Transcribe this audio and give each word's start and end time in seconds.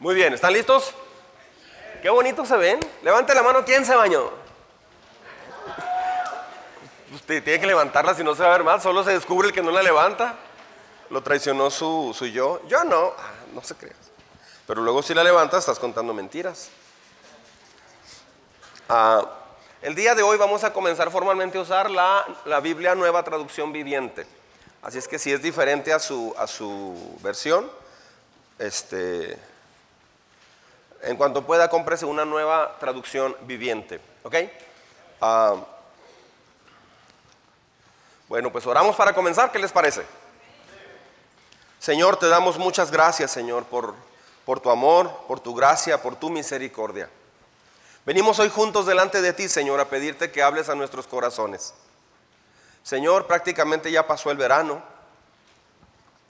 Muy 0.00 0.14
bien, 0.14 0.32
¿están 0.32 0.54
listos? 0.54 0.94
Qué 2.00 2.08
bonito 2.08 2.46
se 2.46 2.56
ven. 2.56 2.80
Levante 3.02 3.34
la 3.34 3.42
mano, 3.42 3.66
¿quién 3.66 3.84
se 3.84 3.94
bañó? 3.94 4.30
Usted 7.12 7.44
tiene 7.44 7.60
que 7.60 7.66
levantarla 7.66 8.14
si 8.14 8.24
no 8.24 8.34
se 8.34 8.42
va 8.42 8.48
a 8.48 8.52
ver 8.52 8.64
mal, 8.64 8.80
solo 8.80 9.04
se 9.04 9.10
descubre 9.10 9.48
el 9.48 9.54
que 9.54 9.60
no 9.60 9.70
la 9.70 9.82
levanta. 9.82 10.36
Lo 11.10 11.22
traicionó 11.22 11.70
su, 11.70 12.16
su 12.16 12.24
yo. 12.24 12.62
Yo 12.66 12.82
no, 12.84 13.12
ah, 13.18 13.30
no 13.52 13.62
se 13.62 13.74
creas. 13.74 13.98
Pero 14.66 14.80
luego 14.80 15.02
si 15.02 15.12
la 15.12 15.22
levantas 15.22 15.64
estás 15.64 15.78
contando 15.78 16.14
mentiras. 16.14 16.70
Ah, 18.88 19.22
el 19.82 19.94
día 19.94 20.14
de 20.14 20.22
hoy 20.22 20.38
vamos 20.38 20.64
a 20.64 20.72
comenzar 20.72 21.10
formalmente 21.10 21.58
a 21.58 21.60
usar 21.60 21.90
la, 21.90 22.24
la 22.46 22.60
Biblia 22.60 22.94
Nueva 22.94 23.22
Traducción 23.22 23.70
Viviente. 23.70 24.26
Así 24.80 24.96
es 24.96 25.06
que 25.06 25.18
si 25.18 25.30
es 25.30 25.42
diferente 25.42 25.92
a 25.92 25.98
su, 25.98 26.34
a 26.38 26.46
su 26.46 27.18
versión, 27.20 27.70
este, 28.58 29.38
en 31.02 31.16
cuanto 31.16 31.44
pueda, 31.46 31.68
cómprese 31.68 32.04
una 32.04 32.24
nueva 32.24 32.76
traducción 32.78 33.36
viviente. 33.42 34.00
¿Ok? 34.22 34.34
Ah, 35.20 35.56
bueno, 38.28 38.52
pues 38.52 38.66
oramos 38.66 38.96
para 38.96 39.12
comenzar. 39.12 39.50
¿Qué 39.50 39.58
les 39.58 39.72
parece? 39.72 40.04
Señor, 41.78 42.16
te 42.16 42.28
damos 42.28 42.58
muchas 42.58 42.90
gracias, 42.90 43.30
Señor, 43.30 43.64
por, 43.64 43.94
por 44.44 44.60
tu 44.60 44.70
amor, 44.70 45.10
por 45.26 45.40
tu 45.40 45.54
gracia, 45.54 46.02
por 46.02 46.16
tu 46.16 46.30
misericordia. 46.30 47.08
Venimos 48.04 48.38
hoy 48.38 48.50
juntos 48.50 48.86
delante 48.86 49.22
de 49.22 49.32
ti, 49.32 49.48
Señor, 49.48 49.80
a 49.80 49.88
pedirte 49.88 50.30
que 50.30 50.42
hables 50.42 50.68
a 50.68 50.74
nuestros 50.74 51.06
corazones. 51.06 51.74
Señor, 52.82 53.26
prácticamente 53.26 53.90
ya 53.90 54.06
pasó 54.06 54.30
el 54.30 54.36
verano, 54.36 54.82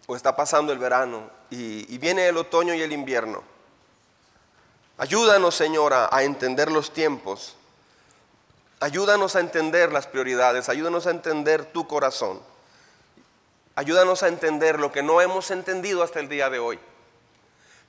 o 0.06 0.16
está 0.16 0.34
pasando 0.34 0.72
el 0.72 0.78
verano, 0.78 1.30
y, 1.50 1.92
y 1.92 1.98
viene 1.98 2.26
el 2.26 2.36
otoño 2.36 2.74
y 2.74 2.82
el 2.82 2.92
invierno. 2.92 3.42
Ayúdanos, 5.00 5.54
Señor, 5.54 5.94
a, 5.94 6.22
entender 6.24 6.70
los 6.70 6.92
tiempos. 6.92 7.56
Ayúdanos 8.80 9.34
a 9.34 9.40
entender 9.40 9.90
las 9.92 10.06
prioridades. 10.06 10.68
Ayúdanos 10.68 11.06
a 11.06 11.10
entender 11.10 11.64
tu 11.64 11.88
corazón. 11.88 12.38
Ayúdanos 13.76 14.22
a 14.22 14.28
entender 14.28 14.78
lo 14.78 14.92
que 14.92 15.02
no 15.02 15.22
hemos 15.22 15.50
entendido 15.50 16.02
hasta 16.02 16.20
el 16.20 16.28
día 16.28 16.50
de 16.50 16.58
hoy. 16.58 16.78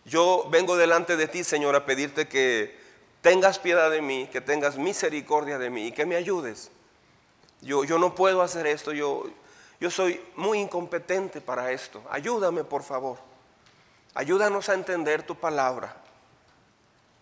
Yo 0.06 0.48
vengo 0.52 0.78
delante 0.78 1.18
de 1.18 1.28
ti, 1.28 1.44
Señor, 1.44 1.76
a 1.76 1.86
pedirte 1.86 2.30
que 2.30 2.80
tengas 3.22 3.60
piedad 3.60 3.92
de 3.92 4.02
mí, 4.02 4.30
que 4.32 4.40
tengas 4.40 4.78
misericordia 4.78 5.58
de 5.58 5.70
mí 5.70 5.88
y 5.88 5.92
que 5.92 6.06
me 6.06 6.16
ayudes. 6.16 6.72
Yo, 7.60 7.84
yo 7.84 8.00
no 8.00 8.16
puedo 8.16 8.42
hacer 8.42 8.66
esto, 8.68 8.94
yo, 8.94 9.26
yo 9.82 9.92
soy 9.92 10.24
muy 10.38 10.60
incompetente 10.60 11.42
para 11.42 11.74
esto. 11.74 12.02
Ayúdame, 12.10 12.64
por 12.64 12.84
favor. 12.84 13.18
Ayúdanos 14.14 14.70
a 14.70 14.76
entender 14.76 15.24
tu 15.24 15.36
palabra. 15.36 16.01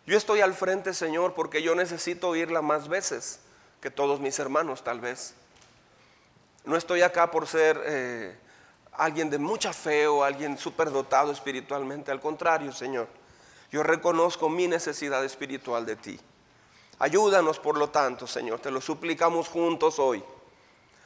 Yo 0.09 0.17
estoy 0.17 0.41
al 0.41 0.55
frente, 0.55 0.95
Señor, 0.95 1.35
porque 1.35 1.61
yo 1.61 1.75
necesito 1.75 2.29
oírla 2.29 2.63
más 2.63 2.87
veces 2.87 3.41
que 3.79 3.91
todos 3.91 4.19
mis 4.19 4.39
hermanos, 4.39 4.83
tal 4.83 4.99
vez. 4.99 5.35
No 6.65 6.75
estoy 6.75 7.03
acá 7.03 7.29
por 7.29 7.45
ser 7.45 7.79
eh, 7.85 8.35
alguien 8.93 9.29
de 9.29 9.37
mucha 9.37 9.71
fe 9.71 10.07
o 10.07 10.23
alguien 10.23 10.57
superdotado 10.57 11.31
espiritualmente. 11.31 12.09
Al 12.09 12.19
contrario, 12.19 12.71
Señor, 12.71 13.07
yo 13.71 13.83
reconozco 13.83 14.49
mi 14.49 14.67
necesidad 14.67 15.23
espiritual 15.23 15.85
de 15.85 15.95
ti. 15.95 16.19
Ayúdanos, 16.97 17.59
por 17.59 17.77
lo 17.77 17.91
tanto, 17.91 18.25
Señor, 18.25 18.59
te 18.61 18.71
lo 18.71 18.81
suplicamos 18.81 19.47
juntos 19.47 19.99
hoy. 19.99 20.23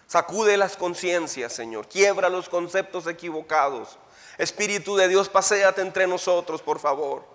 Sacude 0.07 0.55
las 0.55 0.77
conciencias, 0.77 1.51
Señor. 1.51 1.89
Quiebra 1.89 2.29
los 2.29 2.47
conceptos 2.47 3.05
equivocados. 3.07 3.97
Espíritu 4.37 4.95
de 4.95 5.09
Dios, 5.09 5.27
paséate 5.27 5.81
entre 5.81 6.07
nosotros, 6.07 6.61
por 6.61 6.79
favor. 6.79 7.32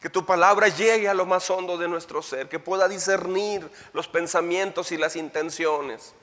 Que 0.00 0.08
tu 0.08 0.24
palabra 0.24 0.68
llegue 0.68 1.08
a 1.08 1.14
lo 1.14 1.26
más 1.26 1.50
hondo 1.50 1.76
de 1.76 1.88
nuestro 1.88 2.22
ser, 2.22 2.48
que 2.48 2.58
pueda 2.58 2.88
discernir 2.88 3.70
los 3.92 4.08
pensamientos 4.08 4.92
y 4.92 4.96
las 4.96 5.16
intenciones. 5.16 6.14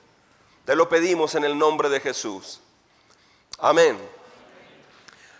Te 0.64 0.74
lo 0.74 0.88
pedimos 0.88 1.34
en 1.34 1.44
el 1.44 1.56
nombre 1.56 1.88
de 1.88 2.00
Jesús. 2.00 2.60
Amén. 3.58 3.98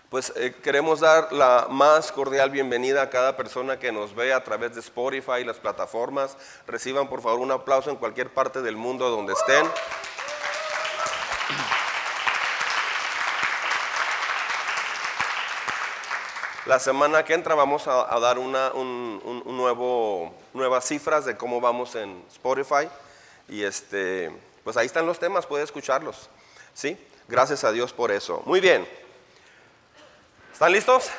Pues 0.09 0.33
eh, 0.35 0.55
queremos 0.63 1.01
dar 1.01 1.31
la 1.31 1.67
más 1.69 2.11
cordial 2.11 2.49
bienvenida 2.49 3.03
a 3.03 3.09
cada 3.11 3.37
persona 3.37 3.77
que 3.77 3.91
nos 3.91 4.15
ve 4.15 4.33
a 4.33 4.43
través 4.43 4.73
de 4.73 4.79
Spotify 4.79 5.41
y 5.41 5.43
las 5.43 5.59
plataformas. 5.59 6.35
Reciban 6.65 7.07
por 7.09 7.21
favor 7.21 7.41
un 7.41 7.51
aplauso 7.51 7.91
en 7.91 7.95
cualquier 7.95 8.33
parte 8.33 8.63
del 8.63 8.75
mundo 8.75 9.09
donde 9.11 9.33
estén. 9.33 9.67
La 16.69 16.77
semana 16.77 17.25
que 17.25 17.33
entra 17.33 17.55
vamos 17.55 17.87
a, 17.87 18.19
dar 18.19 18.37
una, 18.37 18.71
un, 18.73 19.43
nuevo, 19.47 20.31
nuevas 20.53 20.85
cifras 20.85 21.25
de 21.25 21.35
cómo 21.35 21.59
vamos 21.59 21.95
en 21.95 22.23
Spotify. 22.31 22.87
Y 23.47 23.63
este, 23.63 24.31
pues 24.63 24.77
ahí 24.77 24.85
están 24.85 25.07
los 25.07 25.17
temas, 25.17 25.47
puede 25.47 25.63
escucharlos. 25.63 26.29
¿Sí? 26.75 26.95
Gracias 27.27 27.63
a 27.63 27.71
Dios 27.71 27.91
por 27.91 28.11
eso. 28.11 28.43
Muy 28.45 28.59
bien. 28.59 28.87
¿Están 30.53 30.71
listos? 30.71 31.09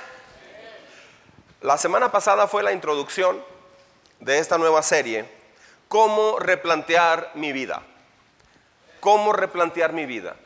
La 1.62 1.76
semana 1.76 2.12
pasada 2.12 2.46
fue 2.46 2.62
la 2.62 2.70
introducción 2.70 3.42
de 4.20 4.38
esta 4.38 4.56
nueva 4.56 4.84
serie, 4.84 5.28
Cómo 5.88 6.38
replantear 6.38 7.32
mi 7.34 7.50
vida. 7.50 7.82
Cómo 9.00 9.32
replantear 9.32 9.92
mi 9.94 10.06
vida. 10.06 10.36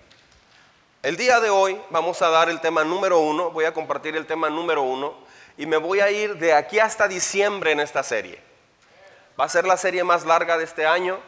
El 1.05 1.19
día 1.19 1.39
de 1.39 1.51
hoy 1.51 1.79
vamos 1.91 2.23
a 2.23 2.31
dar 2.31 2.49
el 2.49 2.63
tema 2.63 2.83
número 2.83 3.19
uno, 3.19 3.51
voy 3.51 3.67
a 3.67 3.75
compartir 3.75 4.17
el 4.17 4.25
tema 4.25 4.49
número 4.49 4.81
uno 4.81 5.13
y 5.59 5.67
me 5.67 5.77
voy 5.77 6.01
a 6.01 6.11
ir 6.11 6.39
de 6.39 6.55
aquí 6.55 6.79
hasta 6.79 7.07
diciembre 7.07 7.73
en 7.73 7.81
esta 7.81 8.03
serie. 8.03 8.41
Va 9.39 9.45
a 9.45 9.51
ser 9.51 9.67
la 9.67 9.77
serie 9.77 10.03
más 10.03 10.25
larga 10.25 10.57
de 10.57 10.65
este 10.65 10.87
año, 10.87 11.19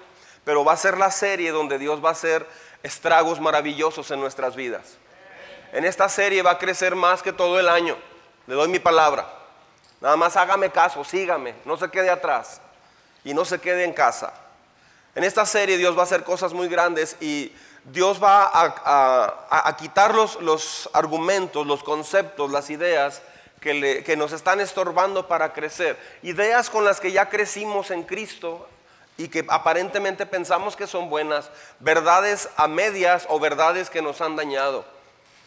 pero 0.44 0.64
va 0.64 0.72
a 0.72 0.78
ser 0.78 0.96
la 0.96 1.10
serie 1.10 1.50
donde 1.50 1.78
Dios 1.78 2.02
va 2.02 2.08
a 2.08 2.12
hacer 2.12 2.46
estragos 2.82 3.38
maravillosos 3.38 4.10
en 4.10 4.18
nuestras 4.18 4.56
vidas. 4.56 4.96
En 5.74 5.84
esta 5.84 6.08
serie 6.08 6.40
va 6.40 6.52
a 6.52 6.58
crecer 6.58 6.94
más 6.94 7.22
que 7.22 7.34
todo 7.34 7.60
el 7.60 7.68
año, 7.68 7.98
le 8.46 8.54
doy 8.54 8.68
mi 8.68 8.78
palabra. 8.78 9.30
Nada 10.00 10.16
más 10.16 10.38
hágame 10.38 10.70
caso, 10.70 11.04
sígame, 11.04 11.54
no 11.66 11.76
se 11.76 11.90
quede 11.90 12.08
atrás 12.08 12.62
y 13.24 13.34
no 13.34 13.44
se 13.44 13.60
quede 13.60 13.84
en 13.84 13.92
casa. 13.92 14.32
En 15.14 15.22
esta 15.22 15.44
serie 15.44 15.76
Dios 15.76 15.94
va 15.94 16.00
a 16.00 16.04
hacer 16.04 16.24
cosas 16.24 16.54
muy 16.54 16.68
grandes 16.68 17.16
y 17.20 17.52
Dios 17.86 18.20
va 18.22 18.50
a, 18.52 19.76
quitar 19.76 20.12
los, 20.14 20.90
argumentos, 20.92 21.66
los 21.66 21.84
conceptos, 21.84 22.50
las 22.50 22.68
ideas 22.70 23.22
que, 23.60 24.16
nos 24.16 24.32
están 24.32 24.60
estorbando 24.60 25.28
para 25.28 25.52
crecer. 25.52 25.96
Ideas 26.22 26.68
con 26.68 26.84
las 26.84 27.00
que 27.00 27.12
ya 27.12 27.28
crecimos 27.28 27.92
en 27.92 28.02
Cristo 28.02 28.66
y 29.16 29.28
que 29.28 29.44
aparentemente 29.48 30.26
pensamos 30.26 30.74
que 30.74 30.88
son 30.88 31.08
buenas, 31.08 31.48
verdades 31.78 32.48
a 32.56 32.66
medias 32.66 33.24
o 33.28 33.38
verdades 33.38 33.88
que 33.88 34.02
nos 34.02 34.20
han 34.20 34.34
dañado. 34.34 34.84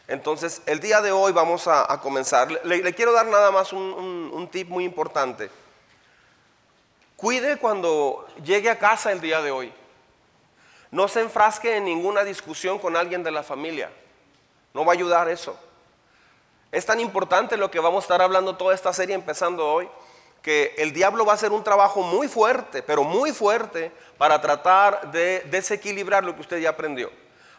Entonces, 0.07 0.61
el 0.65 0.79
día 0.79 1.01
de 1.01 1.11
hoy 1.11 1.33
vamos 1.33 1.67
a, 1.67 1.99
comenzar. 2.01 2.49
Le, 2.63 2.93
quiero 2.93 3.11
dar 3.11 3.25
nada 3.25 3.51
más 3.51 3.73
un, 3.73 4.31
un 4.33 4.47
tip 4.47 4.69
muy 4.69 4.85
importante. 4.85 5.51
Cuide 7.17 7.57
cuando 7.57 8.25
llegue 8.45 8.69
a 8.69 8.79
casa 8.79 9.11
el 9.11 9.19
día 9.19 9.41
de 9.41 9.51
hoy. 9.51 9.73
No 10.91 11.07
se 11.07 11.21
enfrasque 11.21 11.77
en 11.77 11.85
ninguna 11.85 12.23
discusión 12.23 12.79
con 12.79 12.95
alguien 12.95 13.23
de 13.23 13.31
la 13.31 13.43
familia. 13.43 13.91
No 14.73 14.85
va 14.85 14.93
a 14.93 14.95
ayudar 14.95 15.29
eso. 15.29 15.57
Es 16.71 16.85
tan 16.85 16.99
importante 16.99 17.57
lo 17.57 17.71
que 17.71 17.79
vamos 17.79 18.03
a 18.03 18.05
estar 18.05 18.21
hablando 18.21 18.55
toda 18.55 18.75
esta 18.75 18.93
serie 18.93 19.15
empezando 19.15 19.67
hoy, 19.67 19.89
que 20.41 20.75
el 20.77 20.93
diablo 20.93 21.25
va 21.25 21.33
a 21.33 21.35
hacer 21.35 21.51
un 21.51 21.63
trabajo 21.63 22.01
muy 22.01 22.27
fuerte, 22.27 22.83
pero 22.83 23.03
muy 23.03 23.31
fuerte, 23.31 23.91
para 24.17 24.39
tratar 24.39 25.11
de 25.11 25.41
desequilibrar 25.49 26.23
lo 26.23 26.35
que 26.35 26.41
usted 26.41 26.59
ya 26.59 26.69
aprendió, 26.69 27.11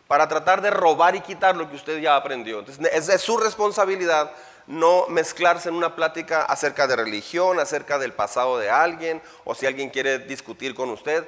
para 0.06 0.28
tratar 0.28 0.62
de 0.62 0.70
robar 0.70 1.16
y 1.16 1.20
quitar 1.20 1.56
lo 1.56 1.68
que 1.68 1.76
usted 1.76 2.00
ya 2.00 2.16
aprendió. 2.16 2.60
Entonces, 2.60 3.08
es, 3.08 3.20
su 3.20 3.36
responsabilidad 3.36 4.32
no 4.66 5.06
mezclarse 5.08 5.68
en 5.68 5.74
una 5.74 5.96
plática 5.96 6.42
acerca 6.42 6.86
de 6.86 6.96
religión, 6.96 7.58
acerca 7.58 7.98
del 7.98 8.12
pasado 8.12 8.58
de 8.58 8.70
alguien, 8.70 9.20
o 9.44 9.54
si 9.54 9.66
alguien 9.66 9.90
quiere 9.90 10.20
discutir 10.20 10.74
con 10.74 10.90
usted 10.90 11.26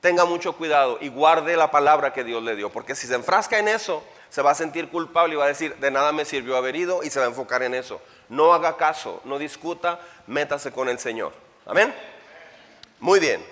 tenga 0.00 0.24
mucho 0.24 0.52
cuidado 0.54 0.98
y 1.00 1.08
guarde 1.08 1.56
la 1.56 1.70
palabra 1.70 2.12
que 2.12 2.24
Dios 2.24 2.42
le 2.42 2.56
dio, 2.56 2.70
porque 2.70 2.94
si 2.94 3.06
se 3.06 3.14
enfrasca 3.14 3.58
en 3.58 3.68
eso, 3.68 4.02
se 4.30 4.42
va 4.42 4.52
a 4.52 4.54
sentir 4.54 4.88
culpable 4.88 5.34
y 5.34 5.36
va 5.36 5.44
a 5.44 5.48
decir, 5.48 5.76
de 5.76 5.90
nada 5.90 6.12
me 6.12 6.24
sirvió 6.24 6.56
haber 6.56 6.76
ido 6.76 7.02
y 7.02 7.10
se 7.10 7.18
va 7.18 7.26
a 7.26 7.28
enfocar 7.28 7.62
en 7.62 7.74
eso. 7.74 8.00
No 8.28 8.52
haga 8.52 8.76
caso, 8.76 9.20
no 9.24 9.38
discuta, 9.38 10.00
métase 10.26 10.70
con 10.70 10.88
el 10.88 10.98
Señor. 10.98 11.32
Amén. 11.66 11.94
Muy 13.00 13.20
bien. 13.20 13.44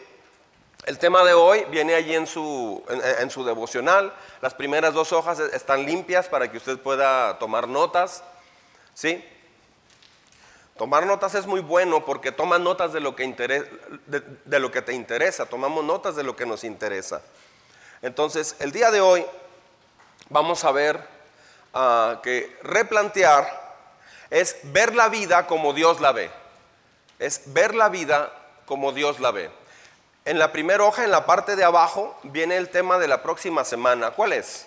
El 0.85 0.99
tema 0.99 1.25
de 1.25 1.33
hoy 1.35 1.65
viene 1.71 1.95
allí 1.95 2.15
en 2.15 2.27
su, 2.27 2.85
en 3.19 3.31
su 3.31 3.45
devocional. 3.45 4.13
Las 4.41 4.55
primeras 4.55 4.95
dos 4.95 5.13
hojas 5.13 5.41
están 5.41 5.85
limpias 5.85 6.29
para 6.29 6.51
que 6.51 6.59
usted 6.59 6.79
pueda 6.79 7.39
tomar 7.39 7.67
notas. 7.67 8.23
¿Sí? 8.95 9.25
Tomar 10.79 11.07
notas 11.07 11.35
es 11.35 11.47
muy 11.47 11.61
bueno 11.61 12.05
porque 12.05 12.33
toma 12.33 12.59
notas 12.59 12.93
de 12.93 13.01
lo, 13.01 13.17
que 13.17 13.27
de, 13.27 14.61
lo 14.61 14.71
que 14.71 14.83
te 14.83 14.93
interesa, 14.93 15.47
tomamos 15.47 15.83
notas 15.83 16.17
de 16.17 16.23
lo 16.23 16.37
que 16.37 16.45
nos 16.45 16.65
interesa. 16.65 17.23
Entonces, 18.03 18.57
el 18.59 18.73
día 18.73 18.91
de 18.91 19.01
hoy 19.01 19.25
vamos 20.29 20.65
a 20.65 20.73
ver 20.73 21.03
ah, 21.73 22.21
que 22.23 22.59
replantear 22.63 23.67
es 24.29 24.59
ver 24.65 24.95
la 24.95 25.09
vida 25.09 25.47
como 25.47 25.73
Dios 25.73 26.01
la 26.01 26.13
ve. 26.13 26.31
Es 27.19 27.55
ver 27.55 27.75
la 27.75 27.89
vida 27.89 28.31
como 28.67 28.93
Dios 28.93 29.19
la 29.19 29.31
ve. 29.31 29.51
En 30.27 30.39
la 30.39 30.53
primera 30.53 30.85
hoja, 30.85 31.05
en 31.05 31.11
la 31.11 31.25
parte 31.25 31.57
de 31.57 31.65
abajo, 31.65 32.19
viene 32.23 32.57
el 32.57 32.69
tema 32.69 32.99
de 32.99 33.09
la 33.09 33.23
próxima 33.23 33.65
semana. 33.65 34.11
¿Cuál 34.11 34.35
es? 34.35 34.67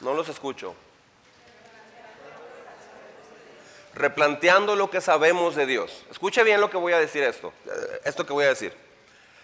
No 0.00 0.14
los 0.14 0.28
escucho. 0.28 0.74
Replanteando 3.98 4.76
lo 4.76 4.90
que 4.90 5.00
sabemos 5.00 5.56
de 5.56 5.66
Dios. 5.66 6.04
Escuche 6.10 6.44
bien 6.44 6.60
lo 6.60 6.70
que 6.70 6.76
voy 6.76 6.92
a 6.92 6.98
decir 6.98 7.24
esto. 7.24 7.52
Eh, 7.66 8.00
esto 8.04 8.24
que 8.24 8.32
voy 8.32 8.44
a 8.44 8.48
decir. 8.48 8.72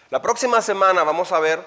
La 0.09 0.21
próxima 0.21 0.61
semana 0.61 1.03
vamos 1.03 1.31
a 1.33 1.39
ver, 1.39 1.59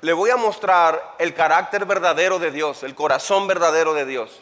le 0.00 0.12
voy 0.12 0.30
a 0.30 0.36
mostrar 0.36 1.16
el 1.18 1.34
carácter 1.34 1.84
verdadero 1.84 2.38
de 2.38 2.50
Dios, 2.50 2.82
el 2.82 2.94
corazón 2.94 3.46
verdadero 3.46 3.92
de 3.92 4.06
Dios. 4.06 4.40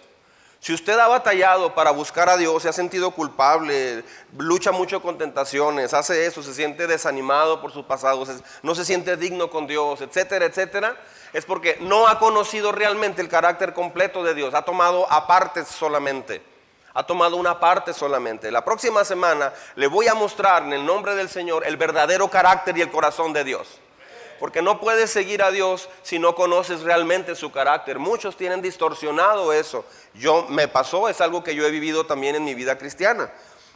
Si 0.60 0.72
usted 0.72 0.96
ha 0.96 1.08
batallado 1.08 1.74
para 1.74 1.90
buscar 1.90 2.28
a 2.28 2.36
Dios, 2.36 2.62
se 2.62 2.68
ha 2.68 2.72
sentido 2.72 3.10
culpable, 3.10 4.04
lucha 4.38 4.70
mucho 4.70 5.02
con 5.02 5.18
tentaciones, 5.18 5.92
hace 5.92 6.24
eso, 6.24 6.40
se 6.40 6.54
siente 6.54 6.86
desanimado 6.86 7.60
por 7.60 7.72
su 7.72 7.84
pasado, 7.84 8.24
no 8.62 8.74
se 8.76 8.84
siente 8.84 9.16
digno 9.16 9.50
con 9.50 9.66
Dios, 9.66 10.02
etcétera, 10.02 10.44
etcétera, 10.44 10.96
es 11.32 11.44
porque 11.44 11.78
no 11.80 12.06
ha 12.06 12.20
conocido 12.20 12.70
realmente 12.70 13.20
el 13.22 13.28
carácter 13.28 13.72
completo 13.72 14.22
de 14.22 14.34
Dios, 14.34 14.54
ha 14.54 14.62
tomado 14.62 15.10
aparte 15.10 15.64
solamente, 15.64 16.42
ha 16.94 17.04
tomado 17.04 17.36
una 17.36 17.58
parte 17.58 17.92
solamente. 17.92 18.50
La 18.50 18.64
próxima 18.64 19.04
semana 19.04 19.52
le 19.76 19.86
voy 19.86 20.08
a 20.08 20.14
mostrar 20.14 20.62
en 20.64 20.72
el 20.72 20.84
nombre 20.84 21.14
del 21.14 21.28
Señor 21.28 21.66
el 21.66 21.76
verdadero 21.76 22.28
carácter 22.28 22.76
y 22.76 22.82
el 22.82 22.90
corazón 22.90 23.32
de 23.32 23.44
Dios. 23.44 23.80
Porque 24.38 24.60
no 24.60 24.80
puedes 24.80 25.10
seguir 25.10 25.42
a 25.42 25.52
Dios 25.52 25.88
si 26.02 26.18
no 26.18 26.34
conoces 26.34 26.82
realmente 26.82 27.36
su 27.36 27.52
carácter. 27.52 27.98
Muchos 27.98 28.36
tienen 28.36 28.60
distorsionado 28.60 29.52
eso. 29.52 29.84
Yo 30.14 30.46
me 30.48 30.66
pasó, 30.66 31.08
es 31.08 31.20
algo 31.20 31.44
que 31.44 31.54
yo 31.54 31.64
he 31.64 31.70
vivido 31.70 32.04
también 32.06 32.34
en 32.34 32.44
mi 32.44 32.54
vida 32.54 32.76
cristiana. 32.76 33.30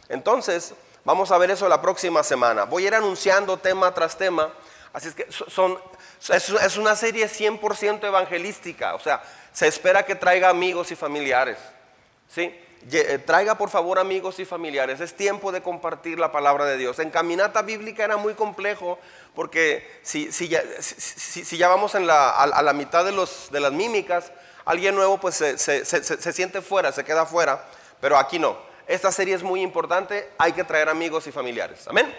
Entonces, 0.09 0.73
vamos 1.05 1.31
a 1.31 1.37
ver 1.37 1.51
eso 1.51 1.69
la 1.69 1.81
próxima 1.81 2.21
semana. 2.21 2.65
Voy 2.65 2.83
a 2.83 2.87
ir 2.87 2.95
anunciando 2.95 3.57
tema 3.57 3.93
tras 3.93 4.17
tema. 4.17 4.51
Así 4.91 5.07
es 5.07 5.15
que 5.15 5.27
son, 5.31 5.79
es 6.29 6.77
una 6.77 6.95
serie 6.97 7.27
100% 7.27 8.03
evangelística. 8.03 8.95
O 8.95 8.99
sea, 8.99 9.23
se 9.53 9.67
espera 9.67 10.05
que 10.05 10.15
traiga 10.15 10.49
amigos 10.49 10.91
y 10.91 10.95
familiares. 10.97 11.57
¿Sí? 12.27 12.53
Eh, 12.91 13.19
traiga 13.25 13.57
por 13.57 13.69
favor 13.69 13.99
amigos 13.99 14.39
y 14.39 14.45
familiares. 14.45 15.01
Es 15.01 15.13
tiempo 15.13 15.51
de 15.51 15.61
compartir 15.61 16.19
la 16.19 16.31
palabra 16.31 16.65
de 16.65 16.77
Dios. 16.77 16.99
En 16.99 17.09
caminata 17.09 17.61
bíblica 17.61 18.03
era 18.03 18.17
muy 18.17 18.33
complejo 18.33 18.97
porque 19.35 19.99
si, 20.03 20.31
si, 20.31 20.47
ya, 20.47 20.63
si, 20.79 21.57
ya, 21.57 21.67
vamos 21.67 21.93
la, 21.95 22.29
a, 22.29 22.61
la 22.61 22.73
mitad 22.73 23.03
de, 23.03 23.11
los, 23.11 23.49
de 23.51 23.59
las 23.59 23.73
mímicas, 23.73 24.31
alguien 24.63 24.95
nuevo 24.95 25.19
pues 25.19 25.35
se, 25.35 25.57
se, 25.57 25.83
se, 25.85 26.33
siente 26.33 26.61
fuera, 26.61 26.91
se 26.91 27.03
queda 27.03 27.25
fuera, 27.25 27.65
pero 27.99 28.17
aquí 28.17 28.39
no. 28.39 28.57
Esta 28.87 29.11
serie 29.11 29.35
es 29.35 29.43
muy 29.43 29.61
importante, 29.61 30.29
hay 30.37 30.53
que 30.53 30.63
traer 30.63 30.87
amigos 30.87 31.27
y 31.27 31.31
familiares. 31.31 31.87
Amén. 31.87 32.13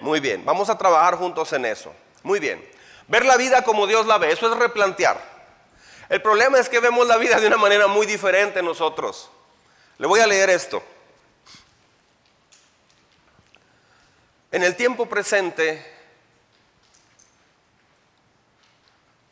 Muy 0.00 0.20
bien, 0.20 0.44
vamos 0.44 0.68
a 0.68 0.76
trabajar 0.76 1.16
juntos 1.16 1.52
en 1.54 1.64
eso. 1.64 1.94
Muy 2.22 2.40
bien. 2.40 2.62
Ver 3.06 3.24
la 3.24 3.38
vida 3.38 3.62
como 3.62 3.86
Dios 3.86 4.06
la 4.06 4.18
ve, 4.18 4.32
eso 4.32 4.52
es 4.52 4.58
replantear. 4.58 5.18
El 6.10 6.20
problema 6.20 6.58
es 6.58 6.68
que 6.68 6.80
vemos 6.80 7.06
la 7.06 7.16
vida 7.16 7.40
de 7.40 7.46
una 7.46 7.56
manera 7.56 7.86
muy 7.86 8.06
diferente 8.06 8.62
nosotros. 8.62 9.30
Le 9.98 10.06
voy 10.06 10.20
a 10.20 10.26
leer 10.26 10.48
esto. 10.50 10.82
En 14.52 14.62
el 14.62 14.76
tiempo 14.76 15.06
presente, 15.06 15.84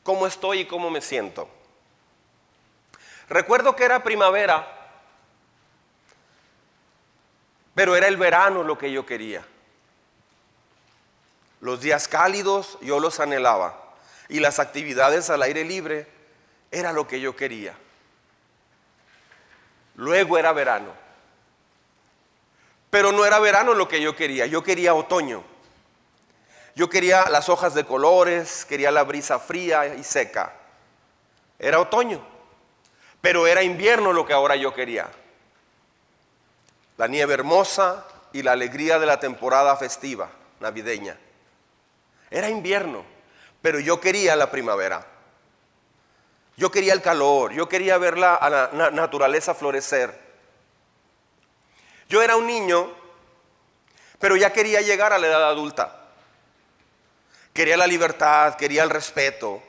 ¿cómo 0.02 0.26
estoy 0.26 0.60
y 0.60 0.66
cómo 0.66 0.90
me 0.90 1.00
siento? 1.00 1.48
Recuerdo 3.28 3.74
que 3.74 3.84
era 3.84 4.02
primavera, 4.02 4.72
pero 7.74 7.96
era 7.96 8.08
el 8.08 8.16
verano 8.16 8.62
lo 8.62 8.76
que 8.76 8.90
yo 8.90 9.06
quería. 9.06 9.46
Los 11.60 11.80
días 11.80 12.08
cálidos 12.08 12.76
yo 12.82 13.00
los 13.00 13.20
anhelaba 13.20 13.94
y 14.28 14.40
las 14.40 14.58
actividades 14.58 15.30
al 15.30 15.42
aire 15.42 15.64
libre 15.64 16.08
era 16.70 16.92
lo 16.92 17.06
que 17.06 17.20
yo 17.20 17.36
quería. 17.36 17.76
Luego 19.96 20.38
era 20.38 20.52
verano. 20.52 20.92
Pero 22.90 23.12
no 23.12 23.24
era 23.24 23.38
verano 23.40 23.74
lo 23.74 23.88
que 23.88 24.00
yo 24.00 24.14
quería, 24.14 24.46
yo 24.46 24.62
quería 24.62 24.94
otoño. 24.94 25.42
Yo 26.74 26.90
quería 26.90 27.28
las 27.30 27.48
hojas 27.48 27.74
de 27.74 27.84
colores, 27.84 28.66
quería 28.66 28.90
la 28.90 29.02
brisa 29.02 29.38
fría 29.38 29.94
y 29.94 30.04
seca. 30.04 30.52
Era 31.58 31.80
otoño, 31.80 32.22
pero 33.22 33.46
era 33.46 33.62
invierno 33.62 34.12
lo 34.12 34.26
que 34.26 34.34
ahora 34.34 34.56
yo 34.56 34.74
quería. 34.74 35.08
La 36.98 37.06
nieve 37.06 37.34
hermosa 37.34 38.06
y 38.32 38.42
la 38.42 38.52
alegría 38.52 38.98
de 38.98 39.06
la 39.06 39.18
temporada 39.18 39.74
festiva, 39.76 40.30
navideña. 40.60 41.16
Era 42.30 42.50
invierno, 42.50 43.04
pero 43.62 43.80
yo 43.80 43.98
quería 44.00 44.36
la 44.36 44.50
primavera. 44.50 45.15
Yo 46.56 46.70
quería 46.70 46.94
el 46.94 47.02
calor, 47.02 47.52
yo 47.52 47.68
quería 47.68 47.98
ver 47.98 48.16
la, 48.16 48.34
a 48.34 48.48
la 48.48 48.90
naturaleza 48.90 49.54
florecer. 49.54 50.18
Yo 52.08 52.22
era 52.22 52.36
un 52.36 52.46
niño, 52.46 52.90
pero 54.18 54.36
ya 54.36 54.52
quería 54.52 54.80
llegar 54.80 55.12
a 55.12 55.18
la 55.18 55.26
edad 55.26 55.48
adulta. 55.50 56.04
Quería 57.52 57.76
la 57.76 57.86
libertad, 57.86 58.54
quería 58.54 58.82
el 58.84 58.90
respeto. 58.90 59.62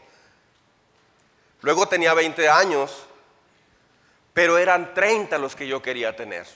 Luego 1.62 1.90
tenía 1.90 2.14
20 2.14 2.48
años, 2.48 3.06
pero 4.34 4.58
eran 4.58 4.94
30 4.94 5.38
los 5.40 5.58
que 5.58 5.68
yo 5.68 5.82
quería 5.82 6.16
tener. 6.16 6.48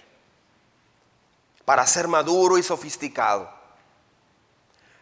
Para 1.66 1.86
ser 1.86 2.07
maduro 2.07 2.57
y 2.57 2.63
sofisticado. 2.63 3.51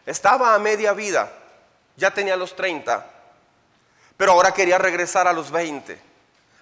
Estaba 0.06 0.54
a 0.54 0.58
media 0.58 0.92
vida, 0.92 1.32
ya 1.96 2.12
tenía 2.12 2.36
los 2.36 2.56
30 2.56 3.19
pero 4.20 4.32
ahora 4.32 4.52
quería 4.52 4.76
regresar 4.76 5.26
a 5.26 5.32
los 5.32 5.50
20, 5.50 5.98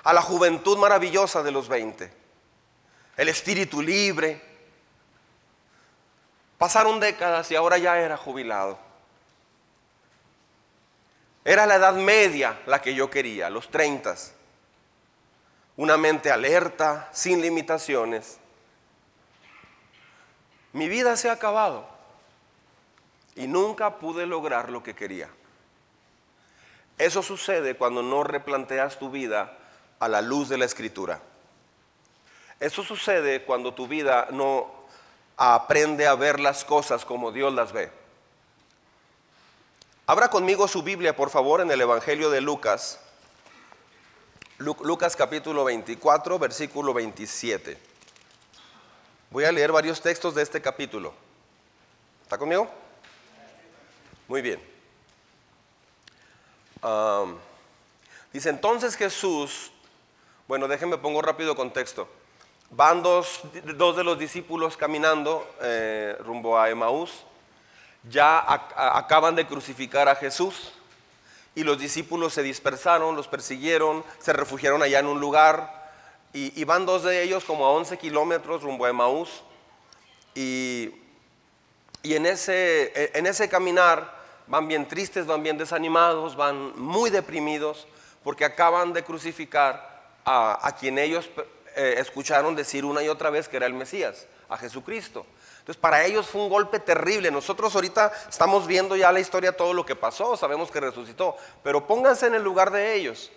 a 0.04 0.12
la 0.12 0.22
juventud 0.22 0.78
maravillosa 0.78 1.42
de 1.42 1.50
los 1.50 1.66
20, 1.66 2.08
el 3.16 3.28
espíritu 3.28 3.82
libre. 3.82 4.40
Pasaron 6.56 7.00
décadas 7.00 7.50
y 7.50 7.56
ahora 7.56 7.76
ya 7.76 7.98
era 7.98 8.16
jubilado. 8.16 8.78
Era 11.44 11.66
la 11.66 11.74
edad 11.74 11.94
media 11.94 12.60
la 12.66 12.80
que 12.80 12.94
yo 12.94 13.10
quería, 13.10 13.50
los 13.50 13.68
30. 13.72 14.14
Una 15.78 15.96
mente 15.96 16.30
alerta, 16.30 17.08
sin 17.12 17.42
limitaciones. 17.42 18.38
Mi 20.72 20.88
vida 20.88 21.16
se 21.16 21.28
ha 21.28 21.32
acabado 21.32 21.88
y 23.34 23.48
nunca 23.48 23.98
pude 23.98 24.26
lograr 24.26 24.70
lo 24.70 24.84
que 24.84 24.94
quería. 24.94 25.28
Eso 26.98 27.22
sucede 27.22 27.76
cuando 27.76 28.02
no 28.02 28.24
replanteas 28.24 28.98
tu 28.98 29.08
vida 29.08 29.56
a 30.00 30.08
la 30.08 30.20
luz 30.20 30.48
de 30.48 30.58
la 30.58 30.64
escritura. 30.64 31.20
Eso 32.58 32.82
sucede 32.82 33.44
cuando 33.44 33.72
tu 33.72 33.86
vida 33.86 34.26
no 34.32 34.68
aprende 35.36 36.08
a 36.08 36.16
ver 36.16 36.40
las 36.40 36.64
cosas 36.64 37.04
como 37.04 37.30
Dios 37.30 37.54
las 37.54 37.72
ve. 37.72 37.92
Abra 40.06 40.28
conmigo 40.28 40.66
su 40.66 40.82
Biblia, 40.82 41.14
por 41.14 41.30
favor, 41.30 41.60
en 41.60 41.70
el 41.70 41.80
Evangelio 41.80 42.30
de 42.30 42.40
Lucas. 42.40 42.98
Lucas 44.58 45.14
capítulo 45.14 45.62
24, 45.62 46.36
versículo 46.40 46.92
27. 46.92 47.78
Voy 49.30 49.44
a 49.44 49.52
leer 49.52 49.70
varios 49.70 50.00
textos 50.00 50.34
de 50.34 50.42
este 50.42 50.60
capítulo. 50.60 51.14
¿Está 52.24 52.38
conmigo? 52.38 52.68
Muy 54.26 54.42
bien 54.42 54.77
dice 58.32 58.50
entonces 58.50 58.96
Jesús, 58.96 59.72
bueno, 60.46 60.68
déjenme 60.68 60.98
pongo 60.98 61.22
rápido 61.22 61.54
contexto. 61.56 62.08
Van 62.70 63.02
dos, 63.02 63.40
de 63.52 64.04
los 64.04 64.18
discípulos 64.18 64.76
caminando 64.76 65.48
eh, 65.62 66.16
rumbo 66.20 66.58
a 66.58 66.68
Emaús. 66.68 67.24
Ya 68.10 68.44
acaban 68.76 69.34
de 69.34 69.46
crucificar 69.46 70.08
a 70.08 70.14
Jesús 70.14 70.72
y 71.54 71.64
los 71.64 71.78
discípulos 71.78 72.32
se 72.34 72.42
dispersaron, 72.42 73.16
los 73.16 73.26
persiguieron, 73.26 74.04
se 74.18 74.32
refugiaron 74.32 74.82
allá 74.82 75.00
en 75.00 75.06
un 75.06 75.20
lugar 75.20 75.90
y, 76.32 76.62
van 76.64 76.86
dos 76.86 77.02
de 77.02 77.22
ellos 77.22 77.44
como 77.44 77.66
a 77.66 77.70
11 77.70 77.98
kilómetros 77.98 78.62
rumbo 78.62 78.84
a 78.84 78.90
Emaús 78.90 79.42
y, 80.34 80.90
y 82.02 82.14
en, 82.14 82.26
ese, 82.26 83.10
en 83.18 83.26
ese 83.26 83.48
caminar 83.48 84.17
van 84.48 84.68
bien 84.68 84.88
tristes, 84.88 85.26
van 85.26 85.42
bien 85.42 85.58
desanimados, 85.58 86.36
van 86.36 86.78
muy 86.78 87.10
deprimidos 87.10 87.86
porque 88.22 88.44
acaban 88.44 88.92
de 88.92 89.04
crucificar 89.04 89.98
a, 90.24 90.76
quien 90.78 90.98
ellos 90.98 91.30
eh, 91.76 91.94
escucharon 91.98 92.54
decir 92.54 92.84
una 92.84 93.02
y 93.02 93.08
otra 93.08 93.30
vez 93.30 93.48
que 93.48 93.56
era 93.56 93.66
el 93.66 93.72
Mesías, 93.72 94.26
a 94.48 94.58
Jesucristo. 94.58 95.24
Entonces 95.60 95.80
para 95.80 96.04
ellos 96.04 96.26
fue 96.26 96.42
un 96.42 96.48
golpe 96.48 96.80
terrible. 96.80 97.30
Nosotros 97.30 97.74
ahorita 97.74 98.12
estamos 98.28 98.66
viendo 98.66 98.96
ya 98.96 99.12
la 99.12 99.20
historia, 99.20 99.56
todo 99.56 99.72
lo 99.72 99.86
que 99.86 99.96
pasó, 99.96 100.36
sabemos 100.36 100.70
que 100.70 100.80
resucitó, 100.80 101.36
pero 101.62 101.86
pónganse 101.86 102.26
en 102.26 102.34
el 102.34 102.42
lugar 102.42 102.70
de 102.70 102.94
ellos. 102.94 103.30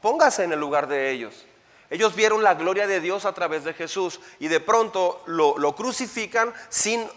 Pónganse 0.00 0.44
en 0.44 0.52
el 0.52 0.60
lugar 0.60 0.86
de 0.86 1.10
ellos. 1.10 1.46
Ellos 1.88 2.16
vieron 2.16 2.42
la 2.42 2.54
gloria 2.54 2.86
de 2.86 3.00
Dios 3.00 3.24
a 3.24 3.32
través 3.32 3.64
de 3.64 3.72
Jesús 3.72 4.20
y 4.40 4.48
de 4.48 4.60
pronto 4.60 5.22
lo, 5.26 5.74
crucifican 5.76 6.52
sin, 6.68 7.08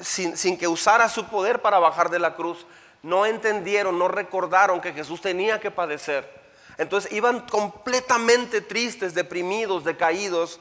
sin, 0.00 0.58
que 0.58 0.68
usara 0.68 1.08
su 1.08 1.26
poder 1.26 1.60
para 1.60 1.78
bajar 1.78 2.10
de 2.10 2.18
la 2.18 2.34
cruz. 2.34 2.66
No 3.02 3.26
entendieron, 3.26 3.98
no 3.98 4.08
recordaron 4.08 4.80
que 4.80 4.92
Jesús 4.92 5.20
tenía 5.20 5.60
que 5.60 5.70
padecer. 5.70 6.28
Entonces 6.76 7.12
iban 7.12 7.40
completamente 7.40 8.60
tristes, 8.60 9.14
deprimidos, 9.14 9.84
decaídos. 9.84 10.60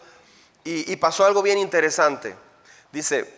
Y, 0.63 0.95
pasó 0.97 1.25
algo 1.25 1.41
bien 1.41 1.57
interesante. 1.59 2.35
Dice 2.91 3.33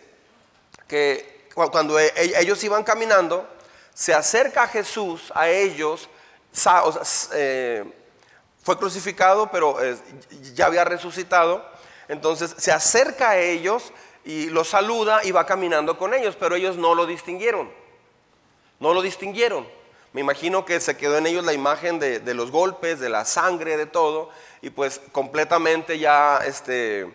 que 0.88 1.46
cuando 1.54 1.98
e, 2.00 2.12
e, 2.16 2.40
ellos 2.40 2.62
iban 2.64 2.82
caminando, 2.82 3.48
se 3.94 4.14
acerca 4.14 4.66
Jesús 4.66 5.32
a 5.34 5.48
ellos. 5.48 6.08
Eh, 7.34 7.84
fue 8.62 8.78
crucificado, 8.78 9.50
pero 9.50 9.82
eh, 9.82 9.96
ya 10.54 10.66
había 10.66 10.84
resucitado. 10.84 11.64
Entonces 12.08 12.54
se 12.58 12.72
acerca 12.72 13.30
a 13.30 13.38
ellos 13.38 13.92
y 14.30 14.48
los 14.48 14.68
saluda 14.68 15.24
y 15.24 15.32
va 15.32 15.44
caminando 15.44 15.98
con 15.98 16.14
ellos, 16.14 16.36
pero 16.38 16.54
ellos 16.54 16.76
no 16.76 16.94
lo 16.94 17.04
distinguieron. 17.04 17.68
No 18.78 18.94
lo 18.94 19.02
distinguieron. 19.02 19.66
Me 20.12 20.20
imagino 20.20 20.64
que 20.64 20.78
se 20.78 20.96
quedó 20.96 21.18
en 21.18 21.26
ellos 21.26 21.44
la 21.44 21.52
imagen 21.52 21.98
de, 21.98 22.34
los 22.34 22.52
golpes, 22.52 23.00
de 23.00 23.08
la 23.08 23.24
sangre, 23.24 23.76
de 23.76 23.86
todo, 23.86 24.30
y 24.62 24.70
pues 24.70 25.00
completamente 25.10 25.98
ya 25.98 26.38
este, 26.46 27.12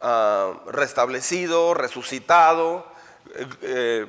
ah, 0.00 0.54
restablecido, 0.68 1.74
resucitado, 1.74 2.86
eh, 3.34 3.46
eh, 3.62 4.06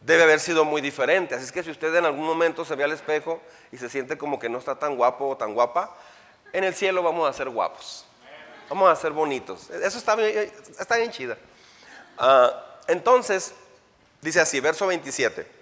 debe 0.00 0.24
haber 0.24 0.40
sido 0.40 0.64
muy 0.64 0.80
diferente. 0.80 1.36
Así 1.36 1.44
es 1.44 1.52
que 1.52 1.62
si 1.62 1.70
usted 1.70 1.94
en 1.94 2.06
algún 2.06 2.26
momento 2.26 2.64
se 2.64 2.74
ve 2.74 2.82
al 2.82 2.92
espejo 2.92 3.40
y 3.70 3.76
se 3.76 3.88
siente 3.88 4.18
como 4.18 4.40
que 4.40 4.48
no 4.48 4.58
está 4.58 4.76
tan 4.76 4.96
guapo 4.96 5.28
o 5.28 5.36
tan 5.36 5.54
guapa, 5.54 5.96
en 6.52 6.64
el 6.64 6.74
cielo 6.74 7.04
vamos 7.04 7.28
a 7.28 7.32
ser 7.32 7.48
guapos, 7.48 8.04
vamos 8.68 8.90
a 8.90 8.96
ser 8.96 9.12
bonitos. 9.12 9.70
Eso 9.70 9.98
está 9.98 10.16
bien, 10.16 10.52
está 10.78 10.96
bien 10.96 11.12
chida. 11.12 11.36
Ah, 12.18 12.64
entonces, 12.88 13.54
dice 14.20 14.40
así, 14.40 14.60
verso 14.60 14.86
27. 14.86 15.58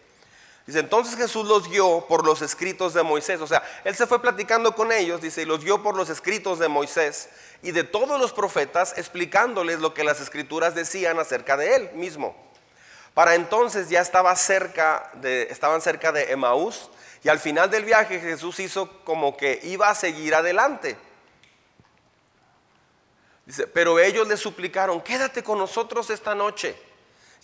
Dice, 0.66 0.80
entonces 0.80 1.16
Jesús 1.16 1.46
los 1.46 1.68
guió 1.68 2.06
por 2.08 2.26
los 2.26 2.42
escritos 2.42 2.92
de 2.92 3.04
Moisés. 3.04 3.40
O 3.40 3.46
sea, 3.46 3.62
él 3.84 3.94
se 3.94 4.06
fue 4.06 4.20
platicando 4.20 4.74
con 4.74 4.90
ellos, 4.90 5.20
dice, 5.20 5.42
y 5.42 5.44
los 5.44 5.62
guió 5.64 5.82
por 5.82 5.94
los 5.94 6.10
escritos 6.10 6.58
de 6.58 6.66
Moisés 6.66 7.28
y 7.62 7.70
de 7.70 7.84
todos 7.84 8.20
los 8.20 8.32
profetas, 8.32 8.98
explicándoles 8.98 9.78
lo 9.78 9.94
que 9.94 10.02
las 10.02 10.20
escrituras 10.20 10.74
decían 10.74 11.20
acerca 11.20 11.56
de 11.56 11.76
él 11.76 11.90
mismo. 11.94 12.36
Para 13.14 13.34
entonces 13.34 13.88
ya 13.88 14.00
estaba 14.00 14.34
cerca 14.34 15.10
de, 15.14 15.44
estaban 15.50 15.80
cerca 15.80 16.12
de 16.12 16.32
Emaús 16.32 16.90
y 17.22 17.28
al 17.28 17.38
final 17.38 17.70
del 17.70 17.84
viaje 17.84 18.20
Jesús 18.20 18.60
hizo 18.60 19.04
como 19.04 19.36
que 19.36 19.60
iba 19.62 19.88
a 19.88 19.94
seguir 19.94 20.34
adelante. 20.34 20.96
Dice, 23.46 23.68
pero 23.68 24.00
ellos 24.00 24.26
le 24.26 24.36
suplicaron, 24.36 25.00
quédate 25.00 25.44
con 25.44 25.56
nosotros 25.56 26.10
esta 26.10 26.34
noche, 26.34 26.76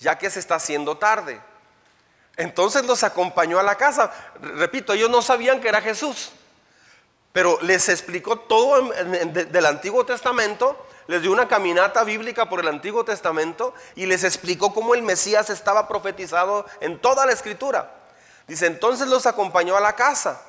ya 0.00 0.18
que 0.18 0.28
se 0.30 0.40
está 0.40 0.56
haciendo 0.56 0.98
tarde. 0.98 1.40
Entonces 2.36 2.84
los 2.84 3.04
acompañó 3.04 3.60
a 3.60 3.62
la 3.62 3.76
casa. 3.76 4.12
Repito, 4.40 4.92
ellos 4.92 5.08
no 5.08 5.22
sabían 5.22 5.60
que 5.60 5.68
era 5.68 5.80
Jesús, 5.80 6.32
pero 7.32 7.56
les 7.62 7.88
explicó 7.88 8.40
todo 8.40 8.90
del 8.90 9.66
Antiguo 9.66 10.04
Testamento, 10.04 10.86
les 11.06 11.22
dio 11.22 11.30
una 11.30 11.46
caminata 11.46 12.02
bíblica 12.02 12.48
por 12.48 12.58
el 12.58 12.68
Antiguo 12.68 13.04
Testamento 13.04 13.72
y 13.94 14.06
les 14.06 14.24
explicó 14.24 14.74
cómo 14.74 14.94
el 14.94 15.02
Mesías 15.02 15.50
estaba 15.50 15.86
profetizado 15.86 16.66
en 16.80 16.98
toda 16.98 17.26
la 17.26 17.32
escritura. 17.32 17.92
Dice, 18.48 18.66
entonces 18.66 19.06
los 19.06 19.26
acompañó 19.26 19.76
a 19.76 19.80
la 19.80 19.94
casa. 19.94 20.42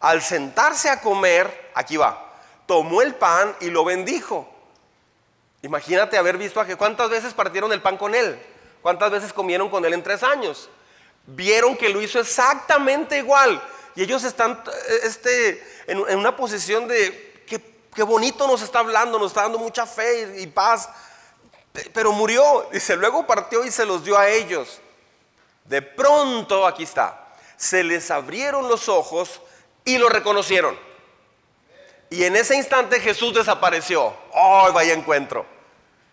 Al 0.00 0.22
sentarse 0.22 0.90
a 0.90 1.00
comer, 1.00 1.70
aquí 1.74 1.96
va, 1.96 2.32
tomó 2.66 3.00
el 3.00 3.14
pan 3.14 3.54
y 3.60 3.70
lo 3.70 3.84
bendijo. 3.84 4.57
Imagínate 5.68 6.18
haber 6.18 6.36
visto 6.36 6.60
a 6.60 6.66
que 6.66 6.74
cuántas 6.74 7.08
veces 7.08 7.32
partieron 7.32 7.72
el 7.72 7.80
pan 7.80 7.96
con 7.96 8.14
él, 8.14 8.36
cuántas 8.82 9.10
veces 9.12 9.32
comieron 9.32 9.68
con 9.68 9.84
él 9.84 9.92
en 9.94 10.02
tres 10.02 10.24
años 10.24 10.68
vieron 11.28 11.76
que 11.76 11.88
lo 11.88 12.00
hizo 12.00 12.18
exactamente 12.18 13.18
igual. 13.18 13.62
Y 13.94 14.02
ellos 14.02 14.24
están 14.24 14.62
este, 15.02 15.62
en, 15.86 15.98
una 15.98 16.36
posición 16.36 16.86
de, 16.88 17.44
qué, 17.46 18.02
bonito 18.02 18.46
nos 18.46 18.62
está 18.62 18.78
hablando, 18.80 19.18
nos 19.18 19.32
está 19.32 19.42
dando 19.42 19.58
mucha 19.58 19.86
fe 19.86 20.40
y, 20.40 20.46
paz. 20.46 20.88
Pero 21.92 22.12
murió, 22.12 22.68
dice, 22.72 22.96
luego 22.96 23.26
partió 23.26 23.64
y 23.64 23.70
se 23.70 23.84
los 23.84 24.04
dio 24.04 24.16
a 24.16 24.28
ellos. 24.28 24.80
De 25.64 25.82
pronto, 25.82 26.66
aquí 26.66 26.84
está, 26.84 27.28
se 27.56 27.84
les 27.84 28.10
abrieron 28.10 28.68
los 28.68 28.88
ojos 28.88 29.40
y 29.84 29.98
lo 29.98 30.08
reconocieron. 30.08 30.78
Y 32.10 32.24
en 32.24 32.36
ese 32.36 32.56
instante 32.56 33.00
Jesús 33.00 33.34
desapareció. 33.34 34.14
¡Oh, 34.32 34.70
vaya 34.72 34.94
encuentro! 34.94 35.57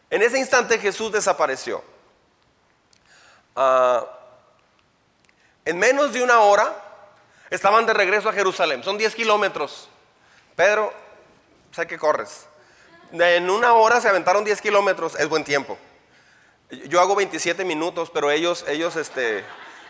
En 0.09 0.21
ese 0.21 0.37
instante 0.37 0.79
Jesús 0.79 1.11
desapareció. 1.11 1.83
Ah, 3.55 4.05
en 5.63 5.77
menos 5.79 6.13
de 6.13 6.21
una 6.21 6.39
hora 6.41 6.75
estaban 7.49 7.85
de 7.85 7.93
regreso 7.93 8.29
a 8.29 8.33
Jerusalén. 8.33 8.83
Son 8.83 8.97
10 8.97 9.15
kilómetros. 9.15 9.89
Pedro, 10.55 10.93
sé 11.71 11.87
que 11.87 11.97
corres. 11.97 12.47
En 13.11 13.49
una 13.49 13.73
hora 13.73 13.99
se 14.01 14.09
aventaron 14.09 14.43
10 14.43 14.61
kilómetros. 14.61 15.15
Es 15.15 15.27
buen 15.27 15.43
tiempo. 15.43 15.77
Yo 16.69 16.99
hago 16.99 17.15
27 17.15 17.63
minutos, 17.65 18.09
pero 18.13 18.31
ellos, 18.31 18.65
ellos 18.67 18.95
este, 18.95 19.43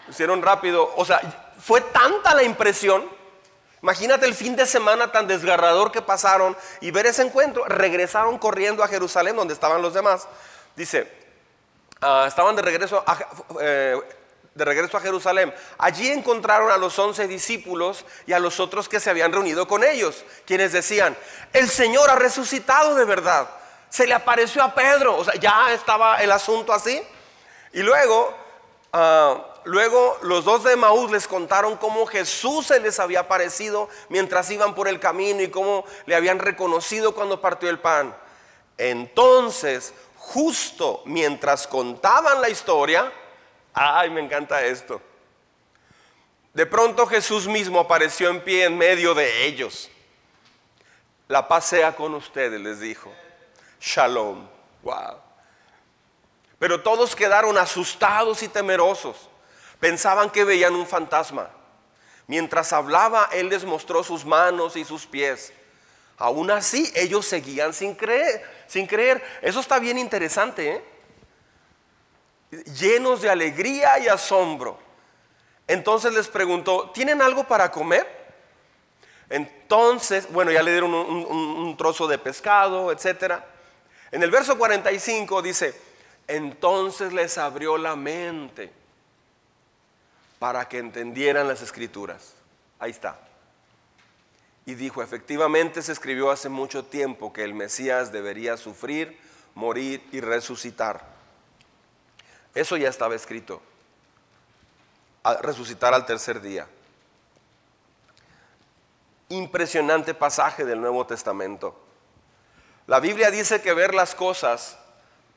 hicieron 0.10 0.42
rápido. 0.42 0.94
O 0.96 1.06
sea, 1.06 1.54
fue 1.60 1.82
tanta 1.82 2.34
la 2.36 2.44
impresión. 2.44 3.10
Imagínate 3.86 4.26
el 4.26 4.34
fin 4.34 4.56
de 4.56 4.66
semana 4.66 5.12
tan 5.12 5.28
desgarrador 5.28 5.92
que 5.92 6.02
pasaron 6.02 6.58
y 6.82 6.90
ver 6.90 7.06
ese 7.06 7.22
encuentro. 7.22 7.66
Regresaron 7.66 8.40
corriendo 8.40 8.84
a 8.84 8.88
Jerusalén, 8.88 9.36
donde 9.36 9.54
estaban 9.54 9.80
los 9.80 9.94
demás. 9.94 10.28
Dice, 10.76 11.08
ah, 12.02 12.26
estaban 12.28 12.56
de 12.56 12.64
regreso 12.64 13.04
a, 13.06 13.16
eh, 13.62 14.02
de 14.56 14.66
regreso 14.66 14.98
a 14.98 15.02
Jerusalén. 15.02 15.54
Allí 15.78 16.10
encontraron 16.10 16.72
a 16.72 16.78
los 16.78 16.98
once 16.98 17.28
discípulos 17.28 18.06
y 18.26 18.34
a 18.34 18.40
los 18.40 18.60
otros 18.60 18.90
que 18.90 19.00
se 19.00 19.12
habían 19.12 19.32
reunido 19.32 19.68
con 19.68 19.84
ellos, 19.84 20.26
quienes 20.48 20.72
decían, 20.72 21.16
el 21.54 21.70
Señor 21.70 22.10
ha 22.10 22.16
resucitado 22.16 22.96
de 22.96 23.06
verdad. 23.06 23.48
Se 23.90 24.08
le 24.08 24.16
apareció 24.16 24.64
a 24.64 24.74
Pedro, 24.74 25.16
o 25.16 25.24
sea, 25.24 25.36
ya 25.36 25.72
estaba 25.72 26.24
el 26.24 26.32
asunto 26.32 26.74
así. 26.74 27.04
Y 27.72 27.84
luego, 27.84 28.36
ah, 28.94 29.46
luego 29.66 30.18
los 30.22 30.46
dos 30.46 30.64
de 30.64 30.76
Maús 30.76 31.12
les 31.12 31.28
contaron 31.28 31.78
cómo 31.78 32.06
Jesús 32.06 32.68
se 32.68 32.80
les 32.80 33.00
había 33.00 33.22
aparecido 33.22 33.90
mientras 34.10 34.50
iban 34.50 34.74
por 34.74 34.88
el 34.88 35.00
camino 35.00 35.42
y 35.42 35.50
cómo 35.50 35.86
le 36.06 36.16
habían 36.16 36.40
reconocido 36.40 37.14
cuando 37.14 37.42
partió 37.42 37.70
el 37.70 37.80
pan. 37.80 38.16
Entonces, 38.78 39.94
justo 40.18 41.02
mientras 41.06 41.68
contaban 41.68 42.42
la 42.42 42.50
historia, 42.50 43.12
Ay, 43.78 44.10
me 44.10 44.22
encanta 44.22 44.64
esto. 44.64 45.02
De 46.54 46.66
pronto 46.66 47.06
Jesús 47.06 47.46
mismo 47.46 47.82
apareció 47.82 48.30
en 48.30 48.40
pie 48.40 48.64
en 48.64 48.78
medio 48.78 49.14
de 49.14 49.46
ellos. 49.46 49.90
La 51.28 51.46
paz 51.46 51.66
sea 51.66 51.94
con 51.94 52.14
ustedes, 52.14 52.62
les 52.62 52.80
dijo. 52.80 53.12
Shalom. 53.82 54.48
Wow. 54.82 55.18
Pero 56.58 56.82
todos 56.82 57.14
quedaron 57.14 57.58
asustados 57.58 58.42
y 58.44 58.48
temerosos. 58.48 59.30
Pensaban 59.86 60.32
que 60.32 60.44
veían 60.44 60.74
un 60.74 60.88
fantasma. 60.88 61.48
Mientras 62.26 62.74
hablaba, 62.74 63.30
Él 63.32 63.50
les 63.50 63.66
mostró 63.66 64.04
sus 64.04 64.26
manos 64.26 64.76
y 64.78 64.84
sus 64.84 65.06
pies. 65.06 65.54
Aún 66.18 66.50
así, 66.50 66.92
ellos 66.96 67.28
seguían 67.28 67.72
sin 67.72 67.94
creer, 67.94 68.44
sin 68.66 68.88
creer. 68.88 69.24
Eso 69.44 69.60
está 69.60 69.78
bien 69.78 70.00
interesante, 70.00 70.72
¿eh? 70.72 72.64
llenos 72.80 73.22
de 73.22 73.30
alegría 73.30 74.00
y 74.00 74.08
asombro. 74.08 74.80
Entonces 75.68 76.12
les 76.14 76.30
preguntó, 76.30 76.90
¿tienen 76.90 77.22
algo 77.22 77.44
para 77.44 77.70
comer? 77.70 78.08
Entonces, 79.30 80.28
bueno, 80.32 80.52
ya 80.52 80.64
le 80.64 80.72
dieron 80.72 80.96
un, 80.96 81.78
trozo 81.78 82.08
de 82.08 82.18
pescado, 82.18 82.92
etc. 82.92 83.36
En 84.12 84.24
el 84.24 84.32
verso 84.32 84.58
45 84.58 85.44
dice, 85.44 85.80
entonces 86.28 87.14
les 87.14 87.38
abrió 87.38 87.78
la 87.78 87.96
mente 87.96 88.85
para 90.40 90.68
que 90.68 90.80
entendieran 90.80 91.48
las 91.48 91.62
escrituras. 91.62 92.34
Ahí 92.80 92.92
está. 92.92 93.20
Y 94.66 94.76
dijo, 94.76 95.04
efectivamente 95.04 95.82
se 95.82 95.92
escribió 95.92 96.32
hace 96.32 96.50
mucho 96.50 96.86
tiempo 96.86 97.32
que 97.32 97.44
el 97.44 97.54
Mesías 97.54 98.12
debería 98.12 98.58
sufrir, 98.58 99.20
morir 99.54 100.08
y 100.12 100.22
resucitar 100.22 101.16
eso 102.56 102.78
ya 102.78 102.88
estaba 102.88 103.14
escrito. 103.14 103.62
Resucitar 105.42 105.94
al 105.94 106.06
tercer 106.06 106.42
día. 106.42 106.68
Impresionante 109.28 110.14
pasaje 110.14 110.64
del 110.64 110.80
Nuevo 110.80 111.06
Testamento. 111.06 111.78
La 112.88 113.00
Biblia 113.02 113.30
dice 113.30 113.62
que 113.62 113.74
ver 113.74 113.94
las 113.94 114.16
cosas 114.16 114.78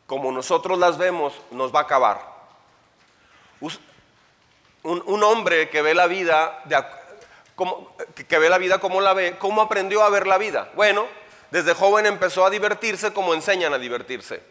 como 0.07 0.31
nosotros 0.31 0.79
las 0.79 0.97
vemos 0.97 1.35
nos 1.51 1.75
va 1.75 1.81
a 1.81 1.83
acabar. 1.83 2.21
Un, 4.83 5.23
hombre 5.25 5.69
que 5.71 5.83
ve 5.83 5.95
la 5.95 6.07
vida 6.07 6.63
como, 7.57 7.95
que 8.15 8.39
ve 8.39 8.49
la 8.49 8.59
vida 8.59 8.79
como 8.79 9.01
la 9.01 9.13
ve, 9.13 9.37
¿cómo 9.39 9.63
aprendió 9.63 10.03
a 10.03 10.11
ver 10.11 10.27
la 10.27 10.39
vida? 10.39 10.71
Bueno, 10.75 11.07
Desde 11.51 11.73
joven 11.73 12.05
empezó 12.07 12.45
a 12.45 12.51
divertirse 12.51 13.13
como 13.13 13.33
enseñan 13.33 13.73
a 13.73 13.79
divertirse. 13.79 14.43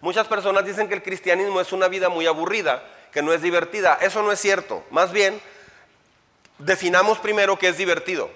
Muchas 0.00 0.26
personas 0.28 0.64
dicen 0.64 0.88
que 0.88 0.94
el 0.94 1.02
cristianismo 1.02 1.60
es 1.60 1.72
una 1.72 1.88
vida 1.88 2.08
muy 2.08 2.26
aburrida, 2.26 2.82
que 3.12 3.22
no 3.22 3.32
es 3.32 3.40
divertida. 3.40 3.98
Eso 4.00 4.22
no 4.22 4.30
es 4.30 4.38
cierto. 4.38 4.84
Más 4.90 5.10
bien, 5.10 5.40
definamos 6.58 7.18
primero 7.18 7.58
qué 7.58 7.68
es 7.68 7.78
divertido. 7.78 8.30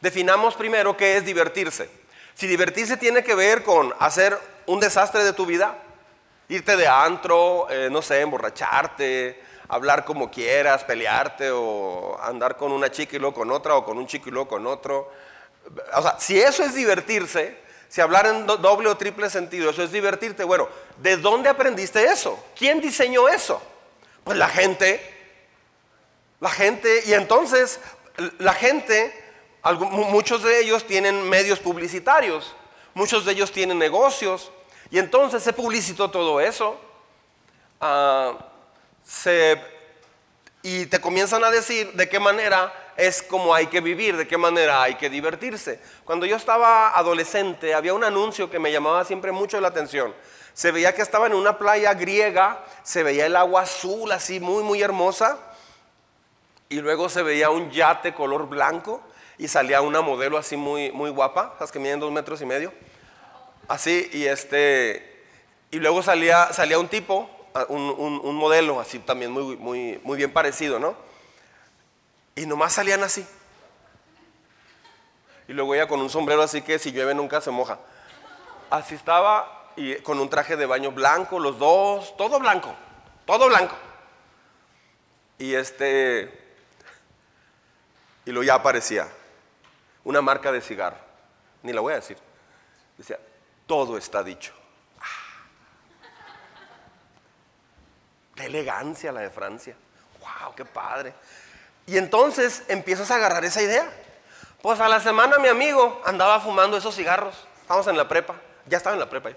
Definamos 0.00 0.54
primero 0.54 0.96
qué 0.96 1.16
es 1.16 1.24
divertirse. 1.24 1.88
Si 2.34 2.46
divertirse 2.46 2.96
tiene 2.96 3.22
que 3.22 3.34
ver 3.34 3.62
con 3.62 3.94
hacer 4.00 4.38
un 4.66 4.80
desastre 4.80 5.22
de 5.22 5.32
tu 5.32 5.46
vida, 5.46 5.78
irte 6.48 6.76
de 6.76 6.88
antro, 6.88 7.68
eh, 7.70 7.88
no 7.90 8.02
sé, 8.02 8.20
emborracharte, 8.20 9.40
hablar 9.70 10.04
como 10.04 10.30
quieras, 10.30 10.84
pelearte 10.84 11.50
o 11.50 12.18
andar 12.20 12.56
con 12.56 12.72
una 12.72 12.90
chica 12.90 13.16
y 13.16 13.18
luego 13.20 13.34
con 13.34 13.50
otra 13.52 13.76
o 13.76 13.84
con 13.84 13.96
un 13.98 14.06
chico 14.06 14.28
y 14.28 14.32
luego 14.32 14.48
con 14.48 14.66
otro. 14.66 15.10
O 15.94 16.02
sea, 16.02 16.18
si 16.18 16.40
eso 16.40 16.64
es 16.64 16.74
divertirse, 16.74 17.56
si 17.88 18.00
hablar 18.00 18.26
en 18.26 18.46
doble 18.46 18.88
o 18.88 18.96
triple 18.96 19.30
sentido, 19.30 19.70
eso 19.70 19.82
es 19.82 19.92
divertirte, 19.92 20.42
bueno, 20.44 20.68
¿de 20.98 21.16
dónde 21.16 21.48
aprendiste 21.48 22.02
eso? 22.04 22.44
¿Quién 22.56 22.80
diseñó 22.80 23.28
eso? 23.28 23.62
Pues 24.24 24.36
la 24.36 24.48
gente. 24.48 25.18
La 26.40 26.50
gente, 26.50 27.02
y 27.04 27.12
entonces 27.12 27.80
la 28.38 28.54
gente, 28.54 29.12
muchos 29.90 30.42
de 30.42 30.60
ellos 30.60 30.86
tienen 30.86 31.28
medios 31.28 31.58
publicitarios, 31.58 32.54
muchos 32.94 33.26
de 33.26 33.32
ellos 33.32 33.52
tienen 33.52 33.78
negocios, 33.78 34.50
y 34.90 34.98
entonces 34.98 35.42
se 35.42 35.52
publicitó 35.52 36.10
todo 36.10 36.40
eso. 36.40 36.80
Y 40.62 40.86
te 40.86 41.00
comienzan 41.00 41.42
a 41.44 41.50
decir 41.50 41.92
de 41.94 42.08
qué 42.08 42.20
manera 42.20 42.72
es 42.96 43.22
como 43.22 43.54
hay 43.54 43.66
que 43.68 43.80
vivir, 43.80 44.16
de 44.16 44.28
qué 44.28 44.36
manera 44.36 44.82
hay 44.82 44.96
que 44.96 45.08
divertirse. 45.08 45.80
Cuando 46.04 46.26
yo 46.26 46.36
estaba 46.36 46.90
adolescente 46.90 47.72
había 47.74 47.94
un 47.94 48.04
anuncio 48.04 48.50
que 48.50 48.58
me 48.58 48.70
llamaba 48.70 49.04
siempre 49.04 49.32
mucho 49.32 49.58
la 49.60 49.68
atención. 49.68 50.14
Se 50.52 50.70
veía 50.70 50.94
que 50.94 51.00
estaba 51.00 51.26
en 51.26 51.32
una 51.32 51.56
playa 51.56 51.94
griega, 51.94 52.62
se 52.82 53.02
veía 53.02 53.24
el 53.24 53.36
agua 53.36 53.62
azul 53.62 54.12
así 54.12 54.38
muy 54.38 54.62
muy 54.62 54.82
hermosa 54.82 55.38
y 56.68 56.80
luego 56.80 57.08
se 57.08 57.22
veía 57.22 57.48
un 57.48 57.70
yate 57.70 58.12
color 58.12 58.46
blanco 58.48 59.02
y 59.38 59.48
salía 59.48 59.80
una 59.80 60.02
modelo 60.02 60.36
así 60.36 60.58
muy 60.58 60.92
muy 60.92 61.08
guapa, 61.08 61.56
las 61.58 61.72
que 61.72 61.78
miden 61.78 62.00
dos 62.00 62.12
metros 62.12 62.42
y 62.42 62.46
medio, 62.46 62.70
así 63.66 64.10
y 64.12 64.26
este 64.26 65.24
y 65.70 65.78
luego 65.78 66.02
salía 66.02 66.52
salía 66.52 66.78
un 66.78 66.88
tipo 66.88 67.39
un, 67.68 68.36
modelo 68.36 68.80
así 68.80 68.98
también 68.98 69.30
muy, 69.30 69.56
muy, 69.56 70.00
muy 70.02 70.16
bien 70.16 70.32
parecido, 70.32 70.78
¿no? 70.78 70.94
Y 72.34 72.46
nomás 72.46 72.72
salían 72.72 73.02
así. 73.02 73.26
Y 75.48 75.52
luego 75.52 75.74
ella 75.74 75.88
con 75.88 76.00
un 76.00 76.10
sombrero 76.10 76.42
así 76.42 76.62
que 76.62 76.78
si 76.78 76.92
llueve 76.92 77.14
nunca 77.14 77.40
se 77.40 77.50
moja. 77.50 77.78
Así 78.70 78.94
estaba 78.94 79.72
y 79.76 79.96
con 79.96 80.20
un 80.20 80.28
traje 80.28 80.56
de 80.56 80.66
baño 80.66 80.92
blanco, 80.92 81.38
los 81.38 81.58
dos, 81.58 82.16
todo 82.16 82.38
blanco, 82.38 82.74
todo 83.26 83.48
blanco. 83.48 83.74
Y 85.38 85.54
este, 85.54 86.54
y 88.24 88.30
luego 88.30 88.44
ya 88.44 88.54
aparecía 88.54 89.08
una 90.04 90.20
marca 90.20 90.52
de 90.52 90.60
cigarro, 90.60 90.98
ni 91.62 91.72
la 91.72 91.80
voy 91.80 91.94
a 91.94 91.96
decir. 91.96 92.18
Decía, 92.96 93.18
todo 93.66 93.96
está 93.96 94.22
dicho. 94.22 94.52
Elegancia 98.44 99.12
la 99.12 99.20
de 99.20 99.30
Francia. 99.30 99.74
¡Wow! 100.20 100.54
¡Qué 100.54 100.64
padre! 100.64 101.14
Y 101.86 101.98
entonces 101.98 102.62
empiezas 102.68 103.10
a 103.10 103.16
agarrar 103.16 103.44
esa 103.44 103.62
idea. 103.62 103.90
Pues 104.62 104.78
a 104.80 104.88
la 104.88 105.00
semana 105.00 105.38
mi 105.38 105.48
amigo 105.48 106.00
andaba 106.04 106.40
fumando 106.40 106.76
esos 106.76 106.94
cigarros. 106.94 107.34
Estamos 107.62 107.86
en 107.86 107.96
la 107.96 108.06
prepa. 108.06 108.34
Ya 108.66 108.76
estaba 108.76 108.94
en 108.94 109.00
la 109.00 109.08
prepa. 109.08 109.30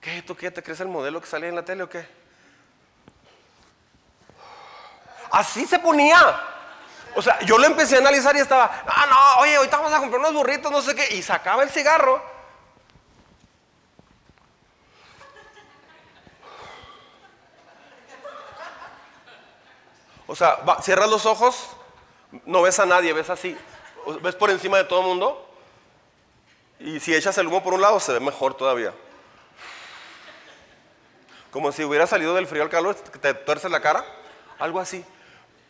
¿Qué? 0.00 0.22
¿Tú 0.22 0.36
qué? 0.36 0.50
¿Te 0.50 0.62
crees 0.62 0.80
el 0.80 0.88
modelo 0.88 1.20
que 1.20 1.26
salía 1.26 1.48
en 1.48 1.54
la 1.54 1.64
tele 1.64 1.84
o 1.84 1.88
qué? 1.88 2.06
Así 5.30 5.66
se 5.66 5.78
ponía. 5.78 6.18
O 7.14 7.22
sea, 7.22 7.38
yo 7.40 7.58
lo 7.58 7.66
empecé 7.66 7.96
a 7.96 7.98
analizar 7.98 8.34
y 8.34 8.40
estaba, 8.40 8.84
ah, 8.86 9.06
no, 9.08 9.42
oye, 9.42 9.56
ahorita 9.56 9.76
vamos 9.76 9.92
a 9.92 9.98
comprar 9.98 10.20
unos 10.20 10.32
burritos, 10.32 10.72
no 10.72 10.82
sé 10.82 10.94
qué. 10.94 11.14
Y 11.14 11.22
sacaba 11.22 11.62
el 11.62 11.70
cigarro 11.70 12.31
O 20.32 20.34
sea, 20.34 20.56
cierras 20.80 21.10
los 21.10 21.26
ojos, 21.26 21.68
no 22.46 22.62
ves 22.62 22.78
a 22.78 22.86
nadie, 22.86 23.12
ves 23.12 23.28
así, 23.28 23.54
ves 24.22 24.34
por 24.34 24.48
encima 24.48 24.78
de 24.78 24.84
todo 24.84 25.00
el 25.00 25.06
mundo. 25.08 25.46
Y 26.80 27.00
si 27.00 27.14
echas 27.14 27.36
el 27.36 27.48
humo 27.48 27.62
por 27.62 27.74
un 27.74 27.82
lado, 27.82 28.00
se 28.00 28.14
ve 28.14 28.20
mejor 28.20 28.54
todavía. 28.54 28.94
Como 31.50 31.70
si 31.70 31.84
hubiera 31.84 32.06
salido 32.06 32.34
del 32.34 32.46
frío 32.46 32.62
al 32.62 32.70
calor, 32.70 32.94
te 32.94 33.34
tuerces 33.34 33.70
la 33.70 33.82
cara, 33.82 34.06
algo 34.58 34.80
así. 34.80 35.04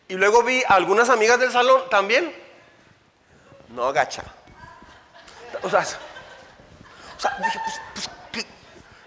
Y 0.07 0.13
luego 0.13 0.43
vi 0.43 0.63
a 0.63 0.75
algunas 0.75 1.09
amigas 1.09 1.41
del 1.41 1.51
salón 1.51 1.81
también. 1.89 2.33
No, 3.67 3.91
gacha. 3.91 4.23
O 5.61 5.69
sea, 5.69 5.81
dije, 5.81 7.59
pues, 7.65 7.81
pues 7.95 8.09
¿qué, 8.31 8.45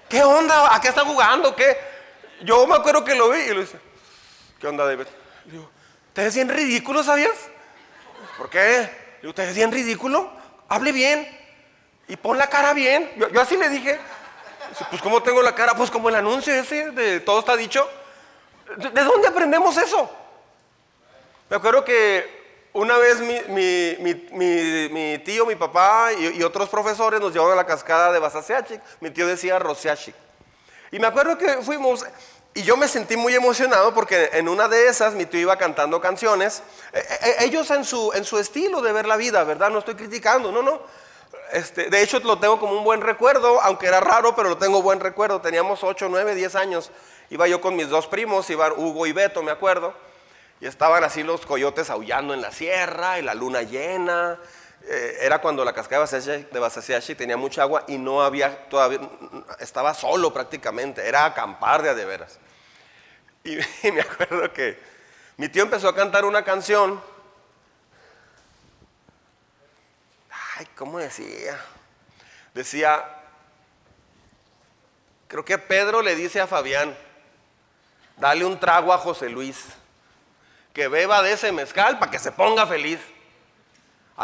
¿qué, 0.06 0.22
onda? 0.22 0.76
¿A 0.76 0.78
qué 0.82 0.88
está 0.88 1.02
jugando? 1.02 1.56
¿Qué? 1.56 1.78
Yo 2.42 2.66
me 2.66 2.74
acuerdo 2.74 3.02
que 3.02 3.14
lo 3.14 3.30
vi 3.30 3.38
y 3.38 3.54
le 3.54 3.60
dije, 3.60 3.80
¿qué 4.60 4.66
onda, 4.66 4.84
David? 4.84 5.06
Digo, 5.46 5.70
¿te 6.12 6.24
ves 6.24 6.34
bien 6.34 6.48
ridículo, 6.48 7.02
sabías? 7.02 7.36
¿Por 8.36 8.50
qué? 8.50 8.90
digo, 9.20 9.34
¿te 9.34 9.46
ves 9.46 9.54
bien 9.54 9.72
ridículo? 9.72 10.30
Hable 10.68 10.92
bien 10.92 11.26
y 12.08 12.16
pon 12.16 12.38
la 12.38 12.48
cara 12.48 12.72
bien. 12.72 13.10
Yo, 13.16 13.40
así 13.40 13.56
le 13.56 13.68
dije. 13.68 13.98
Pues, 14.90 15.00
¿cómo 15.00 15.22
tengo 15.22 15.42
la 15.42 15.54
cara? 15.54 15.74
Pues 15.74 15.90
como 15.90 16.08
el 16.08 16.16
anuncio 16.16 16.52
ese 16.52 16.90
de 16.90 17.20
todo 17.20 17.40
está 17.40 17.56
dicho. 17.56 17.88
¿De, 18.76 18.90
dónde 18.90 19.28
aprendemos 19.28 19.76
eso? 19.76 20.10
Me 21.48 21.56
acuerdo 21.56 21.84
que 21.84 22.68
una 22.72 22.98
vez 22.98 23.20
mi, 23.20 25.18
tío, 25.24 25.46
mi 25.46 25.54
papá 25.54 26.10
y, 26.12 26.42
otros 26.42 26.68
profesores 26.68 27.20
nos 27.20 27.32
llevaron 27.32 27.54
a 27.54 27.56
la 27.56 27.66
cascada 27.66 28.12
de 28.12 28.18
Basaseachic. 28.18 28.82
Mi 29.00 29.10
tío 29.10 29.26
decía 29.26 29.58
Rosiachic. 29.58 30.14
Y 30.90 30.98
me 30.98 31.06
acuerdo 31.06 31.38
que 31.38 31.62
fuimos, 31.62 32.04
y 32.56 32.62
yo 32.62 32.78
me 32.78 32.88
sentí 32.88 33.18
muy 33.18 33.34
emocionado 33.34 33.92
porque 33.92 34.30
en 34.32 34.48
una 34.48 34.66
de 34.66 34.88
esas 34.88 35.12
mi 35.12 35.26
tío 35.26 35.40
iba 35.40 35.58
cantando 35.58 36.00
canciones. 36.00 36.62
E, 36.90 36.98
e, 36.98 37.30
e, 37.30 37.44
ellos 37.44 37.70
en 37.70 37.84
su, 37.84 38.10
en 38.14 38.24
su 38.24 38.38
estilo 38.38 38.80
de 38.80 38.92
ver 38.92 39.06
la 39.06 39.18
vida, 39.18 39.44
¿verdad? 39.44 39.68
No 39.68 39.80
estoy 39.80 39.94
criticando, 39.94 40.50
no, 40.50 40.62
no. 40.62 40.80
Este, 41.52 41.90
de 41.90 42.02
hecho 42.02 42.18
lo 42.20 42.38
tengo 42.38 42.58
como 42.58 42.72
un 42.72 42.82
buen 42.82 43.02
recuerdo, 43.02 43.60
aunque 43.60 43.88
era 43.88 44.00
raro, 44.00 44.34
pero 44.34 44.48
lo 44.48 44.56
tengo 44.56 44.80
buen 44.80 45.00
recuerdo. 45.00 45.42
Teníamos 45.42 45.84
8, 45.84 46.08
9, 46.08 46.34
10 46.34 46.54
años. 46.54 46.90
Iba 47.28 47.46
yo 47.46 47.60
con 47.60 47.76
mis 47.76 47.90
dos 47.90 48.06
primos, 48.06 48.48
iban 48.48 48.72
Hugo 48.74 49.06
y 49.06 49.12
Beto, 49.12 49.42
me 49.42 49.50
acuerdo. 49.50 49.92
Y 50.58 50.66
estaban 50.66 51.04
así 51.04 51.22
los 51.22 51.44
coyotes 51.44 51.90
aullando 51.90 52.32
en 52.32 52.40
la 52.40 52.52
sierra 52.52 53.18
y 53.18 53.22
la 53.22 53.34
luna 53.34 53.60
llena. 53.60 54.38
Eh, 54.88 55.18
era 55.20 55.40
cuando 55.40 55.64
la 55.64 55.72
cascada 55.72 56.06
de 56.06 56.58
Basasiachi 56.60 57.16
tenía 57.16 57.36
mucha 57.36 57.62
agua 57.62 57.84
y 57.88 57.98
no 57.98 58.22
había 58.22 58.68
todavía, 58.68 59.00
estaba 59.58 59.92
solo 59.94 60.32
prácticamente, 60.32 61.06
era 61.06 61.24
acampar 61.24 61.82
de 61.82 62.04
veras. 62.04 62.38
Y, 63.44 63.92
me 63.92 64.00
acuerdo 64.00 64.52
que 64.52 64.76
mi 65.36 65.48
tío 65.48 65.62
empezó 65.62 65.88
a 65.88 65.94
cantar 65.94 66.24
una 66.24 66.42
canción. 66.42 67.00
Ay, 70.56 70.66
¿cómo 70.74 70.98
decía? 70.98 71.56
Decía, 72.54 73.04
creo 75.28 75.44
que 75.44 75.58
Pedro 75.58 76.02
le 76.02 76.16
dice 76.16 76.40
a 76.40 76.48
Fabián, 76.48 76.96
dale 78.16 78.44
un 78.44 78.58
trago 78.58 78.92
a 78.92 78.98
José 78.98 79.28
Luis, 79.28 79.64
que 80.72 80.88
beba 80.88 81.22
de 81.22 81.32
ese 81.32 81.52
mezcal 81.52 82.00
para 82.00 82.10
que 82.10 82.18
se 82.18 82.32
ponga 82.32 82.66
feliz. 82.66 82.98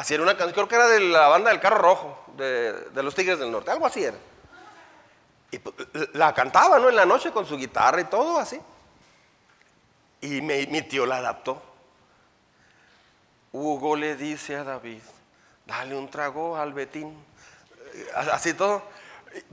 Era 0.09 0.23
una 0.23 0.37
canción, 0.37 0.53
creo 0.53 0.69
que 0.69 0.75
era 0.75 0.89
de 0.89 1.01
la 1.01 1.29
banda 1.29 1.51
del 1.51 1.61
carro 1.61 1.79
rojo, 1.79 2.25
de, 2.37 3.03
los 3.03 3.15
Tigres 3.15 3.39
del 3.39 3.51
Norte, 3.51 3.71
algo 3.71 3.87
así 3.87 4.03
era. 4.03 4.17
Y 5.51 5.59
pues, 5.59 5.75
la 6.15 6.33
cantaba, 6.33 6.79
¿no? 6.79 6.89
En 6.89 6.97
la 6.97 7.05
noche 7.05 7.31
con 7.31 7.45
su 7.45 7.57
guitarra 7.57 8.01
y 8.01 8.05
todo 8.05 8.39
así. 8.39 8.59
Y 10.23 10.41
mi 10.41 10.83
tío 10.83 11.05
la 11.05 11.19
adaptó. 11.19 11.63
Hugo 13.53 13.97
le 13.97 14.17
dice 14.17 14.57
a 14.57 14.65
David, 14.65 15.03
dale 15.67 15.95
un 15.95 16.11
trago 16.11 16.57
al 16.57 16.73
Betín. 16.73 17.15
Eh, 17.95 18.09
así 18.31 18.55
todo. 18.55 18.83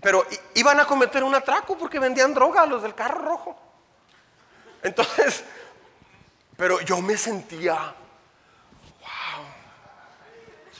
Pero 0.02 0.25
iban 0.56 0.80
a 0.80 0.86
cometer 0.86 1.23
un 1.23 1.36
atraco 1.36 1.78
porque 1.78 1.99
vendían 1.99 2.34
droga 2.34 2.62
a 2.62 2.65
los 2.65 2.82
del 2.82 2.95
carro 2.95 3.21
rojo. 3.21 3.60
Entonces, 4.82 5.43
pero 6.56 6.80
yo 6.82 7.02
me 7.02 7.17
sentía. 7.17 7.95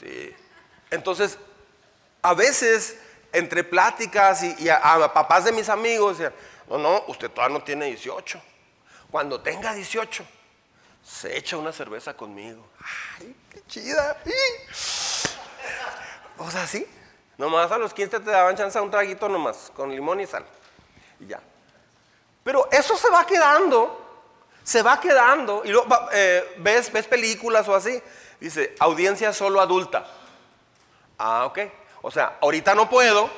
Sí. 0.00 0.34
Entonces, 0.90 1.38
a 2.22 2.34
veces, 2.34 2.98
entre 3.32 3.62
pláticas 3.62 4.42
y, 4.42 4.68
a, 4.68 5.12
papás 5.12 5.44
de 5.44 5.52
mis 5.52 5.68
amigos, 5.68 6.18
no, 6.68 6.78
no, 6.78 7.04
usted 7.06 7.30
todavía 7.30 7.58
no 7.58 7.64
tiene 7.64 7.86
18. 7.86 8.40
Cuando 9.10 9.40
tenga 9.40 9.74
18, 9.74 10.24
se 11.04 11.36
echa 11.36 11.56
una 11.56 11.72
cerveza 11.72 12.16
conmigo. 12.16 12.66
¡Ay, 13.18 13.34
qué 13.50 13.62
chida! 13.66 14.16
O 16.38 16.50
sea, 16.50 16.66
sí. 16.66 16.86
Nomás 17.36 17.70
a 17.72 17.78
los 17.78 17.94
15 17.94 18.20
te 18.20 18.30
daban 18.30 18.56
chance 18.56 18.78
a 18.78 18.82
un 18.82 18.90
traguito 18.90 19.28
nomás, 19.28 19.72
con 19.74 19.90
limón 19.90 20.20
y 20.20 20.26
sal. 20.26 20.44
Y 21.18 21.26
ya. 21.26 21.40
Pero 22.44 22.68
eso 22.70 22.96
se 22.96 23.08
va 23.10 23.26
quedando, 23.26 24.26
se 24.62 24.82
va 24.82 25.00
quedando. 25.00 25.62
Y 25.64 25.70
luego 25.70 25.88
eh, 26.12 26.56
ves, 26.58 26.92
ves 26.92 27.06
películas 27.06 27.66
o 27.68 27.74
así. 27.74 28.02
Dice, 28.40 28.74
audiencia 28.80 29.32
solo 29.32 29.60
adulta. 29.60 30.06
Ah, 31.18 31.44
ok. 31.44 31.58
O 32.02 32.10
sea, 32.10 32.38
ahorita 32.40 32.74
no 32.74 32.88
puedo, 32.88 33.28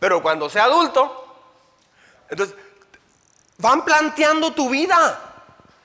pero 0.00 0.20
cuando 0.20 0.50
sea 0.50 0.64
adulto, 0.64 1.22
entonces, 2.28 2.56
van 3.58 3.84
planteando 3.84 4.52
tu 4.52 4.68
vida. 4.68 5.20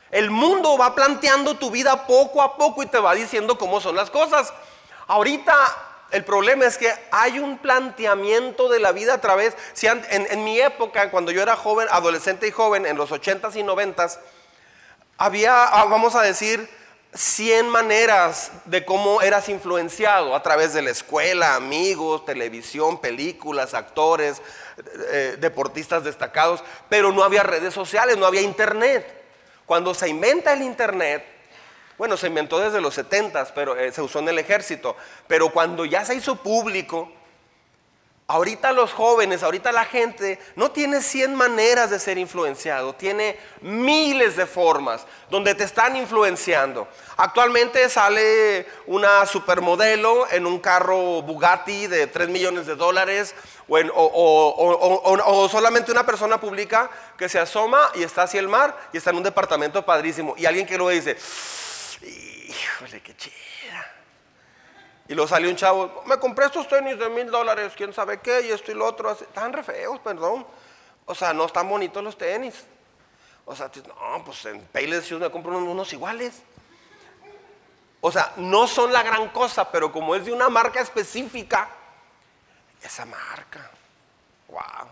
El 0.09 0.31
mundo 0.31 0.77
va 0.77 0.93
planteando 0.93 1.55
tu 1.55 1.71
vida 1.71 2.05
poco 2.05 2.41
a 2.41 2.57
poco 2.57 2.83
y 2.83 2.87
te 2.87 2.99
va 2.99 3.13
diciendo 3.13 3.57
cómo 3.57 3.79
son 3.79 3.95
las 3.95 4.09
cosas. 4.09 4.51
Ahorita 5.07 5.55
el 6.11 6.25
problema 6.25 6.65
es 6.65 6.77
que 6.77 6.93
hay 7.11 7.39
un 7.39 7.57
planteamiento 7.57 8.67
de 8.67 8.79
la 8.79 8.91
vida 8.91 9.13
a 9.13 9.21
través, 9.21 9.55
en, 9.81 10.27
en, 10.29 10.43
mi 10.43 10.59
época, 10.59 11.09
cuando 11.09 11.31
yo 11.31 11.41
era 11.41 11.55
joven, 11.55 11.87
adolescente 11.89 12.47
y 12.47 12.51
joven, 12.51 12.85
en 12.85 12.97
los 12.97 13.11
80s 13.11 13.55
y 13.55 13.63
90s, 13.63 14.19
había, 15.17 15.63
ah, 15.63 15.85
vamos 15.85 16.15
a 16.15 16.21
decir, 16.21 16.69
100 17.13 17.67
maneras 17.67 18.51
de 18.65 18.85
cómo 18.85 19.21
eras 19.21 19.49
influenciado 19.49 20.33
a 20.33 20.41
través 20.41 20.73
de 20.73 20.81
la 20.81 20.91
escuela, 20.91 21.55
amigos, 21.55 22.25
televisión, 22.25 23.01
películas, 23.01 23.73
actores, 23.73 24.41
eh, 25.11 25.35
deportistas 25.39 26.05
destacados, 26.05 26.63
pero 26.87 27.11
no 27.11 27.23
había 27.23 27.43
redes 27.43 27.73
sociales, 27.73 28.17
no 28.17 28.25
había 28.25 28.41
internet. 28.41 29.05
Cuando 29.65 29.93
se 29.93 30.07
inventa 30.07 30.53
el 30.53 30.61
internet, 30.61 31.25
bueno, 31.97 32.15
se 32.15 32.27
inventó 32.27 32.59
desde 32.59 32.79
los 32.79 32.93
70, 32.93 33.53
pero 33.53 33.77
eh, 33.77 33.91
se 33.91 34.01
usó 34.01 34.19
en 34.19 34.29
el 34.29 34.39
ejército, 34.39 34.95
pero 35.27 35.49
cuando 35.49 35.83
ya 35.83 36.05
se 36.05 36.15
hizo 36.15 36.37
público, 36.37 37.11
Ahorita 38.31 38.71
los 38.71 38.93
jóvenes, 38.93 39.43
ahorita 39.43 39.73
la 39.73 39.83
gente 39.83 40.39
no 40.55 40.71
tiene 40.71 41.01
100 41.01 41.35
maneras 41.35 41.89
de 41.89 41.99
ser 41.99 42.17
influenciado, 42.17 42.93
tiene 42.93 43.37
miles 43.59 44.37
de 44.37 44.45
formas 44.45 45.05
donde 45.29 45.53
te 45.53 45.65
están 45.65 45.97
influenciando. 45.97 46.87
Actualmente 47.17 47.89
sale 47.89 48.65
una 48.85 49.25
supermodelo 49.25 50.31
en 50.31 50.45
un 50.45 50.59
carro 50.59 51.21
Bugatti 51.23 51.87
de 51.87 52.07
3 52.07 52.29
millones 52.29 52.67
de 52.67 52.75
dólares 52.75 53.35
o, 53.67 55.49
solamente 55.51 55.91
una 55.91 56.05
persona 56.05 56.39
publica 56.39 56.89
que 57.17 57.27
se 57.27 57.37
asoma 57.37 57.91
y 57.95 58.03
está 58.03 58.23
hacia 58.23 58.39
el 58.39 58.47
mar 58.47 58.77
y 58.93 58.97
está 58.97 59.09
en 59.09 59.17
un 59.17 59.23
departamento 59.23 59.85
padrísimo 59.85 60.35
y 60.37 60.45
alguien 60.45 60.65
que 60.65 60.77
lo 60.77 60.87
dice, 60.87 61.17
híjole, 62.01 63.01
qué 63.01 63.13
chido 63.17 63.40
y 65.11 65.13
luego 65.13 65.27
salió 65.27 65.49
un 65.49 65.57
chavo, 65.57 66.03
me 66.05 66.17
compré 66.19 66.45
estos 66.45 66.69
tenis 66.69 66.97
de 66.97 67.09
mil 67.09 67.29
dólares, 67.29 67.73
quién 67.75 67.91
sabe 67.91 68.21
qué, 68.21 68.47
y 68.47 68.51
esto 68.51 68.71
y 68.71 68.75
lo 68.75 68.85
otro. 68.85 69.11
Están 69.11 69.51
re 69.51 69.61
feos, 69.61 69.99
perdón. 69.99 70.47
O 71.05 71.13
sea, 71.13 71.33
no 71.33 71.47
están 71.47 71.67
bonitos 71.67 72.01
los 72.01 72.17
tenis. 72.17 72.63
O 73.43 73.53
sea, 73.53 73.69
no, 73.89 74.23
pues 74.23 74.45
en 74.45 74.61
Payless 74.67 75.03
Shoes 75.09 75.19
me 75.19 75.29
compro 75.29 75.57
unos 75.57 75.91
iguales. 75.91 76.41
O 77.99 78.09
sea, 78.09 78.31
no 78.37 78.67
son 78.67 78.93
la 78.93 79.03
gran 79.03 79.27
cosa, 79.31 79.69
pero 79.69 79.91
como 79.91 80.15
es 80.15 80.23
de 80.23 80.31
una 80.31 80.47
marca 80.47 80.79
específica, 80.79 81.67
esa 82.81 83.03
marca. 83.03 83.69
Wow. 84.47 84.87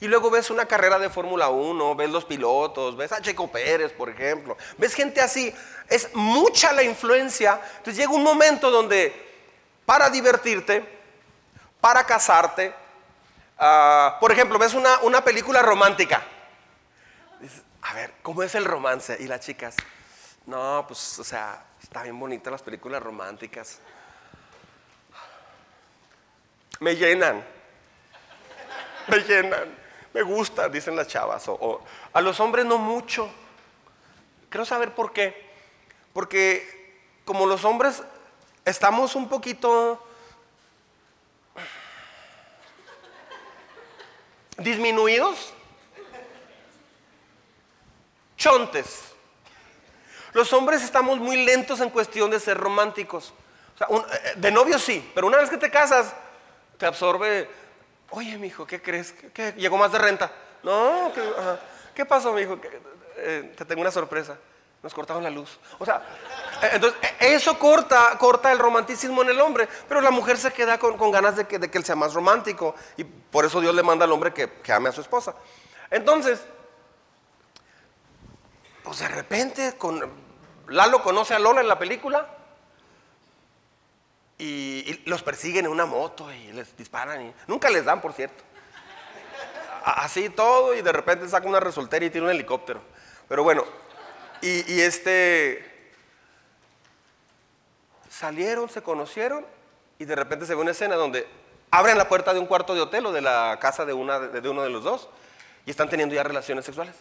Y 0.00 0.08
luego 0.08 0.28
ves 0.28 0.50
una 0.50 0.66
carrera 0.66 0.98
de 0.98 1.08
Fórmula 1.08 1.50
1, 1.50 1.94
ves 1.94 2.10
los 2.10 2.24
pilotos, 2.24 2.96
ves 2.96 3.12
a 3.12 3.22
Checo 3.22 3.46
Pérez, 3.46 3.92
por 3.92 4.10
ejemplo. 4.10 4.56
Ves 4.76 4.92
gente 4.92 5.20
así. 5.20 5.54
Es 5.88 6.12
mucha 6.14 6.72
la 6.72 6.82
influencia. 6.82 7.60
Entonces 7.76 7.96
llega 7.96 8.10
un 8.10 8.24
momento 8.24 8.68
donde 8.68 9.30
para 9.86 10.10
divertirte, 10.10 10.86
para 11.80 12.04
casarte. 12.04 12.74
Ah, 13.58 14.16
por 14.20 14.32
ejemplo, 14.32 14.58
ves 14.58 14.74
una, 14.74 15.24
película 15.24 15.62
romántica. 15.62 16.22
a 17.82 17.94
ver, 17.94 18.14
¿cómo 18.22 18.42
es 18.42 18.54
el 18.54 18.64
romance? 18.64 19.16
Y 19.20 19.26
las 19.26 19.40
chicas, 19.40 19.76
no, 20.46 20.84
pues, 20.86 21.18
o 21.18 21.24
sea, 21.24 21.64
está 21.82 22.02
bien 22.02 22.18
bonita 22.18 22.50
las 22.50 22.62
películas 22.62 23.02
románticas. 23.02 23.78
Me 26.80 26.96
llenan. 26.96 27.44
Me 29.08 29.18
llenan. 29.18 29.78
Me 30.12 30.22
gusta, 30.22 30.68
dicen 30.68 30.96
las 30.96 31.06
chavas. 31.08 31.44
o, 31.48 31.82
a 32.12 32.20
los 32.20 32.38
hombres 32.40 32.64
no 32.64 32.78
mucho. 32.78 33.30
Quiero 34.50 34.64
saber 34.64 34.94
por 34.94 35.12
qué. 35.12 35.50
Porque 36.12 37.20
como 37.24 37.46
los 37.46 37.64
hombres 37.64 38.02
estamos 38.64 39.14
un 39.14 39.28
poquito 39.28 40.04
disminuidos, 44.58 45.52
chontes. 48.36 49.12
Los 50.32 50.52
hombres 50.52 50.82
estamos 50.82 51.18
muy 51.18 51.44
lentos 51.44 51.80
en 51.80 51.90
cuestión 51.90 52.30
de 52.30 52.40
ser 52.40 52.56
románticos. 52.56 53.34
Eh, 53.80 54.32
de 54.36 54.50
novio 54.50 54.78
sí, 54.78 55.10
pero 55.14 55.26
una 55.26 55.38
vez 55.38 55.50
que 55.50 55.58
te 55.58 55.70
casas, 55.70 56.14
te 56.78 56.86
absorbe. 56.86 57.48
Oye, 58.10 58.38
mi 58.38 58.48
hijo, 58.48 58.66
¿qué 58.66 58.80
crees? 58.80 59.12
¿Qué, 59.34 59.52
llegó 59.56 59.76
más 59.76 59.92
de 59.92 59.98
renta? 59.98 60.32
No, 60.62 61.12
¿qué, 61.94 62.04
pasó, 62.06 62.32
mi 62.32 62.42
hijo? 62.42 62.58
Eh, 63.16 63.52
te 63.56 63.64
tengo 63.64 63.80
una 63.80 63.90
sorpresa. 63.90 64.38
Nos 64.82 64.94
cortaron 64.94 65.22
la 65.22 65.30
luz. 65.30 65.60
O 65.78 65.84
sea, 65.84 66.02
eh, 66.62 66.70
entonces 66.72 66.98
e, 67.20 67.34
eso 67.34 67.56
corta, 67.58 68.18
corta 68.18 68.50
el 68.50 68.58
romanticismo 68.58 69.22
en 69.22 69.30
el 69.30 69.40
hombre, 69.40 69.68
pero 69.88 70.00
la 70.00 70.10
mujer 70.10 70.36
se 70.36 70.52
queda 70.52 70.78
con, 70.78 71.10
ganas 71.12 71.36
de 71.36 71.46
que, 71.46 71.58
de 71.58 71.70
que, 71.70 71.78
él 71.78 71.84
sea 71.84 71.94
más 71.94 72.14
romántico 72.14 72.74
y 72.96 73.04
por 73.04 73.44
eso 73.44 73.60
Dios 73.60 73.74
le 73.74 73.82
manda 73.84 74.04
al 74.04 74.12
hombre 74.12 74.32
que, 74.32 74.72
ame 74.72 74.88
a 74.88 74.92
su 74.92 75.00
esposa. 75.00 75.36
Entonces, 75.88 76.44
pues 78.82 78.98
de 78.98 79.08
repente 79.08 79.74
con, 79.78 80.10
Lalo 80.66 81.02
conoce 81.02 81.34
a 81.34 81.38
Lola 81.38 81.60
en 81.60 81.68
la 81.68 81.78
película 81.78 82.26
y, 84.36 85.00
los 85.06 85.22
persiguen 85.22 85.66
en 85.66 85.70
una 85.70 85.86
moto 85.86 86.32
y 86.32 86.50
les 86.52 86.76
disparan 86.76 87.32
nunca 87.46 87.70
les 87.70 87.84
dan, 87.84 88.00
por 88.00 88.12
cierto. 88.14 88.42
Así 89.84 90.28
todo 90.28 90.74
y 90.74 90.82
de 90.82 90.92
repente 90.92 91.28
saca 91.28 91.46
una 91.46 91.60
resultera 91.60 92.04
y 92.04 92.10
tiene 92.10 92.26
un 92.26 92.32
helicóptero. 92.32 92.80
Pero 93.28 93.44
bueno, 93.44 93.64
y, 94.42 94.80
este, 94.80 95.64
salieron, 98.10 98.68
se 98.68 98.82
conocieron 98.82 99.46
y 99.98 100.04
de 100.04 100.16
repente 100.16 100.46
se 100.46 100.54
ve 100.54 100.60
una 100.60 100.72
escena 100.72 100.96
donde 100.96 101.28
abren 101.70 101.96
la 101.96 102.08
puerta 102.08 102.34
de 102.34 102.40
un 102.40 102.46
cuarto 102.46 102.74
de 102.74 102.80
hotel 102.80 103.06
o 103.06 103.12
de 103.12 103.20
la 103.20 103.56
casa 103.60 103.84
de, 103.84 103.92
una, 103.92 104.18
de 104.18 104.48
uno 104.48 104.62
de 104.62 104.70
los 104.70 104.82
dos 104.82 105.08
y 105.64 105.70
están 105.70 105.88
teniendo 105.88 106.14
ya 106.14 106.24
relaciones 106.24 106.64
sexuales. 106.64 106.96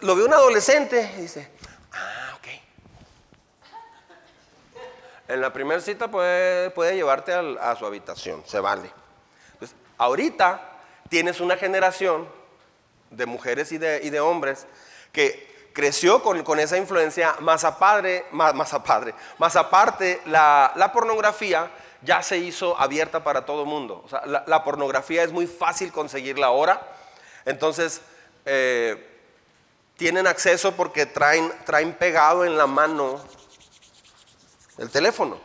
Lo 0.00 0.16
ve 0.16 0.24
un 0.24 0.32
adolescente 0.32 1.12
y 1.18 1.20
dice, 1.20 1.50
ah, 1.92 2.38
ok. 2.38 2.48
En 5.28 5.40
la 5.40 5.52
primera 5.52 5.80
cita 5.80 6.10
puede, 6.10 6.70
puede 6.70 6.94
llevarte 6.94 7.32
a 7.32 7.76
su 7.76 7.84
habitación, 7.84 8.42
se 8.46 8.58
vale. 8.58 8.90
Entonces, 9.52 9.76
ahorita 9.98 10.78
tienes 11.10 11.40
una 11.40 11.56
generación 11.56 12.26
de 13.10 13.26
mujeres 13.26 13.70
y 13.72 13.78
de, 13.78 14.00
y 14.02 14.10
de 14.10 14.20
hombres 14.20 14.66
que 15.12 15.55
creció 15.76 16.22
con, 16.22 16.58
esa 16.58 16.78
influencia, 16.78 17.36
más, 17.40 17.62
a 17.62 17.78
padre, 17.78 18.24
más, 18.30 18.72
a 18.72 18.82
padre, 18.82 19.14
más 19.36 19.56
aparte, 19.56 20.22
la, 20.24 20.72
la, 20.74 20.90
pornografía 20.90 21.70
ya 22.00 22.22
se 22.22 22.38
hizo 22.38 22.80
abierta 22.80 23.22
para 23.22 23.44
todo 23.44 23.60
el 23.60 23.68
mundo. 23.68 24.02
La, 24.46 24.64
pornografía 24.64 25.22
es 25.22 25.32
muy 25.32 25.46
fácil 25.46 25.92
conseguirla 25.92 26.46
ahora. 26.46 26.80
Entonces, 27.44 28.00
eh, 28.46 29.20
tienen 29.98 30.26
acceso 30.26 30.72
porque 30.72 31.04
traen, 31.04 31.52
traen 31.66 31.92
pegado 31.92 32.46
en 32.46 32.56
la 32.56 32.66
mano 32.66 33.20
el 34.78 34.88
teléfono. 34.88 35.38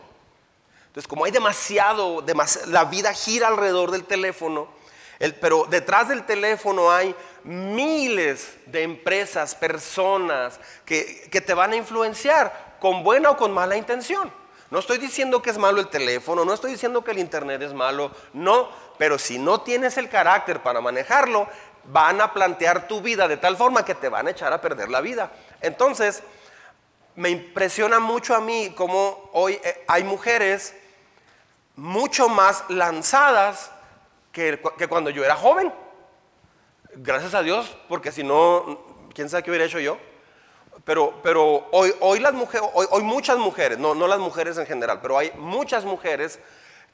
Entonces, 0.88 1.10
como 1.10 1.26
hay 1.26 1.32
demasiado, 1.32 2.24
la 2.68 2.86
vida 2.86 3.14
gira 3.14 3.50
alrededor 3.50 3.92
del 3.92 4.06
teléfono, 4.06 4.70
pero 5.42 5.66
detrás 5.70 6.08
del 6.08 6.26
teléfono 6.26 6.90
hay 6.90 7.14
miles 7.44 8.58
de 8.68 8.84
empresas, 8.84 9.56
personas 9.56 10.60
que, 10.86 11.30
te 11.46 11.54
van 11.54 11.74
a 11.74 11.76
influenciar 11.76 12.78
con 12.80 13.04
buena 13.04 13.32
o 13.32 13.38
con 13.38 13.52
mala 13.52 13.78
intención. 13.78 14.32
No 14.70 14.80
estoy 14.80 14.98
diciendo 14.98 15.42
que 15.42 15.50
es 15.50 15.58
malo 15.58 15.82
el 15.82 15.90
teléfono, 15.90 16.46
no 16.46 16.54
estoy 16.54 16.72
diciendo 16.72 17.04
que 17.04 17.12
el 17.12 17.20
internet 17.20 17.62
es 17.62 17.74
malo, 17.74 18.12
no, 18.34 18.70
pero 18.98 19.20
si 19.20 19.38
no 19.38 19.62
tienes 19.62 19.98
el 19.98 20.10
carácter 20.10 20.62
para 20.62 20.80
manejarlo, 20.80 21.48
van 21.86 22.22
a 22.22 22.34
plantear 22.34 22.88
tu 22.88 23.02
vida 23.02 23.28
de 23.28 23.38
tal 23.38 23.58
forma 23.58 23.84
que 23.84 23.96
te 23.96 24.08
van 24.08 24.28
a 24.28 24.32
echar 24.32 24.54
a 24.54 24.62
perder 24.62 24.90
la 24.90 25.02
vida. 25.02 25.32
Entonces, 25.62 26.24
me 27.16 27.30
impresiona 27.30 28.00
mucho 28.00 28.36
a 28.36 28.40
mí 28.40 28.74
cómo 28.76 29.30
hoy 29.34 29.60
eh, 29.64 29.84
hay 29.88 30.04
mujeres 30.04 30.74
mucho 31.76 32.30
más 32.30 32.64
lanzadas 32.70 33.72
que, 34.32 34.62
que 34.78 34.88
cuando 34.88 35.10
yo 35.10 35.26
era 35.26 35.36
joven. 35.36 35.74
Gracias 36.96 37.34
a 37.34 37.42
Dios, 37.42 37.76
porque 37.88 38.12
si 38.12 38.24
no, 38.24 38.80
quién 39.14 39.30
sabe 39.30 39.44
qué 39.44 39.52
hubiera 39.52 39.66
hecho 39.66 39.80
yo. 39.80 39.98
Pero, 40.84 41.20
pero 41.22 41.68
hoy, 41.72 41.94
hoy, 42.00 42.20
las 42.20 42.34
mujeres, 42.34 42.68
hoy, 42.74 43.04
muchas 43.04 43.38
mujeres, 43.38 43.78
no, 43.78 43.94
no 43.94 44.08
las 44.08 44.20
mujeres 44.20 44.58
en 44.58 44.66
general, 44.66 45.00
pero 45.02 45.18
hay 45.18 45.32
muchas 45.36 45.86
mujeres 45.86 46.40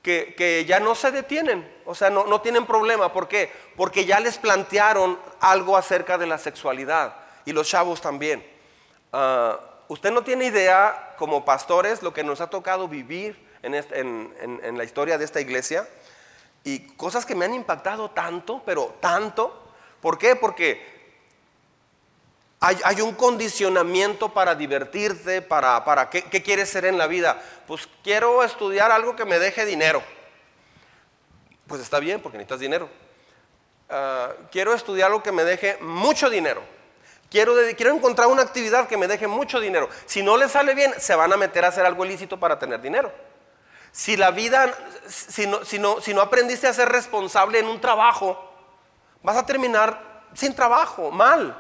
que, 0.02 0.36
que 0.38 0.66
ya 0.66 0.80
no 0.80 0.94
se 0.94 1.12
detienen, 1.12 1.70
o 1.86 1.96
sea, 1.96 2.10
no, 2.10 2.26
no 2.26 2.42
tienen 2.42 2.66
problema. 2.66 3.14
¿Por 3.14 3.28
qué? 3.28 3.52
Porque 3.76 4.06
ya 4.06 4.20
les 4.20 4.38
plantearon 4.38 5.18
algo 5.40 5.78
acerca 5.78 6.18
de 6.18 6.28
la 6.28 6.38
sexualidad 6.38 7.16
y 7.46 7.54
los 7.54 7.68
chavos 7.70 8.02
también. 8.02 8.46
Ah, 9.14 9.60
usted 9.88 10.12
no 10.12 10.24
tiene 10.24 10.46
idea, 10.46 11.16
como 11.18 11.46
pastores, 11.46 12.04
lo 12.04 12.14
que 12.14 12.24
nos 12.24 12.42
ha 12.42 12.50
tocado 12.50 12.88
vivir 12.88 13.42
en, 13.64 13.74
este- 13.74 14.00
en- 14.00 14.34
en- 14.42 14.60
en 14.64 14.78
la 14.78 14.84
historia 14.84 15.18
de 15.18 15.24
esta 15.26 15.40
iglesia 15.40 15.88
y 16.64 16.80
cosas 16.98 17.26
que 17.26 17.36
me 17.36 17.46
han 17.46 17.54
impactado 17.54 18.10
tanto, 18.12 18.62
pero 18.66 18.96
tanto. 19.00 19.64
¿Por 20.02 20.18
qué? 20.18 20.36
Porque 20.36 20.98
hay, 22.60 23.02
un 23.02 23.14
condicionamiento 23.14 24.34
para 24.34 24.56
divertirte, 24.56 25.42
para, 25.42 25.86
para 25.86 26.10
¿qué, 26.10 26.24
qué 26.24 26.42
quieres 26.42 26.70
ser 26.70 26.86
en 26.86 26.98
la 26.98 27.08
vida. 27.08 27.42
Pues 27.68 27.88
quiero 28.04 28.44
estudiar 28.44 28.92
algo 28.92 29.16
que 29.16 29.26
me 29.26 29.38
deje 29.38 29.66
dinero. 29.66 30.02
Pues 31.68 31.82
está 31.82 32.00
bien, 32.00 32.20
porque 32.22 32.38
necesitas 32.38 32.60
dinero. 32.60 32.90
Ah, 33.90 34.34
quiero 34.52 34.74
estudiar 34.74 35.08
algo 35.08 35.22
que 35.22 35.32
me 35.32 35.44
deje 35.44 35.78
mucho 35.82 36.30
dinero. 36.30 36.62
Quiero, 37.30 37.54
quiero 37.76 37.94
encontrar 37.94 38.28
una 38.28 38.42
actividad 38.42 38.88
que 38.88 38.98
me 38.98 39.08
deje 39.08 39.28
mucho 39.28 39.60
dinero. 39.60 39.90
Si 40.06 40.24
no 40.24 40.38
le 40.38 40.50
sale 40.50 40.74
bien, 40.74 40.94
se 40.98 41.16
van 41.16 41.32
a 41.34 41.38
meter 41.38 41.66
a 41.66 41.68
hacer 41.68 41.86
algo 41.86 42.06
ilícito 42.06 42.40
para 42.40 42.58
tener 42.58 42.82
dinero. 42.82 43.12
Si 43.92 44.16
la 44.16 44.32
vida, 44.32 44.74
si 45.08 45.46
no, 45.46 45.64
si 45.66 45.78
no, 45.78 46.02
si 46.02 46.14
no 46.14 46.22
aprendiste 46.22 46.68
a 46.68 46.74
ser 46.74 46.90
responsable 46.90 47.60
en 47.60 47.68
un 47.68 47.82
trabajo, 47.82 48.48
vas 49.28 49.36
a 49.36 49.46
terminar 49.46 50.24
sin 50.34 50.56
trabajo, 50.56 51.12
mal. 51.12 51.54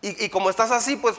Y, 0.00 0.28
como 0.28 0.48
estás 0.48 0.70
así, 0.70 0.94
pues 0.94 1.16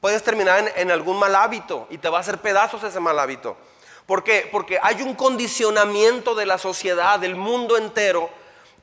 puedes 0.00 0.22
terminar 0.22 0.72
en, 0.74 0.90
algún 0.90 1.18
mal 1.18 1.36
hábito 1.36 1.86
y 1.90 1.98
te 1.98 2.08
va 2.08 2.16
a 2.16 2.20
hacer 2.22 2.38
pedazos 2.38 2.82
ese 2.82 2.98
mal 2.98 3.18
hábito. 3.18 3.54
¿Por 4.06 4.24
qué? 4.24 4.48
Porque 4.50 4.78
hay 4.82 5.02
un 5.02 5.14
condicionamiento 5.14 6.34
de 6.34 6.46
la 6.46 6.56
sociedad, 6.56 7.20
del 7.20 7.36
mundo 7.36 7.76
entero, 7.76 8.30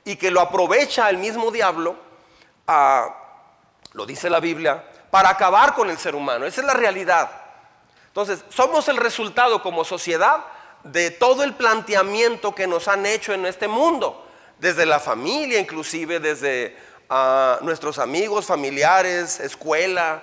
y 0.06 0.18
que 0.18 0.30
lo 0.30 0.40
aprovecha 0.40 1.10
el 1.10 1.18
mismo 1.18 1.50
diablo, 1.50 1.96
ah, 2.68 3.10
lo 3.94 4.06
dice 4.06 4.30
la 4.30 4.40
Biblia, 4.40 4.86
para 5.10 5.30
acabar 5.30 5.74
con 5.74 5.90
el 5.90 5.98
ser 5.98 6.14
humano. 6.14 6.46
Esa 6.46 6.62
es 6.62 6.68
la 6.68 6.76
realidad. 6.76 7.32
Entonces, 8.06 8.46
somos 8.50 8.88
el 8.88 8.98
resultado 8.98 9.64
como 9.64 9.84
sociedad 9.84 10.46
de 10.84 11.10
todo 11.10 11.42
el 11.42 11.56
planteamiento 11.56 12.54
que 12.54 12.68
nos 12.68 12.88
han 12.88 13.08
hecho 13.08 13.34
en 13.34 13.48
este 13.48 13.68
mundo, 13.68 14.29
desde 14.60 14.86
la 14.86 15.00
familia 15.00 15.60
inclusive, 15.60 16.20
desde 16.20 16.76
ah, 17.10 17.60
nuestros 17.62 17.98
amigos, 17.98 18.46
familiares, 18.46 19.40
escuela 19.40 20.22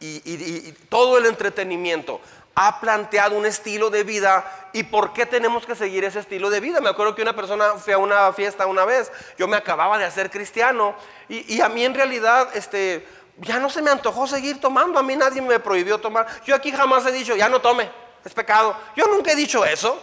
y, 0.00 0.72
todo 0.88 1.18
el 1.18 1.26
entretenimiento. 1.26 2.20
Ha 2.54 2.80
planteado 2.80 3.36
un 3.36 3.44
estilo 3.44 3.90
de 3.90 4.02
vida 4.02 4.70
y 4.72 4.82
por 4.82 5.12
qué 5.12 5.26
tenemos 5.26 5.66
que 5.66 5.74
seguir 5.74 6.04
ese 6.04 6.20
estilo 6.20 6.48
de 6.48 6.60
vida. 6.60 6.80
Me 6.80 6.88
acuerdo 6.88 7.14
que 7.14 7.22
una 7.22 7.36
persona 7.36 7.72
fue 7.72 7.94
a 7.94 7.98
una 7.98 8.32
fiesta 8.32 8.66
una 8.66 8.84
vez, 8.84 9.12
yo 9.38 9.46
me 9.46 9.56
acababa 9.56 9.98
de 9.98 10.04
hacer 10.04 10.30
cristiano 10.30 10.94
y, 11.28 11.54
y 11.54 11.60
a 11.60 11.68
mí 11.68 11.84
en 11.84 11.94
realidad 11.94 12.48
este, 12.54 13.06
ya 13.38 13.58
no 13.58 13.68
se 13.68 13.82
me 13.82 13.90
antojó 13.90 14.26
seguir 14.26 14.60
tomando, 14.60 14.98
a 14.98 15.02
mí 15.02 15.16
nadie 15.16 15.42
me 15.42 15.60
prohibió 15.60 15.98
tomar. 15.98 16.26
Yo 16.44 16.54
aquí 16.54 16.72
jamás 16.72 17.04
he 17.06 17.12
dicho, 17.12 17.36
ya 17.36 17.48
no 17.48 17.60
tome, 17.60 17.90
es 18.24 18.32
pecado. 18.32 18.74
Yo 18.96 19.06
nunca 19.06 19.32
he 19.32 19.36
dicho 19.36 19.64
eso, 19.64 20.02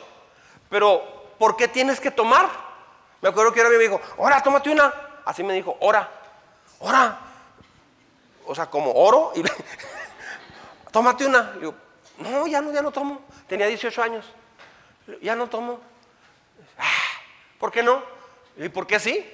pero 0.70 1.34
¿por 1.40 1.56
qué 1.56 1.68
tienes 1.68 2.00
que 2.00 2.12
tomar? 2.12 2.63
Me 3.24 3.30
acuerdo 3.30 3.54
que 3.54 3.62
era 3.62 3.70
mi 3.70 3.78
amigo, 3.78 4.02
ora, 4.18 4.44
tómate 4.44 4.70
una. 4.70 4.94
Así 5.24 5.44
me 5.44 5.54
dijo, 5.54 5.78
ora, 5.80 6.10
ora. 6.80 7.18
O 8.46 8.54
sea, 8.54 8.66
como 8.66 8.92
oro 8.92 9.32
y 9.34 9.42
tómate 10.92 11.26
una. 11.26 11.54
Digo, 11.54 11.74
no, 12.18 12.46
ya 12.48 12.60
no, 12.60 12.74
ya 12.74 12.82
no 12.82 12.92
tomo. 12.92 13.22
Tenía 13.48 13.68
18 13.68 14.04
años. 14.04 14.26
Ya 15.22 15.38
no 15.38 15.48
tomo. 15.48 15.80
"Ah, 16.78 16.84
¿Por 17.60 17.72
qué 17.72 17.82
no? 17.82 18.04
¿Y 18.58 18.68
por 18.68 18.86
qué 18.86 19.00
sí? 19.00 19.26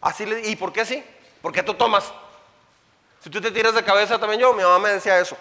Así 0.00 0.26
le, 0.26 0.48
¿Y 0.48 0.56
por 0.56 0.72
qué 0.72 0.84
sí? 0.84 1.04
Porque 1.40 1.62
tú 1.62 1.74
tomas. 1.74 2.12
Si 3.22 3.30
tú 3.30 3.40
te 3.40 3.52
tiras 3.52 3.72
de 3.72 3.84
cabeza 3.84 4.18
también 4.18 4.40
yo, 4.40 4.52
mi 4.52 4.64
mamá 4.64 4.80
me 4.80 4.88
decía 4.94 5.16
eso. 5.20 5.36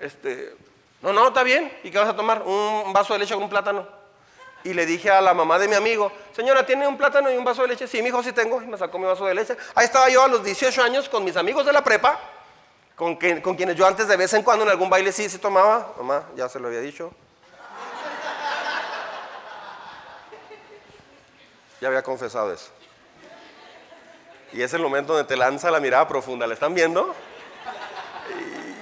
Este, 0.00 0.56
no, 1.02 1.12
no, 1.12 1.28
está 1.28 1.42
bien. 1.42 1.76
¿Y 1.84 1.90
qué 1.90 1.98
vas 1.98 2.08
a 2.08 2.16
tomar? 2.16 2.40
Un 2.40 2.90
vaso 2.94 3.12
de 3.12 3.18
leche 3.18 3.34
con 3.34 3.42
un 3.42 3.50
plátano. 3.50 3.97
Y 4.64 4.74
le 4.74 4.86
dije 4.86 5.10
a 5.10 5.20
la 5.20 5.34
mamá 5.34 5.58
de 5.58 5.68
mi 5.68 5.74
amigo, 5.74 6.10
señora, 6.34 6.66
¿tiene 6.66 6.86
un 6.86 6.98
plátano 6.98 7.30
y 7.30 7.36
un 7.36 7.44
vaso 7.44 7.62
de 7.62 7.68
leche? 7.68 7.86
Sí, 7.86 8.02
mi 8.02 8.08
hijo 8.08 8.22
sí 8.22 8.32
tengo. 8.32 8.60
Y 8.60 8.66
me 8.66 8.76
sacó 8.76 8.98
mi 8.98 9.06
vaso 9.06 9.24
de 9.26 9.34
leche. 9.34 9.56
Ahí 9.74 9.84
estaba 9.84 10.08
yo 10.08 10.22
a 10.22 10.28
los 10.28 10.42
18 10.42 10.82
años 10.82 11.08
con 11.08 11.24
mis 11.24 11.36
amigos 11.36 11.64
de 11.64 11.72
la 11.72 11.82
prepa, 11.82 12.18
con, 12.96 13.16
quienes 13.16 13.76
yo 13.76 13.86
antes 13.86 14.08
de 14.08 14.16
vez 14.16 14.32
en 14.34 14.42
cuando 14.42 14.64
en 14.64 14.70
algún 14.70 14.90
baile 14.90 15.12
sí, 15.12 15.28
sí 15.28 15.38
tomaba. 15.38 15.94
Mamá, 15.98 16.24
ya 16.34 16.48
se 16.48 16.58
lo 16.58 16.68
había 16.68 16.80
dicho. 16.80 17.12
Ya 21.80 21.88
había 21.88 22.02
confesado 22.02 22.52
eso. 22.52 22.70
Y 24.52 24.62
es 24.62 24.72
el 24.74 24.82
momento 24.82 25.12
donde 25.12 25.28
te 25.28 25.36
lanza 25.36 25.70
la 25.70 25.78
mirada 25.78 26.08
profunda. 26.08 26.46
¿Le 26.46 26.54
están 26.54 26.74
viendo? 26.74 27.14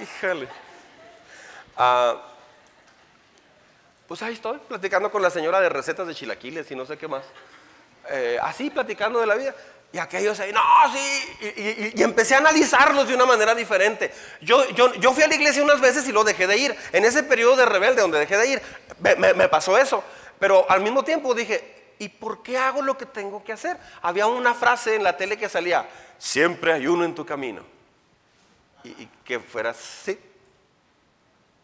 Híjole. 0.01 0.47
Ah, 1.75 2.26
pues 4.07 4.21
ahí 4.21 4.33
estoy, 4.33 4.57
platicando 4.67 5.11
con 5.11 5.21
la 5.21 5.29
señora 5.29 5.59
de 5.59 5.69
recetas 5.69 6.07
de 6.07 6.15
chilaquiles 6.15 6.69
y 6.71 6.75
no 6.75 6.85
sé 6.85 6.97
qué 6.97 7.07
más. 7.07 7.23
Eh, 8.09 8.37
así, 8.41 8.69
platicando 8.69 9.19
de 9.19 9.27
la 9.27 9.35
vida. 9.35 9.53
Y 9.91 9.99
aquellos 9.99 10.39
ahí, 10.39 10.51
no, 10.51 10.61
sí. 10.93 11.93
Y, 11.95 12.01
empecé 12.01 12.35
a 12.35 12.39
analizarlos 12.39 13.07
de 13.07 13.15
una 13.15 13.25
manera 13.25 13.53
diferente. 13.55 14.11
Yo, 14.41 14.67
yo, 14.69 14.93
yo 14.95 15.13
fui 15.13 15.23
a 15.23 15.27
la 15.27 15.35
iglesia 15.35 15.63
unas 15.63 15.81
veces 15.81 16.07
y 16.07 16.11
lo 16.11 16.23
dejé 16.23 16.47
de 16.47 16.57
ir. 16.57 16.75
En 16.93 17.05
ese 17.05 17.23
periodo 17.23 17.55
de 17.57 17.65
rebelde 17.65 18.01
donde 18.01 18.19
dejé 18.19 18.37
de 18.37 18.47
ir, 18.47 18.61
me 18.99 19.49
pasó 19.49 19.77
eso. 19.77 20.03
Pero 20.39 20.69
al 20.69 20.81
mismo 20.81 21.03
tiempo 21.03 21.33
dije, 21.33 21.93
¿y 21.99 22.09
por 22.09 22.43
qué 22.43 22.57
hago 22.57 22.81
lo 22.81 22.97
que 22.97 23.05
tengo 23.05 23.43
que 23.43 23.53
hacer? 23.53 23.77
Había 24.01 24.27
una 24.27 24.53
frase 24.53 24.95
en 24.95 25.03
la 25.03 25.17
tele 25.17 25.37
que 25.37 25.49
salía, 25.49 25.87
siempre 26.17 26.73
hay 26.73 26.87
uno 26.87 27.03
en 27.03 27.15
tu 27.15 27.25
camino. 27.25 27.63
Y, 28.83 28.89
y 28.89 29.09
que 29.25 29.39
fuera 29.39 29.73
sí. 29.73 30.19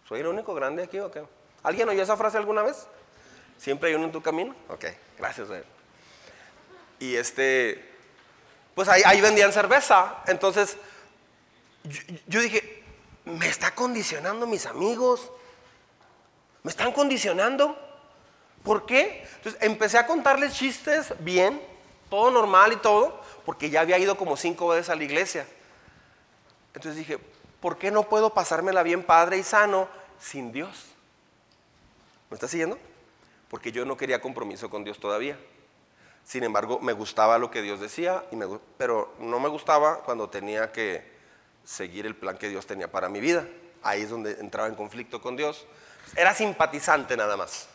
¿Soy 0.07 0.21
el 0.21 0.27
único 0.27 0.53
grande 0.53 0.83
aquí 0.83 0.99
o 0.99 1.11
qué? 1.11 1.23
¿Alguien 1.63 1.87
oyó 1.89 2.03
esa 2.03 2.17
frase 2.17 2.37
alguna 2.37 2.61
vez? 2.61 2.85
¿Siempre 3.57 3.89
hay 3.89 3.95
uno 3.95 4.05
en 4.05 4.11
tu 4.11 4.21
camino? 4.21 4.53
Ok, 4.67 4.85
gracias. 5.17 5.47
Y 6.99 7.15
este, 7.15 7.93
pues 8.75 8.89
ahí, 8.89 9.01
ahí 9.05 9.21
vendían 9.21 9.53
cerveza. 9.53 10.17
Entonces, 10.27 10.77
yo, 11.83 12.01
yo 12.27 12.41
dije, 12.41 12.83
me 13.25 13.47
está 13.47 13.73
condicionando 13.73 14.45
mis 14.45 14.65
amigos. 14.65 15.31
Me 16.63 16.71
están 16.71 16.91
condicionando. 16.91 17.77
¿Por 18.63 18.85
qué? 18.85 19.27
Entonces 19.37 19.61
empecé 19.61 19.97
a 19.97 20.07
contarles 20.07 20.53
chistes 20.53 21.13
bien, 21.19 21.61
todo 22.09 22.31
normal 22.31 22.73
y 22.73 22.77
todo, 22.77 23.21
porque 23.45 23.69
ya 23.69 23.81
había 23.81 23.97
ido 23.97 24.17
como 24.17 24.37
cinco 24.37 24.69
veces 24.69 24.89
a 24.89 24.95
la 24.95 25.03
iglesia. 25.03 25.45
Entonces 26.73 26.95
dije, 26.95 27.19
¿por 27.59 27.77
qué 27.77 27.91
no 27.91 28.03
puedo 28.03 28.33
pasármela 28.33 28.83
bien 28.83 29.03
padre 29.03 29.37
y 29.37 29.43
sano 29.43 29.87
sin 30.19 30.51
Dios? 30.51 30.92
¿Me 32.33 32.35
está 32.37 32.47
siguiendo? 32.47 32.79
Porque 33.47 33.71
yo 33.71 33.85
no 33.85 33.95
quería 33.95 34.19
compromiso 34.19 34.67
con 34.67 34.83
Dios 34.83 34.99
todavía. 34.99 35.37
Sin 36.25 36.43
embargo, 36.43 36.79
me 36.79 36.91
gustaba 36.91 37.37
lo 37.37 37.51
que 37.51 37.61
Dios 37.61 37.79
decía, 37.79 38.25
y 38.31 38.35
me 38.35 38.47
pero 38.75 39.13
no 39.19 39.39
me 39.39 39.49
gustaba 39.49 39.99
cuando 39.99 40.27
tenía 40.31 40.71
que 40.71 41.07
seguir 41.63 42.07
el 42.07 42.15
plan 42.15 42.35
que 42.39 42.49
Dios 42.49 42.65
tenía 42.65 42.91
para 42.91 43.07
mi 43.07 43.19
vida. 43.19 43.45
Ahí 43.83 44.01
es 44.01 44.09
donde 44.09 44.31
entraba 44.39 44.67
en 44.67 44.73
conflicto 44.73 45.21
con 45.21 45.35
Dios. 45.35 45.67
Era 46.15 46.33
simpatizante 46.33 47.15
nada 47.15 47.37
más. 47.37 47.67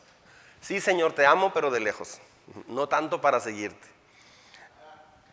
Sí, 0.61 0.81
Señor, 0.81 1.13
te 1.13 1.25
amo, 1.25 1.53
pero 1.55 1.71
de 1.71 1.79
lejos. 1.79 2.19
No 2.67 2.89
tanto 2.89 3.21
para 3.21 3.39
seguirte. 3.39 3.87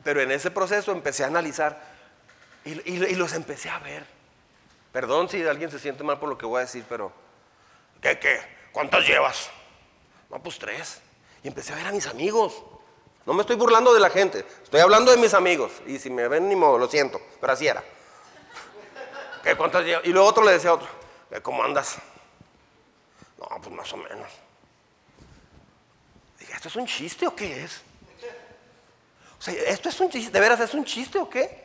Pero 0.03 0.21
en 0.21 0.29
ese 0.29 0.51
proceso 0.51 0.91
empecé 0.91 1.23
a 1.23 1.27
analizar 1.27 1.81
y- 2.63 2.79
y 2.91 3.15
los 3.15 3.33
empecé 3.33 3.71
a 3.71 3.79
ver. 3.79 4.05
Perdón 4.91 5.29
si 5.29 5.41
alguien 5.47 5.71
se 5.71 5.79
siente 5.79 6.03
mal 6.03 6.19
por 6.19 6.29
lo 6.29 6.37
que 6.37 6.45
voy 6.45 6.59
a 6.59 6.65
decir, 6.65 6.85
pero 6.87 7.11
¿qué, 8.01 8.19
qué? 8.19 8.54
¿Cuántas 8.75 9.07
llevas? 9.07 9.49
No, 10.29 10.37
pues 10.43 10.59
tres. 10.59 10.99
Y 11.43 11.47
empecé 11.47 11.71
a 11.71 11.77
ver 11.77 11.87
a 11.87 11.91
mis 11.93 12.07
amigos. 12.07 12.61
No 13.25 13.33
me 13.33 13.39
estoy 13.39 13.55
burlando 13.55 13.93
de 13.93 14.01
la 14.01 14.09
gente, 14.09 14.45
estoy 14.63 14.81
hablando 14.81 15.11
de 15.11 15.17
mis 15.17 15.33
amigos. 15.33 15.71
Y 15.87 15.97
si 15.97 16.09
me 16.09 16.27
ven, 16.27 16.49
ni 16.49 16.57
modo, 16.57 16.77
lo 16.77 16.89
siento, 16.89 17.21
pero 17.39 17.53
así 17.53 17.65
era. 17.67 17.81
¿Qué, 19.45 19.55
¿Cuántas 19.55 19.85
llevas? 19.85 20.05
Y 20.05 20.09
luego 20.09 20.27
otro 20.27 20.43
le 20.43 20.51
decía 20.51 20.71
a 20.71 20.73
otro, 20.73 20.89
"¿Qué, 21.29 21.41
¿cómo 21.41 21.63
andas? 21.63 21.95
No, 23.39 23.47
pues 23.61 23.73
más 23.73 23.93
o 23.93 23.97
menos. 23.97 24.29
Dije, 26.37 26.51
¿esto 26.51 26.67
es 26.67 26.75
un 26.75 26.85
chiste 26.85 27.25
o 27.27 27.33
qué 27.33 27.63
es? 27.63 27.81
O 29.39 29.41
sea, 29.41 29.53
¿esto 29.53 29.87
es 29.87 29.97
un 30.01 30.09
chiste? 30.09 30.31
¿De 30.31 30.39
veras 30.41 30.59
es 30.59 30.73
un 30.73 30.83
chiste 30.83 31.17
o 31.17 31.29
qué? 31.29 31.63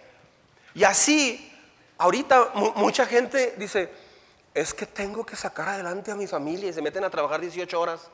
Y 0.75 0.85
así, 0.85 1.53
ahorita 1.99 2.51
mu- 2.55 2.73
mucha 2.77 3.05
gente 3.05 3.55
dice, 3.59 3.91
es 4.55 4.75
que 4.75 4.87
tengo 4.87 5.25
que 5.25 5.37
sacar 5.37 5.69
adelante 5.69 6.11
a 6.11 6.17
mi 6.17 6.27
familia 6.27 6.69
y 6.69 6.73
se 6.73 6.83
meten 6.83 7.05
a 7.05 7.11
trabajar 7.11 7.41
18 7.41 7.81
horas, 7.81 8.11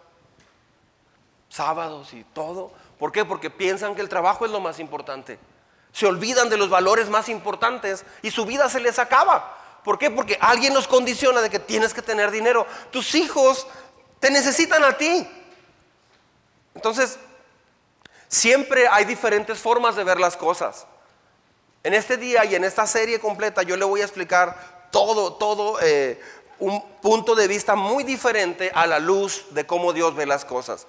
sábados 1.49 2.13
y 2.13 2.25
todo. 2.25 2.73
¿Por 2.99 3.13
qué? 3.13 3.25
Porque 3.25 3.51
piensan 3.51 3.95
que 3.95 4.03
el 4.03 4.09
trabajo 4.09 4.45
es 4.45 4.51
lo 4.51 4.61
más 4.61 4.79
importante. 4.79 5.39
Se 5.93 6.07
olvidan 6.07 6.51
de 6.51 6.59
los 6.59 6.69
valores 6.69 7.09
más 7.09 7.29
importantes 7.29 8.05
y 8.23 8.31
su 8.31 8.45
vida 8.45 8.69
se 8.69 8.81
les 8.81 8.99
acaba. 8.99 9.57
¿Por 9.83 9.99
qué? 9.99 10.11
Porque 10.11 10.37
alguien 10.41 10.75
los 10.75 10.89
condiciona 10.89 11.41
de 11.41 11.49
que 11.49 11.59
tienes 11.59 11.95
que 11.95 12.03
tener 12.03 12.31
dinero. 12.31 12.67
Tus 12.91 13.15
hijos 13.15 13.67
te 14.21 14.31
necesitan 14.31 14.85
a 14.85 14.97
ti. 14.97 15.27
Entonces, 16.75 17.19
siempre 18.29 18.89
hay 18.89 19.07
diferentes 19.07 19.59
formas 19.59 19.97
de 19.97 20.05
ver 20.05 20.21
las 20.21 20.37
cosas. 20.37 20.87
En 21.83 21.95
este 21.95 22.17
día 22.17 22.45
y 22.45 22.55
en 22.55 22.65
esta 22.65 22.87
serie 22.87 23.21
completa 23.21 23.63
yo 23.63 23.77
le 23.77 23.85
voy 23.85 24.01
a 24.01 24.05
explicar 24.05 24.76
todo, 24.91 25.35
todo 25.35 25.79
eh, 25.83 26.21
un 26.59 26.83
punto 27.01 27.35
de 27.35 27.49
vista 27.49 27.75
muy 27.75 28.05
diferente 28.05 28.71
a 28.75 28.87
la 28.87 28.99
luz 28.99 29.47
de 29.51 29.67
cómo 29.67 29.93
Dios 29.93 30.15
ve 30.15 30.27
las 30.27 30.45
cosas. 30.45 30.87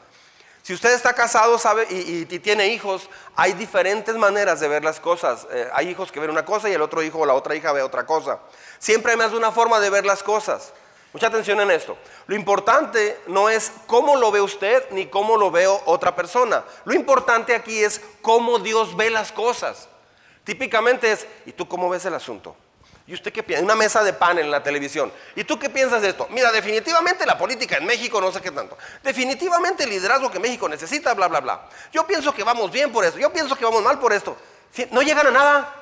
Si 0.64 0.74
usted 0.74 0.94
está 0.94 1.14
casado 1.14 1.58
sabe, 1.58 1.88
y, 1.90 2.26
tiene 2.40 2.68
hijos, 2.68 3.10
hay 3.38 3.54
diferentes 3.54 4.14
maneras 4.16 4.60
de 4.60 4.68
ver 4.68 4.84
las 4.84 5.00
cosas. 5.00 5.48
Eh, 5.50 5.70
hay 5.72 5.88
hijos 5.88 6.12
que 6.12 6.20
ven 6.20 6.30
una 6.30 6.44
cosa 6.44 6.70
y 6.70 6.74
el 6.74 6.82
otro 6.82 7.02
hijo 7.02 7.20
o 7.20 7.26
la 7.26 7.36
otra 7.36 7.56
hija 7.56 7.72
ve 7.72 7.82
otra 7.82 8.06
cosa. 8.06 8.40
Siempre 8.78 9.14
hay 9.14 9.18
más 9.18 9.32
de 9.32 9.38
una 9.38 9.54
forma 9.54 9.80
de 9.80 9.90
ver 9.90 10.06
las 10.06 10.24
cosas. 10.24 10.74
Mucha 11.14 11.28
atención 11.28 11.62
en 11.62 11.72
esto. 11.72 11.98
Lo 12.28 12.36
importante 12.36 13.18
no 13.28 13.50
es 13.50 13.72
cómo 13.88 14.18
lo 14.18 14.30
ve 14.30 14.42
usted 14.42 14.84
ni 14.92 15.08
cómo 15.08 15.38
lo 15.38 15.52
veo 15.52 15.82
otra 15.86 16.16
persona. 16.18 16.66
Lo 16.84 16.94
importante 16.94 17.56
aquí 17.56 17.80
es 17.80 18.02
cómo 18.22 18.60
Dios 18.60 18.98
ve 18.98 19.10
las 19.10 19.32
cosas. 19.32 19.88
Típicamente 20.44 21.14
es, 21.14 21.26
¿y 21.46 21.54
tú 21.54 21.68
cómo 21.68 21.90
ves 21.90 22.04
el 22.06 22.14
asunto? 22.14 22.58
¿Y 23.08 23.14
usted 23.14 23.32
qué 23.32 23.42
piensa? 23.42 23.64
Una 23.64 23.76
mesa 23.76 24.04
de 24.04 24.12
pan 24.12 24.38
en 24.38 24.52
la 24.52 24.62
televisión. 24.62 25.14
¿Y 25.34 25.46
tú 25.46 25.58
qué 25.58 25.70
piensas 25.70 26.02
de 26.02 26.10
esto? 26.10 26.28
Mira, 26.30 26.52
definitivamente 26.52 27.26
la 27.26 27.38
política 27.38 27.78
en 27.78 27.86
México 27.86 28.20
no 28.20 28.34
sé 28.34 28.42
qué 28.42 28.52
tanto. 28.52 28.78
Definitivamente 29.02 29.86
el 29.86 29.92
liderazgo 29.92 30.30
que 30.30 30.40
México 30.40 30.68
necesita, 30.68 31.14
bla, 31.14 31.30
bla, 31.30 31.40
bla. 31.40 31.70
Yo 31.94 32.06
pienso 32.06 32.34
que 32.34 32.44
vamos 32.44 32.70
bien 32.70 32.92
por 32.92 33.06
esto. 33.06 33.18
Yo 33.18 33.32
pienso 33.32 33.56
que 33.56 33.64
vamos 33.64 33.82
mal 33.82 33.98
por 33.98 34.12
esto. 34.12 34.36
No 34.92 35.02
llegan 35.02 35.26
a 35.28 35.32
nada. 35.32 35.76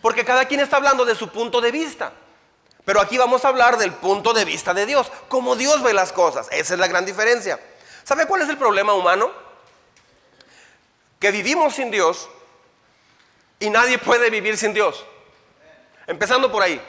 Porque 0.00 0.24
cada 0.24 0.44
quien 0.44 0.60
está 0.60 0.76
hablando 0.76 1.04
de 1.04 1.16
su 1.16 1.30
punto 1.30 1.60
de 1.60 1.72
vista. 1.72 2.12
Pero 2.84 3.00
aquí 3.00 3.18
vamos 3.18 3.44
a 3.44 3.48
hablar 3.48 3.76
del 3.76 3.92
punto 3.92 4.32
de 4.32 4.44
vista 4.44 4.72
de 4.72 4.86
Dios. 4.86 5.10
Cómo 5.26 5.56
Dios 5.56 5.82
ve 5.82 5.92
las 5.92 6.12
cosas. 6.12 6.46
Esa 6.52 6.74
es 6.74 6.78
la 6.78 6.86
gran 6.86 7.04
diferencia. 7.04 7.58
¿Sabe 8.04 8.26
cuál 8.26 8.42
es 8.42 8.48
el 8.48 8.56
problema 8.56 8.92
humano? 8.94 9.32
Que 11.18 11.32
vivimos 11.32 11.74
sin 11.74 11.90
Dios 11.90 12.28
y 13.58 13.68
nadie 13.68 13.98
puede 13.98 14.30
vivir 14.30 14.56
sin 14.56 14.72
Dios. 14.72 15.04
Empezando 16.06 16.50
por 16.50 16.62
ahí. 16.62 16.80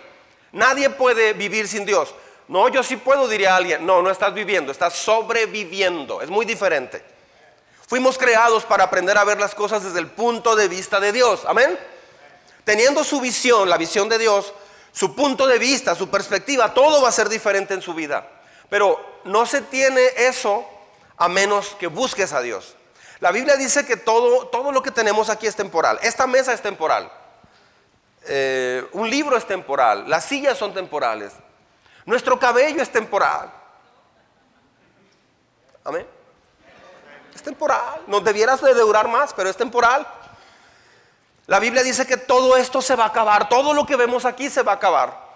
Nadie 0.51 0.89
puede 0.89 1.33
vivir 1.33 1.67
sin 1.67 1.85
Dios. 1.85 2.13
No, 2.47 2.69
yo 2.69 2.81
sí 2.83 2.95
puedo, 2.95 3.27
diría 3.27 3.55
alguien. 3.55 3.85
No, 3.85 4.01
no 4.01 4.09
estás 4.09 4.33
viviendo, 4.33 4.71
estás 4.71 4.93
sobreviviendo. 4.93 6.21
Es 6.21 6.29
muy 6.29 6.45
diferente. 6.45 7.03
Fuimos 7.87 8.17
creados 8.17 8.65
para 8.65 8.85
aprender 8.85 9.17
a 9.17 9.23
ver 9.23 9.39
las 9.39 9.55
cosas 9.55 9.83
desde 9.83 9.99
el 9.99 10.07
punto 10.07 10.55
de 10.55 10.67
vista 10.67 10.99
de 10.99 11.11
Dios. 11.11 11.43
Amén. 11.45 11.77
Teniendo 12.63 13.03
su 13.03 13.21
visión, 13.21 13.69
la 13.69 13.77
visión 13.77 14.09
de 14.09 14.17
Dios, 14.17 14.53
su 14.91 15.15
punto 15.15 15.47
de 15.47 15.57
vista, 15.57 15.95
su 15.95 16.09
perspectiva, 16.09 16.73
todo 16.73 17.01
va 17.01 17.09
a 17.09 17.13
ser 17.13 17.29
diferente 17.29 17.73
en 17.73 17.81
su 17.81 17.93
vida. 17.93 18.27
Pero 18.69 19.21
no 19.23 19.45
se 19.45 19.61
tiene 19.61 20.01
eso 20.17 20.67
a 21.17 21.29
menos 21.29 21.75
que 21.79 21.87
busques 21.87 22.33
a 22.33 22.41
Dios. 22.41 22.75
La 23.19 23.31
Biblia 23.31 23.55
dice 23.55 23.85
que 23.85 23.97
todo, 23.97 24.47
todo 24.47 24.71
lo 24.71 24.83
que 24.83 24.91
tenemos 24.91 25.29
aquí 25.29 25.47
es 25.47 25.55
temporal. 25.55 25.97
Esta 26.01 26.27
mesa 26.27 26.53
es 26.53 26.61
temporal. 26.61 27.11
Eh, 28.27 28.87
un 28.93 29.09
libro 29.09 29.37
es 29.37 29.45
temporal, 29.45 30.09
las 30.09 30.25
sillas 30.25 30.57
son 30.57 30.73
temporales, 30.73 31.33
nuestro 32.05 32.37
cabello 32.37 32.81
es 32.81 32.91
temporal. 32.91 33.51
Amén. 35.83 36.05
Es 37.33 37.41
temporal, 37.41 38.01
no 38.07 38.19
debieras 38.19 38.61
de 38.61 38.73
durar 38.73 39.07
más, 39.07 39.33
pero 39.33 39.49
es 39.49 39.55
temporal. 39.55 40.05
La 41.45 41.59
Biblia 41.59 41.81
dice 41.81 42.05
que 42.05 42.17
todo 42.17 42.57
esto 42.57 42.81
se 42.81 42.95
va 42.95 43.05
a 43.05 43.07
acabar, 43.07 43.47
todo 43.47 43.73
lo 43.73 43.85
que 43.85 43.95
vemos 43.95 44.25
aquí 44.25 44.49
se 44.49 44.63
va 44.63 44.73
a 44.73 44.75
acabar. 44.75 45.27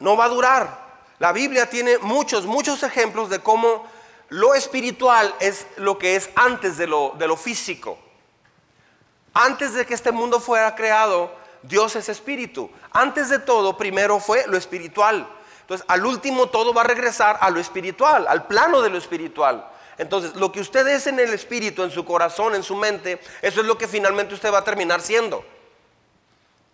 No 0.00 0.16
va 0.16 0.24
a 0.24 0.28
durar. 0.28 0.90
La 1.20 1.32
Biblia 1.32 1.70
tiene 1.70 1.98
muchos, 1.98 2.46
muchos 2.46 2.82
ejemplos 2.82 3.28
de 3.30 3.38
cómo 3.40 3.86
lo 4.30 4.54
espiritual 4.54 5.32
es 5.38 5.66
lo 5.76 5.98
que 5.98 6.16
es 6.16 6.30
antes 6.34 6.78
de 6.78 6.88
lo, 6.88 7.14
de 7.16 7.28
lo 7.28 7.36
físico. 7.36 7.98
Antes 9.32 9.74
de 9.74 9.86
que 9.86 9.94
este 9.94 10.12
mundo 10.12 10.40
fuera 10.40 10.74
creado, 10.74 11.32
Dios 11.62 11.96
es 11.96 12.08
espíritu. 12.08 12.70
Antes 12.92 13.28
de 13.28 13.38
todo, 13.38 13.76
primero 13.76 14.18
fue 14.18 14.46
lo 14.46 14.56
espiritual. 14.56 15.28
Entonces, 15.60 15.86
al 15.88 16.04
último 16.04 16.48
todo 16.48 16.74
va 16.74 16.80
a 16.80 16.84
regresar 16.84 17.38
a 17.40 17.50
lo 17.50 17.60
espiritual, 17.60 18.26
al 18.28 18.46
plano 18.46 18.82
de 18.82 18.90
lo 18.90 18.98
espiritual. 18.98 19.68
Entonces, 19.98 20.34
lo 20.34 20.50
que 20.50 20.60
usted 20.60 20.86
es 20.88 21.06
en 21.06 21.20
el 21.20 21.32
espíritu, 21.32 21.82
en 21.82 21.90
su 21.90 22.04
corazón, 22.04 22.54
en 22.54 22.62
su 22.62 22.74
mente, 22.74 23.20
eso 23.42 23.60
es 23.60 23.66
lo 23.66 23.78
que 23.78 23.86
finalmente 23.86 24.34
usted 24.34 24.52
va 24.52 24.58
a 24.58 24.64
terminar 24.64 25.00
siendo. 25.00 25.44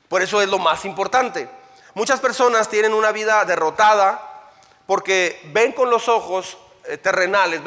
Por 0.09 0.23
eso 0.23 0.41
es 0.41 0.49
lo 0.49 0.59
más 0.59 0.85
importante. 0.85 1.49
Muchas 1.95 2.21
personas 2.21 2.69
tienen 2.69 2.95
una 2.95 3.11
vida 3.11 3.45
derrotada 3.45 4.51
porque 4.87 5.41
ven 5.53 5.73
con 5.73 5.91
los 5.91 6.09
ojos 6.09 6.57
terrenales, 7.03 7.61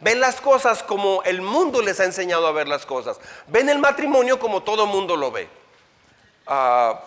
ven 0.00 0.20
las 0.20 0.40
cosas 0.40 0.82
como 0.82 1.22
el 1.24 1.42
mundo 1.42 1.82
les 1.82 2.00
ha 2.00 2.04
enseñado 2.04 2.46
a 2.46 2.52
ver 2.52 2.68
las 2.68 2.86
cosas, 2.86 3.18
ven 3.46 3.68
el 3.68 3.78
matrimonio 3.78 4.38
como 4.38 4.62
todo 4.62 4.86
mundo 4.86 5.16
lo 5.16 5.30
ve. 5.30 5.48
Ah, 6.46 7.00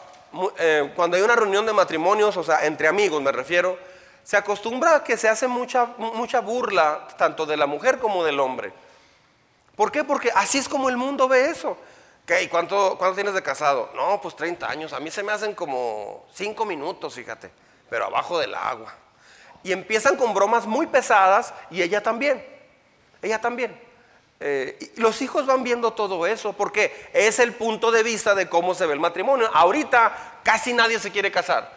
eh, 0.60 0.92
cuando 0.96 1.18
hay 1.18 1.24
una 1.24 1.36
reunión 1.36 1.66
de 1.66 1.74
matrimonios, 1.74 2.36
o 2.38 2.44
sea, 2.44 2.66
entre 2.66 2.88
amigos 2.88 3.22
me 3.22 3.32
refiero, 3.32 3.78
se 4.24 4.36
acostumbra 4.36 4.96
a 4.96 5.04
que 5.04 5.16
se 5.16 5.30
hace 5.30 5.48
mucha, 5.48 5.86
mucha 5.98 6.42
burla 6.42 7.08
tanto 7.18 7.46
de 7.46 7.56
la 7.56 7.66
mujer 7.66 7.98
como 7.98 8.24
del 8.24 8.40
hombre. 8.40 8.74
¿Por 9.76 9.92
qué? 9.92 10.04
Porque 10.04 10.32
así 10.36 10.58
es 10.58 10.68
como 10.68 10.90
el 10.90 10.98
mundo 10.98 11.28
ve 11.28 11.50
eso. 11.50 11.78
¿Qué? 12.26 12.50
¿Cuánto, 12.50 12.98
¿Cuánto 12.98 13.16
tienes 13.16 13.34
de 13.34 13.42
casado? 13.42 13.90
No, 13.96 14.20
pues 14.20 14.36
30 14.36 14.70
años. 14.70 14.92
A 14.92 15.00
mí 15.00 15.10
se 15.12 15.24
me 15.24 15.32
hacen 15.32 15.56
como 15.56 16.26
5 16.34 16.66
minutos, 16.66 17.14
fíjate, 17.14 17.50
pero 17.90 18.06
abajo 18.06 18.38
del 18.38 18.54
agua. 18.54 18.94
Y 19.64 19.72
empiezan 19.72 20.16
con 20.16 20.34
bromas 20.34 20.66
muy 20.66 20.88
pesadas 20.88 21.54
y 21.70 21.82
ella 21.82 22.02
también. 22.02 22.46
Ella 23.22 23.40
también. 23.42 23.80
Eh, 24.40 24.94
los 24.98 25.22
hijos 25.22 25.48
van 25.48 25.64
viendo 25.64 25.94
todo 25.94 26.28
eso 26.28 26.54
porque 26.54 27.10
es 27.14 27.40
el 27.40 27.54
punto 27.54 27.92
de 27.92 28.04
vista 28.04 28.36
de 28.36 28.48
cómo 28.48 28.76
se 28.76 28.86
ve 28.86 28.94
el 28.94 29.00
matrimonio. 29.00 29.50
Ahorita 29.54 30.40
casi 30.44 30.74
nadie 30.74 31.00
se 31.00 31.12
quiere 31.12 31.32
casar. 31.32 31.72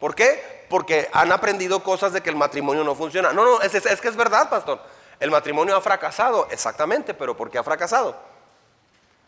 ¿Por 0.00 0.14
qué? 0.14 0.64
Porque 0.68 1.08
han 1.12 1.32
aprendido 1.32 1.82
cosas 1.82 2.12
de 2.12 2.22
que 2.22 2.30
el 2.30 2.36
matrimonio 2.36 2.82
no 2.82 2.94
funciona. 2.94 3.32
No, 3.32 3.44
no, 3.44 3.60
es, 3.60 3.74
es 3.74 4.00
que 4.00 4.08
es 4.08 4.16
verdad, 4.16 4.48
pastor. 4.48 4.80
El 5.20 5.30
matrimonio 5.30 5.76
ha 5.76 5.80
fracasado, 5.80 6.48
exactamente, 6.50 7.14
pero 7.14 7.36
¿por 7.36 7.50
qué 7.50 7.58
ha 7.58 7.62
fracasado? 7.62 8.16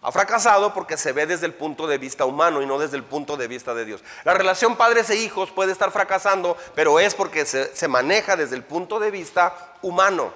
Ha 0.00 0.12
fracasado 0.12 0.72
porque 0.74 0.96
se 0.96 1.12
ve 1.12 1.26
desde 1.26 1.46
el 1.46 1.54
punto 1.54 1.88
de 1.88 1.98
vista 1.98 2.24
humano 2.24 2.62
y 2.62 2.66
no 2.66 2.78
desde 2.78 2.96
el 2.96 3.02
punto 3.02 3.36
de 3.36 3.48
vista 3.48 3.74
de 3.74 3.84
Dios. 3.84 4.04
La 4.22 4.32
relación 4.32 4.76
padres 4.76 5.10
e 5.10 5.16
hijos 5.16 5.50
puede 5.50 5.72
estar 5.72 5.90
fracasando, 5.90 6.56
pero 6.76 7.00
es 7.00 7.16
porque 7.16 7.44
se, 7.44 7.88
maneja 7.88 8.36
desde 8.36 8.54
el 8.54 8.62
punto 8.62 9.00
de 9.00 9.10
vista 9.10 9.74
humano. 9.82 10.32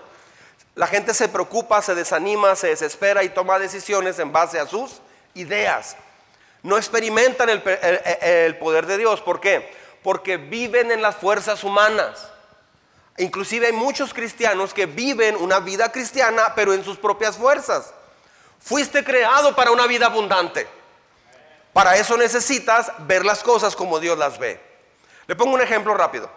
La 0.75 0.88
gente 0.88 1.14
se 1.14 1.29
preocupa, 1.29 1.81
se 1.81 1.94
desanima, 1.94 2.57
se 2.57 2.68
desespera 2.68 3.22
y 3.22 3.29
toma 3.29 3.61
decisiones 3.61 4.18
en 4.18 4.33
base 4.33 4.59
a 4.59 4.66
sus 4.66 5.01
ideas. 5.35 5.96
No 6.64 6.77
experimentan 6.77 7.48
el, 7.48 7.62
el 8.20 8.59
poder 8.59 8.87
de 8.87 8.98
Dios. 8.98 9.20
¿Por 9.20 9.40
qué? 9.40 9.72
Porque 10.03 10.38
viven 10.38 10.90
en 10.90 11.03
las 11.03 11.16
fuerzas 11.16 11.62
humanas. 11.62 12.29
Inclusive 13.16 13.66
hay 13.66 13.72
muchos 13.72 14.12
cristianos 14.12 14.75
que 14.75 14.87
viven 14.87 15.37
una 15.37 15.61
vida 15.61 15.92
cristiana, 15.92 16.53
pero 16.57 16.72
en 16.72 16.83
sus 16.83 16.96
propias 16.96 17.37
fuerzas. 17.37 17.92
Fuiste 18.62 19.03
creado 19.03 19.55
para 19.57 19.72
una 19.72 19.87
vida 19.87 20.07
abundante. 20.07 20.66
Para 21.72 21.96
eso 21.96 22.16
necesitas 22.16 22.92
ver 23.07 23.25
las 23.25 23.42
cosas 23.42 23.75
como 23.75 23.98
Dios 23.98 24.16
las 24.16 24.38
ve. 24.38 24.61
Le 25.27 25.35
pongo 25.35 25.55
un 25.55 25.61
ejemplo 25.61 25.94
rápido. 25.94 26.31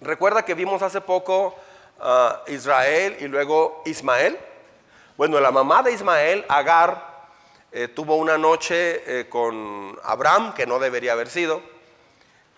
Recuerda 0.00 0.44
que 0.44 0.54
vimos 0.54 0.82
hace 0.82 1.00
poco 1.00 1.54
a 2.00 2.42
Israel 2.46 3.16
y 3.20 3.28
luego 3.28 3.82
Ismael. 3.84 4.38
Bueno, 5.16 5.40
la 5.40 5.50
mamá 5.50 5.82
de 5.82 5.92
Ismael, 5.92 6.44
Agar, 6.48 7.28
eh, 7.72 7.88
tuvo 7.88 8.16
una 8.16 8.38
noche 8.38 9.20
eh, 9.20 9.28
con 9.28 9.98
Abraham, 10.02 10.54
que 10.54 10.66
no 10.66 10.78
debería 10.78 11.12
haber 11.12 11.28
sido, 11.28 11.62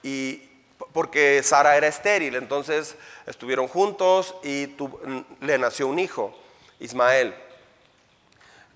y 0.02 0.48
porque 0.92 1.42
Sara 1.42 1.76
era 1.76 1.86
estéril, 1.86 2.36
entonces 2.36 2.96
estuvieron 3.26 3.68
juntos 3.68 4.34
y 4.44 4.76
le 5.40 5.58
nació 5.58 5.88
un 5.88 5.98
hijo, 5.98 6.36
Ismael. 6.78 7.34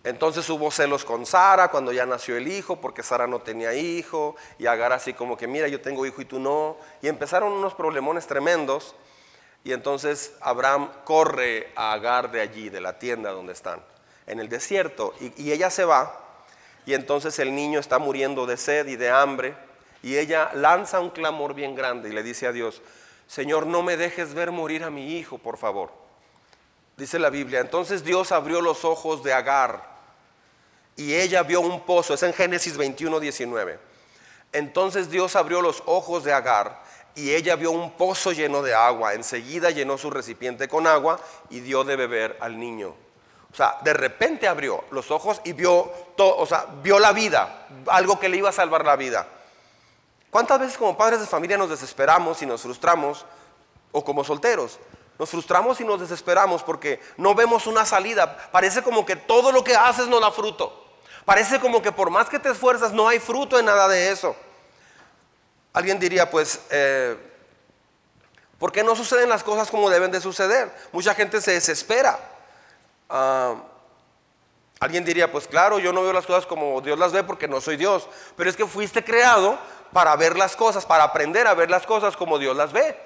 Entonces 0.05 0.49
hubo 0.51 0.71
celos 0.73 1.05
con 1.05 1.27
Sara 1.27 1.69
cuando 1.69 1.93
ya 1.93 2.05
nació 2.07 2.37
el 2.37 2.49
hijo, 2.49 2.81
porque 2.81 3.05
Sara 3.05 3.29
no 3.29 3.41
tenía 3.41 3.73
hijo, 3.75 4.35
y 4.59 4.67
Agar 4.67 4.93
así 4.93 5.13
como 5.13 5.37
que, 5.37 5.47
mira, 5.47 5.69
yo 5.69 5.81
tengo 5.81 6.05
hijo 6.05 6.21
y 6.21 6.25
tú 6.25 6.41
no. 6.41 6.77
Y 7.03 7.09
empezaron 7.09 7.53
unos 7.53 7.75
problemones 7.75 8.27
tremendos, 8.27 8.97
y 9.63 9.73
entonces 9.73 10.35
Abraham 10.41 10.91
corre 11.05 11.73
a 11.77 11.93
Agar 11.93 12.33
de 12.33 12.41
allí, 12.41 12.69
de 12.69 12.81
la 12.81 12.99
tienda 12.99 13.31
donde 13.31 13.53
están, 13.53 13.81
en 14.27 14.41
el 14.41 14.49
desierto, 14.49 15.15
y, 15.21 15.41
y 15.41 15.53
ella 15.53 15.71
se 15.71 15.85
va, 15.85 16.19
y 16.85 16.95
entonces 16.95 17.39
el 17.39 17.55
niño 17.55 17.79
está 17.79 18.01
muriendo 18.01 18.45
de 18.45 18.57
sed 18.57 18.89
y 18.89 18.97
de 18.97 19.11
hambre, 19.11 19.55
y 20.03 20.17
ella 20.17 20.51
lanza 20.55 20.99
un 20.99 21.11
clamor 21.11 21.55
bien 21.55 21.77
grande 21.77 22.09
y 22.09 22.13
le 22.13 22.25
dice 22.25 22.49
a 22.49 22.53
Dios, 22.53 22.83
Señor, 23.29 23.67
no 23.67 23.83
me 23.83 23.97
dejes 23.97 24.35
ver 24.35 24.51
morir 24.51 24.83
a 24.83 24.91
mi 24.91 25.17
hijo, 25.17 25.39
por 25.39 25.59
favor. 25.59 25.93
Dice 26.97 27.21
la 27.21 27.31
Biblia, 27.31 27.61
entonces 27.61 28.03
Dios 28.03 28.33
abrió 28.33 28.61
los 28.61 28.85
ojos 28.85 29.23
de 29.23 29.33
Agar 29.33 29.92
y 30.97 31.15
ella 31.15 31.43
vio 31.43 31.61
un 31.61 31.81
pozo, 31.81 32.15
es 32.15 32.23
en 32.23 32.33
Génesis 32.33 32.77
21, 32.77 33.21
19. 33.21 33.79
Entonces 34.53 35.11
Dios 35.11 35.37
abrió 35.37 35.63
los 35.63 35.83
ojos 35.87 36.25
de 36.25 36.33
Agar 36.33 36.83
y 37.15 37.33
ella 37.33 37.57
vio 37.57 37.71
un 37.71 37.93
pozo 37.93 38.33
lleno 38.33 38.63
de 38.63 38.75
agua. 38.75 39.15
Enseguida 39.15 39.71
llenó 39.71 39.99
su 39.99 40.11
recipiente 40.11 40.69
con 40.69 40.87
agua 40.87 41.19
y 41.51 41.61
dio 41.61 41.85
de 41.85 41.97
beber 41.97 42.37
al 42.41 42.59
niño. 42.59 42.95
O 43.53 43.55
sea, 43.55 43.79
de 43.83 43.93
repente 43.93 44.49
abrió 44.49 44.85
los 44.91 45.11
ojos 45.11 45.41
y 45.45 45.53
vio 45.53 45.91
todo, 46.17 46.37
o 46.39 46.47
sea, 46.47 46.67
vio 46.83 46.99
la 46.99 47.13
vida, 47.13 47.67
algo 47.87 48.19
que 48.19 48.29
le 48.29 48.39
iba 48.39 48.49
a 48.49 48.53
salvar 48.53 48.85
la 48.85 48.97
vida. 48.97 49.27
¿Cuántas 50.31 50.61
veces 50.61 50.79
como 50.79 50.97
padres 50.97 51.21
de 51.21 51.27
familia 51.27 51.59
nos 51.59 51.69
desesperamos 51.69 52.41
y 52.41 52.47
nos 52.47 52.63
frustramos 52.63 53.27
o 53.93 54.03
como 54.03 54.25
solteros? 54.25 54.79
Nos 55.19 55.29
frustramos 55.29 55.79
y 55.83 55.85
nos 55.85 56.01
desesperamos 56.01 56.63
porque 56.63 56.99
no 57.19 57.35
vemos 57.35 57.67
una 57.67 57.85
salida. 57.85 58.49
Parece 58.51 58.83
como 58.83 59.05
que 59.05 59.17
todo 59.17 59.53
lo 59.53 59.63
que 59.63 59.77
haces 59.77 60.09
no 60.09 60.19
da 60.19 60.33
fruto. 60.33 60.82
Parece 61.25 61.61
como 61.61 61.81
que 61.81 61.93
por 61.93 62.11
más 62.11 62.29
que 62.29 62.39
te 62.39 62.51
esfuerzas 62.51 62.93
no 62.93 63.09
hay 63.09 63.19
fruto 63.19 63.59
en 63.59 63.67
nada 63.67 63.87
de 63.89 64.11
eso. 64.11 64.35
Alguien 65.73 65.99
diría, 65.99 66.31
pues, 66.31 66.61
eh, 66.71 67.17
¿por 68.59 68.73
qué 68.73 68.83
no 68.83 68.97
suceden 68.97 69.29
las 69.29 69.43
cosas 69.43 69.71
como 69.71 69.89
deben 69.89 70.11
de 70.11 70.21
suceder? 70.21 70.73
Mucha 70.91 71.15
gente 71.15 71.41
se 71.41 71.53
desespera. 71.53 72.19
Ah, 73.09 73.55
alguien 74.81 75.05
diría, 75.05 75.31
pues 75.31 75.47
claro, 75.47 75.79
yo 75.79 75.93
no 75.93 76.03
veo 76.03 76.13
las 76.13 76.27
cosas 76.27 76.45
como 76.45 76.81
Dios 76.81 76.99
las 76.99 77.13
ve 77.13 77.23
porque 77.23 77.49
no 77.49 77.61
soy 77.61 77.77
Dios. 77.77 78.09
Pero 78.37 78.51
es 78.51 78.57
que 78.57 78.67
fuiste 78.67 79.05
creado 79.05 79.59
para 79.93 80.15
ver 80.17 80.37
las 80.37 80.57
cosas, 80.57 80.85
para 80.85 81.05
aprender 81.05 81.47
a 81.47 81.55
ver 81.55 81.71
las 81.71 81.87
cosas 81.87 82.17
como 82.17 82.39
Dios 82.39 82.57
las 82.57 82.73
ve. 82.73 82.99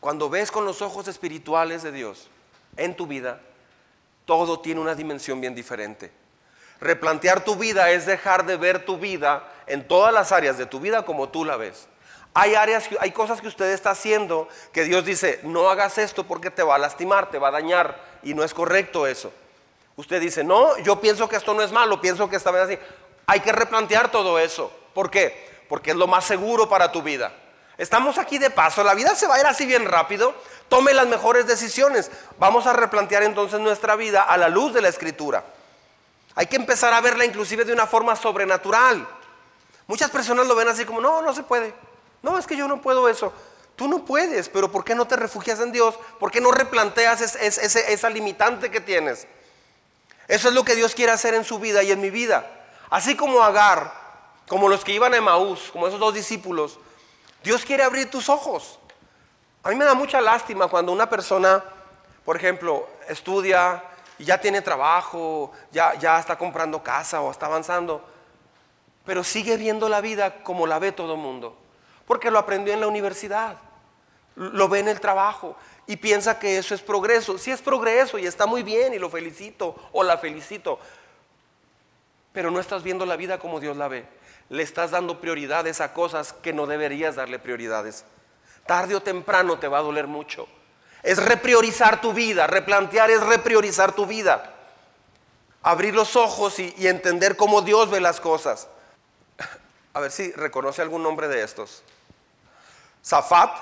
Cuando 0.00 0.28
ves 0.28 0.50
con 0.50 0.64
los 0.64 0.82
ojos 0.82 1.08
espirituales 1.08 1.82
de 1.82 1.92
Dios 1.92 2.28
en 2.76 2.96
tu 2.96 3.06
vida, 3.06 3.40
todo 4.28 4.60
tiene 4.60 4.82
una 4.82 4.94
dimensión 4.94 5.40
bien 5.40 5.54
diferente. 5.54 6.12
Replantear 6.82 7.44
tu 7.44 7.56
vida 7.56 7.90
es 7.90 8.04
dejar 8.04 8.44
de 8.44 8.58
ver 8.58 8.84
tu 8.84 8.98
vida 8.98 9.50
en 9.66 9.88
todas 9.88 10.12
las 10.12 10.32
áreas 10.32 10.58
de 10.58 10.66
tu 10.66 10.80
vida 10.80 11.06
como 11.06 11.30
tú 11.30 11.46
la 11.46 11.56
ves. 11.56 11.88
Hay 12.34 12.54
áreas, 12.54 12.90
hay 13.00 13.10
cosas 13.12 13.40
que 13.40 13.48
usted 13.48 13.72
está 13.72 13.92
haciendo 13.92 14.46
que 14.70 14.84
Dios 14.84 15.06
dice, 15.06 15.40
no 15.44 15.70
hagas 15.70 15.96
esto 15.96 16.24
porque 16.24 16.50
te 16.50 16.62
va 16.62 16.74
a 16.74 16.78
lastimar, 16.78 17.30
te 17.30 17.38
va 17.38 17.48
a 17.48 17.52
dañar 17.52 17.98
y 18.22 18.34
no 18.34 18.44
es 18.44 18.52
correcto 18.52 19.06
eso. 19.06 19.32
Usted 19.96 20.20
dice, 20.20 20.44
no, 20.44 20.76
yo 20.80 21.00
pienso 21.00 21.26
que 21.26 21.36
esto 21.36 21.54
no 21.54 21.62
es 21.62 21.72
malo, 21.72 21.98
pienso 21.98 22.28
que 22.28 22.36
está 22.36 22.50
bien 22.50 22.64
así. 22.64 22.78
Hay 23.26 23.40
que 23.40 23.50
replantear 23.50 24.10
todo 24.10 24.38
eso. 24.38 24.70
¿Por 24.92 25.10
qué? 25.10 25.48
Porque 25.70 25.92
es 25.92 25.96
lo 25.96 26.06
más 26.06 26.26
seguro 26.26 26.68
para 26.68 26.92
tu 26.92 27.00
vida. 27.00 27.32
Estamos 27.78 28.18
aquí 28.18 28.36
de 28.36 28.50
paso, 28.50 28.84
la 28.84 28.94
vida 28.94 29.14
se 29.14 29.26
va 29.26 29.36
a 29.36 29.40
ir 29.40 29.46
así 29.46 29.64
bien 29.64 29.86
rápido, 29.86 30.34
tome 30.68 30.94
las 30.94 31.06
mejores 31.06 31.46
decisiones. 31.46 32.10
Vamos 32.38 32.66
a 32.66 32.72
replantear 32.72 33.22
entonces 33.22 33.60
nuestra 33.60 33.96
vida 33.96 34.22
a 34.22 34.36
la 34.36 34.48
luz 34.48 34.72
de 34.72 34.82
la 34.82 34.88
escritura. 34.88 35.44
Hay 36.34 36.46
que 36.46 36.56
empezar 36.56 36.92
a 36.92 37.00
verla 37.00 37.24
inclusive 37.24 37.64
de 37.64 37.72
una 37.72 37.86
forma 37.86 38.14
sobrenatural. 38.14 39.06
Muchas 39.86 40.10
personas 40.10 40.46
lo 40.46 40.54
ven 40.54 40.68
así 40.68 40.84
como, 40.84 41.00
no, 41.00 41.22
no 41.22 41.34
se 41.34 41.42
puede. 41.42 41.74
No, 42.22 42.38
es 42.38 42.46
que 42.46 42.56
yo 42.56 42.68
no 42.68 42.80
puedo 42.80 43.08
eso. 43.08 43.32
Tú 43.74 43.88
no 43.88 44.04
puedes, 44.04 44.48
pero 44.48 44.70
¿por 44.70 44.84
qué 44.84 44.94
no 44.94 45.06
te 45.06 45.16
refugias 45.16 45.60
en 45.60 45.72
Dios? 45.72 45.94
¿Por 46.18 46.30
qué 46.30 46.40
no 46.40 46.50
replanteas 46.50 47.20
esa 47.20 48.10
limitante 48.10 48.70
que 48.70 48.80
tienes? 48.80 49.26
Eso 50.26 50.48
es 50.48 50.54
lo 50.54 50.64
que 50.64 50.74
Dios 50.74 50.94
quiere 50.94 51.12
hacer 51.12 51.34
en 51.34 51.44
su 51.44 51.58
vida 51.58 51.82
y 51.82 51.90
en 51.90 52.00
mi 52.00 52.10
vida. 52.10 52.46
Así 52.90 53.16
como 53.16 53.42
Agar, 53.42 53.92
como 54.48 54.68
los 54.68 54.84
que 54.84 54.92
iban 54.92 55.14
a 55.14 55.16
Emaús, 55.16 55.70
como 55.72 55.86
esos 55.86 56.00
dos 56.00 56.12
discípulos, 56.12 56.78
Dios 57.42 57.64
quiere 57.64 57.82
abrir 57.82 58.10
tus 58.10 58.28
ojos. 58.28 58.78
A 59.62 59.70
mí 59.70 59.76
me 59.76 59.84
da 59.84 59.94
mucha 59.94 60.20
lástima 60.20 60.68
cuando 60.68 60.92
una 60.92 61.10
persona, 61.10 61.62
por 62.24 62.36
ejemplo, 62.36 62.88
estudia 63.08 63.82
y 64.18 64.24
ya 64.24 64.40
tiene 64.40 64.62
trabajo, 64.62 65.52
ya, 65.72 65.94
ya 65.94 66.18
está 66.18 66.38
comprando 66.38 66.82
casa 66.82 67.20
o 67.20 67.30
está 67.30 67.46
avanzando, 67.46 68.04
pero 69.04 69.24
sigue 69.24 69.56
viendo 69.56 69.88
la 69.88 70.00
vida 70.00 70.42
como 70.42 70.66
la 70.66 70.78
ve 70.78 70.92
todo 70.92 71.14
el 71.14 71.20
mundo, 71.20 71.56
porque 72.06 72.30
lo 72.30 72.38
aprendió 72.38 72.72
en 72.72 72.80
la 72.80 72.86
universidad, 72.86 73.56
lo 74.36 74.68
ve 74.68 74.80
en 74.80 74.88
el 74.88 75.00
trabajo 75.00 75.56
y 75.86 75.96
piensa 75.96 76.38
que 76.38 76.58
eso 76.58 76.74
es 76.74 76.80
progreso. 76.80 77.38
Sí 77.38 77.50
es 77.50 77.60
progreso 77.60 78.18
y 78.18 78.26
está 78.26 78.46
muy 78.46 78.62
bien 78.62 78.94
y 78.94 78.98
lo 78.98 79.10
felicito 79.10 79.74
o 79.92 80.04
la 80.04 80.18
felicito, 80.18 80.78
pero 82.32 82.50
no 82.50 82.60
estás 82.60 82.84
viendo 82.84 83.04
la 83.06 83.16
vida 83.16 83.38
como 83.38 83.58
Dios 83.58 83.76
la 83.76 83.88
ve. 83.88 84.06
Le 84.50 84.62
estás 84.62 84.92
dando 84.92 85.20
prioridades 85.20 85.80
a 85.80 85.92
cosas 85.92 86.32
que 86.32 86.52
no 86.52 86.66
deberías 86.66 87.16
darle 87.16 87.38
prioridades 87.38 88.04
tarde 88.68 88.94
o 88.94 89.02
temprano 89.02 89.58
te 89.58 89.66
va 89.66 89.78
a 89.78 89.82
doler 89.82 90.06
mucho. 90.06 90.46
Es 91.02 91.20
repriorizar 91.20 92.00
tu 92.00 92.12
vida, 92.12 92.46
replantear 92.46 93.10
es 93.10 93.20
repriorizar 93.20 93.92
tu 93.92 94.06
vida. 94.06 94.54
Abrir 95.62 95.94
los 95.94 96.14
ojos 96.14 96.60
y, 96.60 96.86
entender 96.86 97.36
cómo 97.36 97.62
Dios 97.62 97.90
ve 97.90 98.00
las 98.00 98.20
cosas. 98.20 98.68
A 99.94 100.00
ver 100.00 100.12
si 100.12 100.30
reconoce 100.32 100.82
algún 100.82 101.02
nombre 101.02 101.26
de 101.26 101.42
estos. 101.42 101.82
Zafat, 103.04 103.56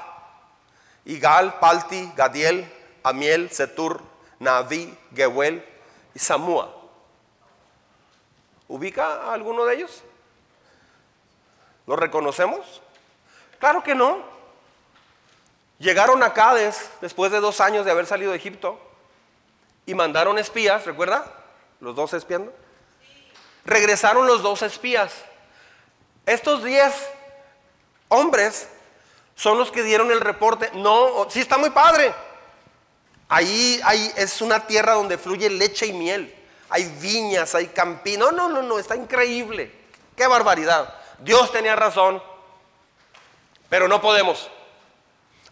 Igal, 1.07 1.59
Palti, 1.61 2.13
Gadiel, 2.17 2.71
Amiel, 3.03 3.51
Setur, 3.51 4.03
Naví, 4.41 4.95
Gehuel 5.15 5.65
y 6.15 6.19
Samúa. 6.19 6.75
¿Ubica 8.69 9.23
a 9.23 9.33
alguno 9.33 9.65
de 9.65 9.77
ellos? 9.77 10.03
¿Lo 11.87 11.95
reconocemos? 11.95 12.83
Claro 13.61 13.83
que 13.85 13.95
no. 13.95 14.36
Llegaron 15.79 16.23
a 16.23 16.33
Cádiz 16.33 16.91
después 17.01 17.31
de 17.31 17.41
dos 17.41 17.61
años 17.61 17.85
de 17.85 17.91
haber 17.91 18.07
salido 18.07 18.31
de 18.31 18.39
Egipto 18.39 18.81
y 19.85 19.95
mandaron 19.95 20.39
espías, 20.39 20.87
¿recuerda? 20.87 21.33
Los 21.81 21.95
dos 21.95 22.15
espiando. 22.15 22.53
Regresaron 23.65 24.27
los 24.27 24.43
dos 24.43 24.63
espías. 24.63 25.13
Estos 26.25 26.65
diez 26.65 26.95
hombres 28.09 28.69
son 29.35 29.59
los 29.59 29.71
que 29.71 29.83
dieron 29.83 30.11
el 30.11 30.21
reporte. 30.21 30.71
No, 30.75 31.29
sí 31.29 31.41
está 31.41 31.59
muy 31.59 31.71
padre. 31.71 32.15
Ahí, 33.29 33.81
ahí 33.85 34.13
es 34.17 34.41
una 34.41 34.67
tierra 34.67 34.95
donde 34.95 35.19
fluye 35.19 35.51
leche 35.51 35.87
y 35.87 35.93
miel. 35.93 36.35
Hay 36.71 36.85
viñas, 37.01 37.55
hay 37.55 37.67
campinos. 37.69 38.33
No, 38.33 38.49
no, 38.49 38.63
no, 38.63 38.63
no, 38.63 38.79
está 38.79 38.97
increíble. 38.97 39.73
Qué 40.17 40.27
barbaridad. 40.27 40.95
Dios 41.19 41.53
tenía 41.53 41.77
razón, 41.77 42.23
pero 43.69 43.89
no 43.89 44.01
podemos. 44.01 44.51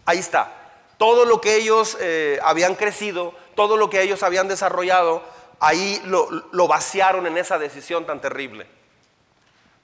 Ahí 0.07 0.19
está. 0.19 0.53
Todo 0.99 1.25
lo 1.25 1.41
que 1.41 1.57
ellos 1.57 1.97
eh, 2.01 2.39
habían 2.43 2.75
crecido, 2.75 3.35
todo 3.55 3.77
lo 3.77 3.91
que 3.91 4.03
ellos 4.03 4.23
habían 4.23 4.49
desarrollado, 4.49 5.23
ahí 5.61 6.01
lo, 6.05 6.29
lo 6.53 6.69
vaciaron 6.69 7.27
en 7.27 7.37
esa 7.39 7.59
decisión 7.59 8.07
tan 8.07 8.21
terrible. 8.21 8.67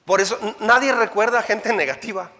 Por 0.04 0.20
eso 0.20 0.38
nadie 0.60 0.92
recuerda 0.92 1.40
a 1.40 1.42
gente 1.42 1.72
negativa. 1.74 2.30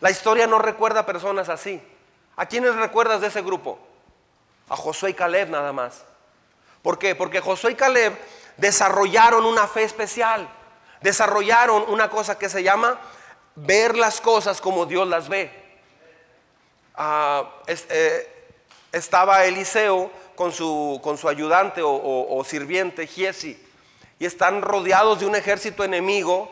La 0.00 0.10
historia 0.10 0.46
no 0.46 0.58
recuerda 0.58 1.00
a 1.00 1.06
personas 1.06 1.48
así. 1.48 1.80
¿A 2.36 2.46
quiénes 2.46 2.74
recuerdas 2.74 3.20
de 3.20 3.26
ese 3.26 3.42
grupo? 3.42 3.78
A 4.68 4.76
Josué 4.76 5.10
y 5.10 5.14
Caleb 5.14 5.50
nada 5.50 5.72
más. 5.72 6.04
¿Por 6.82 6.98
qué? 6.98 7.14
Porque 7.14 7.40
Josué 7.40 7.72
y 7.72 7.74
Caleb 7.74 8.16
desarrollaron 8.56 9.44
una 9.44 9.66
fe 9.66 9.82
especial. 9.82 10.48
Desarrollaron 11.02 11.84
una 11.88 12.08
cosa 12.08 12.38
que 12.38 12.48
se 12.48 12.62
llama 12.62 12.98
ver 13.56 13.96
las 13.96 14.20
cosas 14.20 14.60
como 14.60 14.86
Dios 14.86 15.06
las 15.06 15.28
ve. 15.28 15.59
Eh, 16.96 18.40
estaba 18.92 19.44
Eliseo 19.44 20.10
con 20.34 20.52
su, 20.52 21.00
con 21.02 21.18
su 21.18 21.28
ayudante 21.28 21.82
o, 21.84 22.42
sirviente, 22.46 23.06
Giesi, 23.06 23.62
y 24.18 24.26
están 24.26 24.62
rodeados 24.62 25.20
de 25.20 25.26
un 25.26 25.36
ejército 25.36 25.84
enemigo 25.84 26.50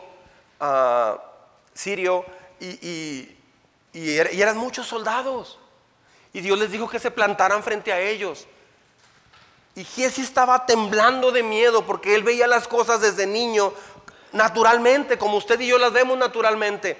ah, 0.59 1.17
sirio 1.73 2.25
y, 2.59 3.35
y, 3.93 4.17
eran 4.17 4.57
muchos 4.57 4.87
soldados. 4.87 5.59
Y 6.33 6.41
Dios 6.41 6.59
les 6.59 6.71
dijo 6.71 6.87
que 6.87 6.99
se 6.99 7.11
plantaran 7.11 7.63
frente 7.63 7.91
a 7.91 7.99
ellos. 7.99 8.47
Y 9.75 9.83
Giesi 9.83 10.21
estaba 10.21 10.65
temblando 10.65 11.31
de 11.31 11.41
miedo 11.41 11.85
porque 11.85 12.13
él 12.15 12.23
veía 12.23 12.47
las 12.47 12.67
cosas 12.67 13.01
desde 13.01 13.25
niño 13.25 13.73
naturalmente, 14.31 15.17
como 15.17 15.37
usted 15.37 15.59
y 15.59 15.67
yo 15.67 15.77
las 15.77 15.91
vemos 15.91 16.17
naturalmente. 16.17 16.97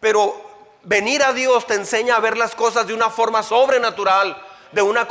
Pero 0.00 0.47
venir 0.88 1.22
a 1.22 1.34
Dios 1.34 1.66
te 1.66 1.74
enseña 1.74 2.16
a 2.16 2.20
ver 2.20 2.36
las 2.36 2.54
cosas 2.54 2.86
de 2.86 2.94
una 2.94 3.10
forma 3.10 3.42
sobrenatural, 3.42 4.42
de 4.72 4.82
una 4.82 5.06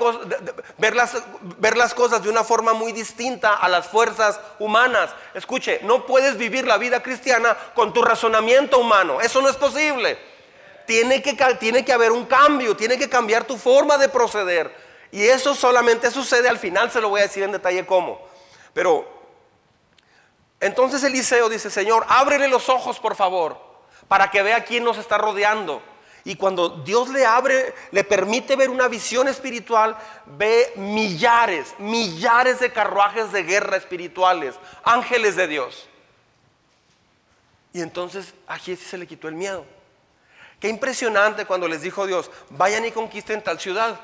ver, 0.78 0.96
las, 0.96 1.18
ver 1.60 1.78
las 1.78 1.94
cosas 1.94 2.24
de 2.24 2.30
una 2.30 2.44
forma 2.44 2.74
muy 2.74 2.92
distinta 2.92 3.54
a 3.54 3.70
las 3.70 3.88
fuerzas 3.88 4.40
humanas. 4.60 5.12
Escuche, 5.36 5.80
no 5.84 6.06
puedes 6.06 6.38
vivir 6.38 6.66
la 6.66 6.78
vida 6.78 7.02
cristiana 7.02 7.56
con 7.76 7.94
tu 7.94 8.02
razonamiento 8.02 8.80
humano, 8.80 9.22
eso 9.22 9.42
no 9.42 9.50
es 9.50 9.56
posible. 9.56 10.18
Tiene 10.88 11.22
que, 11.22 11.34
tiene 11.60 11.86
que 11.86 11.94
haber 11.94 12.12
un 12.12 12.26
cambio, 12.26 12.76
tiene 12.76 12.98
que 12.98 13.10
cambiar 13.10 13.44
tu 13.44 13.58
forma 13.58 13.98
de 13.98 14.10
proceder. 14.10 14.74
Y 15.12 15.24
eso 15.24 15.54
solamente 15.54 16.10
sucede 16.12 16.50
al 16.50 16.58
final, 16.58 16.92
se 16.92 17.02
lo 17.02 17.10
voy 17.10 17.20
a 17.20 17.24
decir 17.24 17.44
en 17.44 17.52
detalle 17.52 17.86
cómo. 17.86 18.26
Pero 18.74 19.08
entonces 20.60 21.04
Eliseo 21.04 21.50
dice, 21.50 21.70
Señor, 21.70 22.06
ábrele 22.10 22.48
los 22.48 22.68
ojos, 22.68 23.00
por 23.00 23.16
favor 23.16 23.67
para 24.08 24.32
que 24.32 24.44
vea 24.44 24.64
quién 24.64 24.84
nos 24.84 24.98
está 24.98 25.18
rodeando. 25.18 25.82
Y 26.24 26.36
cuando 26.36 26.70
Dios 26.70 27.08
le 27.10 27.26
abre, 27.26 27.74
le 27.92 28.04
permite 28.04 28.58
ver 28.58 28.70
una 28.70 28.90
visión 28.90 29.30
espiritual, 29.30 29.98
ve 30.26 30.74
millares, 30.76 31.74
millares 31.80 32.60
de 32.60 32.72
carruajes 32.72 33.32
de 33.32 33.44
guerra 33.44 33.78
espirituales, 33.78 34.56
ángeles 34.84 35.38
de 35.38 35.48
Dios. 35.48 35.88
Y 37.72 37.82
entonces 37.82 38.34
a 38.46 38.58
Giesi 38.58 38.84
se 38.84 38.98
le 38.98 39.08
quitó 39.08 39.28
el 39.30 39.36
miedo. 39.36 39.66
Qué 40.60 40.68
impresionante 40.68 41.46
cuando 41.46 41.68
les 41.68 41.82
dijo 41.82 42.06
Dios, 42.08 42.32
vayan 42.50 42.84
y 42.86 42.92
conquisten 42.92 43.44
tal 43.44 43.60
ciudad. 43.60 43.98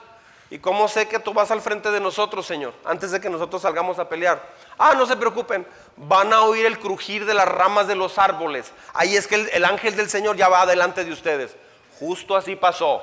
¿Y 0.50 0.60
cómo 0.60 0.88
sé 0.88 1.08
que 1.08 1.18
tú 1.18 1.34
vas 1.34 1.50
al 1.50 1.62
frente 1.62 1.90
de 1.90 2.00
nosotros, 2.00 2.46
Señor? 2.46 2.76
Antes 2.86 3.10
de 3.10 3.20
que 3.20 3.30
nosotros 3.30 3.64
salgamos 3.64 3.98
a 3.98 4.08
pelear. 4.08 4.54
Ah, 4.78 4.94
no 4.96 5.08
se 5.08 5.18
preocupen, 5.18 5.66
van 5.96 6.34
a 6.34 6.42
oír 6.42 6.66
el 6.66 6.80
crujir 6.80 7.26
de 7.26 7.34
las 7.34 7.48
ramas 7.48 7.88
de 7.88 7.96
los 7.96 8.18
árboles. 8.18 8.72
Ahí 8.94 9.16
es 9.16 9.28
que 9.28 9.36
el, 9.36 9.66
ángel 9.66 9.96
del 9.96 10.10
Señor 10.10 10.36
ya 10.36 10.50
va 10.50 10.66
delante 10.66 11.06
de 11.06 11.12
ustedes. 11.12 11.56
Justo 12.00 12.36
así 12.36 12.56
pasó. 12.56 13.02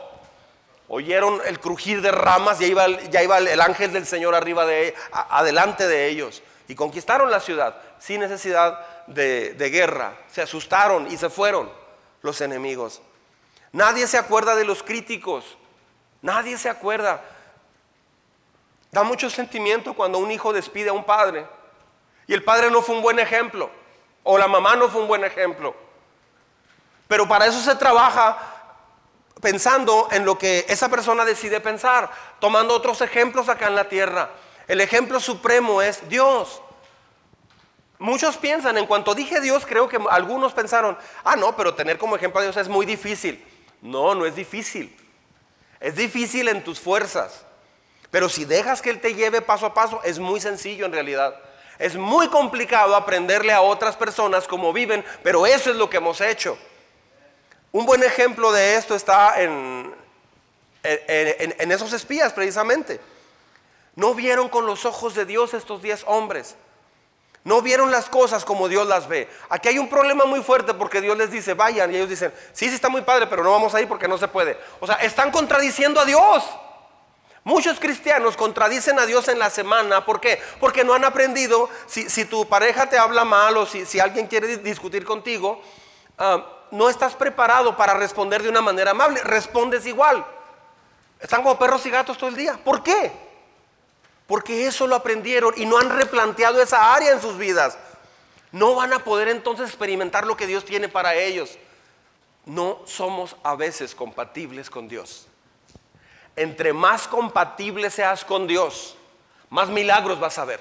Oyeron 0.88 1.41
el 1.47 1.61
crujir 1.61 2.03
de 2.03 2.11
ramas 2.11 2.61
y 2.61 2.74
ya 3.11 3.22
iba, 3.22 3.38
el 3.38 3.61
ángel 3.61 3.93
del 3.93 4.07
Señor 4.07 4.34
arriba 4.34 4.66
de, 4.66 4.95
adelante 5.12 5.86
de 5.86 6.09
ellos. 6.09 6.43
Y 6.66 6.74
conquistaron 6.74 7.30
la 7.30 7.41
ciudad 7.41 7.76
sin 7.99 8.20
necesidad 8.20 9.07
de 9.07 9.70
guerra. 9.70 10.14
Se 10.30 10.43
asustaron 10.43 11.11
y 11.11 11.16
se 11.16 11.30
fueron 11.30 11.70
los 12.22 12.41
enemigos. 12.41 13.01
Nadie 13.72 14.07
se 14.07 14.18
acuerda 14.18 14.57
de 14.57 14.64
los 14.64 14.82
críticos. 14.82 15.57
Nadie 16.22 16.59
se 16.59 16.68
acuerda. 16.68 17.22
Da 18.91 19.05
mucho 19.05 19.30
sentimiento 19.30 19.95
cuando 19.95 20.18
un 20.18 20.30
hijo 20.30 20.53
despide 20.53 20.91
a 20.91 20.93
un 20.93 21.05
padre 21.05 21.47
y 22.30 22.32
el 22.32 22.44
padre 22.44 22.70
no 22.70 22.80
fue 22.80 22.94
un 22.94 23.02
buen 23.02 23.18
ejemplo 23.18 23.68
o 24.22 24.38
la 24.38 24.46
mamá 24.46 24.76
no 24.76 24.88
fue 24.88 25.00
un 25.02 25.08
buen 25.08 25.24
ejemplo. 25.24 25.74
Pero 27.08 27.26
para 27.26 27.46
eso 27.46 27.60
se 27.60 27.74
trabaja 27.74 28.38
pensando 29.40 30.06
en 30.12 30.24
lo 30.24 30.38
que 30.38 30.64
esa 30.68 30.88
persona 30.88 31.24
decide 31.24 31.58
pensar, 31.58 32.08
tomando 32.38 32.72
otros 32.72 33.00
ejemplos 33.00 33.48
acá 33.48 33.66
en 33.66 33.74
la 33.74 33.88
tierra. 33.88 34.30
El 34.68 34.80
ejemplo 34.80 35.18
supremo 35.18 35.82
es 35.82 36.08
Dios. 36.08 36.62
Muchos 37.98 38.36
piensan, 38.36 38.78
en 38.78 38.86
cuanto 38.86 39.16
dije 39.16 39.40
Dios, 39.40 39.66
creo 39.66 39.88
que 39.88 39.98
algunos 40.08 40.52
pensaron, 40.52 40.96
ah, 41.24 41.34
no, 41.34 41.56
pero 41.56 41.74
tener 41.74 41.98
como 41.98 42.14
ejemplo 42.14 42.38
a 42.38 42.44
Dios 42.44 42.56
es 42.56 42.68
muy 42.68 42.86
difícil. 42.86 43.44
No, 43.82 44.14
no 44.14 44.24
es 44.24 44.36
difícil. 44.36 44.96
Es 45.80 45.96
difícil 45.96 46.46
en 46.46 46.62
tus 46.62 46.78
fuerzas. 46.78 47.44
Pero 48.12 48.28
si 48.28 48.44
dejas 48.44 48.80
que 48.80 48.90
Él 48.90 49.00
te 49.00 49.16
lleve 49.16 49.42
paso 49.42 49.66
a 49.66 49.74
paso, 49.74 50.00
es 50.04 50.20
muy 50.20 50.40
sencillo 50.40 50.86
en 50.86 50.92
realidad. 50.92 51.34
Es 51.80 51.96
muy 51.96 52.28
complicado 52.28 52.94
aprenderle 52.94 53.54
a 53.54 53.62
otras 53.62 53.96
personas 53.96 54.46
cómo 54.46 54.70
viven, 54.70 55.02
pero 55.22 55.46
eso 55.46 55.70
es 55.70 55.76
lo 55.76 55.88
que 55.88 55.96
hemos 55.96 56.20
hecho. 56.20 56.58
Un 57.72 57.86
buen 57.86 58.02
ejemplo 58.02 58.52
de 58.52 58.76
esto 58.76 58.94
está 58.94 59.40
en, 59.40 59.90
en, 60.82 61.72
esos 61.72 61.94
espías 61.94 62.34
precisamente. 62.34 63.00
No 63.96 64.12
vieron 64.14 64.50
con 64.50 64.66
los 64.66 64.84
ojos 64.84 65.14
de 65.14 65.24
Dios 65.24 65.54
estos 65.54 65.80
diez 65.80 66.04
hombres. 66.06 66.54
No 67.44 67.62
vieron 67.62 67.90
las 67.90 68.10
cosas 68.10 68.44
como 68.44 68.68
Dios 68.68 68.86
las 68.86 69.08
ve. 69.08 69.26
Aquí 69.48 69.68
hay 69.68 69.78
un 69.78 69.88
problema 69.88 70.26
muy 70.26 70.42
fuerte 70.42 70.74
porque 70.74 71.00
Dios 71.00 71.16
les 71.16 71.30
dice, 71.30 71.54
vayan. 71.54 71.90
Y 71.90 71.96
ellos 71.96 72.10
dicen, 72.10 72.30
sí, 72.52 72.68
sí 72.68 72.74
está 72.74 72.90
muy 72.90 73.00
padre, 73.00 73.26
pero 73.26 73.42
no 73.42 73.52
vamos 73.52 73.74
a 73.74 73.80
ir 73.80 73.88
porque 73.88 74.06
no 74.06 74.18
se 74.18 74.28
puede. 74.28 74.58
O 74.80 74.86
sea, 74.86 74.96
están 74.96 75.30
contradiciendo 75.30 75.98
a 75.98 76.04
Dios. 76.04 76.44
Muchos 77.43 77.80
cristianos 77.80 78.36
contradicen 78.36 78.99
a 78.99 79.07
Dios 79.07 79.28
en 79.28 79.38
la 79.38 79.49
semana. 79.49 80.05
¿Por 80.05 80.20
qué? 80.20 80.41
Porque 80.59 80.84
no 80.84 80.93
han 80.93 81.05
aprendido, 81.05 81.70
si, 81.86 82.24
tu 82.26 82.47
pareja 82.47 82.88
te 82.88 82.99
habla 82.99 83.24
mal 83.24 83.57
o 83.57 83.66
si, 83.66 83.99
alguien 83.99 84.26
quiere 84.26 84.59
discutir 84.59 85.05
contigo, 85.05 85.62
ah, 86.18 86.47
no 86.70 86.88
estás 86.88 87.14
preparado 87.14 87.76
para 87.76 87.95
responder 87.95 88.43
de 88.43 88.51
una 88.51 88.61
manera 88.61 88.91
amable. 88.91 89.22
Respondes 89.22 89.86
igual. 89.86 90.24
Están 91.18 91.43
como 91.43 91.59
perros 91.59 91.84
y 91.86 91.91
gatos 91.91 92.18
todo 92.18 92.28
el 92.28 92.36
día. 92.36 92.59
¿Por 92.62 92.82
qué? 92.82 93.11
Porque 94.26 94.66
eso 94.66 94.86
lo 94.86 94.95
aprendieron 94.95 95.55
y 95.57 95.64
no 95.64 95.78
han 95.78 95.88
replanteado 95.91 96.61
esa 96.61 96.95
área 96.95 97.12
en 97.12 97.22
sus 97.22 97.38
vidas. 97.38 97.78
No 98.53 98.74
van 98.74 98.93
a 98.93 99.03
poder 99.03 99.28
entonces 99.28 99.68
experimentar 99.68 100.26
lo 100.26 100.36
que 100.36 100.47
Dios 100.47 100.64
tiene 100.64 100.88
para 100.88 101.14
ellos. 101.14 101.59
No 102.45 102.80
somos 102.84 103.36
a 103.43 103.55
veces 103.55 103.95
compatibles 103.95 104.68
con 104.68 104.88
Dios 104.88 105.29
entre 106.41 106.72
más 106.72 107.07
compatible 107.07 107.91
seas 107.91 108.24
con 108.24 108.47
Dios, 108.47 108.97
más 109.51 109.68
milagros 109.68 110.18
vas 110.18 110.38
a 110.38 110.47
ver. 110.47 110.59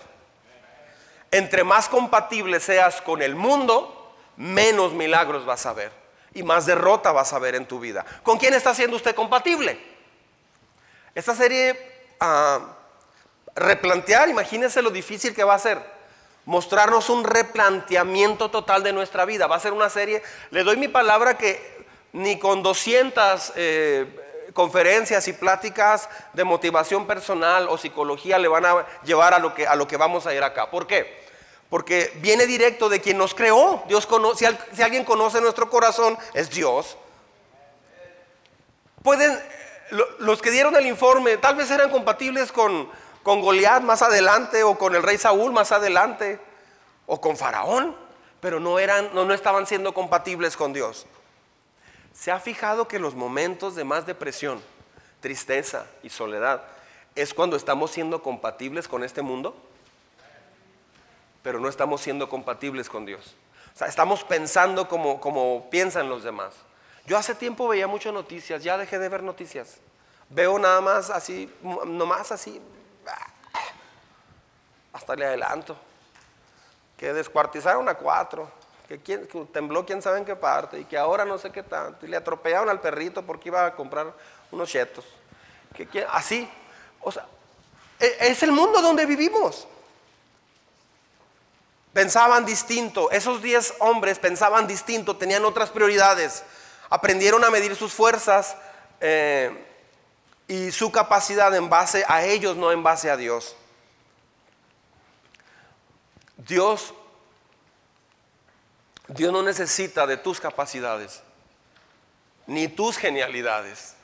Entre 1.32 1.64
más 1.64 1.88
compatible 1.88 2.60
seas 2.60 3.02
con 3.02 3.22
el 3.22 3.34
mundo, 3.34 4.14
menos 4.36 4.92
milagros 4.92 5.46
vas 5.46 5.66
a 5.66 5.72
ver. 5.72 5.94
Y 6.34 6.44
más 6.44 6.66
derrota 6.66 7.14
vas 7.14 7.32
a 7.32 7.40
ver 7.40 7.56
en 7.56 7.66
tu 7.66 7.80
vida. 7.80 8.06
¿Con 8.24 8.38
quién 8.38 8.54
está 8.54 8.76
siendo 8.76 8.98
usted 8.98 9.16
compatible? 9.16 9.80
Esta 11.16 11.34
serie, 11.34 11.80
ah, 12.20 12.60
replantear, 13.56 14.28
imagínense 14.28 14.82
lo 14.82 14.90
difícil 14.90 15.34
que 15.34 15.46
va 15.46 15.54
a 15.54 15.60
ser. 15.60 15.82
Mostrarnos 16.44 17.10
un 17.10 17.24
replanteamiento 17.24 18.52
total 18.52 18.84
de 18.84 18.92
nuestra 18.92 19.24
vida. 19.24 19.48
Va 19.48 19.56
a 19.56 19.62
ser 19.62 19.72
una 19.72 19.90
serie, 19.90 20.24
le 20.52 20.66
doy 20.66 20.76
mi 20.76 20.90
palabra 20.90 21.38
que 21.38 21.86
ni 22.12 22.38
con 22.38 22.64
200 22.64 23.54
conferencias 24.60 25.26
y 25.30 25.32
pláticas 25.32 26.10
de 26.34 26.44
motivación 26.44 27.08
personal 27.08 27.70
o 27.70 27.78
psicología 27.78 28.38
le 28.38 28.50
van 28.50 28.66
a 28.66 28.86
llevar 29.06 29.34
a 29.34 29.40
lo 29.40 29.56
que, 29.56 29.66
a 29.66 29.74
lo 29.74 29.88
que 29.88 29.96
vamos 29.96 30.28
a 30.28 30.36
ir 30.36 30.44
acá. 30.44 30.70
¿Por 30.70 30.86
qué? 30.86 31.24
Porque 31.70 32.12
viene 32.16 32.46
directo 32.46 32.90
de 32.90 33.00
quien 33.00 33.18
nos 33.18 33.34
creó. 33.34 33.82
Dios 33.88 34.06
conoce, 34.06 34.54
si, 34.74 34.82
alguien 34.82 35.06
conoce 35.06 35.40
nuestro 35.40 35.70
corazón, 35.70 36.18
es 36.34 36.50
Dios. 36.50 36.98
Pueden, 39.02 39.40
los 40.18 40.42
que 40.42 40.52
dieron 40.52 40.76
el 40.76 40.88
informe, 40.88 41.38
tal 41.38 41.56
vez 41.56 41.72
eran 41.72 41.90
compatibles 41.90 42.52
con, 42.52 42.92
con 43.24 43.40
Goliat 43.40 43.82
más 43.82 44.02
adelante, 44.02 44.64
o 44.64 44.78
con 44.78 44.94
el 44.94 45.04
rey 45.04 45.18
Saúl 45.18 45.54
más 45.54 45.72
adelante, 45.72 46.38
o 47.06 47.22
con 47.22 47.38
Faraón, 47.38 47.96
pero 48.42 48.60
no, 48.60 48.78
eran, 48.78 49.10
no, 49.14 49.24
no 49.24 49.34
estaban 49.34 49.66
siendo 49.68 49.94
compatibles 49.94 50.58
con 50.58 50.74
Dios. 50.74 51.08
¿Se 52.14 52.32
ha 52.32 52.40
fijado 52.40 52.88
que 52.88 53.00
los 53.00 53.16
momentos 53.16 53.76
de 53.76 53.84
más 53.84 54.06
depresión, 54.06 54.62
tristeza 55.22 55.86
y 56.04 56.10
soledad 56.10 56.64
es 57.16 57.34
cuando 57.34 57.56
estamos 57.56 57.92
siendo 57.92 58.22
compatibles 58.22 58.88
con 58.88 59.04
este 59.04 59.22
mundo? 59.22 59.56
Pero 61.44 61.60
no 61.60 61.70
estamos 61.70 62.02
siendo 62.02 62.28
compatibles 62.28 62.90
con 62.90 63.06
Dios. 63.06 63.36
O 63.74 63.78
sea, 63.78 63.88
estamos 63.88 64.24
pensando 64.24 64.88
como, 64.88 65.22
como 65.22 65.70
piensan 65.70 66.10
los 66.10 66.24
demás. 66.24 66.54
Yo 67.06 67.18
hace 67.18 67.34
tiempo 67.34 67.68
veía 67.68 67.88
muchas 67.88 68.14
noticias, 68.14 68.64
ya 68.64 68.78
dejé 68.78 69.00
de 69.00 69.10
ver 69.10 69.24
noticias. 69.24 69.78
Veo 70.30 70.60
nada 70.60 70.82
más 70.82 71.10
así, 71.10 71.52
nomás 71.86 72.32
así, 72.32 72.62
hasta 74.94 75.16
le 75.16 75.26
adelanto. 75.26 75.78
Que 76.98 77.14
descuartizaron 77.14 77.88
a 77.88 77.96
cuatro 77.96 78.59
que, 78.98 79.18
tembló 79.54 79.86
quién 79.86 80.02
sabe 80.02 80.18
en 80.18 80.26
qué 80.26 80.36
parte 80.36 80.80
y 80.80 80.86
que 80.86 80.98
ahora 80.98 81.24
no 81.24 81.38
sé 81.38 81.52
qué 81.52 81.62
tanto. 81.62 82.08
Y 82.08 82.10
le 82.10 82.18
atropellaron 82.18 82.70
al 82.70 82.82
perrito 82.82 83.22
porque 83.24 83.50
iba 83.50 83.66
a 83.66 83.76
comprar 83.76 84.12
unos 84.52 84.68
chetos. 84.68 85.06
Que, 85.76 86.06
así. 86.10 86.50
O 87.02 87.12
sea, 87.12 87.28
e, 88.00 88.18
es 88.22 88.42
el 88.42 88.52
mundo 88.52 88.82
donde 88.82 89.06
vivimos. 89.06 89.68
Pensaban 91.94 92.46
distinto. 92.46 93.12
Esos 93.12 93.44
diez 93.44 93.76
hombres 93.80 94.18
pensaban 94.18 94.66
distinto, 94.66 95.18
tenían 95.18 95.46
otras 95.46 95.70
prioridades. 95.70 96.44
Aprendieron 96.90 97.44
a 97.44 97.52
medir 97.52 97.76
sus 97.76 97.94
fuerzas 97.94 98.58
eh, 99.02 99.66
y 100.48 100.72
su 100.72 100.92
capacidad 100.92 101.56
en 101.56 101.70
base 101.70 102.04
a 102.08 102.24
ellos, 102.24 102.58
no 102.58 102.72
en 102.72 102.82
base 102.82 103.12
a 103.12 103.18
Dios. 103.18 103.56
Dios 106.38 106.96
Dios 109.10 109.34
no 109.34 109.42
necesita 109.42 110.06
de 110.06 110.18
tus 110.18 110.40
capacidades, 110.40 111.24
ni 112.46 112.68
tus 112.68 112.96
genialidades. 112.98 113.96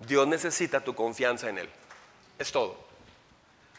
Dios 0.00 0.26
necesita 0.26 0.80
tu 0.80 0.94
confianza 0.94 1.48
en 1.48 1.58
Él. 1.58 1.70
Es 2.38 2.50
todo. 2.50 2.76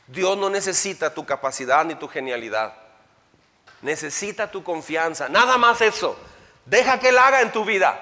Dios 0.07 0.37
no 0.37 0.49
necesita 0.49 1.13
tu 1.13 1.25
capacidad 1.25 1.83
ni 1.83 1.95
tu 1.95 2.07
genialidad. 2.07 2.73
Necesita 3.81 4.49
tu 4.49 4.63
confianza. 4.63 5.27
Nada 5.27 5.57
más 5.57 5.81
eso. 5.81 6.17
Deja 6.65 6.99
que 6.99 7.09
Él 7.09 7.17
haga 7.17 7.41
en 7.41 7.51
tu 7.51 7.65
vida. 7.65 7.99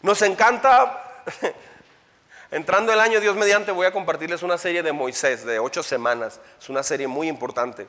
Nos 0.00 0.22
encanta, 0.22 1.24
entrando 2.50 2.90
el 2.90 3.00
año 3.00 3.20
Dios 3.20 3.36
mediante, 3.36 3.72
voy 3.72 3.86
a 3.86 3.92
compartirles 3.92 4.42
una 4.42 4.56
serie 4.56 4.82
de 4.82 4.92
Moisés 4.92 5.44
de 5.44 5.58
ocho 5.58 5.82
semanas. 5.82 6.40
Es 6.58 6.70
una 6.70 6.82
serie 6.82 7.06
muy 7.06 7.28
importante. 7.28 7.86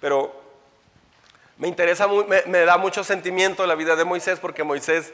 Pero 0.00 0.42
me 1.56 1.68
interesa, 1.68 2.08
me, 2.46 2.60
da 2.60 2.76
mucho 2.76 3.04
sentimiento 3.04 3.66
la 3.66 3.74
vida 3.74 3.94
de 3.96 4.04
Moisés 4.04 4.38
porque 4.40 4.64
Moisés 4.64 5.12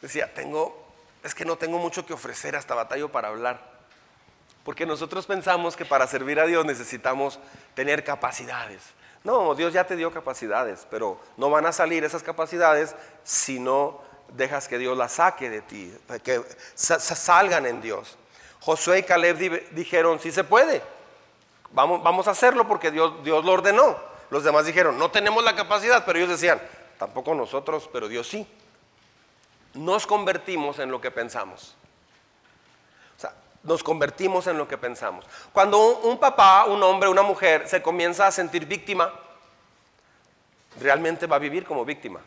decía, 0.00 0.32
tengo, 0.32 0.92
es 1.22 1.34
que 1.34 1.44
no 1.44 1.56
tengo 1.56 1.78
mucho 1.78 2.06
que 2.06 2.12
ofrecer 2.12 2.56
hasta 2.56 2.74
batalla 2.74 3.08
para 3.08 3.28
hablar. 3.28 3.74
Porque 4.64 4.86
nosotros 4.86 5.26
pensamos 5.26 5.76
que 5.76 5.84
para 5.84 6.06
servir 6.06 6.40
a 6.40 6.46
Dios 6.46 6.64
necesitamos 6.64 7.38
tener 7.74 8.02
capacidades. 8.02 8.82
No, 9.22 9.54
Dios 9.54 9.72
ya 9.72 9.86
te 9.86 9.96
dio 9.96 10.12
capacidades, 10.12 10.86
pero 10.90 11.18
no 11.36 11.50
van 11.50 11.66
a 11.66 11.72
salir 11.72 12.04
esas 12.04 12.22
capacidades 12.22 12.94
si 13.24 13.58
no 13.58 14.02
dejas 14.28 14.68
que 14.68 14.78
Dios 14.78 14.96
las 14.96 15.12
saque 15.12 15.48
de 15.50 15.62
ti, 15.62 15.94
que 16.22 16.42
salgan 16.74 17.66
en 17.66 17.80
Dios. 17.80 18.16
Josué 18.60 19.00
y 19.00 19.02
Caleb 19.02 19.70
dijeron, 19.72 20.18
sí 20.20 20.32
se 20.32 20.44
puede, 20.44 20.82
vamos, 21.72 22.02
vamos 22.02 22.28
a 22.28 22.30
hacerlo 22.30 22.66
porque 22.66 22.90
Dios, 22.90 23.22
Dios 23.22 23.44
lo 23.44 23.52
ordenó. 23.52 24.13
Los 24.34 24.42
demás 24.42 24.66
dijeron, 24.66 24.98
no 24.98 25.12
tenemos 25.12 25.44
la 25.44 25.54
capacidad, 25.54 26.04
pero 26.04 26.18
ellos 26.18 26.30
decían, 26.30 26.60
tampoco 26.98 27.36
nosotros, 27.36 27.88
pero 27.92 28.08
Dios 28.08 28.26
sí. 28.26 28.44
Nos 29.74 30.08
convertimos 30.08 30.80
en 30.80 30.90
lo 30.90 31.00
que 31.00 31.12
pensamos. 31.12 31.76
O 33.16 33.20
sea, 33.20 33.32
nos 33.62 33.84
convertimos 33.84 34.48
en 34.48 34.58
lo 34.58 34.66
que 34.66 34.76
pensamos. 34.76 35.24
Cuando 35.52 35.98
un 35.98 36.18
papá, 36.18 36.64
un 36.64 36.82
hombre, 36.82 37.08
una 37.08 37.22
mujer 37.22 37.68
se 37.68 37.80
comienza 37.80 38.26
a 38.26 38.32
sentir 38.32 38.66
víctima, 38.66 39.14
realmente 40.80 41.28
va 41.28 41.36
a 41.36 41.38
vivir 41.38 41.64
como 41.64 41.84
víctima. 41.84 42.18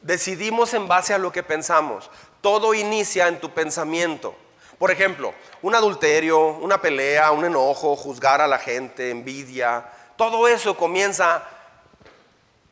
Decidimos 0.00 0.74
en 0.74 0.86
base 0.86 1.12
a 1.12 1.18
lo 1.18 1.32
que 1.32 1.42
pensamos. 1.42 2.08
Todo 2.40 2.72
inicia 2.72 3.26
en 3.26 3.40
tu 3.40 3.50
pensamiento. 3.50 4.36
Por 4.82 4.90
ejemplo, 4.90 5.32
un 5.62 5.76
adulterio, 5.76 6.44
una 6.44 6.82
pelea, 6.82 7.30
un 7.30 7.44
enojo, 7.44 7.94
juzgar 7.94 8.40
a 8.40 8.48
la 8.48 8.58
gente, 8.58 9.10
envidia, 9.10 9.84
todo 10.16 10.48
eso 10.48 10.76
comienza 10.76 11.44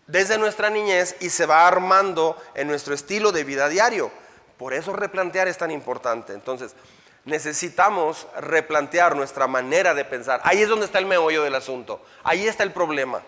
desde 0.09 0.37
nuestra 0.37 0.71
niñez 0.71 1.15
y 1.21 1.31
se 1.31 1.47
va 1.47 1.69
armando 1.69 2.37
en 2.57 2.67
nuestro 2.67 2.95
estilo 2.95 3.31
de 3.31 3.45
vida 3.45 3.69
diario. 3.69 4.11
Por 4.59 4.75
eso 4.75 4.93
replantear 4.93 5.47
es 5.47 5.57
tan 5.57 5.71
importante. 5.71 6.33
Entonces, 6.33 6.75
necesitamos 7.27 8.27
replantear 8.41 9.15
nuestra 9.15 9.47
manera 9.47 9.95
de 9.95 10.05
pensar. 10.05 10.41
Ahí 10.43 10.61
es 10.63 10.69
donde 10.69 10.87
está 10.87 10.99
el 10.99 11.07
meollo 11.07 11.45
del 11.45 11.55
asunto. 11.55 12.05
Ahí 12.25 12.49
está 12.49 12.65
el 12.65 12.73
problema. 12.73 13.23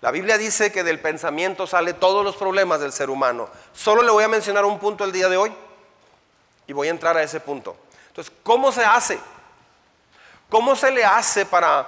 La 0.00 0.10
Biblia 0.10 0.38
dice 0.38 0.72
que 0.72 0.82
del 0.82 0.98
pensamiento 0.98 1.66
sale 1.66 1.92
todos 1.92 2.24
los 2.24 2.36
problemas 2.36 2.80
del 2.80 2.92
ser 2.94 3.10
humano. 3.10 3.50
Solo 3.74 4.02
le 4.02 4.10
voy 4.10 4.24
a 4.24 4.28
mencionar 4.28 4.64
un 4.64 4.78
punto 4.78 5.04
el 5.04 5.12
día 5.12 5.28
de 5.28 5.36
hoy 5.36 5.52
y 6.66 6.72
voy 6.72 6.88
a 6.88 6.92
entrar 6.92 7.18
a 7.18 7.22
ese 7.22 7.38
punto. 7.38 7.83
Entonces, 8.14 8.32
¿cómo 8.44 8.70
se 8.70 8.84
hace? 8.84 9.18
¿Cómo 10.48 10.76
se 10.76 10.92
le 10.92 11.04
hace 11.04 11.44
para 11.44 11.84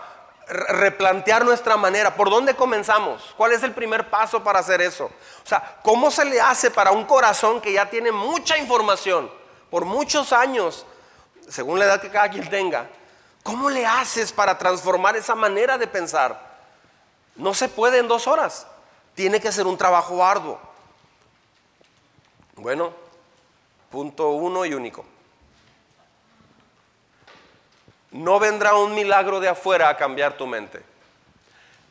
replantear 0.49 1.45
nuestra 1.45 1.77
manera? 1.77 2.17
¿Por 2.17 2.31
dónde 2.31 2.57
comenzamos? 2.57 3.33
¿Cuál 3.37 3.53
es 3.53 3.63
el 3.63 3.73
primer 3.73 4.11
paso 4.11 4.43
para 4.43 4.59
hacer 4.59 4.81
eso? 4.81 5.05
O 5.05 5.47
sea, 5.47 5.79
¿cómo 5.85 6.11
se 6.11 6.25
le 6.25 6.41
hace 6.41 6.73
para 6.73 6.91
un 6.91 7.05
corazón 7.05 7.61
que 7.61 7.73
ya 7.73 7.89
tiene 7.89 8.11
mucha 8.11 8.59
información 8.59 9.31
por 9.71 9.85
muchos 9.85 10.33
años, 10.33 10.85
según 11.49 11.79
la 11.79 11.85
edad 11.85 12.01
que 12.01 12.11
cada 12.11 12.29
quien 12.29 12.51
tenga? 12.51 12.89
¿Cómo 13.45 13.71
le 13.71 13.87
haces 13.87 14.33
para 14.33 14.59
transformar 14.59 15.15
esa 15.15 15.37
manera 15.37 15.79
de 15.79 15.87
pensar? 15.87 16.41
No 17.37 17.55
se 17.55 17.69
puede 17.69 17.99
en 17.99 18.09
dos 18.09 18.27
horas. 18.27 18.67
Tiene 19.15 19.41
que 19.41 19.53
ser 19.53 19.69
un 19.69 19.79
trabajo 19.79 20.25
arduo. 20.25 20.59
Bueno, 22.57 22.93
punto 23.93 24.31
uno 24.31 24.65
y 24.65 24.75
único. 24.75 25.05
No 28.11 28.39
vendrá 28.39 28.75
un 28.77 28.95
milagro 28.95 29.41
de 29.41 29.49
afuera 29.49 29.89
a 29.89 29.97
cambiar 29.97 30.37
tu 30.37 30.47
mente. 30.47 30.83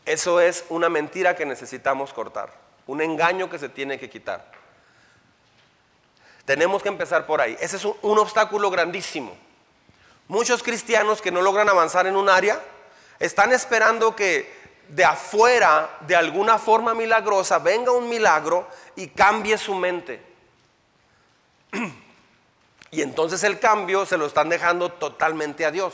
Eso 0.06 0.40
es 0.40 0.66
una 0.70 0.90
mentira 0.90 1.36
que 1.36 1.46
necesitamos 1.46 2.14
cortar, 2.14 2.54
un 2.88 3.02
engaño 3.02 3.50
que 3.50 3.60
se 3.60 3.70
tiene 3.70 4.00
que 4.00 4.10
quitar. 4.10 4.46
Tenemos 6.46 6.84
que 6.84 6.90
empezar 6.90 7.26
por 7.26 7.42
ahí. 7.42 7.58
Ese 7.60 7.78
es 7.78 7.86
un, 7.86 7.96
un 8.04 8.20
obstáculo 8.20 8.70
grandísimo. 8.70 9.36
Muchos 10.28 10.62
cristianos 10.62 11.22
que 11.22 11.32
no 11.32 11.42
logran 11.42 11.70
avanzar 11.70 12.06
en 12.08 12.16
un 12.16 12.30
área 12.30 12.60
están 13.20 13.52
esperando 13.52 14.16
que 14.16 14.66
de 14.90 15.04
afuera, 15.04 15.98
de 16.02 16.16
alguna 16.16 16.60
forma 16.60 16.94
milagrosa, 16.94 17.60
venga 17.60 17.92
un 17.92 18.08
milagro 18.08 18.68
y 18.96 19.08
cambie 19.08 19.58
su 19.58 19.74
mente. 19.74 20.22
Y 22.96 23.02
entonces 23.02 23.44
el 23.44 23.60
cambio 23.60 24.06
se 24.06 24.16
lo 24.16 24.26
están 24.26 24.48
dejando 24.48 24.90
totalmente 24.90 25.66
a 25.66 25.72
Dios. 25.72 25.94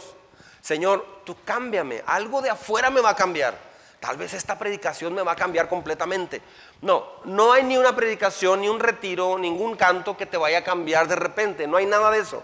Señor, 0.62 1.04
tú 1.26 1.36
cámbiame, 1.44 2.04
algo 2.06 2.44
de 2.44 2.52
afuera 2.52 2.92
me 2.92 3.02
va 3.02 3.10
a 3.10 3.16
cambiar. 3.16 3.58
Tal 4.00 4.18
vez 4.18 4.36
esta 4.36 4.60
predicación 4.60 5.12
me 5.16 5.24
va 5.24 5.32
a 5.32 5.36
cambiar 5.36 5.68
completamente. 5.68 6.44
No, 6.82 7.08
no 7.26 7.54
hay 7.54 7.64
ni 7.64 7.76
una 7.76 7.96
predicación, 7.96 8.62
ni 8.62 8.70
un 8.70 8.80
retiro, 8.80 9.40
ningún 9.40 9.76
canto 9.76 10.16
que 10.16 10.28
te 10.28 10.38
vaya 10.38 10.60
a 10.60 10.64
cambiar 10.64 11.08
de 11.08 11.16
repente. 11.16 11.66
No 11.66 11.78
hay 11.78 11.88
nada 11.88 12.12
de 12.12 12.20
eso. 12.20 12.44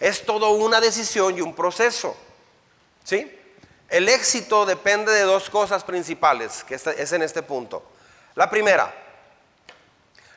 Es 0.00 0.26
todo 0.26 0.50
una 0.50 0.80
decisión 0.80 1.38
y 1.38 1.40
un 1.40 1.54
proceso. 1.54 2.16
¿Sí? 3.04 3.32
El 3.90 4.08
éxito 4.08 4.66
depende 4.66 5.12
de 5.12 5.22
dos 5.22 5.50
cosas 5.50 5.84
principales, 5.84 6.64
que 6.64 6.74
es 6.74 7.12
en 7.12 7.22
este 7.22 7.44
punto. 7.44 7.84
La 8.34 8.50
primera, 8.50 8.92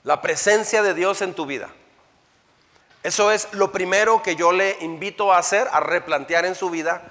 la 0.03 0.21
presencia 0.21 0.84
de 0.84 0.93
Dios 0.93 1.23
en 1.23 1.34
tu 1.34 1.47
vida. 1.47 1.71
Eso 3.06 3.30
es 3.30 3.53
lo 3.53 3.72
primero 3.72 4.24
que 4.24 4.36
yo 4.36 4.51
le 4.51 4.78
invito 4.82 5.32
a 5.32 5.38
hacer, 5.38 5.68
a 5.72 5.80
replantear 5.80 6.43
en 6.43 6.56
su 6.56 6.72
vida 6.72 7.03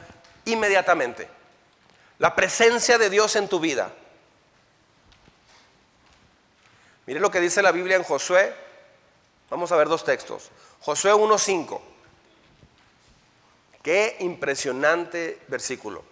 inmediatamente. 0.45 1.29
La 2.19 2.35
presencia 2.35 2.99
de 2.99 3.09
Dios 3.09 3.37
en 3.37 3.47
tu 3.47 3.61
vida. 3.61 3.93
Mire 7.07 7.21
lo 7.21 7.31
que 7.31 7.39
dice 7.39 7.63
la 7.63 7.71
Biblia 7.71 7.95
en 7.95 8.03
Josué. 8.03 8.53
Vamos 9.51 9.71
a 9.71 9.77
ver 9.77 9.87
dos 9.87 10.03
textos. 10.03 10.51
Josué 10.81 11.13
1.5. 11.13 11.81
Qué 13.81 14.17
impresionante 14.19 15.43
versículo. 15.47 16.03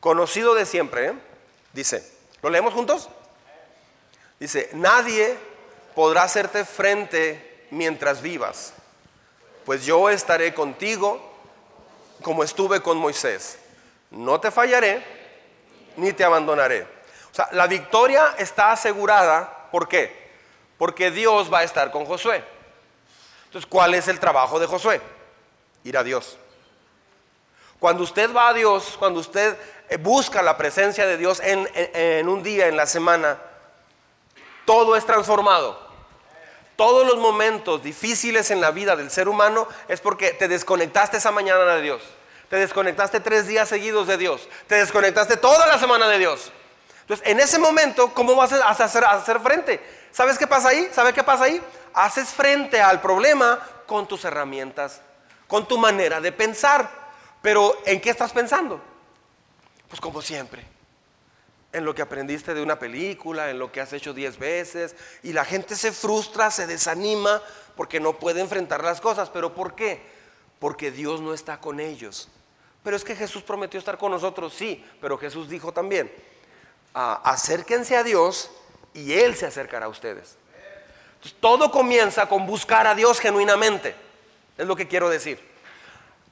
Conocido 0.00 0.56
de 0.56 0.66
siempre. 0.66 1.06
¿eh? 1.06 1.14
Dice, 1.72 2.04
¿lo 2.42 2.50
leemos 2.50 2.74
juntos? 2.74 3.08
Dice, 4.40 4.70
nadie 4.72 5.36
podrá 5.94 6.24
hacerte 6.24 6.64
frente 6.64 7.68
mientras 7.70 8.22
vivas 8.22 8.74
pues 9.68 9.84
yo 9.84 10.08
estaré 10.08 10.54
contigo 10.54 11.20
como 12.22 12.42
estuve 12.42 12.80
con 12.80 12.96
Moisés. 12.96 13.58
No 14.10 14.40
te 14.40 14.50
fallaré 14.50 15.04
ni 15.98 16.14
te 16.14 16.24
abandonaré. 16.24 16.84
O 17.30 17.34
sea, 17.34 17.50
la 17.52 17.66
victoria 17.66 18.34
está 18.38 18.72
asegurada. 18.72 19.68
¿Por 19.70 19.86
qué? 19.86 20.30
Porque 20.78 21.10
Dios 21.10 21.52
va 21.52 21.58
a 21.58 21.64
estar 21.64 21.90
con 21.90 22.06
Josué. 22.06 22.42
Entonces, 23.44 23.68
¿cuál 23.68 23.92
es 23.92 24.08
el 24.08 24.18
trabajo 24.18 24.58
de 24.58 24.66
Josué? 24.66 25.02
Ir 25.84 25.98
a 25.98 26.02
Dios. 26.02 26.38
Cuando 27.78 28.04
usted 28.04 28.34
va 28.34 28.48
a 28.48 28.54
Dios, 28.54 28.96
cuando 28.98 29.20
usted 29.20 29.54
eh, 29.90 29.98
busca 29.98 30.40
la 30.40 30.56
presencia 30.56 31.06
de 31.06 31.18
Dios 31.18 31.40
en, 31.40 31.68
en 31.74 32.26
un 32.26 32.42
día, 32.42 32.68
en 32.68 32.76
la 32.78 32.86
semana, 32.86 33.36
todo 34.64 34.96
es 34.96 35.04
transformado 35.04 35.87
todos 36.78 37.04
los 37.04 37.16
momentos 37.16 37.82
difíciles 37.82 38.52
en 38.52 38.60
la 38.60 38.70
vida 38.70 38.94
del 38.94 39.10
ser 39.10 39.28
humano 39.28 39.66
es 39.88 40.00
porque 40.00 40.30
te 40.30 40.46
desconectaste 40.46 41.16
esa 41.16 41.32
mañana 41.32 41.64
de 41.74 41.82
Dios. 41.82 42.00
Te 42.48 42.54
desconectaste 42.54 43.18
tres 43.18 43.48
días 43.48 43.68
seguidos 43.68 44.06
de 44.06 44.16
Dios. 44.16 44.48
Te 44.68 44.76
desconectaste 44.76 45.38
toda 45.38 45.66
la 45.66 45.76
semana 45.80 46.06
de 46.08 46.20
Dios. 46.20 46.52
Entonces, 47.00 47.26
en 47.26 47.40
ese 47.40 47.58
momento, 47.58 48.14
¿cómo 48.14 48.36
vas 48.36 48.52
a 48.52 48.68
hacer, 48.68 49.04
hacer 49.04 49.40
frente? 49.40 49.82
¿Sabes 50.12 50.38
qué 50.38 50.46
pasa 50.46 50.68
ahí? 50.68 50.88
¿Sabes 50.92 51.14
qué 51.14 51.24
pasa 51.24 51.44
ahí? 51.44 51.60
Haces 51.94 52.28
frente 52.28 52.80
al 52.80 53.00
problema 53.00 53.58
con 53.84 54.06
tus 54.06 54.24
herramientas, 54.24 55.00
con 55.48 55.66
tu 55.66 55.78
manera 55.78 56.20
de 56.20 56.30
pensar. 56.30 56.88
Pero, 57.42 57.76
¿en 57.86 58.00
qué 58.00 58.10
estás 58.10 58.30
pensando? 58.30 58.80
Pues 59.88 60.00
como 60.00 60.22
siempre 60.22 60.77
en 61.72 61.84
lo 61.84 61.94
que 61.94 62.02
aprendiste 62.02 62.54
de 62.54 62.62
una 62.62 62.78
película, 62.78 63.50
en 63.50 63.58
lo 63.58 63.70
que 63.70 63.80
has 63.80 63.92
hecho 63.92 64.14
diez 64.14 64.38
veces, 64.38 64.96
y 65.22 65.32
la 65.32 65.44
gente 65.44 65.76
se 65.76 65.92
frustra, 65.92 66.50
se 66.50 66.66
desanima 66.66 67.42
porque 67.76 68.00
no 68.00 68.18
puede 68.18 68.40
enfrentar 68.40 68.82
las 68.82 69.00
cosas. 69.00 69.30
¿Pero 69.30 69.54
por 69.54 69.74
qué? 69.74 70.00
Porque 70.58 70.90
Dios 70.90 71.20
no 71.20 71.34
está 71.34 71.60
con 71.60 71.78
ellos. 71.78 72.28
Pero 72.82 72.96
es 72.96 73.04
que 73.04 73.14
Jesús 73.14 73.42
prometió 73.42 73.78
estar 73.78 73.98
con 73.98 74.10
nosotros, 74.10 74.54
sí, 74.54 74.84
pero 75.00 75.18
Jesús 75.18 75.48
dijo 75.48 75.72
también, 75.72 76.10
acérquense 76.94 77.96
a 77.96 78.02
Dios 78.02 78.50
y 78.94 79.12
Él 79.12 79.36
se 79.36 79.46
acercará 79.46 79.86
a 79.86 79.90
ustedes. 79.90 80.36
todo 81.40 81.70
comienza 81.70 82.28
con 82.28 82.46
buscar 82.46 82.86
a 82.86 82.94
Dios 82.94 83.20
genuinamente, 83.20 83.94
es 84.56 84.66
lo 84.66 84.74
que 84.74 84.88
quiero 84.88 85.10
decir. 85.10 85.47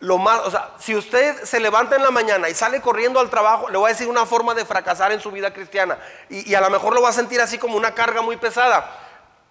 Lo 0.07 0.19
más, 0.19 0.39
o 0.47 0.53
sea, 0.53 0.71
si 0.79 0.95
usted 0.95 1.43
se 1.43 1.59
levanta 1.59 1.97
en 1.97 2.03
la 2.05 2.13
mañana 2.13 2.49
y 2.49 2.55
sale 2.55 2.81
corriendo 2.81 3.19
al 3.19 3.29
trabajo, 3.29 3.69
le 3.69 3.77
voy 3.77 3.91
a 3.91 3.93
decir 3.93 4.07
una 4.07 4.25
forma 4.25 4.55
de 4.55 4.65
fracasar 4.65 5.11
en 5.11 5.19
su 5.19 5.33
vida 5.33 5.53
cristiana. 5.53 5.99
Y, 6.31 6.55
a 6.55 6.61
lo 6.61 6.71
mejor 6.71 6.95
lo 6.95 7.03
va 7.03 7.09
a 7.09 7.13
sentir 7.13 7.41
así 7.41 7.59
como 7.59 7.77
una 7.77 7.93
carga 7.93 8.23
muy 8.23 8.37
pesada. 8.37 8.89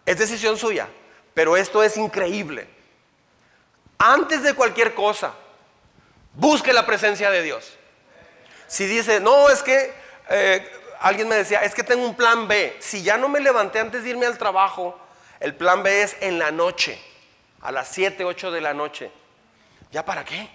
Es 0.05 0.17
decisión 0.17 0.55
suya. 0.55 0.87
Pero 1.33 1.57
esto 1.57 1.83
es 1.83 1.97
increíble. 1.97 2.69
Antes 3.97 4.43
de 4.43 4.53
cualquier 4.53 4.95
cosa, 4.95 5.33
busque 6.35 6.71
la 6.71 6.85
presencia 6.85 7.29
de 7.31 7.41
Dios. 7.41 7.73
Si 8.67 8.85
dice, 8.85 9.19
no, 9.19 9.49
es 9.49 9.61
que 9.61 9.93
eh, 10.29 10.71
alguien 11.01 11.27
me 11.27 11.35
decía, 11.35 11.63
es 11.63 11.75
que 11.75 11.83
tengo 11.83 12.05
un 12.05 12.15
plan 12.15 12.47
B. 12.47 12.77
Si 12.79 13.03
ya 13.03 13.17
no 13.17 13.27
me 13.27 13.41
levanté 13.41 13.81
antes 13.81 14.05
de 14.05 14.11
irme 14.11 14.25
al 14.25 14.37
trabajo, 14.37 14.97
el 15.41 15.53
plan 15.53 15.83
B 15.83 16.01
es 16.01 16.15
en 16.21 16.39
la 16.39 16.51
noche, 16.51 16.97
a 17.59 17.73
las 17.73 17.89
7, 17.89 18.23
8 18.23 18.51
de 18.51 18.61
la 18.61 18.73
noche. 18.73 19.11
¿Ya 19.95 20.03
para 20.03 20.25
qué? 20.25 20.49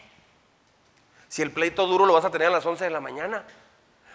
Si 1.26 1.41
el 1.41 1.51
pleito 1.51 1.86
duro 1.86 2.05
lo 2.05 2.12
vas 2.12 2.26
a 2.26 2.30
tener 2.30 2.49
a 2.49 2.51
las 2.51 2.66
11 2.66 2.84
de 2.84 2.91
la 2.91 3.01
mañana. 3.01 3.43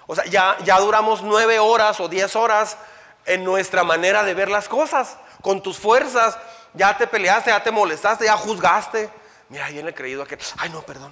O 0.05 0.13
sea, 0.13 0.23
ya, 0.25 0.55
ya 0.63 0.79
duramos 0.79 1.23
9 1.23 1.57
horas 1.57 1.99
o 1.99 2.07
10 2.07 2.35
horas 2.35 2.77
en 3.25 3.43
nuestra 3.43 3.83
manera 3.83 4.23
de 4.23 4.35
ver 4.35 4.49
las 4.49 4.69
cosas. 4.69 5.17
Con 5.41 5.63
tus 5.63 5.79
fuerzas, 5.79 6.37
ya 6.75 6.95
te 6.95 7.07
peleaste, 7.07 7.49
ya 7.49 7.63
te 7.63 7.71
molestaste, 7.71 8.25
ya 8.25 8.37
juzgaste. 8.37 9.09
Mira, 9.49 9.67
viene 9.69 9.89
el 9.89 9.95
creído 9.95 10.27
que, 10.27 10.37
ay 10.59 10.69
no, 10.69 10.83
perdón. 10.83 11.11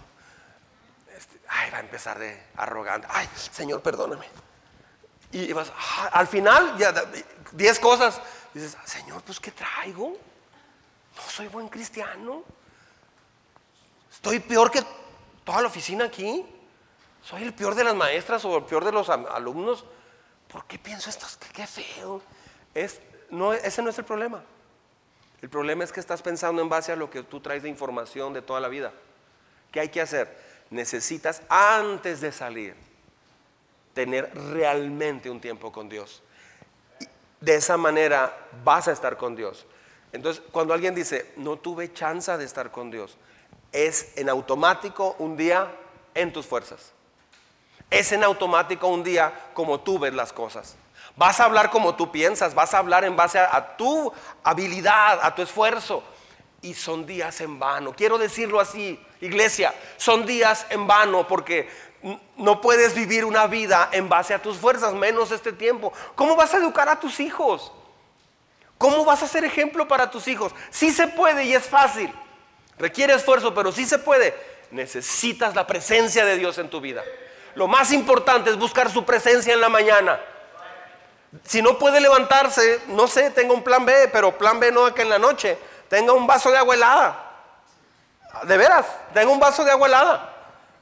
Este, 1.17 1.39
ay, 1.47 1.71
va 1.71 1.77
a 1.77 1.81
empezar 1.81 2.19
de 2.19 2.39
arrogante. 2.55 3.07
Ay, 3.09 3.27
Señor, 3.51 3.81
perdóname. 3.81 4.27
Y 5.31 5.51
vas, 5.53 5.71
ah, 5.75 6.11
al 6.13 6.27
final, 6.27 6.77
ya, 6.77 6.93
10 7.51 7.79
cosas. 7.79 8.21
Dices, 8.53 8.77
Señor, 8.85 9.23
pues 9.23 9.39
¿qué 9.39 9.49
traigo? 9.49 10.15
No 11.15 11.31
soy 11.31 11.47
buen 11.47 11.67
cristiano. 11.67 12.43
Estoy 14.23 14.39
peor 14.39 14.71
que 14.71 14.81
toda 15.43 15.61
la 15.61 15.67
oficina 15.67 16.05
aquí. 16.05 16.45
Soy 17.21 17.43
el 17.43 17.53
peor 17.53 17.75
de 17.75 17.83
las 17.83 17.93
maestras 17.93 18.45
o 18.45 18.55
el 18.55 18.63
peor 18.63 18.85
de 18.85 18.93
los 18.93 19.09
alumnos. 19.09 19.83
¿Por 20.47 20.63
qué 20.63 20.79
pienso 20.79 21.09
esto? 21.09 21.27
Qué 21.51 21.67
feo. 21.67 22.21
No, 23.31 23.51
ese 23.51 23.81
no 23.81 23.89
es 23.89 23.97
el 23.97 24.05
problema. 24.05 24.41
El 25.41 25.49
problema 25.49 25.83
es 25.83 25.91
que 25.91 25.99
estás 25.99 26.21
pensando 26.21 26.61
en 26.61 26.69
base 26.69 26.93
a 26.93 26.95
lo 26.95 27.09
que 27.09 27.21
tú 27.23 27.41
traes 27.41 27.63
de 27.63 27.69
información 27.69 28.31
de 28.31 28.41
toda 28.41 28.61
la 28.61 28.69
vida. 28.69 28.93
¿Qué 29.73 29.81
hay 29.81 29.89
que 29.89 29.99
hacer? 29.99 30.33
Necesitas 30.69 31.41
antes 31.49 32.21
de 32.21 32.31
salir 32.31 32.75
tener 33.93 34.33
realmente 34.53 35.29
un 35.29 35.41
tiempo 35.41 35.69
con 35.69 35.89
Dios. 35.89 36.23
De 37.41 37.55
esa 37.55 37.75
manera 37.75 38.33
vas 38.63 38.87
a 38.87 38.93
estar 38.93 39.17
con 39.17 39.35
Dios. 39.35 39.65
Entonces, 40.13 40.41
cuando 40.49 40.73
alguien 40.73 40.95
dice, 40.95 41.33
no 41.35 41.57
tuve 41.57 41.91
chance 41.91 42.37
de 42.37 42.45
estar 42.45 42.71
con 42.71 42.89
Dios, 42.89 43.17
es 43.73 44.13
en 44.15 44.29
automático 44.29 45.15
un 45.19 45.35
día 45.35 45.69
en 46.13 46.31
tus 46.31 46.45
fuerzas. 46.45 46.91
Es 47.89 48.11
en 48.11 48.23
automático 48.23 48.87
un 48.87 49.03
día 49.03 49.33
como 49.53 49.81
tú 49.81 49.99
ves 49.99 50.13
las 50.13 50.31
cosas. 50.31 50.75
Vas 51.15 51.39
a 51.39 51.45
hablar 51.45 51.69
como 51.69 51.95
tú 51.95 52.11
piensas, 52.11 52.55
vas 52.55 52.73
a 52.73 52.79
hablar 52.79 53.03
en 53.03 53.15
base 53.15 53.39
a, 53.39 53.75
tu 53.75 54.11
habilidad, 54.43 55.19
a 55.21 55.35
tu 55.35 55.41
esfuerzo. 55.41 56.03
Y 56.61 56.73
son 56.73 57.05
días 57.05 57.41
en 57.41 57.59
vano. 57.59 57.93
Quiero 57.93 58.17
decirlo 58.17 58.59
así, 58.59 58.99
iglesia, 59.19 59.73
son 59.97 60.25
días 60.25 60.65
en 60.69 60.87
vano 60.87 61.27
porque 61.27 61.69
no 62.37 62.61
puedes 62.61 62.95
vivir 62.95 63.25
una 63.25 63.47
vida 63.47 63.89
en 63.91 64.07
base 64.07 64.33
a 64.33 64.41
tus 64.41 64.57
fuerzas, 64.57 64.93
menos 64.93 65.31
este 65.31 65.51
tiempo. 65.51 65.91
¿Cómo 66.15 66.35
vas 66.35 66.53
a 66.53 66.57
educar 66.57 66.87
a 66.89 66.99
tus 66.99 67.19
hijos? 67.19 67.71
¿Cómo 68.77 69.05
vas 69.05 69.23
a 69.23 69.27
ser 69.27 69.43
ejemplo 69.43 69.87
para 69.87 70.09
tus 70.09 70.27
hijos? 70.27 70.53
Sí 70.69 70.91
se 70.91 71.07
puede 71.07 71.45
y 71.45 71.53
es 71.53 71.65
fácil. 71.65 72.13
Requiere 72.77 73.13
esfuerzo, 73.13 73.53
pero 73.53 73.71
sí 73.71 73.85
se 73.85 73.99
puede. 73.99 74.35
Necesitas 74.71 75.55
la 75.55 75.67
presencia 75.67 76.25
de 76.25 76.37
Dios 76.37 76.57
en 76.57 76.69
tu 76.69 76.81
vida. 76.81 77.03
Lo 77.55 77.67
más 77.67 77.91
importante 77.91 78.49
es 78.49 78.57
buscar 78.57 78.89
su 78.89 79.05
presencia 79.05 79.53
en 79.53 79.61
la 79.61 79.69
mañana. 79.69 80.19
Si 81.43 81.61
no 81.61 81.77
puede 81.77 81.99
levantarse, 81.99 82.81
no 82.87 83.07
sé, 83.07 83.31
tenga 83.31 83.53
un 83.53 83.63
plan 83.63 83.85
B, 83.85 84.09
pero 84.11 84.37
plan 84.37 84.59
B 84.59 84.71
no 84.71 84.87
es 84.87 84.93
que 84.93 85.01
en 85.01 85.09
la 85.09 85.19
noche 85.19 85.57
tenga 85.87 86.13
un 86.13 86.27
vaso 86.27 86.51
de 86.51 86.57
agua 86.57 86.75
helada. 86.75 87.31
De 88.43 88.57
veras, 88.57 88.85
tenga 89.13 89.31
un 89.31 89.39
vaso 89.39 89.63
de 89.63 89.71
agua 89.71 89.87
helada. 89.87 90.33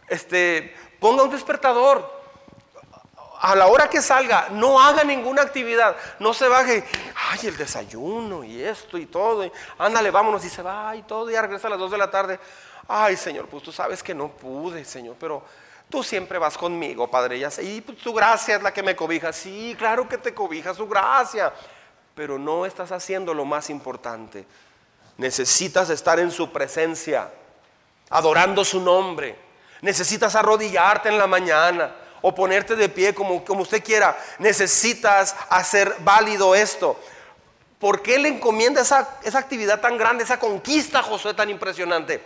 Este, 0.08 0.76
ponga 1.00 1.24
un 1.24 1.32
despertador. 1.32 2.21
A 3.42 3.56
la 3.56 3.68
hora 3.68 3.90
que 3.90 4.02
salga, 4.02 4.50
no 4.52 4.80
haga 4.80 5.04
ninguna 5.04 5.42
actividad. 5.42 5.96
No 6.20 6.34
se 6.34 6.48
baje, 6.48 6.84
ay, 7.32 7.48
el 7.48 7.58
desayuno 7.58 8.44
y 8.44 8.62
esto 8.64 8.98
y 8.98 9.08
todo. 9.08 9.52
ándale, 9.78 10.12
vámonos 10.12 10.46
y 10.46 10.50
se 10.50 10.62
va 10.62 10.96
y 10.96 11.02
todo. 11.04 11.30
Y 11.30 11.36
regresa 11.36 11.68
a 11.68 11.72
las 11.72 11.80
2 11.80 11.92
de 11.92 11.98
la 11.98 12.12
tarde. 12.12 12.40
Ay, 12.88 13.18
Señor, 13.18 13.48
pues 13.48 13.64
tú 13.64 13.72
sabes 13.72 14.04
que 14.04 14.14
no 14.14 14.30
pude, 14.30 14.86
Señor, 14.86 15.16
pero 15.20 15.44
Tú 15.92 16.02
siempre 16.04 16.40
vas 16.40 16.58
conmigo, 16.58 17.12
Padre. 17.12 17.38
Ya 17.38 17.52
sé, 17.52 17.64
y 17.64 17.82
tu 17.82 18.14
gracia 18.14 18.56
es 18.56 18.64
la 18.64 18.74
que 18.74 18.82
me 18.82 18.96
cobija. 18.96 19.34
Sí, 19.34 19.76
claro 19.78 20.08
que 20.08 20.18
te 20.18 20.34
cobija 20.34 20.74
su 20.74 20.88
gracia. 20.88 21.52
Pero 22.16 22.40
no 22.40 22.66
estás 22.66 22.94
haciendo 22.94 23.34
lo 23.34 23.44
más 23.44 23.70
importante. 23.70 24.46
Necesitas 25.18 25.90
estar 25.90 26.18
en 26.18 26.32
su 26.32 26.50
presencia, 26.50 27.30
adorando 28.10 28.64
su 28.64 28.80
nombre. 28.80 29.38
Necesitas 29.82 30.34
arrodillarte 30.36 31.10
en 31.10 31.18
la 31.18 31.28
mañana 31.28 31.94
o 32.22 32.34
ponerte 32.34 32.76
de 32.76 32.90
pie 32.90 33.14
como, 33.14 33.44
como 33.44 33.62
usted 33.62 33.84
quiera. 33.84 34.18
Necesitas 34.40 35.36
hacer 35.50 35.96
válido 36.00 36.56
esto. 36.56 37.00
¿Por 37.80 38.02
qué 38.02 38.20
le 38.20 38.30
encomienda 38.30 38.82
esa, 38.82 39.18
esa 39.24 39.40
actividad 39.40 39.82
tan 39.82 39.98
grande, 39.98 40.24
esa 40.24 40.40
conquista, 40.40 41.02
Josué, 41.02 41.34
tan 41.34 41.50
impresionante? 41.50 42.22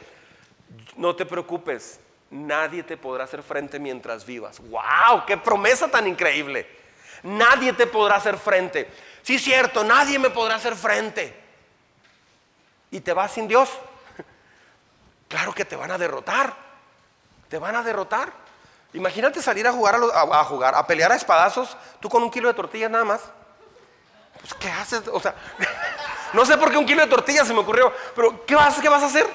No 0.98 1.16
te 1.16 1.26
preocupes, 1.26 2.00
nadie 2.30 2.84
te 2.84 2.98
podrá 2.98 3.24
hacer 3.24 3.42
frente 3.42 3.80
mientras 3.80 4.26
vivas. 4.26 4.60
¡Wow! 4.60 5.26
¡Qué 5.26 5.38
promesa 5.38 5.88
tan 5.88 6.08
increíble! 6.08 6.68
Nadie 7.24 7.74
te 7.74 7.88
podrá 7.88 8.18
hacer 8.18 8.38
frente. 8.38 8.90
Sí, 9.24 9.40
cierto, 9.40 9.84
nadie 9.84 10.20
me 10.20 10.30
podrá 10.30 10.56
hacer 10.56 10.76
frente. 10.76 11.34
¿Y 12.92 13.00
te 13.00 13.14
vas 13.14 13.32
sin 13.32 13.48
Dios? 13.48 13.70
Claro 15.28 15.54
que 15.54 15.66
te 15.66 15.76
van 15.76 15.90
a 15.90 15.98
derrotar. 15.98 16.56
Te 17.50 17.58
van 17.58 17.76
a 17.76 17.82
derrotar. 17.82 18.32
Imagínate 18.96 19.42
salir 19.42 19.68
a 19.68 19.74
jugar 19.74 20.00
a, 20.14 20.44
jugar, 20.46 20.74
a 20.74 20.88
pelear 20.88 21.12
a 21.12 21.16
espadazos, 21.16 21.76
tú 22.00 22.08
con 22.08 22.24
un 22.24 22.32
kilo 22.32 22.48
de 22.48 22.54
tortillas 22.54 22.90
nada 22.90 23.04
más. 23.04 23.22
Pues, 24.40 24.54
¿qué 24.54 24.70
haces? 24.70 25.02
O 25.12 25.20
sea, 25.20 25.36
no 26.34 26.46
sé 26.46 26.58
por 26.58 26.72
qué 26.72 26.78
un 26.78 26.86
kilo 26.86 27.02
de 27.02 27.08
tortillas 27.08 27.46
se 27.46 27.54
me 27.54 27.60
ocurrió, 27.60 27.92
pero 28.16 28.46
¿qué 28.46 28.56
vas, 28.56 28.80
qué 28.80 28.88
vas 28.88 29.04
a 29.04 29.08
hacer? 29.08 29.28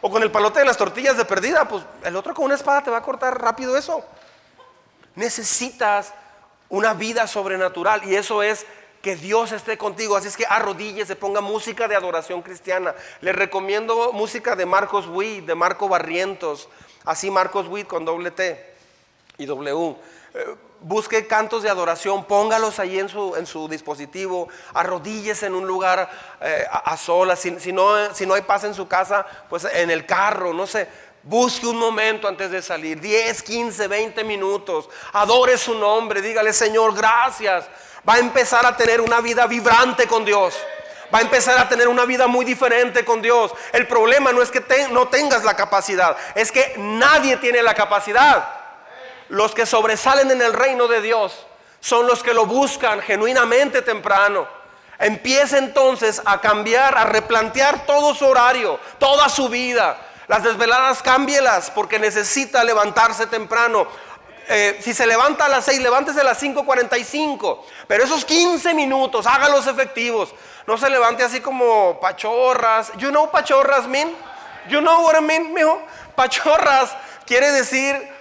O 0.00 0.10
con 0.10 0.22
el 0.22 0.30
palote 0.30 0.60
de 0.60 0.64
las 0.64 0.78
tortillas 0.78 1.18
de 1.18 1.26
perdida, 1.26 1.68
pues 1.68 1.84
el 2.04 2.16
otro 2.16 2.34
con 2.34 2.46
una 2.46 2.54
espada 2.54 2.82
te 2.82 2.90
va 2.90 2.98
a 2.98 3.02
cortar 3.02 3.38
rápido 3.38 3.76
eso. 3.76 4.02
Necesitas 5.14 6.14
una 6.70 6.94
vida 6.94 7.26
sobrenatural 7.26 8.02
y 8.04 8.16
eso 8.16 8.42
es 8.42 8.64
que 9.02 9.14
Dios 9.14 9.52
esté 9.52 9.76
contigo. 9.76 10.16
Así 10.16 10.28
es 10.28 10.38
que 10.38 10.46
arrodille, 10.48 11.04
se 11.04 11.16
ponga 11.16 11.42
música 11.42 11.86
de 11.86 11.96
adoración 11.96 12.40
cristiana. 12.40 12.94
Les 13.20 13.36
recomiendo 13.36 14.12
música 14.14 14.56
de 14.56 14.64
Marcos 14.64 15.06
Witt, 15.06 15.44
de 15.44 15.54
Marco 15.54 15.86
Barrientos, 15.86 16.70
así 17.04 17.30
Marcos 17.30 17.68
Witt 17.68 17.86
con 17.86 18.06
doble 18.06 18.30
T 18.30 18.71
y 19.38 19.46
W. 19.46 19.96
Eh, 20.34 20.56
busque 20.82 21.26
cantos 21.26 21.62
de 21.62 21.70
adoración, 21.70 22.24
póngalos 22.24 22.78
ahí 22.78 22.98
en 22.98 23.08
su, 23.08 23.36
en 23.36 23.46
su 23.46 23.68
dispositivo, 23.68 24.48
arrodíllese 24.74 25.46
en 25.46 25.54
un 25.54 25.66
lugar 25.66 26.10
eh, 26.40 26.66
a, 26.70 26.96
solas, 26.96 27.38
si, 27.38 27.72
no, 27.72 28.14
si 28.14 28.26
no 28.26 28.34
hay 28.34 28.42
paz 28.42 28.64
en 28.64 28.74
su 28.74 28.88
casa, 28.88 29.24
pues 29.48 29.64
en 29.64 29.90
el 29.90 30.06
carro, 30.06 30.52
no 30.52 30.66
sé, 30.66 30.88
busque 31.22 31.66
un 31.66 31.76
momento 31.76 32.26
antes 32.26 32.50
de 32.50 32.62
salir, 32.62 33.00
10, 33.00 33.42
15, 33.42 33.88
20 33.88 34.24
minutos, 34.24 34.88
adore 35.12 35.56
su 35.56 35.74
nombre, 35.74 36.20
dígale 36.20 36.52
Señor, 36.52 36.94
gracias, 36.94 37.66
va 38.08 38.14
a 38.14 38.18
empezar 38.18 38.66
a 38.66 38.76
tener 38.76 39.00
una 39.00 39.20
vida 39.20 39.46
vibrante 39.46 40.06
con 40.06 40.24
Dios. 40.24 40.54
Va 41.14 41.18
a 41.18 41.22
empezar 41.22 41.58
a 41.58 41.68
tener 41.68 41.88
una 41.88 42.06
vida 42.06 42.26
muy 42.26 42.42
diferente 42.42 43.04
con 43.04 43.20
Dios. 43.20 43.52
El 43.74 43.86
problema 43.86 44.32
no 44.32 44.40
es 44.40 44.50
que 44.50 44.64
no 44.92 45.08
tengas 45.08 45.44
la 45.44 45.54
capacidad, 45.54 46.16
es 46.34 46.50
que 46.50 46.74
nadie 46.78 47.36
tiene 47.36 47.62
la 47.62 47.74
capacidad. 47.74 48.61
Los 49.32 49.54
que 49.54 49.64
sobresalen 49.64 50.30
en 50.30 50.42
el 50.42 50.52
reino 50.52 50.88
de 50.88 51.00
Dios 51.00 51.46
son 51.80 52.06
los 52.06 52.22
que 52.22 52.34
lo 52.34 52.44
buscan 52.44 53.00
genuinamente 53.00 53.80
temprano. 53.80 54.46
Empieza 54.98 55.56
entonces 55.56 56.20
a 56.26 56.38
cambiar, 56.42 56.98
a 56.98 57.04
replantear 57.04 57.86
todo 57.86 58.14
su 58.14 58.26
horario, 58.26 58.78
toda 58.98 59.30
su 59.30 59.48
vida. 59.48 59.96
Las 60.28 60.42
desveladas 60.42 61.02
cámbielas 61.02 61.70
porque 61.70 61.98
necesita 61.98 62.62
levantarse 62.62 63.26
temprano. 63.26 63.86
Eh, 64.48 64.78
si 64.82 64.92
se 64.92 65.06
levanta 65.06 65.46
a 65.46 65.48
las 65.48 65.64
6, 65.64 65.80
levántese 65.80 66.20
a 66.20 66.24
las 66.24 66.42
5.45. 66.42 67.60
Pero 67.88 68.04
esos 68.04 68.26
15 68.26 68.74
minutos, 68.74 69.26
hágalos 69.26 69.66
efectivos. 69.66 70.34
No 70.66 70.76
se 70.76 70.90
levante 70.90 71.24
así 71.24 71.40
como 71.40 71.98
pachorras. 72.00 72.92
You 72.98 73.08
know 73.08 73.30
pachorras 73.30 73.88
mean? 73.88 74.14
You 74.68 74.80
know 74.80 75.06
what 75.06 75.18
I 75.18 75.24
mean, 75.24 75.54
mijo? 75.54 75.80
Pachorras 76.16 76.94
quiere 77.24 77.50
decir 77.50 78.11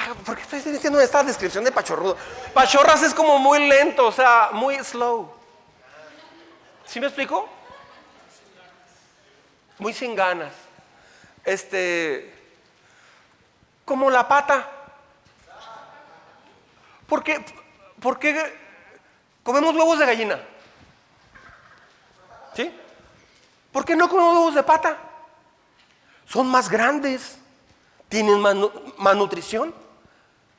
Ah, 0.00 0.14
¿por 0.24 0.36
qué 0.36 0.42
estoy 0.42 0.60
diciendo 0.72 1.00
esta 1.00 1.24
descripción 1.24 1.64
de 1.64 1.72
pachorrudo? 1.72 2.16
Pachorras 2.54 3.02
es 3.02 3.12
como 3.12 3.36
muy 3.40 3.66
lento, 3.66 4.06
o 4.06 4.12
sea, 4.12 4.50
muy 4.52 4.76
slow. 4.76 5.28
¿Sí 6.86 7.00
me 7.00 7.08
explico? 7.08 7.48
Muy 9.80 9.92
sin 9.92 10.14
ganas. 10.14 10.52
Este, 11.44 12.32
como 13.84 14.08
la 14.08 14.28
pata. 14.28 14.70
¿Por 17.08 17.24
qué, 17.24 17.44
¿Por 18.00 18.20
qué 18.20 18.56
comemos 19.42 19.74
huevos 19.74 19.98
de 19.98 20.06
gallina? 20.06 20.40
¿Sí? 22.54 22.72
¿Por 23.72 23.84
qué 23.84 23.96
no 23.96 24.08
comemos 24.08 24.36
huevos 24.36 24.54
de 24.54 24.62
pata? 24.62 24.96
Son 26.24 26.46
más 26.46 26.68
grandes, 26.68 27.36
tienen 28.08 28.38
más 28.38 29.16
nutrición. 29.16 29.87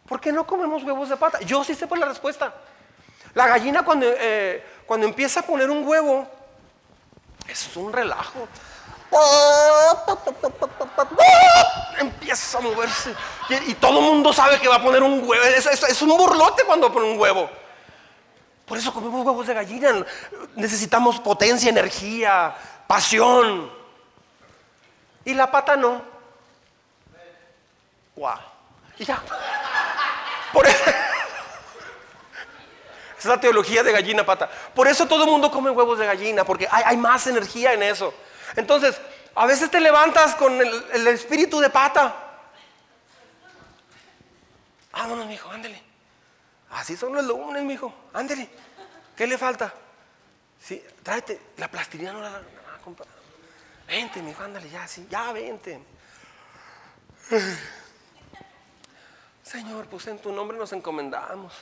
¿Por 0.09 0.19
qué 0.19 0.31
no 0.31 0.45
comemos 0.47 0.83
huevos 0.83 1.07
de 1.07 1.17
pata? 1.17 1.39
Yo 1.41 1.63
sí 1.63 1.75
sé 1.75 1.85
por 1.85 1.99
la 1.99 2.07
respuesta. 2.07 2.51
La 3.35 3.47
gallina 3.47 3.83
cuando, 3.83 4.07
eh, 4.09 4.65
cuando 4.87 5.05
empieza 5.05 5.41
a 5.41 5.43
poner 5.43 5.69
un 5.69 5.87
huevo, 5.87 6.27
es 7.47 7.77
un 7.77 7.93
relajo. 7.93 8.47
Empieza 11.99 12.57
a 12.57 12.61
moverse. 12.61 13.13
Y, 13.67 13.75
todo 13.75 13.99
el 13.99 14.05
mundo 14.05 14.33
sabe 14.33 14.59
que 14.59 14.67
va 14.67 14.77
a 14.77 14.81
poner 14.81 15.03
un 15.03 15.21
huevo. 15.23 15.43
Es, 15.43 16.01
un 16.01 16.17
burlote 16.17 16.63
cuando 16.63 16.91
pone 16.91 17.11
un 17.11 17.19
huevo. 17.19 17.47
Por 18.65 18.79
eso 18.79 18.91
comemos 18.91 19.23
huevos 19.23 19.45
de 19.45 19.53
gallina. 19.53 20.05
Necesitamos 20.55 21.19
potencia, 21.19 21.69
energía, 21.69 22.55
pasión. 22.87 23.71
Y 25.23 25.35
la 25.35 25.51
pata 25.51 25.75
no. 25.75 26.01
Wow. 28.15 28.39
Y 28.97 29.05
ya. 29.05 29.21
Por 30.53 30.65
eso, 30.67 30.83
es 33.17 33.25
la 33.25 33.39
teología 33.39 33.83
de 33.83 33.91
gallina 33.91 34.25
pata. 34.25 34.49
Por 34.73 34.87
eso 34.87 35.07
todo 35.07 35.25
el 35.25 35.29
mundo 35.29 35.51
come 35.51 35.69
huevos 35.69 35.99
de 35.99 36.05
gallina, 36.05 36.43
porque 36.45 36.67
hay, 36.71 36.97
más 36.97 37.27
energía 37.27 37.73
en 37.73 37.83
eso. 37.83 38.13
Entonces, 38.55 38.99
a 39.35 39.45
veces 39.45 39.69
te 39.69 39.79
levantas 39.79 40.35
con 40.35 40.59
el, 40.59 41.07
espíritu 41.07 41.59
de 41.59 41.69
pata. 41.69 42.15
Vámonos, 44.91 45.27
mijo, 45.27 45.49
ándele. 45.49 45.81
Así 46.71 46.95
son 46.95 47.13
los 47.13 47.25
lunes, 47.25 47.63
mijo, 47.63 47.93
ándele. 48.13 48.49
¿Qué 49.15 49.27
le 49.27 49.37
falta? 49.37 49.73
Sí, 50.61 50.83
tráete, 51.03 51.41
la 51.57 51.69
plastilina 51.69 52.13
no 52.13 52.21
la, 52.21 52.29
la, 52.31 52.41
Vente, 53.87 54.21
mijo, 54.21 54.43
ándale, 54.43 54.69
ya, 54.69 54.87
sí, 54.87 55.07
ya, 55.09 55.31
vente. 55.31 55.79
Señor, 59.49 59.87
pues 59.87 60.05
en 60.05 60.19
tu 60.19 60.31
nombre 60.31 60.57
nos 60.57 60.71
encomendamos. 60.73 61.53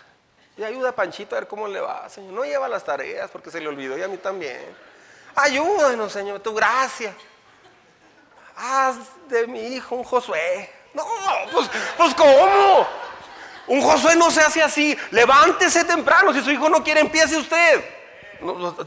Y 0.58 0.64
ayuda 0.64 0.90
a 0.90 0.92
Panchito 0.92 1.36
a 1.38 1.40
ver 1.40 1.48
cómo 1.48 1.70
le 1.70 1.80
va, 1.80 2.10
Señor. 2.10 2.34
No 2.34 2.44
lleva 2.44 2.68
las 2.68 2.84
tareas 2.84 3.30
porque 3.32 3.50
se 3.50 3.62
le 3.62 3.68
olvidó 3.70 3.98
y 3.98 4.04
a 4.04 4.10
mí 4.10 4.18
también. 4.18 4.76
Ayúdanos, 5.36 6.12
Señor, 6.12 6.42
tu 6.42 6.54
gracia. 6.54 7.16
Haz 8.58 8.98
de 9.30 9.48
mi 9.48 9.62
hijo 9.68 9.96
un 9.96 10.04
Josué. 10.04 10.70
No, 10.94 11.06
pues, 11.54 11.70
pues 11.96 12.14
¿cómo? 12.16 12.88
Un 13.68 13.82
Josué 13.82 14.18
no 14.18 14.32
se 14.32 14.42
hace 14.42 14.62
así. 14.62 14.98
Levántese 15.12 15.86
temprano. 15.86 16.34
Si 16.34 16.42
su 16.42 16.52
hijo 16.52 16.68
no 16.68 16.84
quiere, 16.84 17.00
empiece 17.00 17.38
usted. 17.38 17.86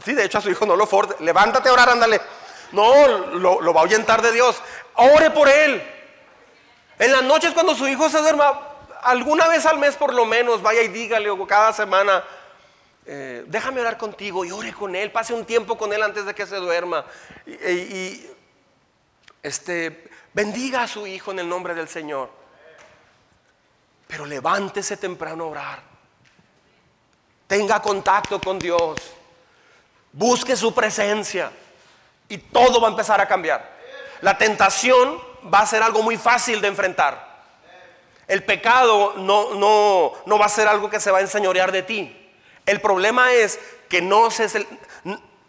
sí, 0.05 0.13
de 0.13 0.25
hecho 0.25 0.37
a 0.37 0.41
su 0.41 0.51
hijo 0.51 0.67
no 0.67 0.75
lo 0.75 0.85
force. 0.85 1.15
Levántate 1.23 1.69
a 1.69 1.73
orar, 1.73 1.89
ándale. 1.89 2.21
No, 2.71 3.07
lo, 3.07 3.61
lo 3.61 3.73
va 3.73 3.79
a 3.79 3.83
ahuyentar 3.83 4.21
de 4.21 4.31
Dios. 4.31 4.61
Ore 4.93 5.31
por 5.31 5.49
él. 5.49 5.81
En 6.99 7.11
las 7.11 7.23
noches 7.23 7.53
cuando 7.53 7.73
su 7.73 7.87
hijo 7.87 8.07
se 8.09 8.19
duerma, 8.19 8.70
alguna 9.03 9.47
vez 9.47 9.65
al 9.65 9.77
mes 9.77 9.95
por 9.95 10.13
lo 10.13 10.25
menos, 10.25 10.61
vaya 10.61 10.81
y 10.81 10.87
dígale 10.87 11.29
o 11.29 11.47
cada 11.47 11.73
semana, 11.73 12.23
eh, 13.05 13.43
déjame 13.47 13.81
orar 13.81 13.97
contigo 13.97 14.45
y 14.45 14.51
ore 14.51 14.73
con 14.73 14.95
él, 14.95 15.11
pase 15.11 15.33
un 15.33 15.45
tiempo 15.45 15.77
con 15.77 15.91
él 15.91 16.01
antes 16.03 16.25
de 16.25 16.35
que 16.35 16.45
se 16.45 16.57
duerma. 16.57 17.05
Y, 17.45 18.25
este, 19.43 20.09
bendiga 20.33 20.83
a 20.83 20.87
su 20.87 21.07
hijo 21.07 21.31
en 21.31 21.39
el 21.39 21.49
nombre 21.49 21.73
del 21.73 21.87
Señor. 21.87 22.29
Pero 24.07 24.25
levántese 24.25 24.97
temprano 24.97 25.45
a 25.45 25.47
orar. 25.47 25.79
Tenga 27.47 27.81
contacto 27.81 28.39
con 28.39 28.59
Dios. 28.59 28.97
Busque 30.11 30.55
su 30.55 30.73
presencia. 30.73 31.51
Y 32.29 32.37
todo 32.37 32.79
va 32.79 32.87
a 32.87 32.91
empezar 32.91 33.19
a 33.19 33.27
cambiar. 33.27 33.77
La 34.21 34.37
tentación 34.37 35.19
va 35.51 35.59
a 35.59 35.65
ser 35.65 35.81
algo 35.81 36.03
muy 36.03 36.17
fácil 36.17 36.61
de 36.61 36.67
enfrentar. 36.67 37.30
El 38.31 38.45
pecado 38.45 39.15
no, 39.17 39.55
no, 39.55 40.13
no 40.25 40.39
va 40.39 40.45
a 40.45 40.49
ser 40.49 40.65
algo 40.65 40.89
que 40.89 41.01
se 41.01 41.11
va 41.11 41.17
a 41.17 41.21
enseñorear 41.21 41.73
de 41.73 41.83
ti. 41.83 42.31
El 42.65 42.79
problema 42.79 43.33
es 43.33 43.59
que 43.89 44.01
no, 44.01 44.31
se, 44.31 44.65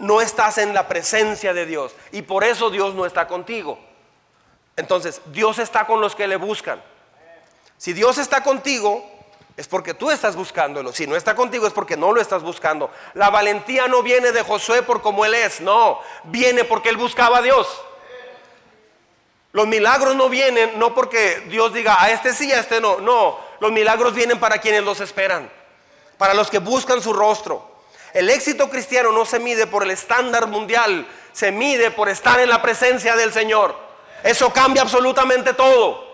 no 0.00 0.20
estás 0.20 0.58
en 0.58 0.74
la 0.74 0.88
presencia 0.88 1.54
de 1.54 1.64
Dios 1.64 1.94
y 2.10 2.22
por 2.22 2.42
eso 2.42 2.70
Dios 2.70 2.92
no 2.96 3.06
está 3.06 3.28
contigo. 3.28 3.78
Entonces, 4.74 5.22
Dios 5.26 5.60
está 5.60 5.86
con 5.86 6.00
los 6.00 6.16
que 6.16 6.26
le 6.26 6.34
buscan. 6.34 6.82
Si 7.78 7.92
Dios 7.92 8.18
está 8.18 8.42
contigo, 8.42 9.08
es 9.56 9.68
porque 9.68 9.94
tú 9.94 10.10
estás 10.10 10.34
buscándolo. 10.34 10.92
Si 10.92 11.06
no 11.06 11.14
está 11.14 11.36
contigo, 11.36 11.68
es 11.68 11.72
porque 11.72 11.96
no 11.96 12.12
lo 12.12 12.20
estás 12.20 12.42
buscando. 12.42 12.90
La 13.14 13.30
valentía 13.30 13.86
no 13.86 14.02
viene 14.02 14.32
de 14.32 14.42
Josué 14.42 14.82
por 14.82 15.02
como 15.02 15.24
él 15.24 15.34
es, 15.34 15.60
no. 15.60 16.00
Viene 16.24 16.64
porque 16.64 16.88
él 16.88 16.96
buscaba 16.96 17.38
a 17.38 17.42
Dios. 17.42 17.68
Los 19.52 19.66
milagros 19.66 20.16
no 20.16 20.28
vienen 20.30 20.78
no 20.78 20.94
porque 20.94 21.44
Dios 21.48 21.74
diga 21.74 22.02
a 22.02 22.10
este 22.10 22.32
sí, 22.32 22.50
a 22.52 22.60
este 22.60 22.80
no. 22.80 22.98
No, 22.98 23.38
los 23.60 23.70
milagros 23.70 24.14
vienen 24.14 24.40
para 24.40 24.58
quienes 24.58 24.82
los 24.82 25.00
esperan, 25.00 25.50
para 26.16 26.34
los 26.34 26.50
que 26.50 26.58
buscan 26.58 27.02
su 27.02 27.12
rostro. 27.12 27.70
El 28.14 28.28
éxito 28.30 28.68
cristiano 28.68 29.12
no 29.12 29.24
se 29.24 29.38
mide 29.38 29.66
por 29.66 29.82
el 29.82 29.90
estándar 29.90 30.46
mundial, 30.46 31.06
se 31.32 31.52
mide 31.52 31.90
por 31.90 32.08
estar 32.08 32.40
en 32.40 32.48
la 32.48 32.62
presencia 32.62 33.14
del 33.14 33.32
Señor. 33.32 33.74
Eso 34.22 34.52
cambia 34.52 34.82
absolutamente 34.82 35.52
todo. 35.52 36.12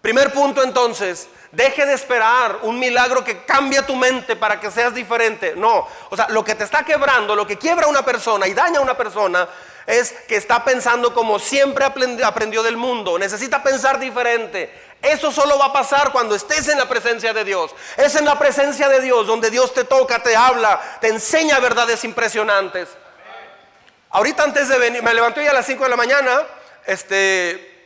Primer 0.00 0.32
punto 0.32 0.62
entonces, 0.62 1.28
deje 1.52 1.84
de 1.84 1.94
esperar 1.94 2.60
un 2.62 2.78
milagro 2.78 3.24
que 3.24 3.44
cambie 3.44 3.82
tu 3.82 3.96
mente 3.96 4.36
para 4.36 4.60
que 4.60 4.70
seas 4.70 4.94
diferente. 4.94 5.54
No, 5.56 5.86
o 6.10 6.16
sea, 6.16 6.28
lo 6.28 6.44
que 6.44 6.54
te 6.54 6.64
está 6.64 6.84
quebrando, 6.84 7.34
lo 7.34 7.46
que 7.46 7.58
quiebra 7.58 7.86
a 7.86 7.88
una 7.88 8.04
persona 8.04 8.46
y 8.46 8.54
daña 8.54 8.78
a 8.78 8.82
una 8.82 8.96
persona, 8.96 9.48
es 9.86 10.12
que 10.12 10.36
está 10.36 10.64
pensando 10.64 11.14
como 11.14 11.38
siempre 11.38 11.84
aprendió 11.84 12.62
del 12.62 12.76
mundo, 12.76 13.18
necesita 13.18 13.62
pensar 13.62 13.98
diferente. 13.98 14.72
Eso 15.00 15.30
solo 15.30 15.58
va 15.58 15.66
a 15.66 15.72
pasar 15.72 16.10
cuando 16.10 16.34
estés 16.34 16.68
en 16.68 16.78
la 16.78 16.88
presencia 16.88 17.32
de 17.32 17.44
Dios. 17.44 17.74
Es 17.96 18.16
en 18.16 18.24
la 18.24 18.38
presencia 18.38 18.88
de 18.88 19.00
Dios 19.00 19.26
donde 19.26 19.50
Dios 19.50 19.72
te 19.72 19.84
toca, 19.84 20.22
te 20.22 20.34
habla, 20.34 20.98
te 21.00 21.08
enseña 21.08 21.60
verdades 21.60 22.02
impresionantes. 22.04 22.88
Ahorita 24.10 24.42
antes 24.42 24.68
de 24.68 24.78
venir, 24.78 25.02
me 25.02 25.14
levanté 25.14 25.48
a 25.48 25.52
las 25.52 25.66
5 25.66 25.84
de 25.84 25.90
la 25.90 25.96
mañana, 25.96 26.42
este, 26.86 27.76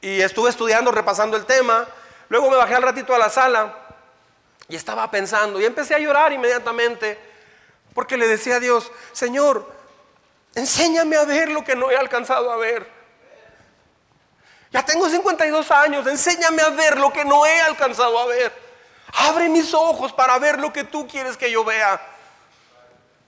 y 0.00 0.20
estuve 0.20 0.50
estudiando, 0.50 0.90
repasando 0.92 1.36
el 1.36 1.44
tema. 1.44 1.86
Luego 2.28 2.50
me 2.50 2.56
bajé 2.56 2.74
al 2.74 2.82
ratito 2.82 3.14
a 3.14 3.18
la 3.18 3.28
sala 3.28 3.74
y 4.68 4.76
estaba 4.76 5.10
pensando 5.10 5.60
y 5.60 5.64
empecé 5.64 5.94
a 5.94 5.98
llorar 5.98 6.32
inmediatamente 6.32 7.18
porque 7.92 8.16
le 8.16 8.28
decía 8.28 8.56
a 8.56 8.60
Dios, 8.60 8.90
Señor, 9.12 9.79
Enséñame 10.54 11.16
a 11.16 11.24
ver 11.24 11.50
lo 11.50 11.64
que 11.64 11.76
no 11.76 11.90
he 11.90 11.96
alcanzado 11.96 12.50
a 12.50 12.56
ver. 12.56 13.00
Ya 14.72 14.84
tengo 14.84 15.08
52 15.08 15.70
años, 15.70 16.06
enséñame 16.06 16.62
a 16.62 16.70
ver 16.70 16.98
lo 16.98 17.12
que 17.12 17.24
no 17.24 17.44
he 17.44 17.60
alcanzado 17.60 18.18
a 18.18 18.26
ver. 18.26 18.52
Abre 19.12 19.48
mis 19.48 19.74
ojos 19.74 20.12
para 20.12 20.38
ver 20.38 20.58
lo 20.60 20.72
que 20.72 20.84
tú 20.84 21.08
quieres 21.08 21.36
que 21.36 21.50
yo 21.50 21.64
vea. 21.64 22.00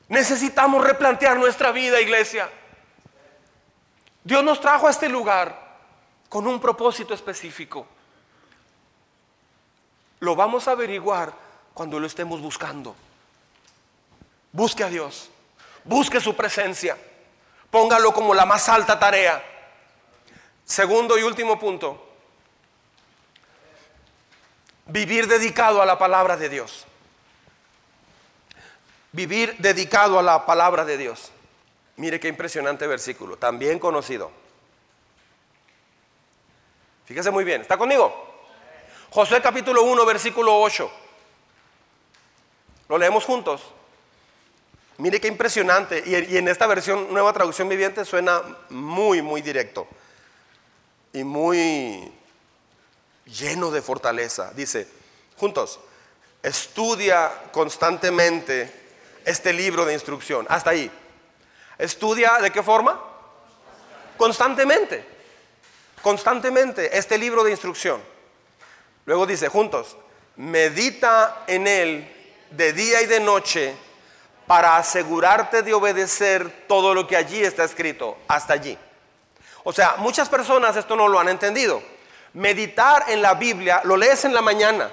Necesitamos 0.09 0.85
replantear 0.85 1.37
nuestra 1.37 1.73
vida, 1.73 2.01
iglesia. 2.01 2.49
Dios 4.23 4.45
nos 4.45 4.61
trajo 4.61 4.87
a 4.87 4.91
este 4.91 5.09
lugar 5.09 5.59
con 6.29 6.47
un 6.47 6.61
propósito 6.61 7.13
específico. 7.13 7.87
Lo 10.21 10.37
vamos 10.37 10.69
a 10.69 10.73
averiguar 10.73 11.33
cuando 11.75 11.99
lo 11.99 12.07
estemos 12.07 12.41
buscando. 12.41 12.95
Busque 14.53 14.85
a 14.85 14.89
Dios, 14.89 15.31
busque 15.85 16.21
su 16.21 16.37
presencia. 16.37 16.97
Póngalo 17.73 18.13
como 18.13 18.35
la 18.35 18.45
más 18.45 18.69
alta 18.69 18.99
tarea. 18.99 19.43
Segundo 20.63 21.19
y 21.19 21.23
último 21.23 21.59
punto. 21.59 22.07
Vivir 24.85 25.27
dedicado 25.27 25.81
a 25.81 25.87
la 25.87 25.99
palabra 25.99 26.37
de 26.37 26.51
Dios. 26.51 26.85
Vivir 29.13 29.57
dedicado 29.57 30.19
a 30.19 30.23
la 30.23 30.45
palabra 30.45 30.85
de 30.85 30.99
Dios. 30.99 31.33
Mire 31.97 32.21
qué 32.21 32.29
impresionante 32.29 32.87
versículo, 32.87 33.39
también 33.39 33.79
conocido. 33.79 34.31
Fíjese 37.07 37.31
muy 37.31 37.45
bien, 37.45 37.63
¿está 37.63 37.79
conmigo? 37.79 38.35
Josué 39.09 39.41
capítulo 39.41 39.83
1, 39.85 40.05
versículo 40.05 40.61
8. 40.61 40.93
Lo 42.91 42.99
leemos 42.99 43.25
juntos. 43.25 43.63
Mire 44.99 45.21
qué 45.21 45.29
impresionante. 45.29 46.03
Y, 46.07 46.37
en 46.37 46.49
esta 46.49 46.67
versión, 46.67 47.13
nueva 47.13 47.33
traducción 47.33 47.69
viviente, 47.69 48.05
suena 48.05 48.43
muy, 48.71 49.23
muy 49.23 49.43
directo. 49.43 49.87
Y 51.13 51.25
muy 51.25 52.13
lleno 53.27 53.71
de 53.71 53.83
fortaleza. 53.83 54.53
Dice, 54.55 54.89
juntos, 55.37 55.81
estudia 56.43 57.31
constantemente 57.53 58.73
este 59.25 59.53
libro 59.53 59.85
de 59.85 59.95
instrucción. 59.95 60.47
Hasta 60.49 60.71
ahí. 60.71 60.91
¿Estudia 61.79 62.39
de 62.41 62.51
qué 62.51 62.63
forma? 62.63 63.01
Constantemente. 64.17 65.05
Constantemente 66.03 66.97
este 66.97 67.19
libro 67.19 67.45
de 67.45 67.53
instrucción. 67.53 68.03
Luego 69.05 69.27
dice, 69.27 69.49
juntos, 69.49 69.97
medita 70.37 71.45
en 71.47 71.67
él 71.67 72.09
de 72.51 72.73
día 72.73 73.03
y 73.03 73.07
de 73.07 73.21
noche 73.21 73.75
para 74.53 74.77
asegurarte 74.77 75.63
de 75.63 75.73
obedecer 75.73 76.67
todo 76.69 76.93
lo 76.93 77.07
que 77.07 77.17
allí 77.17 77.43
está 77.43 77.65
escrito, 77.65 78.19
hasta 78.29 78.53
allí. 78.53 78.77
O 79.65 79.73
sea, 79.73 79.95
muchas 79.97 80.29
personas 80.29 80.77
esto 80.77 80.95
no 80.95 81.09
lo 81.09 81.19
han 81.19 81.31
entendido. 81.31 81.83
Meditar 82.35 83.07
en 83.09 83.23
la 83.23 83.33
Biblia, 83.33 83.81
lo 83.85 83.97
lees 83.97 84.27
en 84.27 84.35
la 84.35 84.43
mañana 84.43 84.91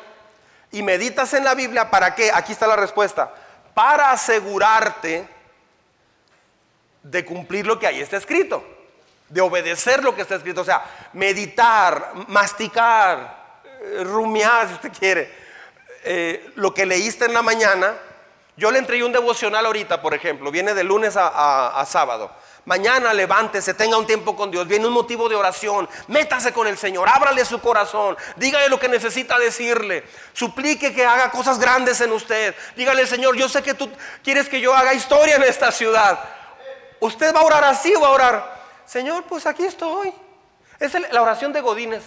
y 0.72 0.82
meditas 0.82 1.34
en 1.34 1.44
la 1.44 1.56
Biblia, 1.56 1.92
¿para 1.92 2.16
qué? 2.16 2.32
Aquí 2.34 2.54
está 2.54 2.68
la 2.68 2.78
respuesta. 2.78 3.34
Para 3.74 4.12
asegurarte 4.12 5.28
de 7.04 7.26
cumplir 7.26 7.68
lo 7.68 7.78
que 7.78 7.88
ahí 7.88 8.00
está 8.00 8.16
escrito, 8.16 8.64
de 9.28 9.42
obedecer 9.42 10.06
lo 10.06 10.16
que 10.16 10.22
está 10.22 10.36
escrito. 10.36 10.62
O 10.62 10.64
sea, 10.64 10.86
meditar, 11.12 12.14
masticar, 12.30 13.60
eh, 13.82 14.06
rumiar, 14.06 14.70
si 14.70 14.74
usted 14.76 14.92
quiere, 14.98 15.30
eh, 16.06 16.50
lo 16.56 16.74
que 16.74 16.86
leíste 16.86 17.26
en 17.26 17.34
la 17.34 17.42
mañana 17.42 17.94
yo 18.60 18.72
le 18.72 18.80
entregué 18.80 19.04
un 19.04 19.14
devocional 19.14 19.66
ahorita, 19.66 20.02
por 20.02 20.14
ejemplo, 20.14 20.52
viene 20.52 20.74
de 20.74 20.84
lunes 20.84 21.16
a, 21.18 21.84
sábado. 21.88 22.30
Mañana 22.66 23.14
levántese, 23.14 23.74
tenga 23.74 23.98
un 23.98 24.06
tiempo 24.06 24.36
con 24.36 24.52
Dios, 24.52 24.68
viene 24.68 24.86
un 24.86 24.94
motivo 24.94 25.30
de 25.30 25.36
oración, 25.36 25.90
métase 26.08 26.52
con 26.52 26.68
el 26.68 26.78
Señor, 26.78 27.08
ábrale 27.10 27.44
su 27.46 27.62
corazón, 27.62 28.18
dígale 28.36 28.68
lo 28.68 28.78
que 28.78 28.90
necesita 28.90 29.40
decirle, 29.40 30.04
suplique 30.34 30.94
que 30.94 31.06
haga 31.06 31.32
cosas 31.32 31.58
grandes 31.58 32.02
en 32.02 32.12
usted, 32.12 32.54
dígale 32.76 33.08
Señor, 33.08 33.36
yo 33.38 33.48
sé 33.48 33.64
que 33.64 33.74
tú 33.74 33.90
quieres 34.24 34.50
que 34.50 34.60
yo 34.60 34.76
haga 34.76 34.94
historia 34.94 35.38
en 35.38 35.44
esta 35.44 35.72
ciudad. 35.72 36.20
¿Usted 37.00 37.34
va 37.34 37.40
a 37.40 37.46
orar 37.46 37.64
así 37.64 37.96
o 37.96 38.02
va 38.02 38.08
a 38.08 38.12
orar? 38.12 38.62
Señor, 38.86 39.24
pues 39.24 39.46
aquí 39.46 39.64
estoy. 39.64 40.14
Es 40.80 40.94
la 41.12 41.22
oración 41.22 41.54
de 41.54 41.62
Godínez. 41.62 42.04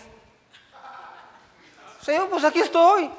Señor, 2.03 2.29
pues 2.29 2.45
aquí 2.45 2.61
estoy. 2.61 3.11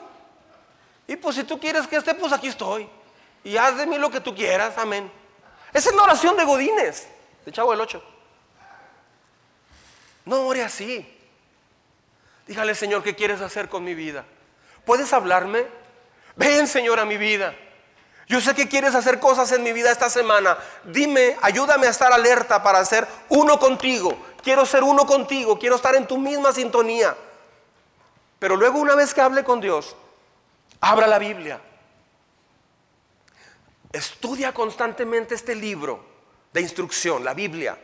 Y 1.07 1.15
pues 1.15 1.35
si 1.35 1.43
tú 1.43 1.59
quieres 1.59 1.87
que 1.87 1.97
esté, 1.97 2.13
pues 2.13 2.31
aquí 2.31 2.47
estoy. 2.47 2.87
Y 3.43 3.57
haz 3.57 3.77
de 3.77 3.85
mí 3.85 3.97
lo 3.97 4.09
que 4.09 4.21
tú 4.21 4.33
quieras, 4.33 4.77
amén. 4.77 5.11
Esa 5.73 5.89
es 5.89 5.95
la 5.95 6.03
oración 6.03 6.37
de 6.37 6.45
Godínez 6.45 7.07
de 7.45 7.51
Chavo 7.51 7.71
del 7.71 7.81
8. 7.81 8.01
No 10.25 10.47
ore 10.47 10.63
así. 10.63 11.09
Dígale, 12.47 12.75
Señor, 12.75 13.03
¿qué 13.03 13.15
quieres 13.15 13.41
hacer 13.41 13.69
con 13.69 13.83
mi 13.83 13.93
vida? 13.93 14.25
¿Puedes 14.85 15.11
hablarme? 15.13 15.65
Ven, 16.35 16.67
Señor, 16.67 16.99
a 16.99 17.05
mi 17.05 17.17
vida. 17.17 17.55
Yo 18.27 18.39
sé 18.41 18.55
que 18.55 18.69
quieres 18.69 18.95
hacer 18.95 19.19
cosas 19.19 19.51
en 19.51 19.63
mi 19.63 19.73
vida 19.73 19.91
esta 19.91 20.09
semana. 20.09 20.57
Dime, 20.85 21.37
ayúdame 21.41 21.87
a 21.87 21.89
estar 21.89 22.11
alerta 22.11 22.63
para 22.63 22.83
ser 22.85 23.07
uno 23.29 23.59
contigo. 23.59 24.17
Quiero 24.41 24.65
ser 24.65 24.83
uno 24.83 25.05
contigo. 25.05 25.59
Quiero 25.59 25.75
estar 25.75 25.95
en 25.95 26.07
tu 26.07 26.17
misma 26.17 26.53
sintonía. 26.53 27.15
Pero 28.39 28.55
luego 28.55 28.79
una 28.79 28.95
vez 28.95 29.13
que 29.13 29.21
hable 29.21 29.43
con 29.43 29.61
Dios, 29.61 29.95
abra 30.81 31.07
la 31.07 31.19
Biblia. 31.19 31.61
Estudia 33.93 34.51
constantemente 34.51 35.35
este 35.35 35.53
libro 35.53 36.03
de 36.51 36.61
instrucción, 36.61 37.23
la 37.23 37.35
Biblia. 37.35 37.77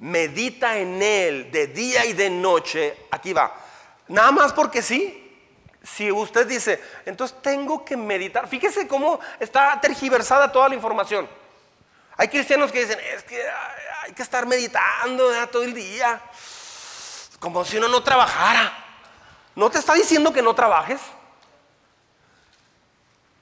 Medita 0.00 0.76
en 0.76 1.02
él 1.02 1.50
de 1.50 1.68
día 1.68 2.04
y 2.04 2.12
de 2.12 2.28
noche. 2.28 3.06
Aquí 3.10 3.32
va. 3.32 3.54
Nada 4.08 4.30
más 4.30 4.52
porque 4.52 4.82
sí. 4.82 5.18
Si 5.82 6.12
usted 6.12 6.46
dice, 6.46 6.80
entonces 7.06 7.40
tengo 7.40 7.82
que 7.82 7.96
meditar. 7.96 8.46
Fíjese 8.46 8.86
cómo 8.86 9.18
está 9.40 9.80
tergiversada 9.80 10.52
toda 10.52 10.68
la 10.68 10.74
información. 10.74 11.26
Hay 12.18 12.28
cristianos 12.28 12.70
que 12.70 12.80
dicen, 12.80 13.00
es 13.00 13.22
que 13.24 13.42
hay 14.02 14.12
que 14.12 14.22
estar 14.22 14.44
meditando 14.44 15.30
todo 15.48 15.62
el 15.62 15.72
día. 15.72 16.20
Como 17.40 17.64
si 17.64 17.78
uno 17.78 17.88
no 17.88 18.02
trabajara. 18.02 18.84
¿No 19.54 19.70
te 19.70 19.78
está 19.78 19.94
diciendo 19.94 20.30
que 20.30 20.42
no 20.42 20.54
trabajes? 20.54 21.00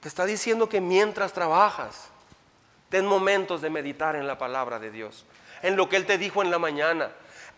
Te 0.01 0.09
está 0.09 0.25
diciendo 0.25 0.67
que 0.67 0.81
mientras 0.81 1.31
trabajas, 1.31 2.11
Ten 2.91 3.05
momentos 3.05 3.61
de 3.61 3.69
meditar 3.69 4.17
en 4.17 4.27
la 4.27 4.37
palabra 4.37 4.77
de 4.77 4.91
Dios, 4.91 5.23
en 5.61 5.77
lo 5.77 5.87
que 5.87 5.95
Él 5.95 6.05
te 6.05 6.17
dijo 6.17 6.41
en 6.41 6.51
la 6.51 6.59
mañana. 6.59 7.09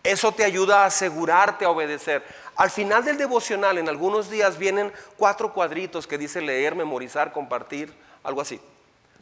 Eso 0.04 0.30
te 0.30 0.44
ayuda 0.44 0.82
a 0.82 0.86
asegurarte 0.86 1.64
a 1.64 1.70
obedecer. 1.70 2.22
Al 2.54 2.70
final 2.70 3.04
del 3.04 3.18
devocional, 3.18 3.78
en 3.78 3.88
algunos 3.88 4.30
días 4.30 4.58
vienen 4.58 4.92
cuatro 5.16 5.52
cuadritos 5.52 6.06
que 6.06 6.18
dice 6.18 6.40
leer, 6.40 6.76
memorizar, 6.76 7.32
compartir, 7.32 7.92
algo 8.22 8.40
así. 8.42 8.60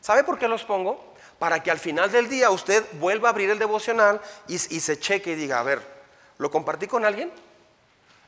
¿Sabe 0.02 0.22
por 0.22 0.38
qué 0.38 0.48
los 0.48 0.64
pongo? 0.64 1.14
Para 1.38 1.62
que 1.62 1.70
al 1.70 1.78
final 1.78 2.12
del 2.12 2.28
día 2.28 2.50
usted 2.50 2.84
vuelva 3.00 3.30
a 3.30 3.32
abrir 3.32 3.48
el 3.48 3.58
devocional 3.58 4.20
y, 4.46 4.56
y 4.56 4.80
se 4.80 5.00
cheque 5.00 5.32
y 5.32 5.36
diga, 5.36 5.60
a 5.60 5.62
ver, 5.62 5.80
¿lo 6.36 6.50
compartí 6.50 6.86
con 6.86 7.06
alguien? 7.06 7.32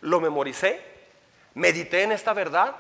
¿Lo 0.00 0.20
memoricé? 0.20 0.80
¿Medité 1.52 2.04
en 2.04 2.12
esta 2.12 2.32
verdad? 2.32 2.74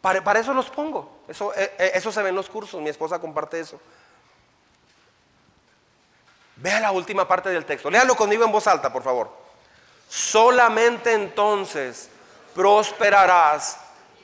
Para, 0.00 0.40
eso 0.40 0.54
los 0.54 0.70
pongo. 0.70 1.20
Eso, 1.28 1.52
eh, 1.54 1.74
eh, 1.78 1.90
eso 1.94 2.10
se 2.10 2.22
ve 2.22 2.30
en 2.30 2.34
los 2.34 2.48
cursos. 2.48 2.80
Mi 2.80 2.88
esposa 2.88 3.18
comparte 3.18 3.60
eso. 3.60 3.80
Vea 6.56 6.80
la 6.80 6.92
última 6.92 7.26
parte 7.26 7.50
del 7.50 7.64
texto. 7.64 7.90
Léalo 7.90 8.14
conmigo 8.14 8.44
en 8.44 8.52
voz 8.52 8.66
alta, 8.66 8.92
por 8.92 9.02
favor. 9.02 9.30
Solamente 10.08 11.12
entonces 11.12 12.10
prosperarás 12.54 13.78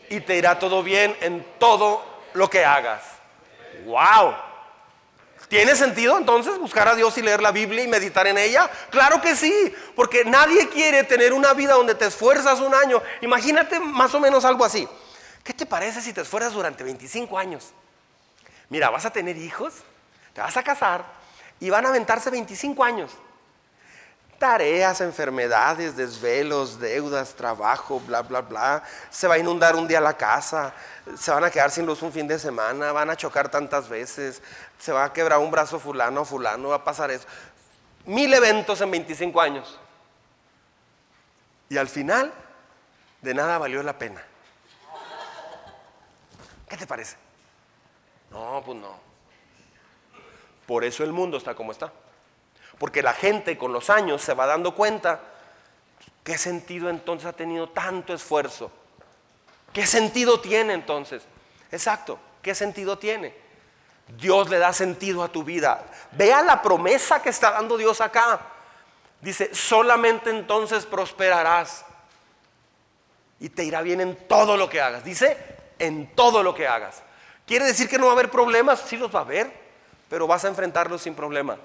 y 0.09 0.21
te 0.21 0.37
irá 0.37 0.59
todo 0.59 0.83
bien 0.83 1.17
en 1.21 1.47
todo 1.59 2.03
lo 2.35 2.49
que 2.51 2.65
hagas. 2.65 3.03
¡Wow! 3.85 4.35
¿Tiene 5.49 5.77
sentido 5.77 6.19
entonces 6.19 6.59
buscar 6.59 6.89
a 6.89 6.95
Dios 6.95 7.17
y 7.19 7.23
leer 7.23 7.41
la 7.41 7.53
Biblia 7.53 7.85
y 7.85 7.89
meditar 7.89 8.27
en 8.27 8.37
ella? 8.37 8.69
Claro 8.91 9.21
que 9.21 9.37
sí, 9.37 9.75
porque 9.95 10.25
nadie 10.25 10.69
quiere 10.69 11.05
tener 11.05 11.33
una 11.33 11.55
vida 11.55 11.75
donde 11.75 11.95
te 11.95 12.07
esfuerzas 12.07 12.61
un 12.61 12.75
año. 12.75 13.01
Imagínate 13.21 13.79
más 13.79 14.13
o 14.15 14.21
menos 14.21 14.45
algo 14.45 14.65
así. 14.65 14.89
¿Qué 15.47 15.55
te 15.55 15.65
parece 15.65 16.01
si 16.01 16.13
te 16.13 16.23
esfuerzas 16.23 16.55
durante 16.55 16.83
25 16.83 17.39
años? 17.39 17.73
Mira, 18.69 18.91
vas 18.91 19.05
a 19.07 19.13
tener 19.13 19.37
hijos, 19.37 19.75
te 20.35 20.41
vas 20.41 20.57
a 20.57 20.63
casar 20.65 21.05
y 21.61 21.71
van 21.71 21.87
a 21.87 21.91
aventarse 21.91 22.31
25 22.31 22.83
años. 22.83 23.13
Tareas, 24.41 25.01
enfermedades, 25.01 25.97
desvelos, 25.97 26.81
deudas, 26.81 27.37
trabajo, 27.37 28.01
bla, 28.01 28.23
bla, 28.23 28.41
bla. 28.41 28.83
Se 29.09 29.29
va 29.29 29.35
a 29.35 29.39
inundar 29.39 29.77
un 29.77 29.87
día 29.87 30.01
la 30.01 30.17
casa, 30.17 30.75
se 31.17 31.31
van 31.31 31.45
a 31.45 31.51
quedar 31.51 31.71
sin 31.71 31.87
luz 31.87 32.03
un 32.03 32.11
fin 32.13 32.27
de 32.27 32.41
semana, 32.41 32.91
van 32.91 33.09
a 33.09 33.17
chocar 33.17 33.49
tantas 33.49 33.89
veces, 33.89 34.43
se 34.81 34.91
va 34.91 35.05
a 35.05 35.13
quebrar 35.13 35.39
un 35.39 35.53
brazo 35.53 35.79
fulano 35.79 36.25
fulano, 36.25 36.71
va 36.71 36.77
a 36.77 36.85
pasar 36.85 37.13
eso. 37.13 37.29
Mil 38.05 38.35
eventos 38.35 38.81
en 38.81 38.91
25 38.91 39.41
años. 39.41 39.79
Y 41.69 41.79
al 41.79 41.89
final, 41.89 42.33
de 43.23 43.33
nada 43.33 43.59
valió 43.59 43.81
la 43.85 43.97
pena. 43.97 44.21
¿Qué 46.69 46.77
te 46.77 46.87
parece? 46.87 47.17
No, 48.31 48.63
pues 48.65 48.79
no. 48.79 48.99
Por 50.67 50.85
eso 50.85 51.05
el 51.05 51.13
mundo 51.13 51.37
está 51.37 51.55
como 51.55 51.73
está. 51.73 51.93
Porque 52.79 53.03
la 53.03 53.15
gente 53.15 53.57
con 53.57 53.73
los 53.73 53.89
años 53.89 54.21
se 54.21 54.35
va 54.35 54.47
dando 54.47 54.75
cuenta, 54.75 55.21
¿qué 56.25 56.37
sentido 56.37 56.91
entonces 56.91 57.27
ha 57.27 57.33
tenido 57.33 57.69
tanto 57.69 58.13
esfuerzo? 58.13 58.71
¿Qué 59.73 59.87
sentido 59.87 60.41
tiene 60.41 60.75
entonces? 60.75 61.23
Exacto, 61.71 62.19
¿qué 62.43 62.55
sentido 62.55 62.99
tiene? 62.99 63.35
Dios 64.19 64.49
le 64.49 64.59
da 64.59 64.73
sentido 64.73 65.23
a 65.23 65.29
tu 65.29 65.43
vida. 65.43 65.85
Vea 66.13 66.43
la 66.43 66.63
promesa 66.63 67.23
que 67.23 67.31
está 67.31 67.53
dando 67.53 67.77
Dios 67.77 68.01
acá. 68.01 68.41
Dice, 69.21 69.55
solamente 69.55 70.31
entonces 70.31 70.87
prosperarás 70.87 71.85
y 73.41 73.49
te 73.49 73.65
irá 73.65 73.83
bien 73.83 74.01
en 74.01 74.17
todo 74.29 74.57
lo 74.57 74.69
que 74.69 74.81
hagas. 74.81 75.03
Dice, 75.05 75.56
en 75.79 76.15
todo 76.15 76.43
lo 76.43 76.55
que 76.55 76.67
hagas. 76.67 77.03
¿Quiere 77.47 77.65
decir 77.65 77.89
que 77.89 77.99
no 77.99 78.07
va 78.07 78.13
a 78.13 78.15
haber 78.15 78.31
problemas? 78.31 78.81
Sí 78.81 78.97
los 78.97 79.15
va 79.15 79.21
a 79.21 79.23
haber, 79.23 79.53
pero 80.09 80.27
vas 80.27 80.45
a 80.45 80.49
enfrentarlos 80.49 81.03
sin 81.03 81.15
problema. 81.15 81.57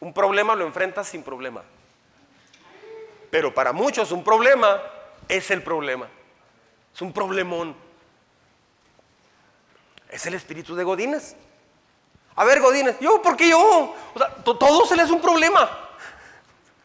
Un 0.00 0.12
problema 0.12 0.54
lo 0.54 0.66
enfrentas 0.66 1.08
sin 1.08 1.22
problema. 1.22 1.62
Pero 3.30 3.52
para 3.52 3.72
muchos 3.72 4.12
un 4.12 4.24
problema 4.24 4.80
es 5.28 5.50
el 5.50 5.62
problema. 5.62 6.08
Es 6.94 7.02
un 7.02 7.12
problemón. 7.12 7.76
Es 10.08 10.24
el 10.26 10.34
espíritu 10.34 10.74
de 10.74 10.84
Godínez. 10.84 11.36
A 12.36 12.44
ver, 12.44 12.60
Godínez, 12.60 12.96
yo, 13.00 13.20
¿por 13.20 13.36
qué 13.36 13.48
yo? 13.48 13.94
O 14.14 14.18
sea, 14.18 14.34
todo 14.42 14.86
se 14.86 14.96
le 14.96 15.02
es 15.02 15.10
un 15.10 15.20
problema. 15.20 15.68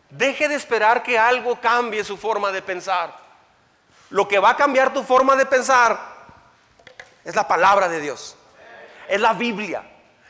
Deje 0.10 0.50
de 0.50 0.56
esperar 0.56 1.04
que 1.04 1.18
algo 1.18 1.60
cambie 1.60 2.04
su 2.04 2.18
forma 2.18 2.52
de 2.52 2.62
pensar. 2.62 3.21
Lo 4.12 4.28
que 4.28 4.40
va 4.40 4.52
a 4.52 4.58
cambiar 4.58 4.94
tu 4.94 5.04
forma 5.04 5.36
de 5.36 5.46
pensar 5.46 6.00
es 7.24 7.34
la 7.34 7.48
palabra 7.48 7.88
de 7.88 8.02
Dios. 8.02 8.36
Es 9.08 9.20
la 9.20 9.34
Biblia. 9.34 9.84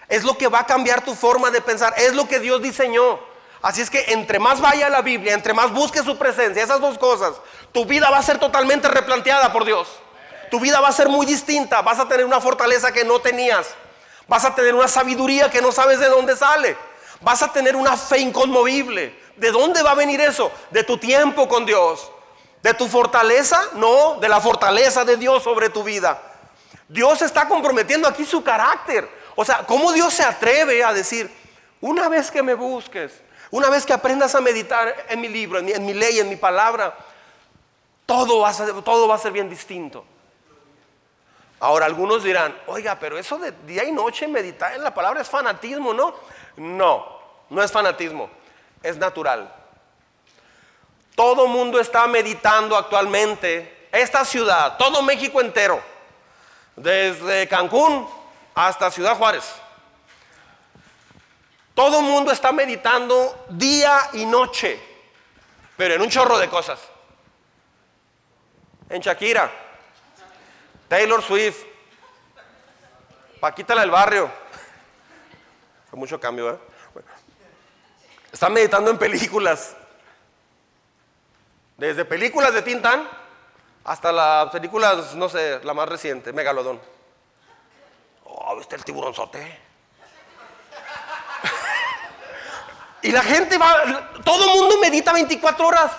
Es 0.08 0.24
lo 0.24 0.38
que 0.38 0.48
va 0.48 0.60
a 0.60 0.66
cambiar 0.66 1.04
tu 1.04 1.16
forma 1.16 1.50
de 1.52 1.62
pensar. 1.62 1.94
Es 1.98 2.14
lo 2.14 2.28
que 2.28 2.40
Dios 2.40 2.62
diseñó. 2.62 3.20
Así 3.62 3.82
es 3.82 3.90
que 3.90 4.14
entre 4.14 4.40
más 4.40 4.62
vaya 4.62 4.90
la 4.90 5.02
Biblia, 5.02 5.34
entre 5.34 5.54
más 5.54 5.72
busque 5.72 6.04
su 6.04 6.18
presencia, 6.18 6.64
esas 6.64 6.80
dos 6.80 6.98
cosas, 6.98 7.36
tu 7.72 7.86
vida 7.86 8.10
va 8.10 8.18
a 8.18 8.24
ser 8.24 8.40
totalmente 8.40 8.88
replanteada 8.88 9.52
por 9.52 9.66
Dios. 9.66 9.88
Tu 10.50 10.60
vida 10.60 10.80
va 10.80 10.90
a 10.90 10.94
ser 10.94 11.10
muy 11.10 11.26
distinta. 11.26 11.82
Vas 11.82 12.00
a 12.00 12.08
tener 12.08 12.26
una 12.26 12.40
fortaleza 12.40 12.92
que 12.92 13.04
no 13.04 13.20
tenías. 13.20 13.74
Vas 14.28 14.46
a 14.46 14.54
tener 14.54 14.76
una 14.76 14.88
sabiduría 14.88 15.50
que 15.50 15.62
no 15.62 15.72
sabes 15.72 16.00
de 16.00 16.08
dónde 16.08 16.36
sale. 16.36 16.78
Vas 17.22 17.42
a 17.42 17.52
tener 17.52 17.76
una 17.76 17.98
fe 17.98 18.20
inconmovible. 18.20 19.20
¿De 19.38 19.52
dónde 19.52 19.82
va 19.82 19.92
a 19.92 19.96
venir 19.96 20.22
eso? 20.22 20.52
De 20.70 20.84
tu 20.84 20.98
tiempo 20.98 21.48
con 21.48 21.66
Dios. 21.66 22.12
¿De 22.62 22.74
tu 22.74 22.88
fortaleza? 22.88 23.60
No, 23.74 24.20
de 24.20 24.30
la 24.30 24.40
fortaleza 24.40 25.04
de 25.04 25.18
Dios 25.18 25.44
sobre 25.44 25.70
tu 25.70 25.84
vida. 25.84 26.22
Dios 26.88 27.22
está 27.22 27.48
comprometiendo 27.48 28.08
aquí 28.08 28.26
su 28.26 28.44
carácter. 28.44 29.10
O 29.36 29.44
sea, 29.44 29.66
¿cómo 29.66 29.92
Dios 29.92 30.14
se 30.14 30.24
atreve 30.24 30.84
a 30.84 30.94
decir, 30.94 31.32
una 31.80 32.10
vez 32.10 32.30
que 32.30 32.44
me 32.44 32.54
busques, 32.54 33.22
una 33.50 33.70
vez 33.70 33.86
que 33.86 33.94
aprendas 33.94 34.36
a 34.36 34.42
meditar 34.42 35.06
en 35.10 35.22
mi 35.22 35.28
libro, 35.28 35.60
en 35.60 35.86
mi, 35.86 35.94
ley, 35.94 36.20
en 36.20 36.30
mi 36.30 36.36
palabra, 36.36 36.96
todo 38.06 38.42
va, 38.42 38.50
a 38.50 38.54
ser, 38.54 38.82
todo 38.84 39.08
va 39.08 39.16
a 39.16 39.20
ser 39.20 39.32
bien 39.32 39.50
distinto? 39.50 40.06
Ahora 41.60 41.86
algunos 41.86 42.24
dirán, 42.24 42.56
oiga, 42.68 42.98
pero 43.00 43.18
eso 43.18 43.38
de 43.38 43.52
día 43.66 43.84
y 43.84 43.92
noche 43.92 44.28
meditar 44.28 44.74
en 44.74 44.84
la 44.84 44.94
palabra 44.94 45.22
es 45.22 45.30
fanatismo, 45.30 45.94
¿no? 45.94 46.14
No, 46.58 47.20
no 47.50 47.64
es 47.64 47.72
fanatismo, 47.72 48.30
es 48.84 48.98
natural. 48.98 49.61
Todo 51.16 51.48
mundo 51.48 51.80
está 51.80 52.08
meditando 52.08 52.76
actualmente 52.76 53.88
esta 53.92 54.24
ciudad, 54.24 54.78
todo 54.78 55.02
México 55.02 55.42
entero, 55.42 55.82
desde 56.76 57.48
Cancún 57.48 58.08
hasta 58.56 58.90
Ciudad 58.92 59.18
Juárez. 59.18 59.44
Todo 61.74 62.00
el 62.00 62.06
mundo 62.06 62.32
está 62.32 62.52
meditando 62.52 63.46
día 63.50 64.10
y 64.14 64.26
noche, 64.26 64.80
pero 65.78 65.96
en 65.96 66.02
un 66.02 66.10
chorro 66.10 66.38
de 66.38 66.50
cosas. 66.50 66.80
En 68.90 69.02
Shakira, 69.02 69.50
Taylor 70.88 71.22
Swift, 71.24 71.64
Paquita 73.40 73.74
del 73.74 73.90
barrio. 73.90 74.30
Fue 75.90 75.98
mucho 75.98 76.20
cambio, 76.20 76.52
¿eh? 76.52 76.60
Están 78.32 78.54
meditando 78.54 78.92
en 78.92 79.00
películas. 79.00 79.76
Desde 81.82 82.06
películas 82.06 82.54
de 82.54 82.62
Tintán 82.62 83.10
hasta 83.84 84.12
las 84.12 84.52
películas, 84.52 85.16
no 85.16 85.28
sé, 85.28 85.60
la 85.64 85.74
más 85.74 85.90
reciente, 85.90 86.32
Megalodón. 86.32 86.80
Oh, 88.24 88.56
¿viste 88.56 88.76
el 88.76 88.86
tiburonzote? 88.86 89.40
y 93.02 93.12
la 93.12 93.24
gente 93.24 93.58
va, 93.58 94.12
todo 94.24 94.44
el 94.44 94.60
mundo 94.60 94.78
medita 94.80 95.12
24 95.12 95.68
horas. 95.68 95.92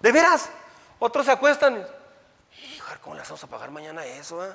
De 0.00 0.10
veras. 0.10 0.50
Otros 0.98 1.26
se 1.26 1.30
acuestan. 1.30 1.86
Hijo, 2.74 2.92
¿cómo 3.00 3.14
les 3.14 3.28
vamos 3.28 3.44
a 3.44 3.46
pagar 3.46 3.70
mañana 3.70 4.04
eso? 4.04 4.44
Eh? 4.44 4.52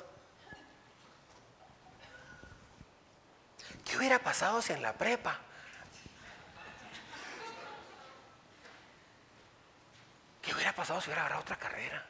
¿Qué 3.86 3.96
hubiera 3.96 4.18
pasado 4.18 4.60
si 4.60 4.74
en 4.74 4.82
la 4.82 4.92
prepa? 4.92 5.38
¿Qué 10.50 10.56
hubiera 10.56 10.72
pasado 10.72 11.00
si 11.00 11.06
hubiera 11.06 11.20
agarrado 11.20 11.42
otra 11.42 11.54
carrera? 11.54 12.04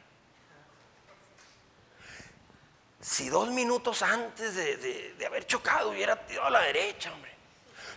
Si 2.99 3.29
dos 3.29 3.49
minutos 3.49 4.01
antes 4.01 4.55
de, 4.55 5.23
haber 5.27 5.45
chocado 5.45 5.91
hubiera 5.91 6.15
tirado 6.25 6.47
a 6.47 6.49
la 6.49 6.61
derecha, 6.61 7.13
hombre. 7.13 7.31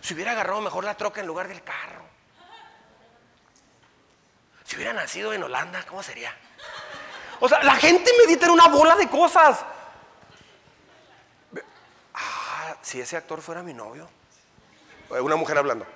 Si 0.01 0.13
hubiera 0.13 0.33
agarrado 0.33 0.61
mejor 0.61 0.83
la 0.83 0.95
troca 0.95 1.19
en 1.19 1.25
lugar 1.25 1.47
del 1.47 1.63
carro. 1.63 2.05
Si 4.65 4.75
hubiera 4.75 4.93
nacido 4.93 5.33
en 5.33 5.41
Holanda, 5.41 5.83
¿cómo 5.87 6.03
sería? 6.03 6.37
O 7.39 7.49
sea, 7.49 7.63
la 7.63 7.77
gente 7.77 8.11
medita 8.23 8.45
en 8.45 8.51
una 8.51 8.67
bola 8.67 8.95
de 8.95 9.09
cosas. 9.09 9.65
Ah, 12.13 12.75
si 12.83 13.01
ese 13.01 13.17
actor 13.17 13.41
fuera 13.41 13.63
mi 13.63 13.73
novio. 13.73 14.07
Una 15.09 15.37
mujer 15.37 15.57
hablando. 15.57 15.87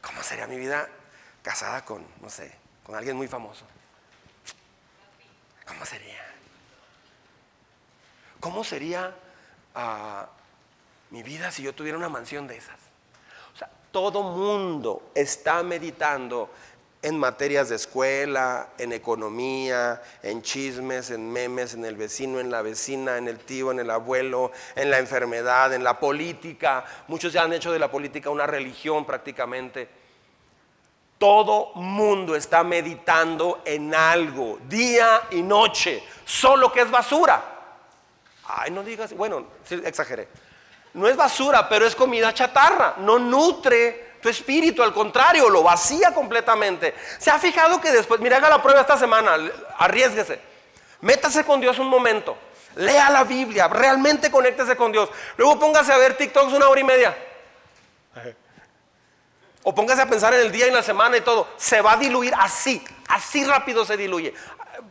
¿Cómo 0.00 0.22
sería 0.22 0.46
mi 0.46 0.56
vida 0.56 0.88
casada 1.48 1.82
con, 1.82 2.04
no 2.20 2.28
sé, 2.28 2.52
con 2.84 2.94
alguien 2.94 3.16
muy 3.16 3.26
famoso? 3.26 3.64
¿Cómo 5.66 5.86
sería? 5.86 6.22
¿Cómo 8.38 8.62
sería 8.62 9.14
ah, 9.74 10.28
mi 11.08 11.22
vida 11.22 11.50
si 11.50 11.62
yo 11.62 11.74
tuviera 11.74 11.96
una 11.96 12.10
mansión 12.10 12.46
de 12.46 12.58
esas? 12.58 12.76
O 13.54 13.56
sea, 13.56 13.70
todo 13.90 14.22
mundo 14.24 15.10
está 15.14 15.62
meditando 15.62 16.50
en 17.00 17.16
materias 17.18 17.70
de 17.70 17.76
escuela, 17.76 18.68
en 18.76 18.92
economía, 18.92 20.02
en 20.22 20.42
chismes, 20.42 21.08
en 21.08 21.32
memes, 21.32 21.72
en 21.72 21.86
el 21.86 21.96
vecino, 21.96 22.40
en 22.40 22.50
la 22.50 22.60
vecina, 22.60 23.16
en 23.16 23.26
el 23.26 23.38
tío, 23.38 23.70
en 23.70 23.80
el 23.80 23.88
abuelo, 23.88 24.52
en 24.76 24.90
la 24.90 24.98
enfermedad, 24.98 25.72
en 25.72 25.82
la 25.82 25.98
política. 25.98 26.84
Muchos 27.06 27.32
ya 27.32 27.44
han 27.44 27.54
hecho 27.54 27.72
de 27.72 27.78
la 27.78 27.90
política 27.90 28.28
una 28.28 28.46
religión 28.46 29.06
prácticamente. 29.06 29.97
Todo 31.18 31.72
mundo 31.74 32.36
está 32.36 32.62
meditando 32.62 33.62
en 33.64 33.94
algo, 33.94 34.58
día 34.68 35.22
y 35.32 35.42
noche, 35.42 36.02
solo 36.24 36.72
que 36.72 36.82
es 36.82 36.90
basura. 36.90 37.42
Ay, 38.46 38.70
no 38.70 38.82
digas, 38.82 39.12
bueno, 39.14 39.44
exageré. 39.84 40.28
No 40.94 41.08
es 41.08 41.16
basura, 41.16 41.68
pero 41.68 41.86
es 41.86 41.94
comida 41.94 42.32
chatarra. 42.32 42.94
No 42.98 43.18
nutre 43.18 44.08
tu 44.22 44.28
espíritu, 44.28 44.82
al 44.82 44.92
contrario, 44.92 45.48
lo 45.48 45.62
vacía 45.62 46.12
completamente. 46.12 46.94
¿Se 47.18 47.30
ha 47.30 47.38
fijado 47.38 47.80
que 47.80 47.92
después, 47.92 48.20
mira, 48.20 48.38
haga 48.38 48.48
la 48.48 48.62
prueba 48.62 48.80
esta 48.80 48.96
semana, 48.96 49.36
arriesguese, 49.78 50.40
métase 51.00 51.44
con 51.44 51.60
Dios 51.60 51.78
un 51.78 51.88
momento, 51.88 52.36
lea 52.76 53.10
la 53.10 53.24
Biblia, 53.24 53.68
realmente 53.68 54.30
conéctese 54.30 54.76
con 54.76 54.92
Dios. 54.92 55.08
Luego 55.36 55.58
póngase 55.58 55.92
a 55.92 55.98
ver 55.98 56.16
TikToks 56.16 56.52
una 56.52 56.68
hora 56.68 56.80
y 56.80 56.84
media. 56.84 57.16
O 59.62 59.74
póngase 59.74 60.02
a 60.02 60.06
pensar 60.06 60.32
en 60.34 60.40
el 60.40 60.52
día 60.52 60.66
y 60.66 60.70
la 60.70 60.82
semana 60.82 61.16
y 61.16 61.20
todo. 61.20 61.48
Se 61.56 61.80
va 61.80 61.92
a 61.92 61.96
diluir 61.96 62.32
así, 62.38 62.82
así 63.08 63.44
rápido 63.44 63.84
se 63.84 63.96
diluye. 63.96 64.34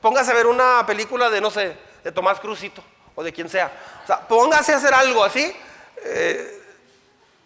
Póngase 0.01 0.32
a 0.32 0.36
ver 0.36 0.47
una 0.47 0.86
película 0.86 1.30
de, 1.30 1.41
no 1.41 1.49
sé, 1.49 1.78
de 2.03 2.11
Tomás 2.11 2.39
Cruzito 2.39 2.84
o 3.15 3.24
de 3.24 3.34
quien 3.34 3.49
sea. 3.49 3.72
O 4.03 4.07
sea, 4.07 4.28
póngase 4.28 4.74
a 4.74 4.78
hacer 4.78 4.93
algo 4.93 5.24
así. 5.24 5.55
Eh, 6.03 6.61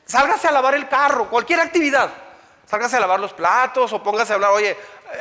sálgase 0.06 0.48
a 0.48 0.52
lavar 0.52 0.76
el 0.76 0.88
carro, 0.90 1.30
cualquier 1.30 1.60
actividad. 1.60 2.10
Sálgase 2.66 2.98
a 2.98 3.00
lavar 3.00 3.20
los 3.20 3.34
platos 3.34 3.92
o 3.94 4.02
póngase 4.02 4.34
a 4.34 4.36
hablar, 4.36 4.52
oye, 4.52 4.78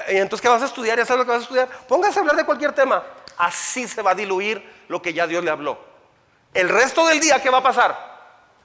¿y 0.09 0.13
eh, 0.13 0.21
entonces 0.21 0.43
qué 0.43 0.49
vas 0.49 0.63
a 0.63 0.67
estudiar? 0.67 0.99
¿Ya 0.99 1.05
sabes 1.05 1.21
lo 1.21 1.25
que 1.25 1.33
vas 1.33 1.41
a 1.41 1.43
estudiar? 1.43 1.69
Póngase 1.87 2.19
a 2.19 2.21
hablar 2.21 2.37
de 2.37 2.45
cualquier 2.45 2.73
tema. 2.73 3.03
Así 3.37 3.87
se 3.87 4.03
va 4.03 4.13
a 4.13 4.15
diluir 4.15 4.85
lo 4.89 5.01
que 5.01 5.13
ya 5.13 5.27
Dios 5.27 5.45
le 5.45 5.51
habló. 5.51 5.79
El 6.53 6.69
resto 6.69 7.07
del 7.07 7.21
día, 7.21 7.41
¿qué 7.41 7.51
va 7.51 7.59
a 7.59 7.63
pasar? 7.63 8.11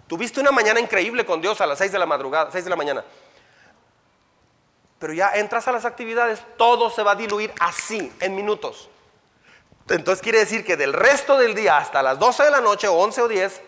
Tuviste 0.08 0.40
una 0.40 0.52
mañana 0.52 0.80
increíble 0.80 1.26
con 1.26 1.42
Dios 1.42 1.62
a 1.62 1.66
las 1.66 1.78
6 1.78 1.92
de 1.92 2.00
la 2.00 2.06
madrugada, 2.06 2.52
6 2.52 2.64
de 2.64 2.70
la 2.70 2.76
mañana. 2.76 3.04
Pero 5.06 5.14
ya 5.14 5.30
entras 5.36 5.68
a 5.68 5.72
las 5.72 5.86
actividades, 5.86 6.42
todo 6.58 6.90
se 6.90 7.04
va 7.04 7.12
a 7.12 7.16
diluir 7.16 7.54
así, 7.60 8.12
en 8.20 8.36
minutos. 8.36 8.90
Entonces 9.88 10.20
quiere 10.24 10.40
decir 10.40 10.66
que 10.66 10.78
del 10.78 10.94
resto 10.94 11.38
del 11.38 11.54
día 11.54 11.78
hasta 11.78 12.02
las 12.02 12.18
12 12.18 12.42
de 12.42 12.50
la 12.50 12.60
noche, 12.60 12.88
o 12.88 12.96
11 12.96 13.22
o 13.22 13.28
10, 13.28 13.62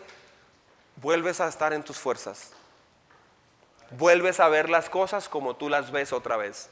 vuelves 0.96 1.40
a 1.40 1.48
estar 1.48 1.74
en 1.74 1.84
tus 1.84 2.00
fuerzas. 2.00 2.54
Vuelves 3.92 4.40
a 4.40 4.50
ver 4.50 4.68
las 4.68 4.90
cosas 4.90 5.30
como 5.30 5.56
tú 5.56 5.70
las 5.70 5.92
ves 5.92 6.12
otra 6.12 6.38
vez. 6.38 6.72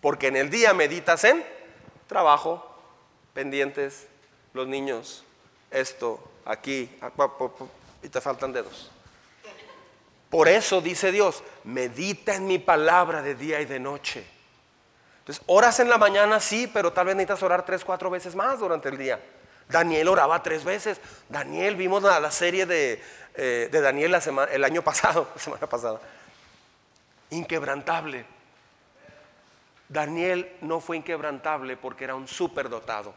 Porque 0.00 0.26
en 0.26 0.38
el 0.38 0.50
día 0.50 0.74
meditas 0.74 1.22
en 1.22 1.46
trabajo, 2.08 2.68
pendientes, 3.32 4.08
los 4.54 4.66
niños, 4.66 5.22
esto, 5.70 6.18
aquí, 6.44 6.90
y 8.02 8.08
te 8.08 8.20
faltan 8.20 8.52
dedos. 8.52 8.90
Por 10.34 10.48
eso 10.48 10.80
dice 10.80 11.12
Dios, 11.12 11.44
medita 11.62 12.34
en 12.34 12.48
mi 12.48 12.58
palabra 12.58 13.22
de 13.22 13.36
día 13.36 13.60
y 13.60 13.66
de 13.66 13.78
noche. 13.78 14.26
Entonces, 15.20 15.40
oras 15.46 15.78
en 15.78 15.88
la 15.88 15.96
mañana, 15.96 16.40
sí, 16.40 16.68
pero 16.74 16.92
tal 16.92 17.06
vez 17.06 17.14
necesitas 17.14 17.44
orar 17.44 17.64
tres, 17.64 17.84
cuatro 17.84 18.10
veces 18.10 18.34
más 18.34 18.58
durante 18.58 18.88
el 18.88 18.98
día. 18.98 19.20
Daniel 19.68 20.08
oraba 20.08 20.42
tres 20.42 20.64
veces. 20.64 21.00
Daniel, 21.28 21.76
vimos 21.76 22.02
la, 22.02 22.30
serie 22.32 22.66
de, 22.66 23.00
eh, 23.36 23.68
Daniel 23.70 24.12
el 24.50 24.64
año 24.64 24.82
pasado, 24.82 25.28
la 25.36 25.40
semana 25.40 25.68
pasada. 25.68 26.00
Inquebrantable. 27.30 28.26
Daniel 29.88 30.56
no 30.62 30.80
fue 30.80 30.96
inquebrantable 30.96 31.76
porque 31.76 32.02
era 32.02 32.16
un 32.16 32.26
superdotado. 32.26 33.14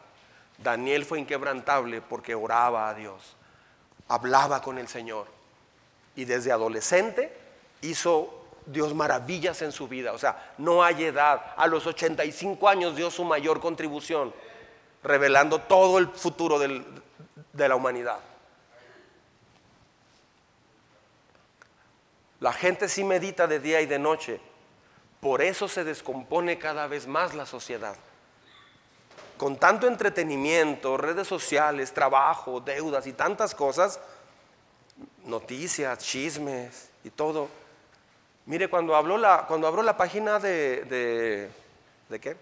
Daniel 0.56 1.04
fue 1.04 1.18
inquebrantable 1.18 2.00
porque 2.00 2.36
oraba 2.36 2.88
a 2.88 2.94
Dios, 2.94 3.34
hablaba 4.06 4.62
con 4.62 4.78
el 4.78 4.86
Señor. 4.86 5.37
Y 6.18 6.24
desde 6.24 6.50
adolescente 6.50 7.32
hizo 7.80 8.44
Dios 8.66 8.92
maravillas 8.92 9.62
en 9.62 9.70
su 9.70 9.86
vida. 9.86 10.12
O 10.12 10.18
sea, 10.18 10.52
no 10.58 10.82
hay 10.82 11.04
edad. 11.04 11.54
A 11.56 11.68
los 11.68 11.86
85 11.86 12.68
años 12.68 12.96
dio 12.96 13.08
su 13.08 13.22
mayor 13.22 13.60
contribución, 13.60 14.34
revelando 15.04 15.60
todo 15.60 15.96
el 15.98 16.08
futuro 16.08 16.58
de 16.58 17.68
la 17.68 17.76
humanidad. 17.76 18.18
La 22.40 22.52
gente 22.52 22.88
sí 22.88 23.04
medita 23.04 23.46
de 23.46 23.60
día 23.60 23.80
y 23.80 23.86
de 23.86 24.00
noche. 24.00 24.40
Por 25.20 25.40
eso 25.40 25.68
se 25.68 25.84
descompone 25.84 26.58
cada 26.58 26.88
vez 26.88 27.06
más 27.06 27.32
la 27.34 27.46
sociedad. 27.46 27.94
Con 29.36 29.56
tanto 29.56 29.86
entretenimiento, 29.86 30.96
redes 30.96 31.28
sociales, 31.28 31.94
trabajo, 31.94 32.60
deudas 32.60 33.06
y 33.06 33.12
tantas 33.12 33.54
cosas, 33.54 34.00
noticias, 35.28 35.98
chismes 35.98 36.90
y 37.04 37.10
todo, 37.10 37.48
Mire, 38.48 38.70
cuando, 38.70 38.96
habló 38.96 39.18
la, 39.18 39.44
cuando 39.46 39.66
abro 39.66 39.82
la 39.82 39.98
página 39.98 40.38
de, 40.38 40.82
de, 40.86 41.50
de 42.08 42.18
qué? 42.18 42.34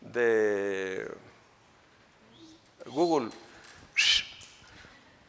De 0.00 1.06
Google. 2.86 3.28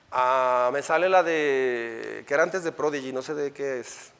Ah, 0.09 0.69
me 0.71 0.81
sale 0.81 1.09
la 1.09 1.21
de, 1.21 2.23
que 2.25 2.33
era 2.33 2.43
antes 2.43 2.63
de 2.63 2.71
Prodigy, 2.71 3.11
no 3.11 3.21
sé 3.21 3.33
de 3.33 3.51
qué 3.51 3.81
es. 3.81 4.13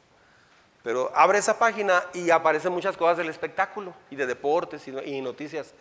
Pero 0.82 1.10
abre 1.14 1.38
esa 1.38 1.58
página 1.58 2.04
y 2.12 2.28
aparecen 2.28 2.74
muchas 2.74 2.98
cosas 2.98 3.16
del 3.16 3.30
espectáculo 3.30 3.94
y 4.10 4.16
de 4.16 4.26
deportes 4.26 4.86
y, 4.86 4.90
y 4.90 5.22
noticias. 5.22 5.72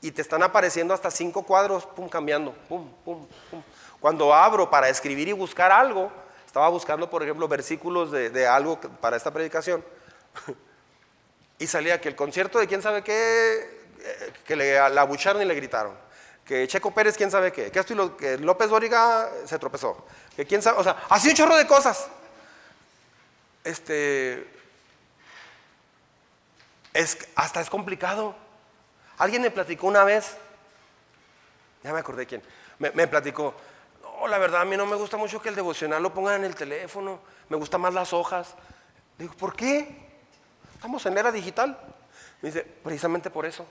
Y 0.00 0.10
te 0.10 0.22
están 0.22 0.42
apareciendo 0.42 0.92
hasta 0.92 1.12
cinco 1.12 1.44
cuadros, 1.44 1.86
pum, 1.86 2.08
cambiando, 2.08 2.52
pum, 2.68 2.92
pum, 3.04 3.28
pum. 3.48 3.62
Cuando 4.00 4.32
abro 4.32 4.70
para 4.70 4.88
escribir 4.88 5.28
y 5.28 5.32
buscar 5.32 5.72
algo, 5.72 6.12
estaba 6.46 6.68
buscando, 6.68 7.10
por 7.10 7.22
ejemplo, 7.22 7.48
versículos 7.48 8.10
de, 8.12 8.46
algo 8.46 8.80
para 8.80 9.16
esta 9.16 9.32
predicación. 9.32 9.84
y 11.58 11.66
salía 11.66 12.00
que 12.00 12.08
el 12.08 12.16
concierto 12.16 12.58
de 12.58 12.68
quién 12.68 12.80
sabe 12.80 13.02
qué, 13.02 13.84
eh, 14.00 14.32
que 14.46 14.54
le, 14.54 14.74
la 14.90 15.00
abucharon 15.00 15.42
y 15.42 15.44
le 15.44 15.54
gritaron. 15.54 15.96
que 16.44 16.66
Checo 16.68 16.92
Pérez, 16.92 17.16
quién 17.16 17.30
sabe 17.30 17.52
qué, 17.52 17.70
que, 17.70 18.38
López 18.38 18.70
Dóriga 18.70 19.30
se 19.44 19.58
tropezó, 19.58 20.06
que 20.36 20.46
quién 20.46 20.62
sabe, 20.62 20.78
o 20.78 20.84
sea, 20.84 21.04
así 21.08 21.28
un 21.28 21.34
chorro 21.34 21.56
de 21.56 21.66
cosas. 21.66 22.08
Este, 23.64 24.48
es, 26.94 27.18
hasta 27.34 27.60
es 27.60 27.68
complicado. 27.68 28.34
Alguien 29.18 29.42
me 29.42 29.50
platicó 29.50 29.88
una 29.88 30.04
vez, 30.04 30.36
ya 31.82 31.92
me 31.92 31.98
acordé 31.98 32.26
quién, 32.26 32.42
me 32.78 33.08
platicó, 33.08 33.54
la 34.26 34.38
verdad 34.38 34.62
a 34.62 34.64
mí 34.64 34.76
no 34.76 34.86
me 34.86 34.96
gusta 34.96 35.16
mucho 35.16 35.40
que 35.40 35.50
el 35.50 35.54
devocional 35.54 36.02
lo 36.02 36.12
pongan 36.12 36.36
en 36.36 36.44
el 36.44 36.54
teléfono, 36.54 37.20
me 37.48 37.56
gustan 37.56 37.80
más 37.80 37.94
las 37.94 38.12
hojas. 38.12 38.54
Digo, 39.18 39.34
¿por 39.34 39.54
qué? 39.54 40.08
Estamos 40.74 41.04
en 41.06 41.18
era 41.18 41.30
digital. 41.30 41.78
Me 42.40 42.50
dice, 42.50 42.62
precisamente 42.62 43.30
por 43.30 43.46
eso. 43.46 43.66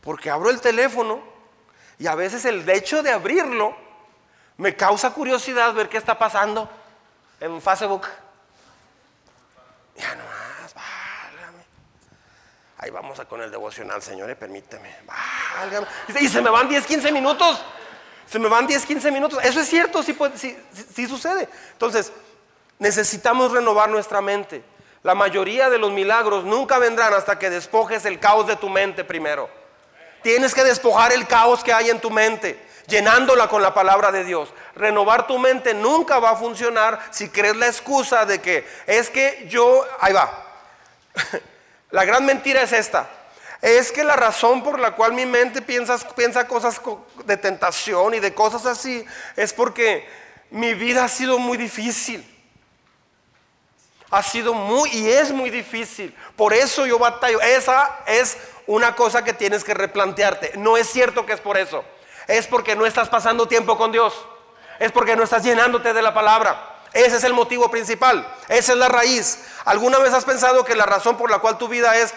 Porque 0.00 0.30
abro 0.30 0.50
el 0.50 0.60
teléfono 0.60 1.22
y 1.98 2.06
a 2.06 2.14
veces 2.14 2.44
el 2.44 2.68
hecho 2.68 3.02
de 3.02 3.12
abrirlo 3.12 3.76
me 4.56 4.76
causa 4.76 5.12
curiosidad 5.12 5.72
ver 5.72 5.88
qué 5.88 5.98
está 5.98 6.18
pasando 6.18 6.68
en 7.40 7.60
Facebook. 7.62 8.06
Ya 9.96 10.14
nomás, 10.14 10.74
válgame. 10.74 11.64
Ahí 12.78 12.90
vamos 12.90 13.20
con 13.28 13.40
el 13.42 13.50
devocional, 13.50 14.02
señores, 14.02 14.36
permíteme. 14.36 14.96
Válgame. 15.06 15.86
Y 16.20 16.28
se 16.28 16.42
me 16.42 16.50
van 16.50 16.68
10, 16.68 16.86
15 16.86 17.12
minutos. 17.12 17.64
Se 18.26 18.38
me 18.38 18.48
van 18.48 18.66
10, 18.66 18.86
15 18.86 19.10
minutos. 19.10 19.38
Eso 19.42 19.60
es 19.60 19.68
cierto, 19.68 20.02
sí, 20.02 20.16
sí 20.94 21.06
sucede. 21.06 21.48
Entonces, 21.72 22.12
necesitamos 22.78 23.52
renovar 23.52 23.88
nuestra 23.88 24.20
mente. 24.20 24.62
La 25.02 25.14
mayoría 25.14 25.68
de 25.68 25.78
los 25.78 25.90
milagros 25.90 26.44
nunca 26.44 26.78
vendrán 26.78 27.12
hasta 27.12 27.38
que 27.38 27.50
despojes 27.50 28.04
el 28.04 28.20
caos 28.20 28.46
de 28.46 28.56
tu 28.56 28.68
mente 28.68 29.04
primero. 29.04 29.50
Tienes 30.22 30.54
que 30.54 30.62
despojar 30.62 31.12
el 31.12 31.26
caos 31.26 31.64
que 31.64 31.72
hay 31.72 31.90
en 31.90 32.00
tu 32.00 32.10
mente, 32.10 32.60
llenándola 32.86 33.48
con 33.48 33.62
la 33.62 33.74
palabra 33.74 34.12
de 34.12 34.24
Dios. 34.24 34.52
Renovar 34.76 35.26
tu 35.26 35.38
mente 35.38 35.74
nunca 35.74 36.20
va 36.20 36.30
a 36.30 36.36
funcionar 36.36 37.00
si 37.10 37.28
crees 37.28 37.56
la 37.56 37.66
excusa 37.66 38.24
de 38.24 38.40
que 38.40 38.64
es 38.86 39.10
que 39.10 39.46
yo, 39.48 39.84
ahí 40.00 40.12
va. 40.12 40.46
La 41.90 42.04
gran 42.04 42.24
mentira 42.24 42.62
es 42.62 42.72
esta. 42.72 43.08
Es 43.62 43.92
que 43.92 44.02
la 44.02 44.16
razón 44.16 44.62
por 44.62 44.78
la 44.78 44.96
cual 44.96 45.12
mi 45.12 45.24
mente 45.24 45.62
piensa, 45.62 45.96
cosas 46.48 46.80
de 47.24 47.36
tentación 47.36 48.12
y 48.12 48.20
de 48.20 48.34
cosas 48.34 48.66
así 48.66 49.04
es 49.36 49.52
porque 49.52 50.06
mi 50.50 50.74
vida 50.74 51.04
ha 51.04 51.08
sido 51.08 51.38
muy 51.38 51.56
difícil 51.56 52.28
ha 54.12 54.22
sido 54.22 54.52
muy 54.52 54.90
y 54.90 55.08
es 55.08 55.32
muy 55.32 55.48
difícil. 55.48 56.14
Por 56.36 56.52
eso 56.52 56.84
yo 56.84 56.98
batallo. 56.98 57.40
Esa 57.40 58.00
es 58.06 58.36
una 58.66 58.94
cosa 58.94 59.24
que 59.24 59.32
tienes 59.32 59.64
que 59.64 59.72
replantearte. 59.72 60.52
No 60.58 60.76
es 60.76 60.86
cierto 60.90 61.24
que 61.24 61.32
es 61.32 61.40
por 61.40 61.56
eso. 61.56 61.82
Es 62.28 62.46
porque 62.46 62.76
no 62.76 62.84
estás 62.84 63.08
pasando 63.08 63.48
tiempo 63.48 63.78
con 63.78 63.90
Dios. 63.90 64.14
Es 64.78 64.92
porque 64.92 65.16
no 65.16 65.22
estás 65.22 65.42
llenándote 65.42 65.94
de 65.94 66.02
la 66.02 66.12
palabra. 66.12 66.80
Ese 66.92 67.16
es 67.16 67.24
el 67.24 67.32
motivo 67.32 67.70
principal. 67.70 68.30
Esa 68.48 68.72
es 68.72 68.78
la 68.78 68.88
raíz. 68.88 69.46
¿Alguna 69.64 69.98
vez 69.98 70.12
has 70.12 70.26
pensado 70.26 70.62
que 70.66 70.76
la 70.76 70.84
razón 70.84 71.16
por 71.16 71.30
la 71.30 71.38
cual 71.38 71.56
tu 71.56 71.68
vida 71.68 71.96
es 71.96 72.12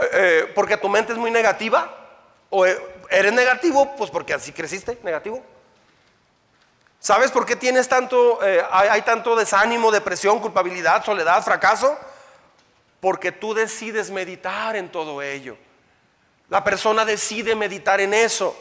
eh, 0.00 0.08
eh, 0.12 0.52
porque 0.54 0.76
tu 0.76 0.88
mente 0.88 1.12
es 1.12 1.18
muy 1.18 1.30
negativa? 1.30 1.94
¿O 2.50 2.66
eh, 2.66 2.80
eres 3.10 3.32
negativo? 3.32 3.94
Pues 3.96 4.10
porque 4.10 4.34
así 4.34 4.52
creciste, 4.52 4.98
negativo. 5.02 5.42
¿Sabes 7.00 7.30
por 7.30 7.46
qué 7.46 7.54
tienes 7.54 7.88
tanto, 7.88 8.40
hay, 8.72 9.02
tanto 9.02 9.36
desánimo, 9.36 9.92
depresión, 9.92 10.40
culpabilidad, 10.40 11.04
soledad, 11.04 11.44
fracaso? 11.44 11.96
Porque 12.98 13.30
tú 13.30 13.54
decides 13.54 14.10
meditar 14.10 14.74
en 14.74 14.90
todo 14.90 15.22
ello. 15.22 15.56
La 16.48 16.64
persona 16.64 17.04
decide 17.04 17.54
meditar 17.54 18.00
en 18.00 18.14
eso. 18.14 18.56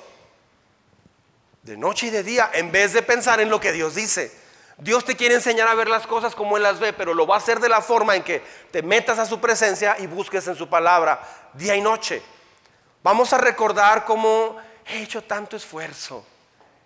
De 1.64 1.78
noche 1.78 2.08
y 2.08 2.10
de 2.12 2.22
día, 2.22 2.52
en 2.54 2.72
vez 2.72 2.94
de 2.94 3.02
pensar 3.02 3.40
en 3.40 3.50
lo 3.50 3.60
que 3.60 3.72
Dios 3.72 3.96
dice. 3.96 4.32
Dios 4.78 5.06
te 5.06 5.16
quiere 5.16 5.36
enseñar 5.36 5.68
a 5.68 5.76
ver 5.76 5.90
las 5.90 6.06
cosas 6.06 6.36
como 6.36 6.58
Él 6.58 6.64
las 6.64 6.80
ve, 6.80 6.94
pero 6.94 7.14
lo 7.14 7.26
va 7.26 7.36
a 7.36 7.40
hacer 7.40 7.60
de 7.60 7.70
la 7.70 7.82
forma 7.82 8.16
en 8.16 8.24
que 8.24 8.44
te 8.72 8.84
metas 8.84 9.18
a 9.20 9.26
su 9.26 9.40
presencia 9.40 9.96
y 10.00 10.08
busques 10.08 10.48
en 10.48 10.56
su 10.56 10.70
palabra 10.70 11.22
día 11.54 11.76
y 11.76 11.82
noche. 11.82 12.22
Vamos 13.02 13.34
a 13.34 13.38
recordar 13.38 14.06
cómo 14.06 14.58
he 14.86 15.02
hecho 15.02 15.24
tanto 15.24 15.56
esfuerzo 15.56 16.26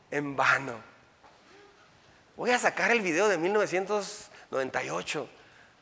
en 0.10 0.36
vano 0.36 0.92
Voy 2.42 2.50
a 2.50 2.58
sacar 2.58 2.90
el 2.90 3.02
video 3.02 3.28
de 3.28 3.38
1998, 3.38 5.30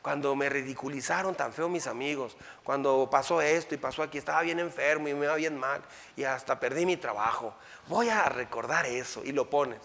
cuando 0.02 0.36
me 0.36 0.50
ridiculizaron 0.50 1.34
tan 1.34 1.54
feo 1.54 1.70
mis 1.70 1.86
amigos, 1.86 2.36
cuando 2.64 3.08
pasó 3.10 3.40
esto 3.40 3.74
y 3.74 3.78
pasó 3.78 4.02
aquí, 4.02 4.18
estaba 4.18 4.42
bien 4.42 4.58
enfermo 4.58 5.08
y 5.08 5.14
me 5.14 5.24
iba 5.24 5.36
bien 5.36 5.56
mal 5.56 5.80
y 6.16 6.24
hasta 6.24 6.60
perdí 6.60 6.84
mi 6.84 6.98
trabajo. 6.98 7.54
Voy 7.86 8.10
a 8.10 8.24
recordar 8.24 8.84
eso 8.84 9.22
y 9.24 9.32
lo 9.32 9.48
pones. 9.48 9.80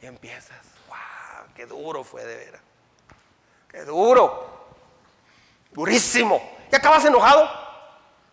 Y 0.00 0.06
empiezas, 0.06 0.56
qué 1.60 1.66
duro 1.66 2.02
fue 2.02 2.24
de 2.24 2.36
veras. 2.36 2.62
Qué 3.70 3.84
duro. 3.84 4.48
Durísimo. 5.72 6.40
¿Y 6.72 6.74
acabas 6.74 7.04
enojado 7.04 7.50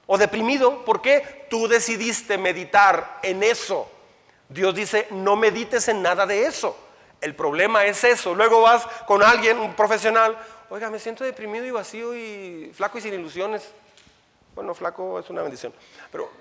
o 0.06 0.18
deprimido? 0.18 0.86
¿Por 0.86 1.02
qué? 1.02 1.46
Tú 1.50 1.68
decidiste 1.68 2.38
meditar 2.38 3.20
en 3.24 3.44
eso. 3.44 3.92
Dios 4.48 4.74
dice, 4.74 5.10
no 5.12 5.36
medites 5.36 5.90
en 5.90 6.02
nada 6.02 6.26
de 6.26 6.46
eso. 6.46 6.78
El 7.20 7.36
problema 7.36 7.84
es 7.84 8.02
eso. 8.06 8.34
Luego 8.34 8.62
vas 8.62 8.86
con 9.06 9.22
alguien, 9.22 9.60
un 9.60 9.74
profesional, 9.74 10.38
oiga, 10.70 10.90
me 10.90 10.98
siento 10.98 11.26
deprimido 11.26 11.66
y 11.66 11.72
vacío 11.72 12.16
y 12.16 12.72
flaco 12.74 12.98
y 12.98 13.02
sin 13.02 13.14
ilusiones. 13.14 13.70
Bueno, 14.56 14.74
flaco 14.74 15.20
es 15.20 15.30
una 15.30 15.42
bendición. 15.42 15.74
Pero, 16.14 16.32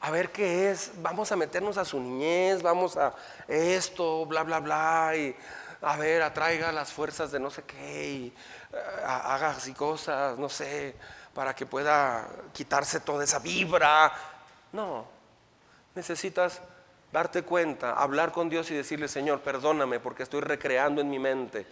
a 0.00 0.10
ver 0.10 0.30
qué 0.30 0.70
es, 0.70 0.92
vamos 0.96 1.32
a 1.32 1.36
meternos 1.36 1.76
a 1.76 1.84
su 1.84 1.98
niñez, 1.98 2.62
vamos 2.62 2.96
a 2.96 3.14
esto, 3.48 4.24
bla, 4.26 4.42
bla, 4.42 4.60
bla, 4.60 5.12
y 5.16 5.34
a 5.80 5.96
ver, 5.96 6.22
atraiga 6.22 6.70
las 6.70 6.92
fuerzas 6.92 7.32
de 7.32 7.40
no 7.40 7.50
sé 7.50 7.64
qué, 7.64 8.10
y 8.10 8.34
eh, 8.72 8.76
haga 9.04 9.50
así 9.50 9.72
cosas, 9.72 10.38
no 10.38 10.48
sé, 10.48 10.94
para 11.34 11.54
que 11.54 11.66
pueda 11.66 12.28
quitarse 12.52 13.00
toda 13.00 13.24
esa 13.24 13.40
vibra. 13.40 14.12
No, 14.72 15.06
necesitas 15.94 16.60
darte 17.10 17.42
cuenta, 17.42 17.92
hablar 17.92 18.32
con 18.32 18.48
Dios 18.48 18.70
y 18.70 18.74
decirle, 18.74 19.08
Señor, 19.08 19.40
perdóname 19.40 20.00
porque 20.00 20.22
estoy 20.22 20.40
recreando 20.40 21.00
en 21.00 21.10
mi 21.10 21.18
mente 21.18 21.66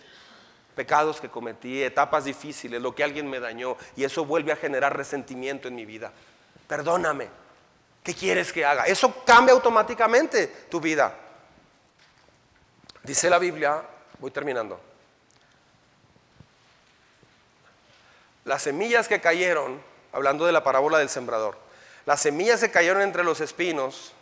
pecados 0.75 1.21
que 1.21 1.29
cometí, 1.29 1.83
etapas 1.83 2.25
difíciles, 2.25 2.81
lo 2.81 2.95
que 2.95 3.05
alguien 3.05 3.29
me 3.29 3.39
dañó, 3.39 3.77
y 3.97 4.05
eso 4.05 4.25
vuelve 4.25 4.53
a 4.53 4.57
generar 4.57 4.97
resentimiento 4.97 5.69
en 5.69 5.75
mi 5.77 5.85
vida. 5.85 6.13
Perdóname. 6.67 7.29
¿Qué 8.03 8.15
quieres 8.15 8.53
que 8.53 8.65
haga? 8.65 8.85
Eso 8.85 9.25
cambia 9.25 9.55
automáticamente 9.55 10.47
tu 10.47 10.81
vida. 10.81 11.15
Dice 13.03 13.29
la 13.29 13.39
Biblia, 13.39 13.83
voy 14.19 14.31
terminando. 14.31 14.81
Las 18.45 18.63
semillas 18.63 19.07
que 19.07 19.21
cayeron, 19.21 19.83
hablando 20.13 20.47
de 20.47 20.53
la 20.53 20.65
parábola 20.65 20.99
del 20.99 21.09
sembrador, 21.09 21.59
las 22.07 22.21
semillas 22.21 22.61
que 22.61 22.71
cayeron 22.71 23.03
entre 23.03 23.23
los 23.23 23.41
espinos, 23.41 24.13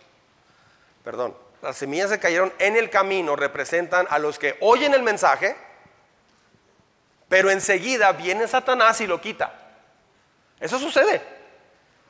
perdón, 1.05 1.37
las 1.63 1.77
semillas 1.77 2.11
que 2.11 2.19
cayeron 2.19 2.53
en 2.59 2.77
el 2.77 2.91
camino 2.91 3.37
representan 3.37 4.07
a 4.11 4.19
los 4.19 4.39
que 4.39 4.57
oyen 4.61 4.95
el 4.95 5.03
mensaje, 5.03 5.57
pero 7.29 7.51
enseguida 7.51 8.13
viene 8.13 8.49
Satanás 8.49 9.01
y 9.01 9.07
lo 9.07 9.21
quita. 9.21 9.53
Eso 10.61 10.79
sucede. 10.79 11.23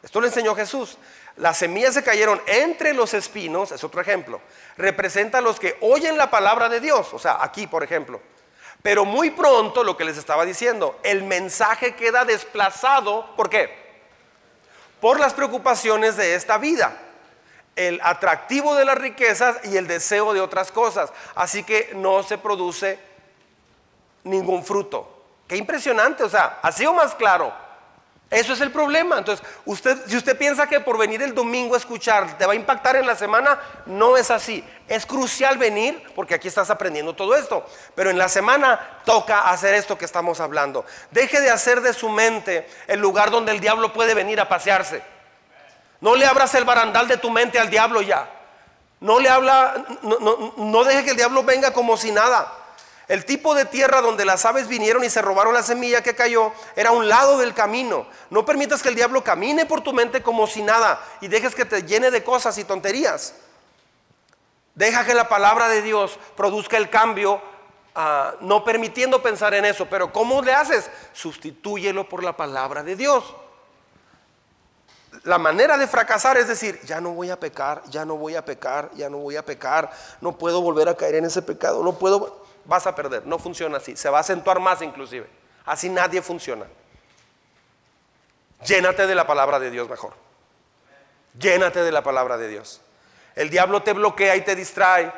Esto 0.03 0.20
lo 0.20 0.27
enseñó 0.27 0.55
Jesús. 0.55 0.97
Las 1.39 1.59
semillas 1.59 1.94
que 1.94 2.02
cayeron 2.02 2.40
entre 2.47 2.93
los 2.93 3.15
espinos, 3.15 3.73
es 3.73 3.82
otro 3.85 4.01
ejemplo, 4.01 4.40
representa 4.77 5.39
a 5.39 5.40
los 5.40 5.59
que 5.59 5.77
oyen 5.81 6.19
la 6.19 6.31
palabra 6.31 6.69
de 6.69 6.81
Dios. 6.81 7.15
O 7.15 7.19
sea, 7.19 7.39
aquí, 7.40 7.66
por 7.66 7.82
ejemplo. 7.82 8.20
Pero 8.82 9.05
muy 9.05 9.31
pronto, 9.31 9.82
lo 9.82 9.97
que 9.97 10.05
les 10.05 10.19
estaba 10.19 10.44
diciendo, 10.44 10.98
el 11.02 11.24
mensaje 11.24 11.94
queda 11.94 12.24
desplazado. 12.24 13.35
¿Por 13.36 13.51
qué? 13.51 13.70
Por 15.01 15.19
las 15.20 15.32
preocupaciones 15.32 16.16
de 16.16 16.35
esta 16.35 16.59
vida 16.59 16.97
el 17.78 18.01
atractivo 18.02 18.74
de 18.74 18.85
las 18.85 18.98
riquezas 18.98 19.59
y 19.62 19.77
el 19.77 19.86
deseo 19.86 20.35
de 20.35 20.40
otras 20.40 20.73
cosas. 20.73 21.12
Así 21.36 21.62
que 21.62 21.93
no 21.94 22.24
se 22.24 22.36
produce 22.36 22.98
ningún 24.24 24.65
fruto. 24.65 25.23
Qué 25.47 25.56
impresionante, 25.56 26.24
o 26.24 26.28
sea, 26.28 26.59
así 26.60 26.85
o 26.85 26.93
más 26.93 27.15
claro. 27.15 27.55
Eso 28.30 28.52
es 28.52 28.60
el 28.60 28.70
problema. 28.70 29.18
Entonces, 29.18 29.46
usted, 29.64 29.96
si 30.06 30.16
usted 30.16 30.36
piensa 30.36 30.66
que 30.66 30.80
por 30.80 30.98
venir 30.98 31.22
el 31.22 31.34
domingo 31.34 31.74
a 31.74 31.78
escuchar 31.78 32.36
te 32.36 32.44
va 32.44 32.52
a 32.52 32.56
impactar 32.56 32.96
en 32.96 33.06
la 33.06 33.16
semana, 33.16 33.59
no 33.86 34.16
es 34.18 34.30
así. 34.30 34.62
Es 34.86 35.06
crucial 35.06 35.56
venir 35.56 36.02
porque 36.14 36.34
aquí 36.34 36.48
estás 36.48 36.68
aprendiendo 36.68 37.14
todo 37.14 37.34
esto. 37.34 37.66
Pero 37.94 38.10
en 38.10 38.18
la 38.18 38.28
semana 38.28 39.00
toca 39.06 39.48
hacer 39.48 39.74
esto 39.74 39.96
que 39.96 40.05
estamos 40.05 40.40
hablando. 40.40 40.84
Deje 41.10 41.40
de 41.40 41.50
hacer 41.50 41.80
de 41.80 41.94
su 41.94 42.10
mente 42.10 42.68
el 42.86 43.00
lugar 43.00 43.30
donde 43.30 43.52
el 43.52 43.60
diablo 43.60 43.94
puede 43.94 44.12
venir 44.12 44.40
a 44.40 44.48
pasearse. 44.48 45.02
No 46.00 46.14
le 46.14 46.26
abras 46.26 46.55
el 46.55 46.64
barandal 46.64 47.09
de 47.09 47.16
tu 47.16 47.30
mente 47.30 47.59
al 47.59 47.70
diablo 47.70 48.02
ya. 48.02 48.28
No 49.00 49.20
le 49.20 49.28
habla, 49.28 49.84
no, 50.02 50.55
no, 50.56 50.84
deje 50.84 51.05
que 51.05 51.10
el 51.12 51.16
diablo 51.16 51.44
venga 51.44 51.72
como 51.72 51.96
si 51.96 52.10
nada. 52.10 52.52
El 53.09 53.24
tipo 53.24 53.55
de 53.55 53.64
tierra 53.64 54.02
donde 54.02 54.26
las 54.26 54.44
aves 54.44 54.68
vinieron 54.68 55.02
y 55.02 55.09
se 55.09 55.22
robaron 55.22 55.55
la 55.55 55.62
semilla 55.62 56.02
que 56.02 56.14
cayó 56.14 56.52
era 56.76 56.93
un 56.93 57.09
lado 57.09 57.39
del 57.39 57.55
camino. 57.55 58.06
No 58.28 58.44
permitas 58.44 58.82
que 58.82 58.90
el 58.90 58.94
diablo 58.94 59.24
camine 59.24 59.64
por 59.64 59.80
tu 59.80 59.94
mente 59.94 60.22
como 60.22 60.47
si 60.47 60.62
nada 60.62 61.02
y 61.22 61.28
dejes 61.28 61.55
que 61.55 61.64
te 61.64 61.85
llene 61.85 62.10
de 62.10 62.22
cosas 62.22 62.59
y 62.59 62.64
tonterías. 62.64 63.32
Deja 64.74 65.06
que 65.06 65.14
la 65.14 65.26
palabra 65.26 65.68
de 65.68 65.80
Dios 65.80 66.18
produzca 66.36 66.76
el 66.76 66.90
cambio, 66.90 67.40
ah, 67.94 68.35
no 68.40 68.62
permitiendo 68.62 69.22
pensar 69.22 69.55
en 69.55 69.64
eso. 69.64 69.86
Pero 69.86 70.12
¿cómo 70.12 70.43
le 70.43 70.52
haces? 70.52 70.90
Sustitúyelo 71.14 72.10
por 72.10 72.22
la 72.22 72.36
palabra 72.36 72.82
de 72.82 72.94
Dios. 72.94 73.24
La 75.22 75.39
manera 75.39 75.78
de 75.78 75.86
fracasar 75.86 76.36
es 76.36 76.47
decir, 76.47 76.78
ya 76.85 77.01
no 77.01 77.12
voy 77.12 77.30
a 77.30 77.40
pecar, 77.40 77.82
ya 77.89 78.05
no 78.05 78.16
voy 78.16 78.36
a 78.36 78.44
pecar, 78.44 78.90
ya 78.94 79.09
no 79.09 79.16
voy 79.16 79.36
a 79.36 79.44
pecar, 79.44 79.90
no 80.20 80.36
puedo 80.36 80.60
volver 80.60 80.90
a 80.90 80.94
caer 80.94 81.14
en 81.14 81.24
ese 81.24 81.40
pecado, 81.40 81.82
no 81.82 81.98
puedo 81.98 82.47
vas 82.69 82.86
a 82.86 82.95
perder. 82.95 83.27
No 83.27 83.39
funciona 83.39 83.78
así. 83.78 83.97
Se 83.97 84.09
va 84.11 84.19
a 84.19 84.20
acentuar 84.20 84.61
más 84.61 84.82
inclusive. 84.82 85.27
Así 85.65 85.89
nadie 85.89 86.23
funciona. 86.23 86.66
Llénate 88.65 89.07
de 89.07 89.15
la 89.15 89.27
palabra 89.27 89.59
de 89.59 89.70
Dios 89.70 89.89
mejor. 89.89 90.12
Llénate 91.39 91.81
de 91.81 91.90
la 91.90 92.03
palabra 92.03 92.36
de 92.36 92.49
Dios. 92.49 92.81
El 93.35 93.51
diablo 93.51 93.82
te 93.82 93.93
bloquea 93.95 94.36
y 94.36 94.43
te 94.43 94.55
distrae 94.55 95.11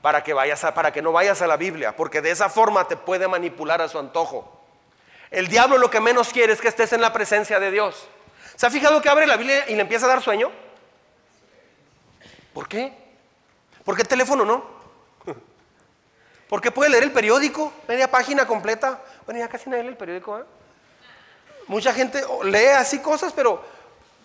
para 0.00 0.24
que, 0.24 0.32
vayas 0.32 0.64
a, 0.64 0.74
para 0.74 0.92
que 0.92 1.02
no 1.02 1.12
vayas 1.12 1.42
a 1.42 1.46
la 1.46 1.56
Biblia, 1.56 1.94
porque 1.96 2.20
de 2.20 2.30
esa 2.30 2.48
forma 2.48 2.86
te 2.88 2.96
puede 2.96 3.28
manipular 3.28 3.82
a 3.82 3.88
su 3.88 3.98
antojo. 3.98 4.60
El 5.30 5.48
diablo 5.48 5.78
lo 5.78 5.90
que 5.90 6.00
menos 6.00 6.30
quiere 6.30 6.52
es 6.52 6.60
que 6.60 6.68
estés 6.68 6.92
en 6.92 7.00
la 7.00 7.12
presencia 7.12 7.58
de 7.58 7.70
Dios. 7.70 8.06
¿Se 8.56 8.66
ha 8.66 8.70
fijado 8.70 9.02
que 9.02 9.08
abre 9.08 9.26
la 9.26 9.36
Biblia 9.36 9.68
y 9.68 9.74
le 9.74 9.82
empieza 9.82 10.06
a 10.06 10.10
dar 10.10 10.22
sueño? 10.22 10.50
¿Por 12.52 12.68
qué? 12.68 12.92
Porque 13.84 14.02
el 14.02 14.08
teléfono 14.08 14.44
no. 14.44 14.73
Porque 16.54 16.70
puede 16.70 16.88
leer 16.92 17.02
el 17.02 17.10
periódico, 17.10 17.72
media 17.88 18.08
página 18.08 18.46
completa. 18.46 19.02
Bueno, 19.26 19.40
ya 19.40 19.48
casi 19.48 19.68
nadie 19.68 19.82
lee 19.82 19.88
el 19.88 19.96
periódico. 19.96 20.38
¿eh? 20.38 20.44
Mucha 21.66 21.92
gente 21.92 22.22
lee 22.44 22.66
así 22.78 23.00
cosas, 23.00 23.32
pero 23.32 23.60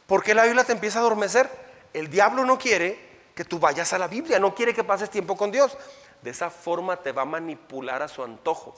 ¿por 0.05 0.21
qué 0.21 0.35
la 0.35 0.43
Biblia 0.43 0.63
te 0.63 0.71
empieza 0.71 0.99
a 0.99 1.01
adormecer? 1.01 1.49
El 1.91 2.07
diablo 2.07 2.45
no 2.45 2.59
quiere 2.59 2.99
que 3.33 3.45
tú 3.45 3.57
vayas 3.57 3.93
a 3.93 3.97
la 3.97 4.07
Biblia, 4.07 4.37
no 4.37 4.53
quiere 4.53 4.75
que 4.75 4.83
pases 4.83 5.09
tiempo 5.09 5.35
con 5.35 5.49
Dios. 5.49 5.75
De 6.21 6.29
esa 6.29 6.51
forma 6.51 6.97
te 6.97 7.13
va 7.13 7.23
a 7.23 7.25
manipular 7.25 8.03
a 8.03 8.07
su 8.07 8.23
antojo. 8.23 8.75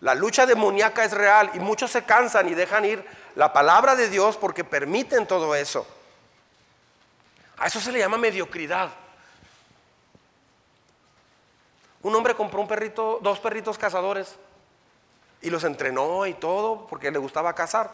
La 0.00 0.16
lucha 0.16 0.44
demoníaca 0.44 1.04
es 1.04 1.12
real 1.12 1.52
y 1.54 1.60
muchos 1.60 1.92
se 1.92 2.02
cansan 2.02 2.48
y 2.48 2.54
dejan 2.54 2.84
ir 2.84 3.04
la 3.36 3.52
palabra 3.52 3.94
de 3.94 4.08
Dios 4.08 4.36
porque 4.36 4.64
permiten 4.64 5.24
todo 5.24 5.54
eso. 5.54 5.86
A 7.58 7.68
eso 7.68 7.78
se 7.78 7.92
le 7.92 8.00
llama 8.00 8.18
mediocridad. 8.18 8.90
Un 12.02 12.14
hombre 12.14 12.34
compró 12.34 12.60
un 12.60 12.68
perrito, 12.68 13.18
dos 13.22 13.38
perritos 13.40 13.76
cazadores 13.76 14.36
y 15.42 15.50
los 15.50 15.64
entrenó 15.64 16.26
y 16.26 16.34
todo 16.34 16.86
porque 16.86 17.10
le 17.10 17.18
gustaba 17.18 17.54
cazar. 17.54 17.90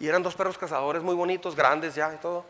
Y 0.00 0.08
eran 0.08 0.22
dos 0.22 0.34
perros 0.34 0.58
cazadores 0.58 1.02
muy 1.02 1.14
bonitos, 1.14 1.54
grandes 1.54 1.94
ya 1.94 2.12
y 2.12 2.16
todo. 2.16 2.44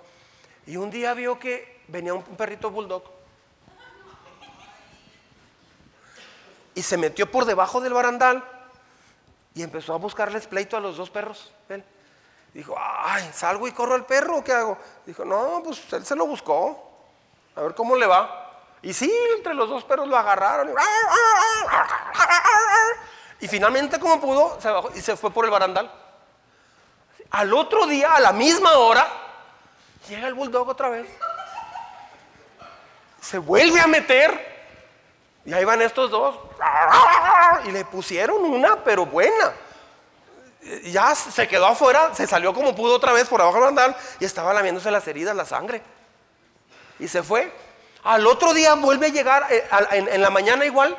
Y 0.67 0.77
un 0.77 0.91
día 0.91 1.13
vio 1.15 1.39
que 1.39 1.83
venía 1.89 2.15
un 2.15 2.23
perrito 2.23 2.71
bulldog 2.71 3.03
y 6.75 6.83
se 6.83 6.97
metió 6.97 7.31
por 7.31 7.45
debajo 7.45 7.81
del 7.81 7.93
barandal 7.93 8.43
y 9.55 9.63
empezó 9.63 9.95
a 9.95 9.99
buscarles 9.99 10.47
pleito 10.47 10.77
a 10.77 10.81
los 10.81 10.97
dos 10.97 11.11
perros. 11.11 11.53
Dijo, 12.53 12.77
ay, 12.79 13.29
¿salgo 13.33 13.67
y 13.67 13.73
corro 13.73 13.95
al 13.95 14.07
perro 14.07 14.43
qué 14.45 14.53
hago? 14.53 14.79
Dijo, 15.05 15.25
no, 15.25 15.61
pues 15.65 15.93
él 15.93 16.07
se 16.07 16.15
lo 16.15 16.25
buscó. 16.25 16.93
A 17.57 17.63
ver 17.63 17.75
cómo 17.75 17.97
le 17.97 18.07
va. 18.07 18.44
Y 18.85 18.93
sí, 18.93 19.11
entre 19.35 19.55
los 19.55 19.69
dos 19.69 19.83
perros 19.83 20.07
lo 20.07 20.17
agarraron. 20.17 20.75
Y 23.41 23.49
finalmente, 23.49 23.99
como 23.99 24.21
pudo, 24.21 24.61
se 24.61 24.71
bajó 24.71 24.91
y 24.95 25.01
se 25.01 25.17
fue 25.17 25.31
por 25.31 25.47
el 25.47 25.51
barandal. 25.51 25.91
Al 27.31 27.53
otro 27.55 27.87
día, 27.87 28.15
a 28.15 28.21
la 28.21 28.33
misma 28.33 28.73
hora, 28.75 29.07
llega 30.07 30.29
el 30.29 30.35
bulldog 30.35 30.69
otra 30.69 30.91
vez. 30.91 31.07
Se 33.23 33.39
vuelve 33.39 33.81
a 33.81 33.87
meter. 33.87 34.53
Y 35.47 35.53
ahí 35.55 35.65
van 35.65 35.81
estos 35.81 36.11
dos. 36.11 36.37
Y 37.65 37.71
le 37.71 37.87
pusieron 37.87 38.45
una, 38.45 38.85
pero 38.85 39.07
buena. 39.07 39.53
Ya 40.85 41.15
se 41.15 41.49
quedó 41.49 41.67
afuera, 41.67 42.15
se 42.15 42.27
salió 42.27 42.53
como 42.53 42.75
pudo 42.75 42.97
otra 42.97 43.13
vez 43.13 43.29
por 43.29 43.41
abajo 43.41 43.57
del 43.57 43.75
barandal 43.75 43.97
y 44.21 44.27
estaba 44.27 44.53
lamiéndose 44.53 44.91
las 44.91 45.09
heridas, 45.09 45.35
la 45.35 45.47
sangre. 45.47 45.83
Y 46.99 47.09
se 47.09 47.23
fue. 47.23 47.64
Al 48.05 48.27
otro 48.27 48.53
día 48.53 48.75
vuelve 48.75 49.07
a 49.07 49.09
llegar, 49.09 49.47
eh, 49.51 49.67
en, 49.93 50.21
la 50.21 50.29
mañana 50.29 50.67
igual, 50.67 50.95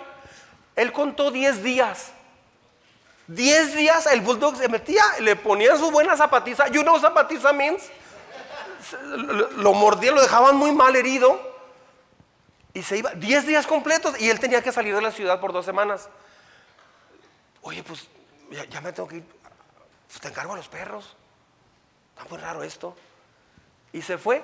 él 0.75 0.91
contó 0.91 1.29
10 1.29 1.61
días. 1.61 2.11
10 3.27 3.75
días 3.75 4.07
el 4.07 4.21
bulldog 4.21 4.57
se 4.57 4.67
metía, 4.67 5.03
le 5.19 5.35
ponía 5.35 5.77
su 5.77 5.91
buena 5.91 6.17
zapatiza. 6.17 6.67
You 6.69 6.81
know 6.81 6.99
zapatiza 6.99 7.53
means? 7.53 7.89
Lo 9.57 9.73
mordía, 9.73 10.11
lo 10.11 10.21
dejaban 10.21 10.55
muy 10.57 10.71
mal 10.71 10.95
herido. 10.95 11.39
Y 12.73 12.81
se 12.81 12.97
iba 12.97 13.11
10 13.11 13.45
días 13.45 13.67
completos 13.67 14.19
y 14.19 14.29
él 14.31 14.39
tenía 14.39 14.63
que 14.63 14.71
salir 14.71 14.95
de 14.95 15.01
la 15.01 15.11
ciudad 15.11 15.39
por 15.39 15.53
dos 15.53 15.63
semanas. 15.63 16.09
Oye, 17.61 17.83
pues 17.83 18.07
ya, 18.69 18.81
me 18.81 18.91
tengo 18.91 19.07
que 19.07 19.17
ir. 19.17 19.25
Pues 20.07 20.19
te 20.19 20.27
encargo 20.27 20.53
a 20.53 20.57
los 20.57 20.67
perros. 20.67 21.15
Está 22.15 22.27
muy 22.29 22.39
raro 22.39 22.63
esto. 22.63 22.95
Y 23.93 24.01
se 24.01 24.17
fue 24.17 24.43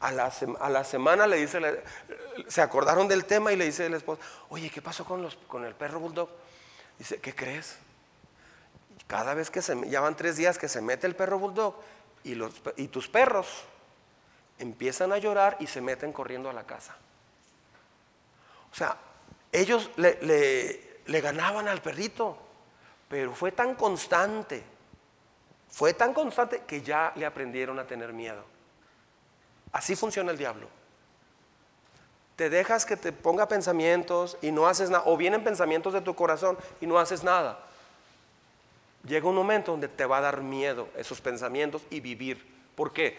a 0.00 0.12
la, 0.12 0.84
semana 0.84 1.26
le 1.26 1.38
dice, 1.38 1.60
se 2.46 2.62
acordaron 2.62 3.08
del 3.08 3.24
tema 3.24 3.52
y 3.52 3.56
le 3.56 3.64
dice 3.64 3.86
el 3.86 3.94
esposo, 3.94 4.20
oye, 4.48 4.70
¿qué 4.70 4.80
pasó 4.80 5.04
con, 5.04 5.22
los, 5.22 5.34
con 5.48 5.64
el 5.64 5.74
perro 5.74 5.98
bulldog? 5.98 6.28
Dice, 6.98 7.20
¿qué 7.20 7.34
crees? 7.34 7.78
Cada 9.08 9.34
vez 9.34 9.50
que 9.50 9.60
se, 9.60 9.88
ya 9.88 10.00
van 10.00 10.16
tres 10.16 10.36
días 10.36 10.58
que 10.58 10.68
se 10.68 10.80
mete 10.80 11.06
el 11.06 11.16
perro 11.16 11.38
bulldog 11.38 11.74
y, 12.22 12.34
los, 12.34 12.54
y 12.76 12.88
tus 12.88 13.08
perros 13.08 13.64
empiezan 14.58 15.12
a 15.12 15.18
llorar 15.18 15.56
y 15.58 15.66
se 15.66 15.80
meten 15.80 16.12
corriendo 16.12 16.48
a 16.48 16.52
la 16.52 16.64
casa. 16.64 16.96
O 18.70 18.74
sea, 18.74 18.96
ellos 19.50 19.90
le, 19.96 21.00
le 21.06 21.20
ganaban 21.20 21.66
al 21.66 21.80
perrito, 21.82 22.38
pero 23.08 23.34
fue 23.34 23.50
tan 23.50 23.74
constante, 23.74 24.62
fue 25.70 25.94
tan 25.94 26.12
constante 26.14 26.62
que 26.66 26.82
ya 26.82 27.12
le 27.16 27.26
aprendieron 27.26 27.78
a 27.80 27.86
tener 27.86 28.12
miedo. 28.12 28.57
Así 29.72 29.96
funciona 29.96 30.30
el 30.30 30.38
diablo. 30.38 30.68
Te 32.36 32.50
dejas 32.50 32.86
que 32.86 32.96
te 32.96 33.12
ponga 33.12 33.48
pensamientos 33.48 34.38
y 34.40 34.52
no 34.52 34.68
haces 34.68 34.90
nada, 34.90 35.04
o 35.06 35.16
vienen 35.16 35.42
pensamientos 35.42 35.92
de 35.92 36.00
tu 36.00 36.14
corazón 36.14 36.56
y 36.80 36.86
no 36.86 36.98
haces 36.98 37.24
nada. 37.24 37.58
Llega 39.04 39.28
un 39.28 39.34
momento 39.34 39.72
donde 39.72 39.88
te 39.88 40.06
va 40.06 40.18
a 40.18 40.20
dar 40.20 40.42
miedo 40.42 40.88
esos 40.96 41.20
pensamientos 41.20 41.82
y 41.90 42.00
vivir. 42.00 42.46
¿Por 42.74 42.92
qué? 42.92 43.18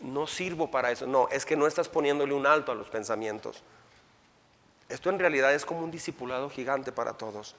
No 0.00 0.26
sirvo 0.26 0.70
para 0.70 0.90
eso. 0.90 1.06
No, 1.06 1.28
es 1.28 1.44
que 1.44 1.56
no 1.56 1.66
estás 1.66 1.88
poniéndole 1.88 2.34
un 2.34 2.46
alto 2.46 2.72
a 2.72 2.74
los 2.74 2.88
pensamientos. 2.88 3.62
Esto 4.88 5.10
en 5.10 5.18
realidad 5.18 5.52
es 5.54 5.64
como 5.64 5.80
un 5.80 5.90
discipulado 5.90 6.48
gigante 6.48 6.92
para 6.92 7.12
todos. 7.12 7.54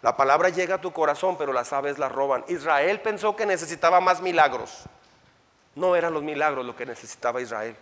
La 0.00 0.16
palabra 0.16 0.48
llega 0.48 0.76
a 0.76 0.80
tu 0.80 0.92
corazón, 0.92 1.36
pero 1.36 1.52
las 1.52 1.72
aves 1.72 1.98
la 1.98 2.08
roban. 2.08 2.44
Israel 2.48 3.00
pensó 3.00 3.36
que 3.36 3.46
necesitaba 3.46 4.00
más 4.00 4.20
milagros. 4.20 4.84
No 5.74 5.96
eran 5.96 6.12
los 6.12 6.22
milagros 6.22 6.66
lo 6.66 6.76
que 6.76 6.86
necesitaba 6.86 7.40
Israel. 7.40 7.76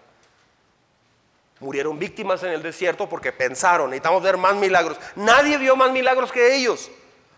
Murieron 1.58 1.98
víctimas 1.98 2.42
en 2.42 2.52
el 2.52 2.62
desierto 2.62 3.08
porque 3.08 3.32
pensaron, 3.32 3.90
necesitamos 3.90 4.22
ver 4.22 4.36
más 4.36 4.54
milagros. 4.54 4.98
Nadie 5.16 5.58
vio 5.58 5.76
más 5.76 5.90
milagros 5.90 6.32
que 6.32 6.54
ellos. 6.54 6.90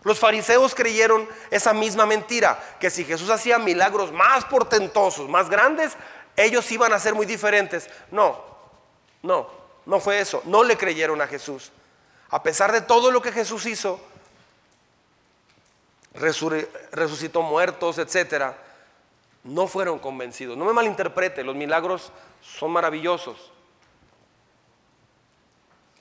Los 0.03 0.19
fariseos 0.19 0.75
creyeron 0.75 1.27
esa 1.49 1.73
misma 1.73 2.05
mentira, 2.05 2.61
que 2.79 2.89
si 2.89 3.05
Jesús 3.05 3.29
hacía 3.29 3.57
milagros 3.57 4.11
más 4.11 4.45
portentosos, 4.45 5.29
más 5.29 5.49
grandes, 5.49 5.93
ellos 6.35 6.69
iban 6.71 6.93
a 6.93 6.99
ser 6.99 7.15
muy 7.15 7.25
diferentes. 7.25 7.89
No, 8.11 8.43
no, 9.21 9.49
no 9.85 9.99
fue 9.99 10.19
eso. 10.19 10.41
No 10.45 10.63
le 10.63 10.77
creyeron 10.77 11.21
a 11.21 11.27
Jesús. 11.27 11.71
A 12.29 12.43
pesar 12.43 12.71
de 12.71 12.81
todo 12.81 13.11
lo 13.11 13.21
que 13.21 13.31
Jesús 13.31 13.65
hizo, 13.65 13.99
resucitó 16.13 17.41
muertos, 17.41 17.97
etcétera 17.97 18.55
no 19.43 19.67
fueron 19.67 19.99
convencidos. 19.99 20.57
No 20.57 20.65
me 20.65 20.73
malinterprete, 20.73 21.43
los 21.43 21.55
milagros 21.55 22.11
son 22.41 22.71
maravillosos. 22.71 23.51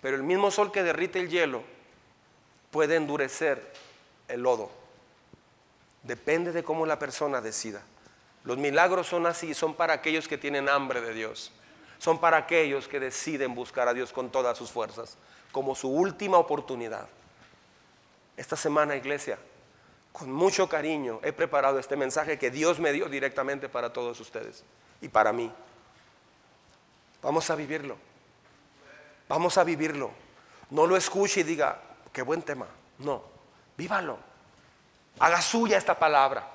Pero 0.00 0.16
el 0.16 0.22
mismo 0.22 0.50
sol 0.50 0.72
que 0.72 0.82
derrite 0.82 1.20
el 1.20 1.28
hielo 1.28 1.62
puede 2.70 2.96
endurecer 2.96 3.72
el 4.28 4.42
lodo. 4.42 4.70
Depende 6.02 6.52
de 6.52 6.64
cómo 6.64 6.86
la 6.86 6.98
persona 6.98 7.40
decida. 7.40 7.82
Los 8.44 8.58
milagros 8.58 9.06
son 9.06 9.26
así, 9.26 9.54
son 9.54 9.74
para 9.74 9.94
aquellos 9.94 10.26
que 10.26 10.38
tienen 10.38 10.68
hambre 10.68 11.00
de 11.00 11.14
Dios. 11.14 11.52
Son 11.98 12.18
para 12.18 12.36
aquellos 12.36 12.88
que 12.88 12.98
deciden 12.98 13.54
buscar 13.54 13.86
a 13.86 13.94
Dios 13.94 14.12
con 14.12 14.30
todas 14.30 14.58
sus 14.58 14.72
fuerzas, 14.72 15.16
como 15.52 15.76
su 15.76 15.88
última 15.88 16.38
oportunidad. 16.38 17.06
Esta 18.36 18.56
semana, 18.56 18.96
iglesia, 18.96 19.38
con 20.12 20.30
mucho 20.30 20.68
cariño 20.68 21.20
he 21.22 21.32
preparado 21.32 21.78
este 21.78 21.96
mensaje 21.96 22.38
que 22.38 22.50
Dios 22.50 22.78
me 22.78 22.92
dio 22.92 23.08
directamente 23.08 23.68
para 23.68 23.92
todos 23.92 24.20
ustedes 24.20 24.62
y 25.00 25.08
para 25.08 25.32
mí. 25.32 25.50
Vamos 27.22 27.48
a 27.50 27.54
vivirlo. 27.54 27.96
Vamos 29.28 29.56
a 29.56 29.64
vivirlo. 29.64 30.10
No 30.70 30.86
lo 30.86 30.96
escuche 30.96 31.40
y 31.40 31.44
diga, 31.44 31.78
qué 32.12 32.22
buen 32.22 32.42
tema. 32.42 32.66
No, 32.98 33.22
vívalo. 33.76 34.18
Haga 35.18 35.40
suya 35.40 35.78
esta 35.78 35.98
palabra. 35.98 36.46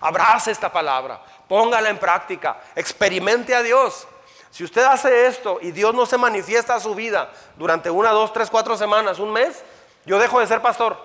Abrace 0.00 0.50
esta 0.50 0.72
palabra. 0.72 1.22
Póngala 1.48 1.90
en 1.90 1.98
práctica. 1.98 2.60
Experimente 2.74 3.54
a 3.54 3.62
Dios. 3.62 4.08
Si 4.50 4.64
usted 4.64 4.84
hace 4.84 5.26
esto 5.26 5.58
y 5.60 5.72
Dios 5.72 5.94
no 5.94 6.06
se 6.06 6.16
manifiesta 6.16 6.74
a 6.74 6.80
su 6.80 6.94
vida 6.94 7.32
durante 7.56 7.90
una, 7.90 8.10
dos, 8.10 8.32
tres, 8.32 8.50
cuatro 8.50 8.76
semanas, 8.76 9.18
un 9.18 9.32
mes, 9.32 9.62
yo 10.06 10.18
dejo 10.18 10.40
de 10.40 10.46
ser 10.46 10.62
pastor. 10.62 10.96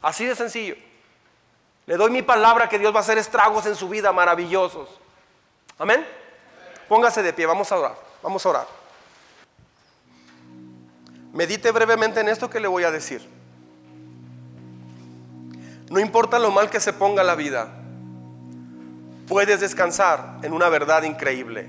Así 0.00 0.24
de 0.24 0.34
sencillo. 0.34 0.76
Le 1.86 1.96
doy 1.96 2.10
mi 2.10 2.22
palabra 2.22 2.68
que 2.68 2.78
Dios 2.78 2.94
va 2.94 2.98
a 2.98 3.02
hacer 3.02 3.18
estragos 3.18 3.66
en 3.66 3.74
su 3.74 3.88
vida 3.88 4.12
maravillosos. 4.12 4.88
Amén. 5.78 6.06
Póngase 6.88 7.22
de 7.22 7.32
pie, 7.32 7.46
vamos 7.46 7.72
a 7.72 7.78
orar. 7.78 7.96
Vamos 8.22 8.44
a 8.46 8.48
orar. 8.48 8.66
Medite 11.32 11.70
brevemente 11.70 12.20
en 12.20 12.28
esto 12.28 12.48
que 12.50 12.60
le 12.60 12.68
voy 12.68 12.84
a 12.84 12.90
decir. 12.90 13.26
No 15.90 15.98
importa 15.98 16.38
lo 16.38 16.50
mal 16.50 16.70
que 16.70 16.80
se 16.80 16.92
ponga 16.92 17.22
la 17.22 17.34
vida, 17.34 17.68
puedes 19.28 19.60
descansar 19.60 20.38
en 20.42 20.52
una 20.52 20.68
verdad 20.68 21.02
increíble. 21.02 21.68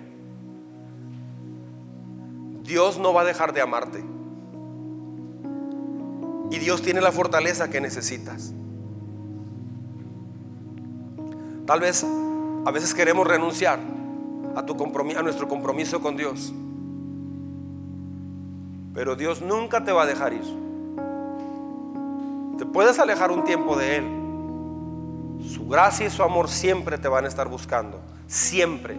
Dios 2.62 2.98
no 2.98 3.14
va 3.14 3.22
a 3.22 3.26
dejar 3.26 3.52
de 3.54 3.62
amarte. 3.62 4.04
Y 6.52 6.60
Dios 6.60 6.82
tiene 6.82 7.02
la 7.02 7.12
fortaleza 7.12 7.70
que 7.70 7.82
necesitas. 7.82 8.54
Tal 11.66 11.80
vez 11.80 12.06
a 12.66 12.72
veces 12.72 12.94
queremos 12.94 13.26
renunciar 13.26 13.80
a, 14.56 14.66
tu 14.66 14.76
compromiso, 14.76 15.20
a 15.20 15.24
nuestro 15.24 15.48
compromiso 15.48 16.02
con 16.02 16.18
Dios. 16.18 16.54
Pero 18.94 19.16
Dios 19.16 19.42
nunca 19.42 19.84
te 19.84 19.92
va 19.92 20.04
a 20.04 20.06
dejar 20.06 20.34
ir. 20.34 20.44
Te 22.58 22.66
puedes 22.66 23.00
alejar 23.00 23.32
un 23.32 23.44
tiempo 23.44 23.76
de 23.76 23.98
Él. 23.98 24.06
Su 25.50 25.68
gracia 25.68 26.06
y 26.06 26.10
su 26.10 26.24
amor 26.24 26.48
siempre 26.50 26.98
te 26.98 27.08
van 27.08 27.26
a 27.26 27.28
estar 27.28 27.48
buscando. 27.48 28.00
Siempre. 28.28 28.98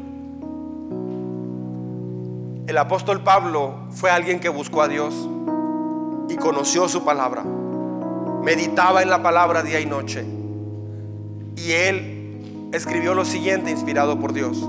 El 2.66 2.78
apóstol 2.78 3.22
Pablo 3.22 3.74
fue 3.90 4.10
alguien 4.10 4.40
que 4.40 4.48
buscó 4.48 4.82
a 4.82 4.88
Dios 4.88 5.14
y 6.28 6.36
conoció 6.36 6.88
su 6.88 7.04
palabra. 7.04 7.44
Meditaba 8.42 9.02
en 9.02 9.10
la 9.10 9.22
palabra 9.22 9.62
día 9.62 9.80
y 9.80 9.86
noche. 9.86 10.24
Y 11.56 11.72
él 11.72 12.13
escribió 12.74 13.14
lo 13.14 13.24
siguiente 13.24 13.70
inspirado 13.70 14.18
por 14.18 14.32
Dios. 14.32 14.68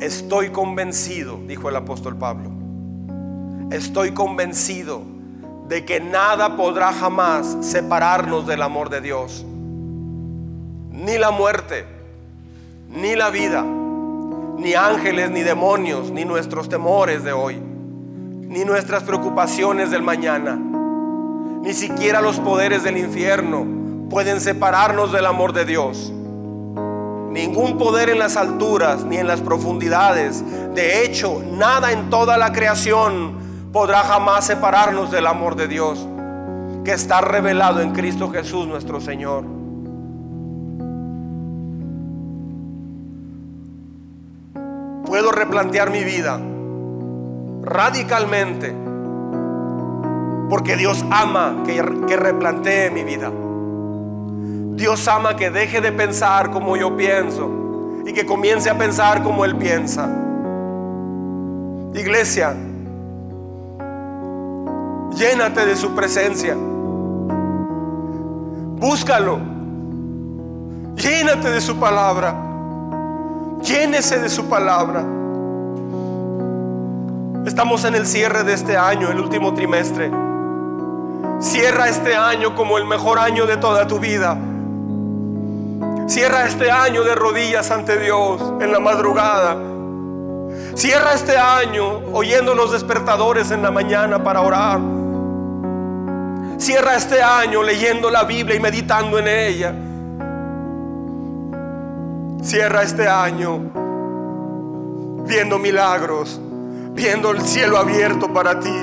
Estoy 0.00 0.50
convencido, 0.50 1.38
dijo 1.46 1.68
el 1.68 1.76
apóstol 1.76 2.16
Pablo, 2.16 2.50
estoy 3.70 4.10
convencido 4.10 5.02
de 5.68 5.84
que 5.84 6.00
nada 6.00 6.56
podrá 6.56 6.92
jamás 6.92 7.56
separarnos 7.60 8.46
del 8.46 8.62
amor 8.62 8.90
de 8.90 9.00
Dios. 9.00 9.46
Ni 10.90 11.18
la 11.18 11.30
muerte, 11.30 11.86
ni 12.88 13.14
la 13.14 13.30
vida, 13.30 13.62
ni 13.62 14.74
ángeles, 14.74 15.30
ni 15.30 15.42
demonios, 15.42 16.10
ni 16.10 16.24
nuestros 16.24 16.68
temores 16.68 17.22
de 17.22 17.32
hoy, 17.32 17.56
ni 17.56 18.64
nuestras 18.64 19.04
preocupaciones 19.04 19.92
del 19.92 20.02
mañana, 20.02 20.58
ni 21.62 21.72
siquiera 21.72 22.20
los 22.20 22.40
poderes 22.40 22.82
del 22.82 22.96
infierno 22.96 23.75
pueden 24.10 24.40
separarnos 24.40 25.12
del 25.12 25.26
amor 25.26 25.52
de 25.52 25.64
Dios. 25.64 26.12
Ningún 27.30 27.76
poder 27.76 28.08
en 28.08 28.18
las 28.18 28.36
alturas 28.36 29.04
ni 29.04 29.18
en 29.18 29.26
las 29.26 29.40
profundidades. 29.40 30.42
De 30.74 31.04
hecho, 31.04 31.42
nada 31.52 31.92
en 31.92 32.08
toda 32.08 32.38
la 32.38 32.52
creación 32.52 33.70
podrá 33.72 33.98
jamás 34.04 34.46
separarnos 34.46 35.10
del 35.10 35.26
amor 35.26 35.56
de 35.56 35.68
Dios 35.68 36.06
que 36.84 36.92
está 36.92 37.20
revelado 37.20 37.80
en 37.80 37.92
Cristo 37.92 38.30
Jesús 38.30 38.66
nuestro 38.66 39.00
Señor. 39.00 39.44
Puedo 45.04 45.30
replantear 45.30 45.90
mi 45.90 46.04
vida 46.04 46.40
radicalmente 47.62 48.74
porque 50.48 50.76
Dios 50.76 51.04
ama 51.10 51.62
que, 51.66 51.82
replantee 51.82 52.90
mi 52.90 53.02
vida. 53.02 53.30
Dios 54.76 55.08
ama 55.08 55.34
que 55.36 55.50
deje 55.50 55.80
de 55.80 55.90
pensar 55.90 56.50
como 56.50 56.76
yo 56.76 56.94
pienso 56.94 57.50
y 58.04 58.12
que 58.12 58.26
comience 58.26 58.68
a 58.68 58.76
pensar 58.76 59.22
como 59.22 59.42
Él 59.46 59.56
piensa. 59.56 60.06
Iglesia, 61.94 62.54
llénate 65.14 65.64
de 65.64 65.76
su 65.76 65.94
presencia. 65.94 66.54
Búscalo. 68.78 69.38
Llénate 70.94 71.50
de 71.50 71.60
su 71.62 71.76
palabra. 71.76 72.34
Llénese 73.62 74.18
de 74.18 74.28
su 74.28 74.44
palabra. 74.44 75.04
Estamos 77.46 77.82
en 77.86 77.94
el 77.94 78.06
cierre 78.06 78.44
de 78.44 78.52
este 78.52 78.76
año, 78.76 79.10
el 79.10 79.20
último 79.20 79.54
trimestre. 79.54 80.10
Cierra 81.40 81.88
este 81.88 82.14
año 82.14 82.54
como 82.54 82.76
el 82.76 82.84
mejor 82.84 83.18
año 83.18 83.46
de 83.46 83.56
toda 83.56 83.86
tu 83.86 83.98
vida. 83.98 84.36
Cierra 86.06 86.46
este 86.46 86.70
año 86.70 87.02
de 87.02 87.14
rodillas 87.14 87.70
ante 87.70 87.98
Dios 87.98 88.40
en 88.60 88.70
la 88.70 88.78
madrugada. 88.78 89.56
Cierra 90.74 91.14
este 91.14 91.36
año 91.36 92.00
oyendo 92.12 92.54
los 92.54 92.70
despertadores 92.70 93.50
en 93.50 93.62
la 93.62 93.70
mañana 93.72 94.22
para 94.22 94.40
orar. 94.40 94.78
Cierra 96.58 96.94
este 96.94 97.22
año 97.22 97.62
leyendo 97.62 98.10
la 98.10 98.24
Biblia 98.24 98.56
y 98.56 98.60
meditando 98.60 99.18
en 99.18 99.28
ella. 99.28 99.74
Cierra 102.42 102.82
este 102.82 103.08
año 103.08 103.58
viendo 105.26 105.58
milagros, 105.58 106.40
viendo 106.92 107.32
el 107.32 107.42
cielo 107.42 107.78
abierto 107.78 108.32
para 108.32 108.60
ti. 108.60 108.78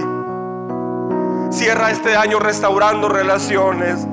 Cierra 1.52 1.90
este 1.92 2.18
año 2.18 2.40
restaurando 2.40 3.08
relaciones, 3.08 4.06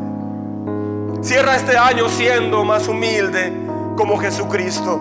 Cierra 1.22 1.56
este 1.56 1.76
año 1.76 2.08
siendo 2.08 2.64
más 2.64 2.88
humilde 2.88 3.52
como 3.94 4.16
Jesucristo. 4.16 4.98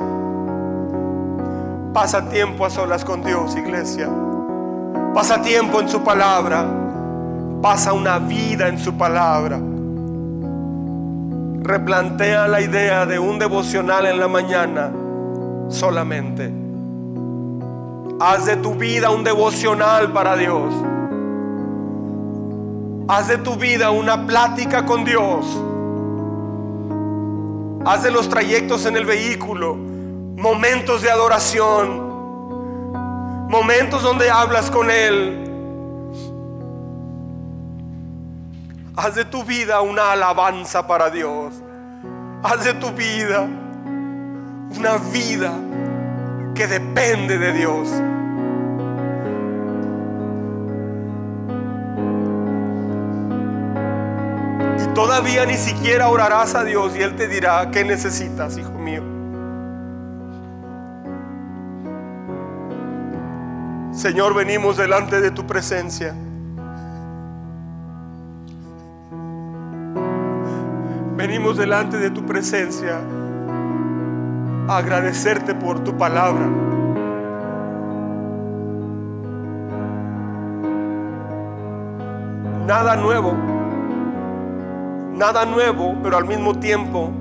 Pasa 1.93 2.27
tiempo 2.27 2.65
a 2.65 2.69
solas 2.69 3.05
con 3.05 3.23
Dios, 3.23 3.55
iglesia. 3.55 4.09
Pasa 5.13 5.41
tiempo 5.41 5.79
en 5.79 5.87
su 5.87 6.03
palabra. 6.03 6.65
Pasa 7.61 7.93
una 7.93 8.19
vida 8.19 8.67
en 8.67 8.77
su 8.77 8.95
palabra. 8.95 9.61
Replantea 11.61 12.49
la 12.49 12.59
idea 12.59 13.05
de 13.05 13.17
un 13.17 13.39
devocional 13.39 14.05
en 14.05 14.19
la 14.19 14.27
mañana 14.27 14.91
solamente. 15.69 16.51
Haz 18.19 18.45
de 18.45 18.57
tu 18.57 18.75
vida 18.75 19.09
un 19.09 19.23
devocional 19.23 20.11
para 20.11 20.35
Dios. 20.35 20.73
Haz 23.07 23.29
de 23.29 23.37
tu 23.37 23.55
vida 23.55 23.91
una 23.91 24.27
plática 24.27 24.85
con 24.85 25.05
Dios 25.05 25.45
Haz 27.85 28.03
de 28.03 28.11
los 28.11 28.29
trayectos 28.29 28.85
en 28.85 28.97
el 28.97 29.05
vehículo 29.05 29.75
momentos 29.75 31.01
de 31.01 31.11
adoración, 31.11 32.07
momentos 33.49 34.01
donde 34.01 34.29
hablas 34.29 34.71
con 34.71 34.89
Él. 34.89 35.45
Haz 38.95 39.15
de 39.15 39.25
tu 39.25 39.43
vida 39.43 39.81
una 39.81 40.11
alabanza 40.11 40.87
para 40.87 41.09
Dios. 41.09 41.53
Haz 42.43 42.63
de 42.63 42.73
tu 42.75 42.91
vida 42.91 43.47
una 44.77 44.97
vida 45.11 45.53
que 46.55 46.67
depende 46.67 47.37
de 47.37 47.53
Dios. 47.53 47.89
Todavía 54.99 55.45
ni 55.45 55.53
siquiera 55.53 56.09
orarás 56.09 56.55
a 56.55 56.65
Dios 56.65 56.93
y 56.93 57.01
Él 57.01 57.15
te 57.15 57.29
dirá, 57.29 57.71
¿qué 57.71 57.85
necesitas, 57.85 58.57
hijo 58.57 58.73
mío? 58.73 59.01
Señor, 63.93 64.33
venimos 64.33 64.75
delante 64.75 65.21
de 65.21 65.31
tu 65.31 65.47
presencia. 65.47 66.13
Venimos 71.15 71.55
delante 71.55 71.95
de 71.95 72.09
tu 72.09 72.25
presencia 72.25 72.99
a 74.67 74.77
agradecerte 74.77 75.55
por 75.55 75.81
tu 75.81 75.97
palabra. 75.97 76.45
Nada 82.67 82.97
nuevo 82.97 83.58
nada 85.13 85.45
nuevo, 85.45 85.95
pero 86.01 86.17
al 86.17 86.25
mismo 86.25 86.55
tiempo 86.55 87.11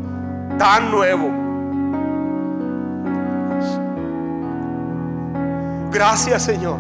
tan 0.59 0.91
nuevo. 0.91 1.31
Gracias 5.91 6.43
Señor, 6.43 6.77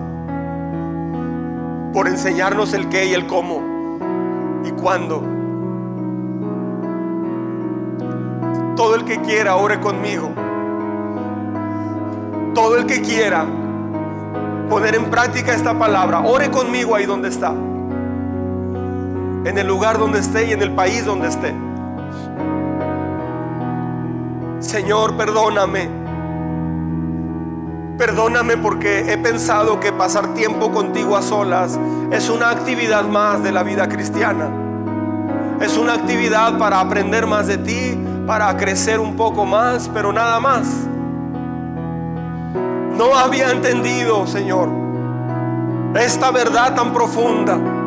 por 1.92 2.08
enseñarnos 2.08 2.74
el 2.74 2.88
qué 2.88 3.06
y 3.06 3.14
el 3.14 3.26
cómo 3.26 3.60
y 4.64 4.70
cuándo. 4.72 5.22
Todo 8.76 8.94
el 8.94 9.04
que 9.04 9.20
quiera, 9.22 9.56
ore 9.56 9.80
conmigo. 9.80 10.30
Todo 12.54 12.76
el 12.76 12.86
que 12.86 13.02
quiera 13.02 13.44
poner 14.68 14.94
en 14.94 15.06
práctica 15.06 15.52
esta 15.52 15.76
palabra, 15.76 16.20
ore 16.20 16.50
conmigo 16.50 16.94
ahí 16.94 17.06
donde 17.06 17.28
está. 17.28 17.54
En 19.44 19.56
el 19.56 19.66
lugar 19.66 19.98
donde 19.98 20.18
esté 20.18 20.48
y 20.48 20.52
en 20.52 20.62
el 20.62 20.72
país 20.72 21.04
donde 21.04 21.28
esté. 21.28 21.54
Señor, 24.60 25.16
perdóname. 25.16 25.88
Perdóname 27.96 28.56
porque 28.56 29.12
he 29.12 29.18
pensado 29.18 29.80
que 29.80 29.92
pasar 29.92 30.34
tiempo 30.34 30.70
contigo 30.72 31.16
a 31.16 31.22
solas 31.22 31.78
es 32.10 32.28
una 32.28 32.50
actividad 32.50 33.04
más 33.04 33.42
de 33.42 33.52
la 33.52 33.62
vida 33.62 33.88
cristiana. 33.88 34.48
Es 35.60 35.76
una 35.76 35.94
actividad 35.94 36.58
para 36.58 36.80
aprender 36.80 37.26
más 37.26 37.46
de 37.46 37.58
ti, 37.58 37.98
para 38.26 38.56
crecer 38.56 39.00
un 39.00 39.16
poco 39.16 39.44
más, 39.44 39.88
pero 39.92 40.12
nada 40.12 40.38
más. 40.38 40.68
No 42.96 43.16
había 43.16 43.50
entendido, 43.50 44.26
Señor, 44.26 44.68
esta 45.94 46.30
verdad 46.30 46.74
tan 46.74 46.92
profunda. 46.92 47.77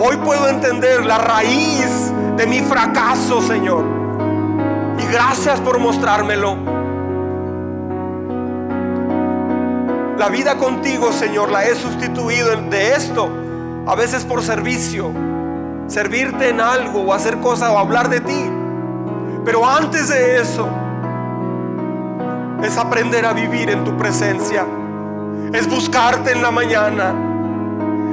Hoy 0.00 0.16
puedo 0.18 0.48
entender 0.48 1.04
la 1.04 1.18
raíz 1.18 2.12
de 2.36 2.46
mi 2.46 2.60
fracaso, 2.60 3.42
Señor. 3.42 3.84
Y 4.96 5.12
gracias 5.12 5.58
por 5.60 5.80
mostrármelo. 5.80 6.56
La 10.16 10.28
vida 10.28 10.56
contigo, 10.56 11.12
Señor, 11.12 11.50
la 11.50 11.64
he 11.64 11.74
sustituido 11.74 12.54
de 12.70 12.94
esto, 12.94 13.28
a 13.88 13.96
veces 13.96 14.24
por 14.24 14.40
servicio, 14.42 15.10
servirte 15.88 16.50
en 16.50 16.60
algo 16.60 17.00
o 17.00 17.12
hacer 17.12 17.38
cosas 17.38 17.70
o 17.70 17.78
hablar 17.78 18.08
de 18.08 18.20
ti. 18.20 18.50
Pero 19.44 19.68
antes 19.68 20.10
de 20.10 20.40
eso, 20.40 20.68
es 22.62 22.76
aprender 22.76 23.26
a 23.26 23.32
vivir 23.32 23.68
en 23.68 23.82
tu 23.82 23.96
presencia. 23.96 24.64
Es 25.52 25.68
buscarte 25.68 26.30
en 26.30 26.42
la 26.42 26.52
mañana. 26.52 27.27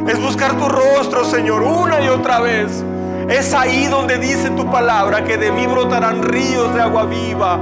Es 0.08 0.22
buscar 0.22 0.56
tu 0.58 0.68
rostro, 0.70 1.26
Señor, 1.26 1.64
una 1.64 2.00
y 2.02 2.10
otra 2.10 2.40
vez. 2.40 2.84
Es 3.28 3.56
ahí 3.56 3.88
donde 3.88 4.20
dice 4.20 4.52
tu 4.52 4.70
palabra 4.70 5.24
que 5.24 5.36
de 5.38 5.52
mí 5.52 5.66
brotarán 5.66 6.22
ríos 6.22 6.74
de 6.76 6.82
agua 6.82 7.06
viva. 7.06 7.60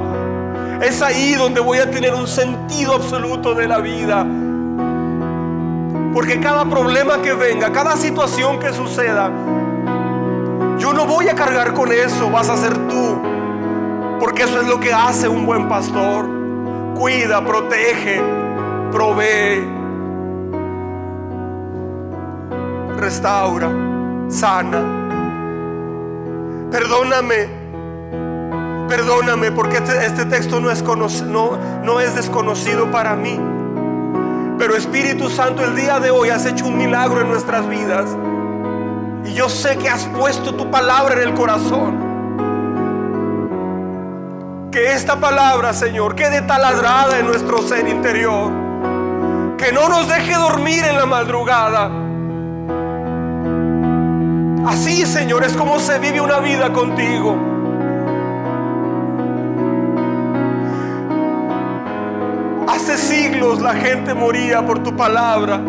Es 0.82 1.02
ahí 1.02 1.36
donde 1.36 1.62
voy 1.62 1.78
a 1.78 1.90
tener 1.90 2.14
un 2.14 2.28
sentido 2.28 2.96
absoluto 2.96 3.56
de 3.56 3.68
la 3.68 3.78
vida. 3.78 4.26
Porque 6.14 6.42
cada 6.42 6.66
problema 6.66 7.22
que 7.22 7.34
venga, 7.34 7.72
cada 7.72 7.96
situación 7.96 8.60
que 8.60 8.74
suceda, 8.74 9.32
yo 10.78 10.92
no 10.92 11.06
voy 11.06 11.30
a 11.30 11.36
cargar 11.36 11.74
con 11.74 11.94
eso, 11.94 12.30
vas 12.30 12.50
a 12.50 12.58
ser 12.58 12.74
tú. 12.90 13.22
Porque 14.20 14.44
eso 14.44 14.60
es 14.60 14.68
lo 14.68 14.82
que 14.82 14.92
hace 14.94 15.30
un 15.30 15.46
buen 15.46 15.70
pastor. 15.70 16.28
Cuida, 16.94 17.44
protege, 17.44 18.22
provee, 18.92 19.66
restaura, 23.04 23.70
sana. 24.30 24.82
Perdóname, 26.72 27.50
perdóname 28.88 29.52
porque 29.52 29.78
este, 29.78 30.06
este 30.06 30.26
texto 30.26 30.62
no 30.62 30.72
es, 30.72 30.82
no, 31.24 31.58
no 31.84 32.00
es 32.00 32.16
desconocido 32.16 32.90
para 32.92 33.16
mí. 33.16 33.38
Pero 34.58 34.78
Espíritu 34.78 35.30
Santo, 35.30 35.66
el 35.66 35.76
día 35.76 36.00
de 36.00 36.12
hoy 36.12 36.30
has 36.30 36.46
hecho 36.46 36.66
un 36.66 36.78
milagro 36.78 37.20
en 37.20 37.30
nuestras 37.30 37.68
vidas. 37.68 38.06
Y 39.26 39.34
yo 39.34 39.50
sé 39.50 39.78
que 39.78 39.90
has 39.90 40.06
puesto 40.06 40.56
tu 40.56 40.72
palabra 40.72 41.16
en 41.16 41.28
el 41.28 41.34
corazón. 41.34 42.14
Que 44.72 44.94
esta 44.94 45.18
palabra, 45.18 45.74
Señor, 45.74 46.16
quede 46.16 46.42
taladrada 46.42 47.20
en 47.20 47.28
nuestro 47.28 47.62
ser 47.62 47.86
interior. 47.88 48.52
Que 49.58 49.74
no 49.74 49.90
nos 49.90 50.08
deje 50.08 50.36
dormir 50.36 50.86
en 50.86 50.96
la 50.98 51.06
madrugada. 51.06 52.03
Así, 54.66 55.06
Señor, 55.06 55.44
es 55.44 55.54
como 55.54 55.80
se 55.80 56.00
vive 56.00 56.22
una 56.22 56.40
vida 56.40 56.72
contigo. 56.72 57.38
Hace 62.68 62.98
siglos 62.98 63.62
la 63.62 63.74
gente 63.74 64.14
moría 64.14 64.66
por 64.66 64.84
tu 64.84 64.96
palabra. 64.96 65.62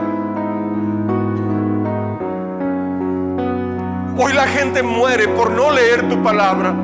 Hoy 4.17 4.33
la 4.33 4.47
gente 4.47 4.83
muere 4.83 5.29
por 5.29 5.51
no 5.51 5.71
leer 5.71 6.09
tu 6.09 6.23
palabra 6.23 6.75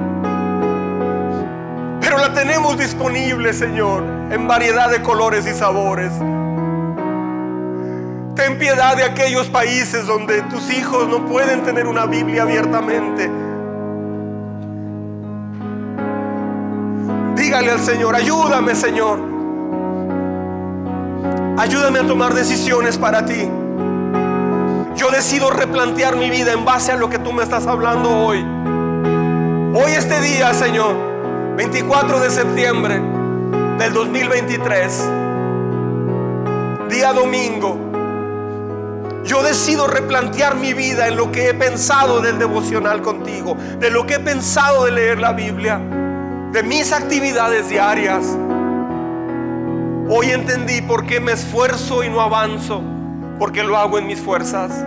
pero 2.10 2.22
la 2.22 2.34
tenemos 2.34 2.76
disponible, 2.76 3.52
Señor, 3.52 4.02
en 4.32 4.48
variedad 4.48 4.90
de 4.90 5.00
colores 5.00 5.46
y 5.46 5.52
sabores. 5.52 6.10
Ten 8.34 8.58
piedad 8.58 8.96
de 8.96 9.04
aquellos 9.04 9.48
países 9.48 10.06
donde 10.06 10.42
tus 10.42 10.70
hijos 10.70 11.08
no 11.08 11.26
pueden 11.26 11.62
tener 11.62 11.86
una 11.86 12.06
Biblia 12.06 12.42
abiertamente. 12.42 13.30
Dígale 17.34 17.72
al 17.72 17.80
Señor, 17.80 18.14
ayúdame 18.14 18.74
Señor. 18.74 19.18
Ayúdame 21.58 21.98
a 21.98 22.06
tomar 22.06 22.32
decisiones 22.32 22.96
para 22.96 23.24
ti. 23.24 23.48
Yo 24.96 25.10
decido 25.10 25.50
replantear 25.50 26.16
mi 26.16 26.30
vida 26.30 26.52
en 26.52 26.64
base 26.64 26.92
a 26.92 26.96
lo 26.96 27.10
que 27.10 27.18
tú 27.18 27.32
me 27.32 27.42
estás 27.42 27.66
hablando 27.66 28.10
hoy. 28.10 28.44
Hoy 29.74 29.92
este 29.92 30.20
día, 30.20 30.52
Señor, 30.54 30.94
24 31.56 32.20
de 32.20 32.30
septiembre 32.30 33.00
del 33.78 33.92
2023, 33.92 35.08
día 36.88 37.12
domingo, 37.12 37.89
yo 39.24 39.42
decido 39.42 39.86
replantear 39.86 40.56
mi 40.56 40.72
vida 40.72 41.08
en 41.08 41.16
lo 41.16 41.30
que 41.30 41.48
he 41.48 41.54
pensado 41.54 42.20
del 42.20 42.38
devocional 42.38 43.02
contigo, 43.02 43.56
de 43.78 43.90
lo 43.90 44.06
que 44.06 44.14
he 44.14 44.20
pensado 44.20 44.84
de 44.84 44.92
leer 44.92 45.20
la 45.20 45.32
Biblia, 45.32 45.78
de 46.52 46.62
mis 46.62 46.92
actividades 46.92 47.68
diarias. 47.68 48.24
Hoy 50.08 50.30
entendí 50.30 50.80
por 50.82 51.06
qué 51.06 51.20
me 51.20 51.32
esfuerzo 51.32 52.02
y 52.02 52.08
no 52.08 52.20
avanzo, 52.20 52.82
porque 53.38 53.62
lo 53.62 53.76
hago 53.76 53.98
en 53.98 54.06
mis 54.06 54.20
fuerzas. 54.20 54.84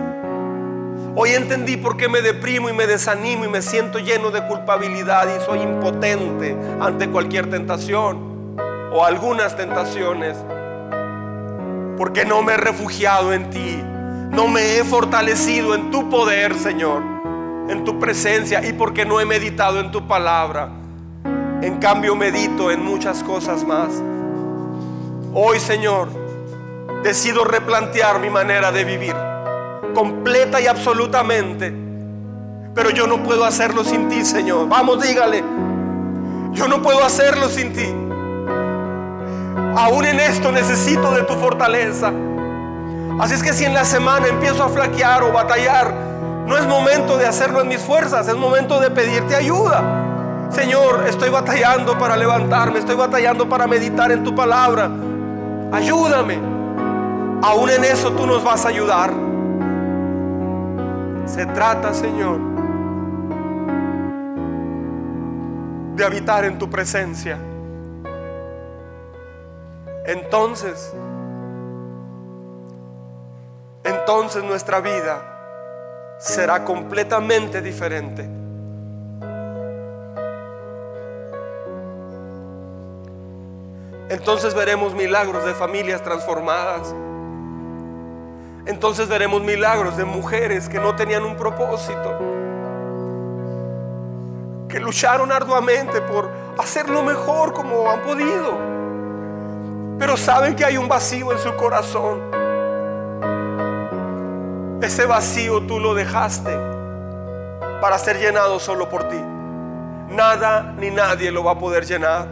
Hoy 1.16 1.30
entendí 1.30 1.76
por 1.76 1.96
qué 1.96 2.08
me 2.08 2.20
deprimo 2.22 2.68
y 2.68 2.72
me 2.72 2.88
desanimo 2.88 3.44
y 3.44 3.48
me 3.48 3.62
siento 3.62 4.00
lleno 4.00 4.32
de 4.32 4.44
culpabilidad 4.48 5.28
y 5.28 5.44
soy 5.44 5.60
impotente 5.60 6.56
ante 6.80 7.08
cualquier 7.08 7.48
tentación 7.48 8.56
o 8.92 9.04
algunas 9.04 9.56
tentaciones. 9.56 10.36
Porque 11.96 12.24
no 12.24 12.42
me 12.42 12.54
he 12.54 12.56
refugiado 12.56 13.32
en 13.32 13.48
ti. 13.50 13.93
No 14.34 14.48
me 14.48 14.78
he 14.78 14.84
fortalecido 14.84 15.74
en 15.74 15.90
tu 15.90 16.08
poder, 16.10 16.54
Señor. 16.54 17.02
En 17.68 17.84
tu 17.84 17.98
presencia 17.98 18.66
y 18.66 18.72
porque 18.72 19.06
no 19.06 19.20
he 19.20 19.24
meditado 19.24 19.80
en 19.80 19.90
tu 19.90 20.06
palabra. 20.06 20.70
En 21.62 21.78
cambio 21.78 22.16
medito 22.16 22.70
en 22.70 22.84
muchas 22.84 23.22
cosas 23.22 23.64
más. 23.64 24.02
Hoy, 25.32 25.60
Señor, 25.60 26.08
decido 27.02 27.44
replantear 27.44 28.18
mi 28.18 28.28
manera 28.28 28.70
de 28.70 28.84
vivir 28.84 29.14
completa 29.94 30.60
y 30.60 30.66
absolutamente. 30.66 31.72
Pero 32.74 32.90
yo 32.90 33.06
no 33.06 33.22
puedo 33.22 33.44
hacerlo 33.44 33.84
sin 33.84 34.08
ti, 34.08 34.24
Señor. 34.24 34.68
Vamos, 34.68 35.00
dígale. 35.00 35.42
Yo 36.52 36.68
no 36.68 36.82
puedo 36.82 37.02
hacerlo 37.02 37.48
sin 37.48 37.72
ti. 37.72 37.86
Aún 39.76 40.04
en 40.04 40.20
esto 40.20 40.52
necesito 40.52 41.12
de 41.12 41.22
tu 41.22 41.34
fortaleza. 41.34 42.12
Así 43.20 43.34
es 43.34 43.42
que 43.42 43.52
si 43.52 43.64
en 43.64 43.74
la 43.74 43.84
semana 43.84 44.26
empiezo 44.26 44.62
a 44.64 44.68
flaquear 44.68 45.22
o 45.22 45.32
batallar, 45.32 45.94
no 46.46 46.56
es 46.56 46.66
momento 46.66 47.16
de 47.16 47.26
hacerlo 47.26 47.60
en 47.60 47.68
mis 47.68 47.80
fuerzas, 47.80 48.28
es 48.28 48.34
momento 48.34 48.80
de 48.80 48.90
pedirte 48.90 49.36
ayuda. 49.36 50.50
Señor, 50.50 51.04
estoy 51.08 51.30
batallando 51.30 51.96
para 51.98 52.16
levantarme, 52.16 52.78
estoy 52.78 52.96
batallando 52.96 53.48
para 53.48 53.66
meditar 53.66 54.12
en 54.12 54.24
tu 54.24 54.34
palabra. 54.34 54.90
Ayúdame. 55.72 56.38
Aún 57.42 57.70
en 57.70 57.84
eso 57.84 58.12
tú 58.12 58.26
nos 58.26 58.42
vas 58.42 58.64
a 58.64 58.68
ayudar. 58.68 59.12
Se 61.26 61.46
trata, 61.46 61.94
Señor, 61.94 62.38
de 65.96 66.04
habitar 66.04 66.44
en 66.44 66.58
tu 66.58 66.68
presencia. 66.68 67.38
Entonces, 70.06 70.92
entonces 73.84 74.42
nuestra 74.42 74.80
vida 74.80 76.16
será 76.18 76.64
completamente 76.64 77.60
diferente. 77.60 78.28
Entonces 84.08 84.54
veremos 84.54 84.94
milagros 84.94 85.44
de 85.44 85.54
familias 85.54 86.02
transformadas. 86.02 86.94
Entonces 88.66 89.08
veremos 89.08 89.42
milagros 89.42 89.96
de 89.96 90.04
mujeres 90.04 90.68
que 90.68 90.78
no 90.78 90.96
tenían 90.96 91.24
un 91.24 91.36
propósito, 91.36 92.18
que 94.68 94.80
lucharon 94.80 95.30
arduamente 95.30 96.00
por 96.00 96.30
hacerlo 96.58 97.02
mejor 97.02 97.52
como 97.52 97.90
han 97.90 98.00
podido, 98.00 98.58
pero 99.98 100.16
saben 100.16 100.56
que 100.56 100.64
hay 100.64 100.78
un 100.78 100.88
vacío 100.88 101.32
en 101.32 101.38
su 101.38 101.54
corazón. 101.56 102.43
Ese 104.84 105.06
vacío 105.06 105.62
tú 105.62 105.80
lo 105.80 105.94
dejaste 105.94 106.54
para 107.80 107.96
ser 107.96 108.18
llenado 108.18 108.58
solo 108.60 108.86
por 108.86 109.08
ti. 109.08 109.16
Nada 110.10 110.74
ni 110.78 110.90
nadie 110.90 111.32
lo 111.32 111.42
va 111.42 111.52
a 111.52 111.58
poder 111.58 111.86
llenar. 111.86 112.28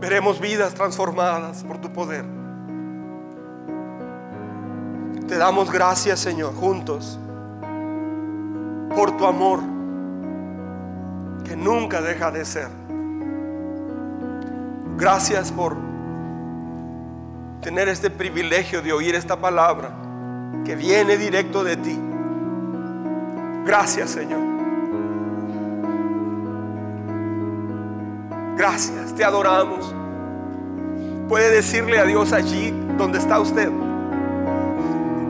Veremos 0.00 0.40
vidas 0.40 0.72
transformadas 0.72 1.64
por 1.64 1.76
tu 1.82 1.92
poder. 1.92 2.24
Te 5.28 5.36
damos 5.36 5.70
gracias, 5.70 6.18
Señor, 6.18 6.54
juntos, 6.54 7.20
por 8.94 9.18
tu 9.18 9.26
amor, 9.26 9.60
que 11.44 11.54
nunca 11.56 12.00
deja 12.00 12.30
de 12.30 12.42
ser. 12.46 12.68
Gracias 14.96 15.52
por 15.52 15.76
tener 17.66 17.88
este 17.88 18.10
privilegio 18.10 18.80
de 18.80 18.92
oír 18.92 19.16
esta 19.16 19.34
palabra 19.34 19.90
que 20.64 20.76
viene 20.76 21.16
directo 21.16 21.64
de 21.64 21.76
ti. 21.76 21.98
Gracias, 23.64 24.10
Señor. 24.10 24.38
Gracias, 28.56 29.12
te 29.16 29.24
adoramos. 29.24 29.92
Puede 31.28 31.50
decirle 31.50 31.98
a 31.98 32.04
Dios 32.04 32.32
allí 32.32 32.72
donde 32.96 33.18
está 33.18 33.40
usted. 33.40 33.68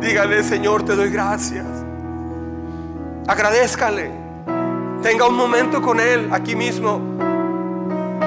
Dígale, 0.03 0.43
Señor, 0.43 0.85
te 0.85 0.95
doy 0.95 1.09
gracias. 1.09 1.65
Agradezcale. 3.27 4.11
Tenga 5.03 5.27
un 5.27 5.37
momento 5.37 5.81
con 5.81 6.01
Él 6.01 6.29
aquí 6.31 6.55
mismo. 6.55 7.01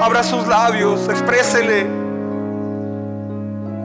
Abra 0.02 0.24
sus 0.24 0.48
labios, 0.48 1.08
exprésele 1.08 1.99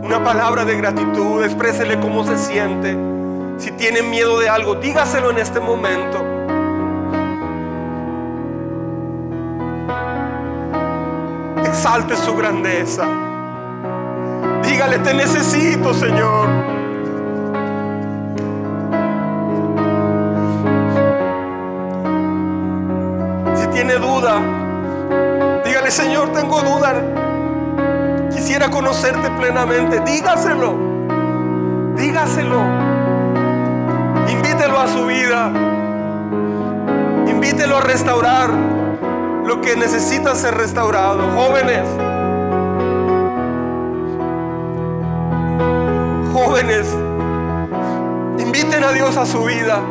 una 0.06 0.24
palabra 0.24 0.64
de 0.66 0.78
gratitud, 0.78 1.44
exprésele 1.44 2.00
cómo 2.00 2.24
se 2.24 2.38
siente. 2.38 2.96
Si 3.58 3.72
tiene 3.72 4.04
miedo 4.04 4.40
de 4.40 4.48
algo, 4.48 4.76
dígaselo 4.76 5.32
en 5.32 5.40
este 5.40 5.60
momento. 5.60 6.24
Exalte 11.66 12.16
su 12.18 12.36
grandeza. 12.36 13.06
Dígale, 14.64 15.00
te 15.00 15.14
necesito, 15.16 15.92
Señor. 15.96 16.50
Si 23.56 23.68
tiene 23.68 23.96
duda, 23.96 24.40
dígale, 25.66 25.90
Señor, 25.90 26.32
tengo 26.32 26.62
duda. 26.62 27.25
Quisiera 28.46 28.70
conocerte 28.70 29.28
plenamente. 29.40 30.00
Dígaselo. 30.02 30.78
Dígaselo. 31.96 32.62
Invítelo 34.30 34.80
a 34.80 34.88
su 34.88 35.08
vida. 35.08 35.52
Invítelo 37.28 37.78
a 37.78 37.82
restaurar 37.82 38.52
lo 39.48 39.62
que 39.62 39.76
necesita 39.76 40.36
ser 40.36 40.54
restaurado. 40.54 41.24
Jóvenes. 41.36 41.90
Jóvenes. 46.32 46.96
Inviten 48.38 48.84
a 48.84 48.92
Dios 48.92 49.18
a 49.18 49.26
su 49.26 49.44
vida. 49.44 49.82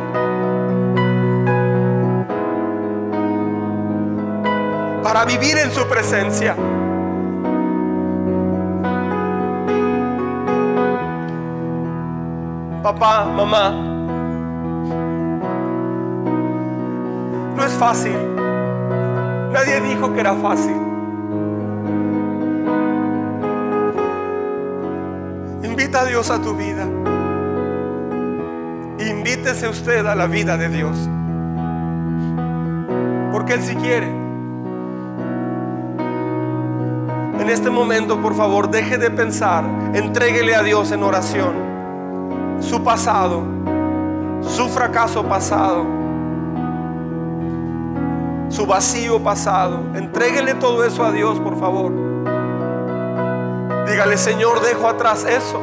Para 5.03 5.25
vivir 5.25 5.57
en 5.57 5.73
su 5.73 5.85
presencia. 5.89 6.55
Papá, 12.85 13.25
mamá. 13.25 13.71
No 17.55 17.65
es 17.65 17.73
fácil. 17.79 18.15
Nadie 19.51 19.81
dijo 19.81 20.13
que 20.13 20.19
era 20.19 20.35
fácil. 20.35 20.77
Invita 25.63 26.01
a 26.01 26.05
Dios 26.05 26.29
a 26.29 26.39
tu 26.39 26.55
vida. 26.55 26.85
Invítese 28.99 29.67
usted 29.67 30.05
a 30.05 30.13
la 30.13 30.27
vida 30.27 30.55
de 30.55 30.69
Dios. 30.69 31.09
Porque 33.31 33.53
Él 33.53 33.63
si 33.63 33.75
quiere. 33.77 34.09
En 37.39 37.49
este 37.49 37.71
momento, 37.71 38.21
por 38.21 38.35
favor, 38.35 38.69
deje 38.69 38.99
de 38.99 39.09
pensar. 39.09 39.63
Entréguele 39.95 40.53
a 40.53 40.61
Dios 40.61 40.91
en 40.91 41.01
oración 41.01 41.64
su 42.65 42.83
pasado, 42.83 43.43
su 44.41 44.67
fracaso 44.69 45.23
pasado, 45.23 45.85
su 48.49 48.65
vacío 48.65 49.21
pasado. 49.23 49.79
Entréguele 49.93 50.55
todo 50.55 50.83
eso 50.83 51.03
a 51.03 51.11
Dios, 51.11 51.39
por 51.39 51.59
favor. 51.59 51.93
Dígale, 53.87 54.17
Señor, 54.17 54.61
dejo 54.61 54.87
atrás 54.87 55.25
eso. 55.25 55.61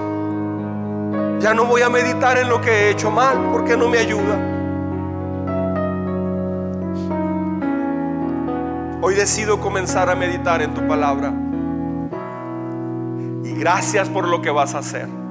Ya 1.41 1.55
no 1.55 1.65
voy 1.65 1.83
a 1.83 1.89
meditar 1.89 2.39
en 2.39 2.49
lo 2.49 2.61
que 2.61 2.70
he 2.70 2.91
hecho 2.91 3.11
mal, 3.11 3.51
porque 3.53 3.77
no 3.77 3.89
me 3.89 3.99
ayuda. 3.99 4.39
Hoy 9.01 9.15
decido 9.16 9.59
comenzar 9.59 10.09
a 10.09 10.15
meditar 10.15 10.62
en 10.62 10.73
tu 10.73 10.87
palabra. 10.87 11.33
Y 13.43 13.55
gracias 13.55 14.09
por 14.09 14.29
lo 14.29 14.41
que 14.41 14.51
vas 14.51 14.77
a 14.77 14.79
hacer. 14.79 15.22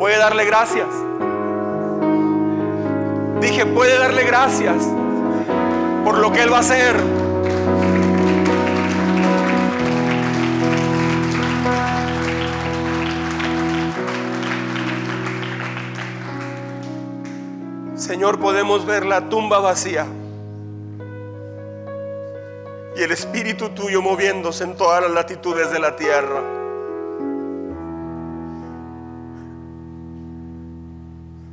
Puede 0.00 0.16
darle 0.16 0.46
gracias. 0.46 0.88
Dije, 3.42 3.66
puede 3.66 3.98
darle 3.98 4.24
gracias 4.24 4.88
por 6.06 6.16
lo 6.16 6.32
que 6.32 6.42
Él 6.42 6.50
va 6.50 6.56
a 6.56 6.60
hacer. 6.60 6.96
Señor, 17.94 18.40
podemos 18.40 18.86
ver 18.86 19.04
la 19.04 19.28
tumba 19.28 19.58
vacía 19.58 20.06
y 22.96 23.02
el 23.02 23.12
Espíritu 23.12 23.68
tuyo 23.68 24.00
moviéndose 24.00 24.64
en 24.64 24.78
todas 24.78 25.02
las 25.02 25.10
latitudes 25.10 25.70
de 25.70 25.78
la 25.78 25.94
tierra. 25.94 26.59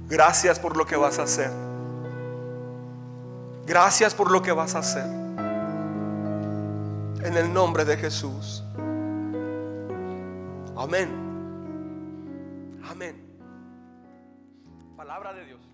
Gracias 0.07 0.59
por 0.59 0.77
lo 0.77 0.85
que 0.85 0.95
vas 0.95 1.19
a 1.19 1.23
hacer. 1.23 1.51
Gracias 3.65 4.15
por 4.15 4.31
lo 4.31 4.41
que 4.41 4.53
vas 4.53 4.75
a 4.75 4.79
hacer. 4.79 5.05
En 7.25 7.35
el 7.35 7.53
nombre 7.53 7.83
de 7.83 7.97
Jesús. 7.97 8.63
Amén. 10.77 11.09
Amén. 12.89 13.21
Palabra 14.95 15.33
de 15.33 15.45
Dios. 15.45 15.66